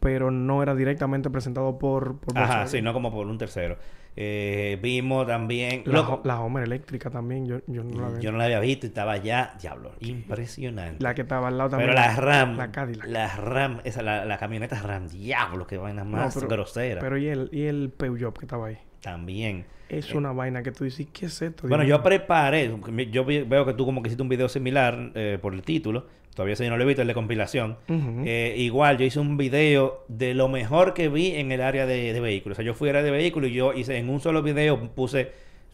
pero 0.00 0.30
no 0.30 0.62
era 0.62 0.74
directamente 0.74 1.30
presentado 1.30 1.78
por, 1.78 2.18
por 2.18 2.36
Ajá, 2.36 2.46
Volkswagen. 2.46 2.68
sí, 2.68 2.82
no 2.82 2.92
como 2.92 3.10
por 3.12 3.26
un 3.26 3.38
tercero. 3.38 3.76
Eh, 4.16 4.78
vimos 4.82 5.26
también... 5.26 5.82
La, 5.86 5.92
loco, 5.92 6.20
la 6.24 6.40
Homer 6.40 6.64
eléctrica 6.64 7.08
también, 7.10 7.46
yo, 7.46 7.60
yo 7.68 7.84
no 7.84 8.00
la 8.00 8.16
vi. 8.16 8.22
yo 8.22 8.32
no 8.32 8.38
la 8.38 8.44
había 8.44 8.58
visto 8.60 8.86
y 8.86 8.88
estaba 8.88 9.12
allá, 9.12 9.54
diablo, 9.60 9.92
impresionante. 10.00 11.02
La 11.02 11.14
que 11.14 11.22
estaba 11.22 11.48
al 11.48 11.58
lado 11.58 11.70
también. 11.70 11.90
Pero 11.90 12.00
la 12.00 12.16
RAM, 12.16 12.56
La 12.56 12.72
Cadillac. 12.72 13.06
la 13.08 13.36
RAM, 13.36 13.80
esa, 13.84 14.02
la, 14.02 14.24
la 14.24 14.38
camioneta 14.38 14.80
RAM, 14.82 15.08
diablo, 15.08 15.66
que 15.66 15.76
vaina 15.78 16.04
No, 16.04 16.10
más 16.16 16.34
pero- 16.34 16.48
grosera. 16.48 17.00
Pero 17.00 17.16
y 17.18 17.28
el, 17.28 17.48
y 17.52 17.62
el 17.62 17.90
Peugeot 17.90 18.36
que 18.38 18.44
estaba 18.44 18.66
ahí. 18.68 18.78
También. 19.00 19.64
Es 19.88 20.12
una 20.14 20.32
vaina 20.32 20.62
que 20.62 20.70
tú 20.72 20.84
dices, 20.84 21.06
¿qué 21.12 21.26
es 21.26 21.40
esto? 21.40 21.66
Eh. 21.66 21.68
Bueno, 21.70 21.84
yo 21.84 22.02
preparé, 22.02 22.70
yo 23.10 23.24
veo 23.24 23.64
que 23.64 23.72
tú 23.72 23.86
como 23.86 24.02
que 24.02 24.08
hiciste 24.08 24.22
un 24.22 24.28
video 24.28 24.48
similar 24.48 25.12
eh, 25.14 25.38
por 25.40 25.54
el 25.54 25.62
título, 25.62 26.06
todavía 26.38 26.52
ese 26.52 26.62
yo 26.62 26.70
no 26.70 26.76
lo 26.76 26.84
he 26.84 26.86
visto, 26.86 27.02
el 27.02 27.08
de 27.08 27.14
compilación. 27.14 27.78
Eh, 27.88 28.54
igual, 28.58 28.96
yo 28.96 29.04
hice 29.04 29.18
un 29.18 29.36
video 29.36 30.04
de 30.06 30.34
lo 30.34 30.46
mejor 30.46 30.94
que 30.94 31.08
vi 31.08 31.32
en 31.32 31.50
el 31.50 31.60
área 31.60 31.84
de, 31.84 32.12
de 32.12 32.20
vehículos. 32.20 32.54
O 32.54 32.62
sea, 32.62 32.64
yo 32.64 32.74
fui 32.74 32.88
al 32.90 32.94
área 32.94 33.10
de 33.10 33.10
vehículos 33.10 33.50
y 33.50 33.54
yo 33.54 33.72
hice 33.72 33.96
en 33.96 34.08
un 34.08 34.20
solo 34.20 34.40
video, 34.40 34.78
puse 34.94 35.32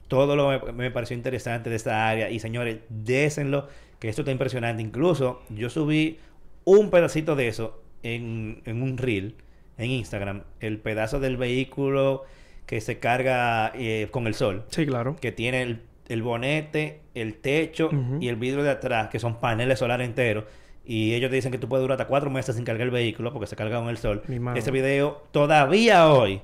todo 0.09 0.37
lo 0.37 0.65
que 0.65 0.73
me 0.73 0.91
pareció 0.91 1.15
interesante 1.15 1.69
de 1.69 1.77
esta 1.77 2.09
área. 2.09 2.31
Y 2.31 2.39
señores, 2.39 2.79
désenlo, 2.89 3.69
que 3.99 4.09
esto 4.09 4.23
está 4.23 4.33
impresionante. 4.33 4.83
Incluso 4.83 5.43
yo 5.51 5.69
subí 5.69 6.17
un 6.65 6.89
pedacito 6.89 7.37
de 7.37 7.49
eso 7.49 7.83
en, 8.03 8.63
en 8.65 8.81
un 8.81 8.97
reel 8.97 9.35
en 9.77 9.91
Instagram. 9.91 10.45
El 10.61 10.79
pedazo 10.79 11.21
del 11.21 11.37
vehículo 11.37 12.25
que 12.65 12.81
se 12.81 13.01
carga 13.01 13.71
eh, 13.75 14.09
con 14.11 14.27
el 14.27 14.33
sol. 14.33 14.65
Sí, 14.71 14.87
claro. 14.87 15.17
Que 15.21 15.31
tiene 15.31 15.61
el, 15.61 15.83
el 16.09 16.23
bonete, 16.23 17.01
el 17.15 17.37
techo 17.37 17.91
y 18.21 18.29
el 18.29 18.37
vidrio 18.37 18.63
de 18.63 18.71
atrás, 18.71 19.09
que 19.09 19.19
son 19.19 19.41
paneles 19.41 19.79
solares 19.79 20.07
enteros. 20.09 20.45
Y 20.87 21.15
ellos 21.15 21.31
te 21.31 21.37
dicen 21.37 21.51
que 21.51 21.57
tú 21.59 21.69
puedes 21.69 21.83
durar 21.83 21.97
hasta 21.99 22.07
cuatro 22.09 22.29
meses 22.31 22.57
sin 22.57 22.65
cargar 22.65 22.83
el 22.87 22.91
vehículo 22.91 23.33
porque 23.33 23.47
se 23.47 23.57
carga 23.57 23.79
con 23.79 23.89
el 23.89 23.97
sol. 23.97 24.23
Ese 24.55 24.71
video 24.71 25.23
todavía 25.31 26.09
hoy 26.13 26.43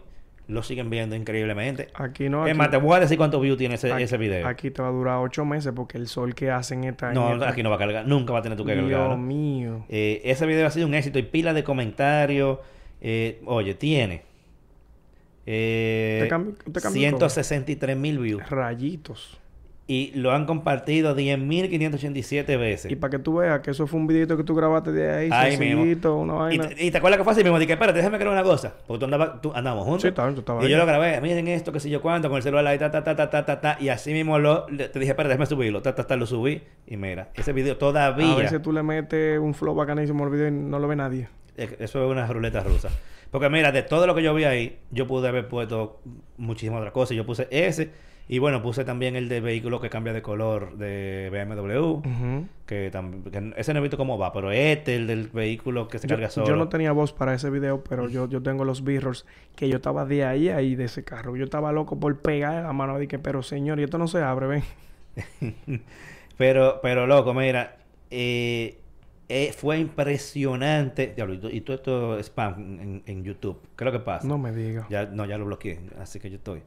lo 0.48 0.62
siguen 0.64 0.88
viendo 0.90 1.14
increíblemente. 1.14 1.88
Aquí 1.94 2.28
no. 2.28 2.46
es 2.46 2.56
más, 2.56 2.70
te 2.70 2.78
voy 2.78 2.96
a 2.96 3.00
decir 3.00 3.16
cuántos 3.18 3.40
views 3.40 3.56
tiene 3.58 3.74
ese, 3.76 3.92
aquí- 3.92 4.02
ese 4.04 4.16
video. 4.16 4.46
Aquí 4.48 4.70
te 4.70 4.80
va 4.82 4.88
a 4.88 4.92
durar 4.92 5.18
ocho 5.18 5.44
meses 5.44 5.72
porque 5.76 5.96
el 5.98 6.08
sol 6.08 6.34
que 6.34 6.50
hacen 6.50 6.82
está 6.84 7.08
en 7.08 7.14
no, 7.14 7.34
esta- 7.34 7.50
aquí 7.50 7.62
no 7.62 7.68
va 7.70 7.76
a 7.76 7.78
cargar. 7.78 8.06
Nunca 8.08 8.32
va 8.32 8.38
a 8.38 8.42
tener 8.42 8.56
tú 8.58 8.64
que 8.64 8.74
Dios 8.74 8.90
cargarlo. 8.90 9.16
mío. 9.18 9.84
Eh, 9.90 10.22
ese 10.24 10.46
video 10.46 10.66
ha 10.66 10.70
sido 10.70 10.86
un 10.86 10.94
éxito 10.94 11.18
y 11.18 11.22
pila 11.22 11.52
de 11.52 11.62
comentarios. 11.62 12.58
Eh, 13.02 13.40
oye, 13.46 13.74
tiene 13.74 14.22
eh, 15.46 16.18
Te 16.22 16.28
cambio- 16.28 16.54
te 16.54 16.80
cambio 16.80 17.10
todo. 17.10 17.28
163 17.30 17.96
mil 17.96 18.18
views 18.18 18.48
Rayitos. 18.50 19.39
Y 19.92 20.12
lo 20.14 20.30
han 20.30 20.46
compartido 20.46 21.16
10.587 21.16 22.46
veces. 22.58 22.92
Y 22.92 22.94
para 22.96 23.10
que 23.10 23.18
tú 23.18 23.36
veas 23.36 23.58
que 23.60 23.72
eso 23.72 23.86
fue 23.88 23.98
un 23.98 24.06
videito 24.06 24.36
que 24.36 24.44
tú 24.44 24.54
grabaste 24.54 24.92
de 24.92 25.10
ahí, 25.12 25.28
Ahí 25.32 25.56
mismo. 25.56 25.82
sencillito, 25.82 26.16
una 26.16 26.32
Y, 26.54 26.58
vaina. 26.58 26.68
te- 26.68 26.84
y 26.84 26.90
te 26.92 26.98
acuerdas 26.98 27.18
que 27.18 27.24
fue 27.24 27.32
así 27.32 27.42
mismo, 27.42 27.58
dije, 27.58 27.72
espérate, 27.72 27.98
déjame 27.98 28.18
creer 28.18 28.32
una 28.32 28.42
cosa. 28.44 28.74
Porque 28.86 29.00
tú 29.00 29.04
andabas, 29.06 29.40
tú 29.40 29.52
andamos 29.54 29.84
juntos. 29.84 30.02
Sí, 30.02 30.08
estaba- 30.08 30.32
tú 30.32 30.40
estabas 30.40 30.62
y 30.62 30.66
ahí. 30.66 30.72
yo 30.72 30.78
lo 30.78 30.86
grabé, 30.86 31.20
miren 31.20 31.48
esto, 31.48 31.72
que 31.72 31.80
sé 31.80 31.90
yo 31.90 32.00
cuánto, 32.02 32.28
con 32.28 32.36
el 32.36 32.42
celular 32.44 32.66
ahí, 32.66 32.78
ta, 32.78 32.90
ta, 32.90 33.02
ta, 33.02 33.16
ta, 33.16 33.30
ta, 33.30 33.44
ta, 33.44 33.60
ta. 33.60 33.76
Y 33.80 33.88
así 33.88 34.12
mismo 34.12 34.38
lo, 34.38 34.66
te 34.66 34.76
dije, 34.98 35.10
espérate, 35.10 35.28
déjame 35.30 35.46
subirlo, 35.46 35.82
ta, 35.82 35.94
ta, 35.94 36.06
ta, 36.06 36.16
lo 36.16 36.26
subí. 36.26 36.62
Y 36.86 36.96
mira, 36.96 37.30
ese 37.34 37.52
video 37.52 37.76
todavía. 37.76 38.32
A 38.32 38.36
veces 38.36 38.62
tú 38.62 38.72
le 38.72 38.82
metes 38.84 39.38
un 39.40 39.54
flow 39.54 39.74
bacanísimo 39.74 40.24
al 40.24 40.30
video 40.30 40.48
y 40.48 40.52
no 40.52 40.78
lo 40.78 40.86
ve 40.88 40.96
nadie. 40.96 41.28
Eh, 41.56 41.76
Eso 41.80 42.04
es 42.04 42.10
una 42.10 42.26
ruleta 42.26 42.60
rusa. 42.62 42.90
Porque 43.30 43.48
mira, 43.48 43.70
de 43.72 43.82
todo 43.82 44.06
lo 44.06 44.14
que 44.14 44.22
yo 44.22 44.34
vi 44.34 44.44
ahí, 44.44 44.78
yo 44.90 45.06
pude 45.06 45.28
haber 45.28 45.46
puesto 45.48 46.00
muchísimas 46.36 46.78
otras 46.78 46.92
cosas. 46.92 47.16
Yo 47.16 47.24
puse 47.26 47.46
ese. 47.50 47.90
Y 48.28 48.38
bueno, 48.38 48.62
puse 48.62 48.84
también 48.84 49.16
el 49.16 49.28
de 49.28 49.40
vehículo 49.40 49.80
que 49.80 49.90
cambia 49.90 50.12
de 50.12 50.22
color 50.22 50.76
de 50.76 51.30
BMW. 51.32 52.00
Que, 52.64 52.90
que 53.32 53.52
ese 53.56 53.72
no 53.74 53.80
he 53.80 53.82
visto 53.82 53.96
cómo 53.96 54.18
va, 54.18 54.32
pero 54.32 54.52
este, 54.52 54.94
el 54.94 55.08
del 55.08 55.26
vehículo 55.28 55.88
que 55.88 55.98
se 55.98 56.06
Yo, 56.06 56.14
carga 56.14 56.30
solo. 56.30 56.46
yo 56.46 56.54
no 56.54 56.68
tenía 56.68 56.92
voz 56.92 57.12
para 57.12 57.34
ese 57.34 57.50
video, 57.50 57.82
pero 57.82 58.08
yo, 58.08 58.28
yo 58.28 58.40
tengo 58.40 58.64
los 58.64 58.84
birros 58.84 59.26
que 59.56 59.68
yo 59.68 59.76
estaba 59.76 60.04
de 60.06 60.24
ahí 60.24 60.48
a 60.48 60.58
ahí 60.58 60.76
de 60.76 60.84
ese 60.84 61.02
carro. 61.02 61.34
Yo 61.36 61.42
estaba 61.44 61.72
loco 61.72 61.98
por 61.98 62.18
pegar 62.20 62.62
la 62.62 62.72
mano. 62.72 62.96
Dije, 63.00 63.18
pero 63.18 63.42
señor, 63.42 63.80
y 63.80 63.82
esto 63.82 63.98
no 63.98 64.06
se 64.06 64.22
abre, 64.22 64.46
ven. 64.46 64.62
pero, 66.38 66.78
pero 66.82 67.06
loco, 67.06 67.34
mira, 67.34 67.78
eh, 68.10 68.78
eh, 69.28 69.52
fue 69.56 69.78
impresionante. 69.78 71.12
Diablo, 71.14 71.34
y, 71.34 71.38
to- 71.38 71.50
y 71.50 71.60
todo 71.62 71.76
esto 71.76 72.18
es 72.18 72.26
spam 72.26 72.78
en, 72.80 73.02
en 73.06 73.24
YouTube. 73.24 73.58
¿Qué 73.76 73.84
es 73.84 73.86
lo 73.86 73.92
que 73.92 74.04
pasa? 74.04 74.26
No 74.26 74.38
me 74.38 74.52
diga. 74.52 74.86
Ya, 74.90 75.06
no, 75.06 75.24
ya 75.26 75.38
lo 75.38 75.46
bloqueé, 75.46 75.80
así 76.00 76.20
que 76.20 76.30
yo 76.30 76.36
estoy. 76.36 76.62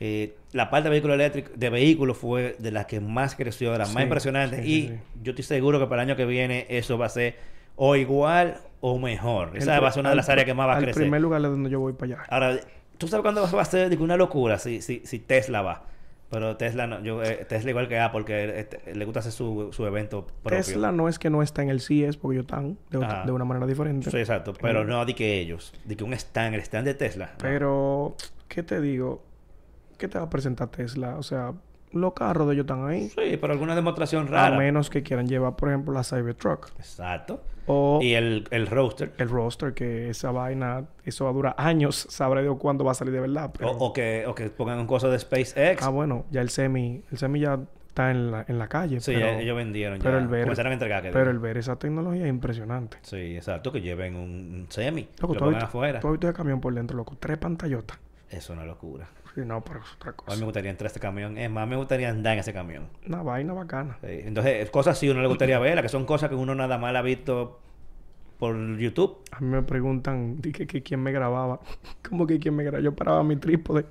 Eh, 0.00 0.34
la 0.52 0.70
parte 0.70 0.84
de 0.84 0.90
vehículo 0.90 1.14
eléctrico, 1.14 1.50
de 1.54 1.70
vehículos 1.70 2.16
fue 2.16 2.56
de 2.58 2.70
la 2.70 2.86
que 2.86 3.00
más 3.00 3.34
creció, 3.36 3.72
de 3.72 3.78
la 3.78 3.86
Sí, 3.86 3.94
más 3.94 4.02
impresionante. 4.02 4.62
sí, 4.62 4.68
y 4.68 4.88
sí, 4.88 4.94
yo 5.22 5.30
estoy 5.30 5.44
seguro 5.44 5.78
que 5.78 5.86
para 5.86 6.02
el 6.02 6.08
año 6.10 6.16
que 6.16 6.24
viene 6.26 6.66
eso 6.68 6.98
va 6.98 7.06
a 7.06 7.10
ser 7.10 7.36
o 7.76 7.96
igual 7.96 8.58
o 8.80 8.98
mejor. 8.98 9.56
Esa 9.56 9.80
va 9.80 9.88
a 9.88 9.92
ser 9.92 10.00
una 10.00 10.10
de 10.10 10.16
las 10.16 10.28
áreas 10.28 10.44
que 10.44 10.54
más 10.54 10.68
va 10.68 10.76
a 10.76 10.78
crecer. 10.78 11.02
primer 11.02 11.20
lugar 11.20 11.40
es 11.40 11.48
donde 11.48 11.70
yo 11.70 11.80
voy 11.80 11.92
para 11.92 12.14
allá. 12.14 12.24
Ahora, 12.28 12.60
¿tú 12.98 13.08
sabes 13.08 13.22
cuándo 13.22 13.48
va 13.50 13.62
a 13.62 13.64
ser 13.64 13.88
Digo, 13.88 14.04
una 14.04 14.16
locura 14.16 14.58
si, 14.58 14.82
si, 14.82 15.02
si 15.04 15.18
Tesla 15.20 15.62
va? 15.62 15.84
Pero 16.30 16.56
Tesla, 16.56 16.86
no, 16.88 17.00
yo, 17.00 17.22
eh, 17.22 17.46
Tesla 17.48 17.70
igual 17.70 17.86
que 17.86 17.98
Apple, 17.98 18.24
que 18.24 18.58
este, 18.58 18.94
le 18.94 19.04
gusta 19.04 19.20
hacer 19.20 19.30
su, 19.30 19.68
su 19.72 19.86
evento 19.86 20.26
propio. 20.26 20.58
Tesla 20.58 20.90
no 20.90 21.08
es 21.08 21.18
que 21.20 21.30
no 21.30 21.42
está 21.42 21.62
en 21.62 21.68
el 21.70 21.80
CES 21.80 22.16
porque 22.16 22.38
ellos 22.38 22.46
están 22.46 22.76
de, 22.90 22.98
de 23.24 23.30
una 23.30 23.44
manera 23.44 23.66
diferente. 23.66 24.10
Sí, 24.10 24.16
exacto. 24.16 24.52
Pero 24.60 24.84
no 24.84 25.04
di 25.04 25.14
que 25.14 25.38
ellos. 25.38 25.72
Di 25.84 25.94
que 25.94 26.02
un 26.02 26.12
stand, 26.14 26.54
el 26.54 26.60
stand 26.62 26.86
de 26.86 26.94
Tesla. 26.94 27.34
Pero, 27.38 28.16
¿qué 28.48 28.64
te 28.64 28.80
digo? 28.80 29.22
¿Qué 29.98 30.08
te 30.08 30.18
va 30.18 30.24
a 30.24 30.30
presentar 30.30 30.68
Tesla? 30.68 31.16
O 31.16 31.22
sea, 31.22 31.52
los 31.92 32.12
carros 32.14 32.46
de 32.48 32.54
ellos 32.54 32.64
están 32.64 32.86
ahí. 32.86 33.08
Sí, 33.10 33.36
pero 33.40 33.52
alguna 33.52 33.74
demostración 33.74 34.26
A 34.28 34.30
rara. 34.30 34.58
menos 34.58 34.90
que 34.90 35.02
quieran 35.02 35.26
llevar, 35.28 35.56
por 35.56 35.68
ejemplo, 35.68 35.92
la 35.94 36.02
Cybertruck. 36.04 36.70
Exacto. 36.78 37.40
O 37.66 38.00
Y 38.02 38.12
el, 38.14 38.46
el 38.50 38.66
roaster. 38.66 39.12
el 39.16 39.28
roster, 39.30 39.72
que 39.72 40.10
esa 40.10 40.30
vaina, 40.32 40.84
eso 41.04 41.24
va 41.24 41.30
a 41.30 41.32
durar 41.34 41.54
años. 41.56 41.96
Sabré 42.10 42.42
Dios 42.42 42.56
cuándo 42.58 42.84
va 42.84 42.92
a 42.92 42.94
salir 42.94 43.14
de 43.14 43.20
verdad. 43.20 43.46
O, 43.46 43.52
Pero... 43.52 43.70
o 43.70 43.92
que, 43.92 44.24
o 44.26 44.34
que 44.34 44.50
pongan 44.50 44.78
un 44.80 44.86
coso 44.86 45.10
de 45.10 45.18
SpaceX. 45.18 45.82
Ah, 45.82 45.88
bueno, 45.88 46.26
ya 46.30 46.40
el 46.42 46.50
semi, 46.50 47.02
el 47.10 47.16
semi 47.18 47.40
ya 47.40 47.58
está 47.88 48.10
en 48.10 48.32
la, 48.32 48.44
en 48.48 48.58
la 48.58 48.66
calle. 48.66 49.00
sí, 49.00 49.12
pero, 49.14 49.26
ya- 49.26 49.38
ellos 49.40 49.56
vendieron 49.56 49.98
pero 50.00 50.18
ya. 50.18 50.22
el 50.22 50.28
ver- 50.28 50.42
Comenzaron 50.42 50.72
a 50.72 50.74
entregar. 50.74 51.02
que 51.04 51.10
pero 51.10 51.30
el 51.30 51.38
ver 51.38 51.56
esa 51.56 51.76
tecnología 51.76 52.24
es 52.24 52.28
impresionante. 52.28 52.98
Sí, 53.02 53.36
exacto. 53.36 53.70
Que 53.72 53.80
lleven 53.80 54.16
un, 54.16 54.30
un 54.30 54.66
semi. 54.68 55.08
Loco, 55.20 55.34
lo 55.34 55.38
tú 55.38 55.44
pongan 55.46 55.62
afuera. 55.62 56.00
tú 56.00 56.08
has 56.08 56.12
visto 56.14 56.28
el 56.28 56.34
camión 56.34 56.60
por 56.60 56.74
dentro, 56.74 56.96
loco. 56.96 57.16
Tres 57.18 57.38
pantallotas. 57.38 57.98
Es 58.28 58.50
una 58.50 58.64
locura. 58.66 59.06
Sí, 59.34 59.40
no, 59.44 59.64
pero 59.64 59.80
es 59.80 59.86
otra 59.96 60.10
A 60.10 60.12
mí 60.12 60.16
cosa. 60.26 60.36
me 60.38 60.44
gustaría 60.44 60.70
entrar 60.70 60.86
a 60.86 60.88
este 60.88 61.00
camión. 61.00 61.36
Es 61.38 61.50
más, 61.50 61.66
me 61.66 61.76
gustaría 61.76 62.08
andar 62.10 62.34
en 62.34 62.38
ese 62.40 62.52
camión. 62.52 62.88
Una 63.06 63.22
vaina 63.22 63.52
bacana. 63.52 63.98
Sí, 64.00 64.20
Entonces, 64.24 64.70
cosas 64.70 64.96
así 64.96 65.08
uno 65.08 65.20
le 65.22 65.28
gustaría 65.28 65.58
verlas, 65.58 65.82
que 65.82 65.88
son 65.88 66.04
cosas 66.04 66.28
que 66.28 66.36
uno 66.36 66.54
nada 66.54 66.78
más 66.78 66.94
ha 66.94 67.02
visto 67.02 67.60
por 68.38 68.56
YouTube. 68.78 69.18
A 69.32 69.40
mí 69.40 69.46
me 69.48 69.62
preguntan 69.62 70.38
que, 70.38 70.66
que 70.66 70.82
quién 70.82 71.00
me 71.00 71.10
grababa. 71.12 71.60
¿Cómo 72.08 72.26
que 72.26 72.38
quién 72.38 72.54
me 72.54 72.62
grababa? 72.62 72.82
Yo 72.84 72.94
paraba 72.94 73.24
mi 73.24 73.36
trípode. 73.36 73.86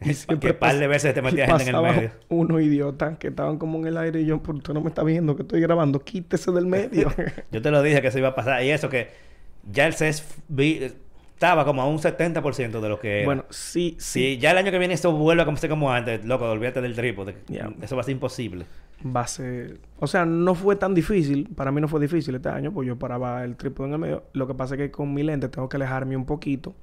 Y 0.00 0.14
que 0.40 0.54
par 0.54 0.76
de 0.78 0.86
veces 0.86 1.12
te 1.14 1.22
metía 1.22 1.46
gente 1.46 1.70
en 1.70 1.74
el 1.74 1.82
medio. 1.82 2.10
Unos 2.28 2.60
idiotas 2.62 3.18
que 3.18 3.28
estaban 3.28 3.58
como 3.58 3.78
en 3.78 3.86
el 3.86 3.96
aire 3.96 4.20
y 4.20 4.26
yo, 4.26 4.42
pero 4.42 4.58
usted 4.58 4.74
no 4.74 4.80
me 4.80 4.88
está 4.88 5.02
viendo 5.02 5.34
que 5.36 5.42
estoy 5.42 5.60
grabando. 5.60 6.00
Quítese 6.00 6.52
del 6.52 6.66
medio. 6.66 7.08
Yo 7.52 7.62
te 7.62 7.70
lo 7.70 7.82
dije 7.82 8.00
que 8.02 8.10
se 8.10 8.18
iba 8.20 8.28
a 8.28 8.34
pasar. 8.34 8.62
Y 8.64 8.70
eso 8.70 8.88
que 8.88 9.08
ya 9.70 9.86
el 9.86 9.94
CES 9.94 10.24
vi- 10.48 10.92
estaba 11.34 11.64
como 11.64 11.82
a 11.82 11.86
un 11.86 11.98
70% 11.98 12.80
de 12.80 12.88
lo 12.88 12.98
que 12.98 13.16
era. 13.18 13.24
bueno, 13.26 13.44
sí, 13.50 13.96
sí. 13.98 14.34
Si 14.34 14.38
ya 14.38 14.52
el 14.52 14.58
año 14.58 14.70
que 14.70 14.78
viene 14.78 14.94
esto 14.94 15.12
vuelve 15.12 15.42
a 15.42 15.56
ser 15.56 15.68
como 15.68 15.92
antes, 15.92 16.24
loco, 16.24 16.48
olvídate 16.50 16.80
del 16.80 16.94
trípode. 16.94 17.34
Eso 17.82 17.96
va 17.96 18.00
a 18.02 18.04
ser 18.04 18.12
imposible. 18.12 18.64
Va 19.04 19.22
a 19.22 19.26
ser... 19.26 19.78
O 19.98 20.06
sea, 20.06 20.24
no 20.24 20.54
fue 20.54 20.76
tan 20.76 20.94
difícil. 20.94 21.48
Para 21.54 21.70
mí 21.72 21.80
no 21.80 21.88
fue 21.88 22.00
difícil 22.00 22.36
este 22.36 22.48
año, 22.48 22.72
pues 22.72 22.86
yo 22.88 22.96
paraba 22.98 23.44
el 23.44 23.56
trípode 23.56 23.88
en 23.88 23.92
el 23.94 23.98
medio. 23.98 24.24
Lo 24.32 24.46
que 24.46 24.54
pasa 24.54 24.74
es 24.76 24.80
que 24.80 24.90
con 24.90 25.12
mi 25.12 25.22
lente 25.22 25.48
tengo 25.48 25.68
que 25.68 25.76
alejarme 25.76 26.16
un 26.16 26.24
poquito. 26.24 26.74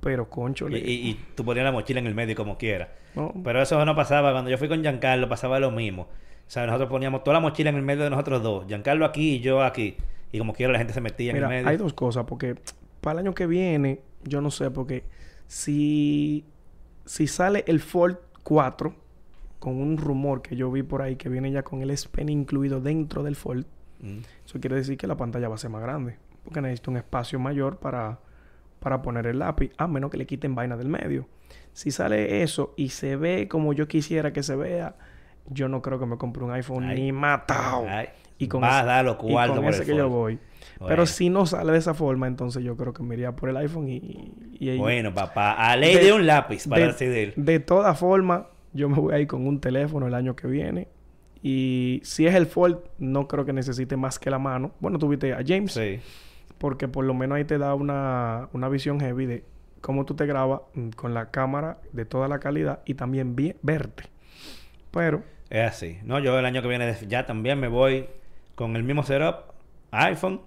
Pero, 0.00 0.28
concho, 0.28 0.68
Y, 0.68 0.74
y- 0.76 1.10
y 1.10 1.20
tú 1.34 1.44
ponías 1.44 1.64
la 1.64 1.72
mochila 1.72 1.98
en 2.00 2.06
el 2.06 2.14
medio 2.14 2.34
como 2.36 2.58
quieras. 2.58 2.88
no, 3.14 3.32
Pero 3.42 3.62
eso 3.62 3.82
no 3.86 3.94
pasaba. 3.96 4.32
Cuando 4.32 4.50
yo 4.50 4.58
fui 4.58 4.68
con 4.68 4.82
Giancarlo, 4.82 5.28
pasaba 5.28 5.58
lo 5.58 5.70
mismo. 5.70 6.02
O 6.46 6.50
sea, 6.50 6.66
nosotros 6.66 6.90
poníamos 6.90 7.24
toda 7.24 7.34
la 7.34 7.40
mochila 7.40 7.70
en 7.70 7.76
el 7.76 7.82
medio 7.82 8.04
de 8.04 8.10
nosotros 8.10 8.42
dos. 8.42 8.66
Giancarlo 8.66 9.06
aquí 9.06 9.36
y 9.36 9.40
yo 9.40 9.62
aquí. 9.62 9.96
Y 10.30 10.38
como 10.38 10.52
quiera 10.52 10.72
la 10.72 10.78
gente 10.78 10.92
se 10.92 11.00
metía 11.00 11.32
Mira, 11.32 11.46
en 11.46 11.52
el 11.52 11.58
medio. 11.58 11.70
hay 11.70 11.76
dos 11.78 11.94
cosas, 11.94 12.24
porque 12.28 12.56
para 13.04 13.20
el 13.20 13.26
año 13.26 13.34
que 13.34 13.46
viene, 13.46 14.00
yo 14.24 14.40
no 14.40 14.50
sé, 14.50 14.70
porque 14.70 15.04
si, 15.46 16.44
si 17.04 17.26
sale 17.26 17.64
el 17.66 17.80
Ford 17.80 18.16
4, 18.42 18.94
con 19.58 19.76
un 19.80 19.96
rumor 19.96 20.42
que 20.42 20.56
yo 20.56 20.70
vi 20.70 20.82
por 20.82 21.00
ahí 21.02 21.16
que 21.16 21.28
viene 21.28 21.50
ya 21.50 21.62
con 21.62 21.80
el 21.80 21.90
S 21.90 22.08
Pen 22.10 22.28
incluido 22.28 22.80
dentro 22.80 23.22
del 23.22 23.36
Ford, 23.36 23.64
Mm. 24.00 24.18
eso 24.44 24.60
quiere 24.60 24.76
decir 24.76 24.98
que 24.98 25.06
la 25.06 25.16
pantalla 25.16 25.48
va 25.48 25.54
a 25.54 25.58
ser 25.58 25.70
más 25.70 25.80
grande, 25.80 26.18
porque 26.42 26.60
necesito 26.60 26.90
un 26.90 26.98
espacio 26.98 27.38
mayor 27.38 27.78
para, 27.78 28.18
para 28.80 29.00
poner 29.00 29.26
el 29.26 29.38
lápiz, 29.38 29.70
a 29.78 29.86
menos 29.86 30.10
que 30.10 30.18
le 30.18 30.26
quiten 30.26 30.54
vaina 30.54 30.76
del 30.76 30.88
medio. 30.88 31.26
Si 31.72 31.90
sale 31.90 32.42
eso 32.42 32.74
y 32.76 32.90
se 32.90 33.16
ve 33.16 33.48
como 33.48 33.72
yo 33.72 33.88
quisiera 33.88 34.32
que 34.32 34.42
se 34.42 34.56
vea, 34.56 34.96
yo 35.46 35.68
no 35.68 35.80
creo 35.80 35.98
que 35.98 36.06
me 36.06 36.18
compre 36.18 36.44
un 36.44 36.50
iPhone 36.52 36.84
Ay. 36.84 37.00
ni 37.00 37.12
matado. 37.12 37.86
Ay, 37.88 38.08
Y 38.38 38.48
con 38.48 38.62
va 38.62 38.76
a 38.76 38.78
ese- 38.80 38.86
dar 38.88 39.04
los 39.06 39.14
y 39.16 39.18
cuartos 39.32 39.56
con 39.56 39.64
por 39.64 39.72
ese 39.72 39.82
el 39.82 39.88
que 39.88 39.96
yo 39.96 40.02
Ford. 40.08 40.12
voy. 40.12 40.38
Bueno. 40.84 40.88
Pero 40.96 41.06
si 41.06 41.30
no 41.30 41.46
sale 41.46 41.72
de 41.72 41.78
esa 41.78 41.94
forma, 41.94 42.26
entonces 42.26 42.62
yo 42.62 42.76
creo 42.76 42.92
que 42.92 43.02
me 43.02 43.14
iría 43.14 43.32
por 43.32 43.48
el 43.48 43.56
iPhone 43.56 43.88
y... 43.88 44.76
Bueno, 44.78 45.12
papá, 45.12 45.52
a 45.52 45.76
ley 45.76 45.94
de, 45.96 46.04
De- 46.04 46.12
un 46.12 46.26
lápiz 46.26 46.66
para 46.68 46.80
de, 46.82 46.86
decidir. 46.88 47.34
de 47.36 47.60
todas 47.60 47.98
formas, 47.98 48.44
yo 48.72 48.88
me 48.88 48.96
voy 48.98 49.14
a 49.14 49.18
ir 49.18 49.26
con 49.26 49.46
un 49.46 49.60
teléfono 49.60 50.06
el 50.06 50.14
año 50.14 50.34
que 50.36 50.46
viene. 50.46 50.88
Y 51.42 52.00
si 52.04 52.26
es 52.26 52.34
el 52.34 52.46
Fold, 52.46 52.78
no 52.98 53.28
creo 53.28 53.44
que 53.44 53.52
necesite 53.52 53.96
más 53.96 54.18
que 54.18 54.30
la 54.30 54.38
mano. 54.38 54.72
Bueno, 54.80 54.98
tuviste 54.98 55.32
a 55.34 55.42
James, 55.46 55.72
Sí. 55.72 56.00
porque 56.58 56.88
por 56.88 57.04
lo 57.04 57.12
menos 57.12 57.36
ahí 57.36 57.44
te 57.44 57.58
da 57.58 57.74
una, 57.74 58.48
una 58.52 58.68
visión 58.70 58.98
heavy 59.00 59.26
de 59.26 59.44
cómo 59.82 60.06
tú 60.06 60.14
te 60.14 60.24
grabas 60.24 60.60
mm, 60.74 60.90
con 60.90 61.12
la 61.12 61.30
cámara 61.30 61.78
de 61.92 62.04
toda 62.06 62.28
la 62.28 62.38
calidad 62.40 62.80
y 62.86 62.94
también 62.94 63.36
verte. 63.62 64.04
Pero, 64.90 65.22
Es 65.50 65.68
así. 65.68 65.98
No, 66.04 66.18
yo 66.18 66.38
el 66.38 66.46
año 66.46 66.62
que 66.62 66.68
viene 66.68 66.94
ya 67.08 67.26
también 67.26 67.60
me 67.60 67.68
voy 67.68 68.06
con 68.54 68.76
el 68.76 68.82
mismo 68.84 69.02
setup, 69.02 69.52
iPhone, 69.90 70.40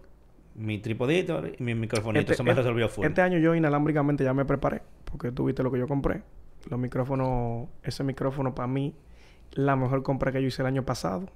mi 0.58 0.80
tripodito 0.80 1.42
y 1.58 1.64
mi 1.64 1.76
microfonito. 1.76 2.20
este, 2.22 2.34
Eso 2.34 2.44
me 2.44 2.52
este- 2.52 2.62
resolvió 2.64 2.90
full. 2.90 3.06
este 3.06 3.22
año 3.22 3.38
yo 3.38 3.56
inalámbricamente 3.56 4.24
ya 4.24 4.34
me 4.34 4.44
preparé, 4.46 4.82
porque 5.06 5.32
tú 5.32 5.46
viste 5.46 5.64
lo 5.64 5.72
que 5.72 5.80
yo 5.80 5.88
compré. 5.88 6.22
Los 6.70 6.80
micrófonos, 6.80 7.70
ese 7.84 8.04
micrófono 8.04 8.54
para 8.54 8.68
mí, 8.68 8.94
la 9.54 9.76
mejor 9.76 10.04
compra 10.04 10.32
que 10.32 10.42
yo 10.42 10.48
hice 10.48 10.62
el 10.64 10.68
año 10.68 10.84
pasado. 10.84 11.30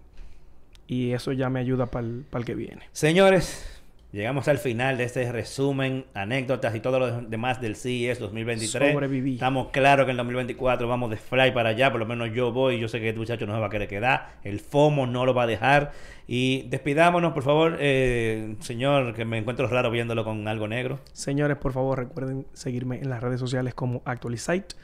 Y 0.87 1.11
eso 1.13 1.31
ya 1.31 1.49
me 1.49 1.59
ayuda 1.61 1.85
para 1.85 2.05
el, 2.05 2.25
que 2.45 2.53
viene. 2.55 2.81
Señores, 2.91 3.80
Llegamos 4.11 4.49
al 4.49 4.57
final 4.57 4.97
de 4.97 5.05
este 5.05 5.31
resumen, 5.31 6.05
anécdotas 6.13 6.75
y 6.75 6.81
todo 6.81 6.99
lo 6.99 7.21
demás 7.21 7.61
del 7.61 7.77
CES 7.77 8.19
2023. 8.19 8.91
Sobreviví. 8.91 9.35
Estamos 9.35 9.69
claros 9.69 10.03
que 10.05 10.11
en 10.11 10.17
2024 10.17 10.85
vamos 10.85 11.09
de 11.11 11.15
fly 11.15 11.51
para 11.53 11.69
allá, 11.69 11.91
por 11.91 12.01
lo 12.01 12.05
menos 12.05 12.29
yo 12.33 12.51
voy, 12.51 12.77
yo 12.77 12.89
sé 12.89 12.99
que 12.99 13.07
este 13.07 13.19
muchacho 13.19 13.47
no 13.47 13.53
se 13.53 13.61
va 13.61 13.67
a 13.67 13.69
querer 13.69 13.87
quedar, 13.87 14.33
el 14.43 14.59
FOMO 14.59 15.07
no 15.07 15.25
lo 15.25 15.33
va 15.33 15.43
a 15.43 15.47
dejar. 15.47 15.93
Y 16.27 16.63
despidámonos, 16.63 17.31
por 17.31 17.43
favor, 17.43 17.77
eh, 17.79 18.57
señor, 18.59 19.13
que 19.13 19.23
me 19.23 19.37
encuentro 19.37 19.65
raro 19.67 19.89
viéndolo 19.89 20.25
con 20.25 20.45
algo 20.49 20.67
negro. 20.67 20.99
Señores, 21.13 21.55
por 21.55 21.71
favor, 21.71 21.99
recuerden 21.99 22.45
seguirme 22.51 22.99
en 22.99 23.09
las 23.09 23.23
redes 23.23 23.39
sociales 23.39 23.73
como 23.73 24.01
Actualizite. 24.03 24.75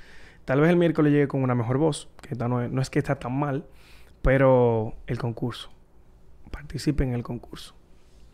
Tal 0.46 0.62
vez 0.62 0.70
el 0.70 0.78
miércoles 0.78 1.12
llegue 1.12 1.28
con 1.28 1.44
una 1.44 1.54
mejor 1.54 1.80
voz, 1.80 2.08
que 2.22 2.30
esta 2.32 2.48
no, 2.48 2.62
es, 2.62 2.72
no 2.72 2.82
es 2.82 2.90
que 2.90 3.00
está 3.00 3.16
tan 3.16 3.38
mal, 3.38 3.66
pero 4.22 4.96
el 5.06 5.18
concurso. 5.18 5.70
Participen 6.50 7.10
en 7.10 7.16
el 7.16 7.24
concurso. 7.24 7.76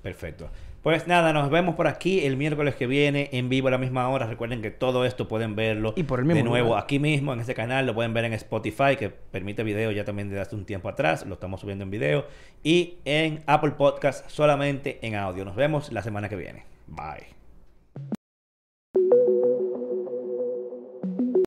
Perfecto. 0.04 0.52
Pues 0.84 1.08
nada, 1.08 1.32
nos 1.32 1.50
vemos 1.50 1.76
por 1.76 1.88
aquí 1.88 2.26
el 2.26 2.36
miércoles 2.36 2.76
que 2.76 2.88
viene 2.88 3.30
en 3.32 3.48
vivo 3.48 3.70
a 3.70 3.72
la 3.72 3.78
misma 3.78 4.10
hora. 4.10 4.28
Recuerden 4.28 4.62
que 4.62 4.70
todo 4.70 5.06
esto 5.06 5.30
pueden 5.30 5.56
verlo 5.56 5.94
Y 5.96 6.04
por 6.04 6.20
el 6.20 6.26
mismo 6.26 6.44
de 6.44 6.44
nuevo 6.44 6.68
lugar. 6.70 6.84
aquí 6.84 7.00
mismo 7.00 7.32
en 7.32 7.40
este 7.40 7.56
canal. 7.56 7.86
Lo 7.86 7.96
pueden 7.96 8.14
ver 8.14 8.26
en 8.26 8.34
Spotify, 8.34 8.98
que 9.00 9.10
permite 9.10 9.64
video 9.64 9.92
ya 9.92 10.04
también 10.04 10.28
desde 10.28 10.42
hace 10.42 10.56
un 10.58 10.66
tiempo 10.66 10.90
atrás. 10.90 11.26
Lo 11.26 11.36
estamos 11.36 11.62
subiendo 11.62 11.86
en 11.86 11.90
video. 11.90 12.26
Y 12.64 12.96
en 13.06 13.44
Apple 13.46 13.72
Podcast 13.72 14.30
solamente 14.30 15.00
en 15.08 15.16
audio. 15.16 15.46
Nos 15.46 15.56
vemos 15.56 15.90
la 15.94 16.02
semana 16.02 16.28
que 16.28 16.36
viene. 16.36 16.66
Bye. 16.88 17.43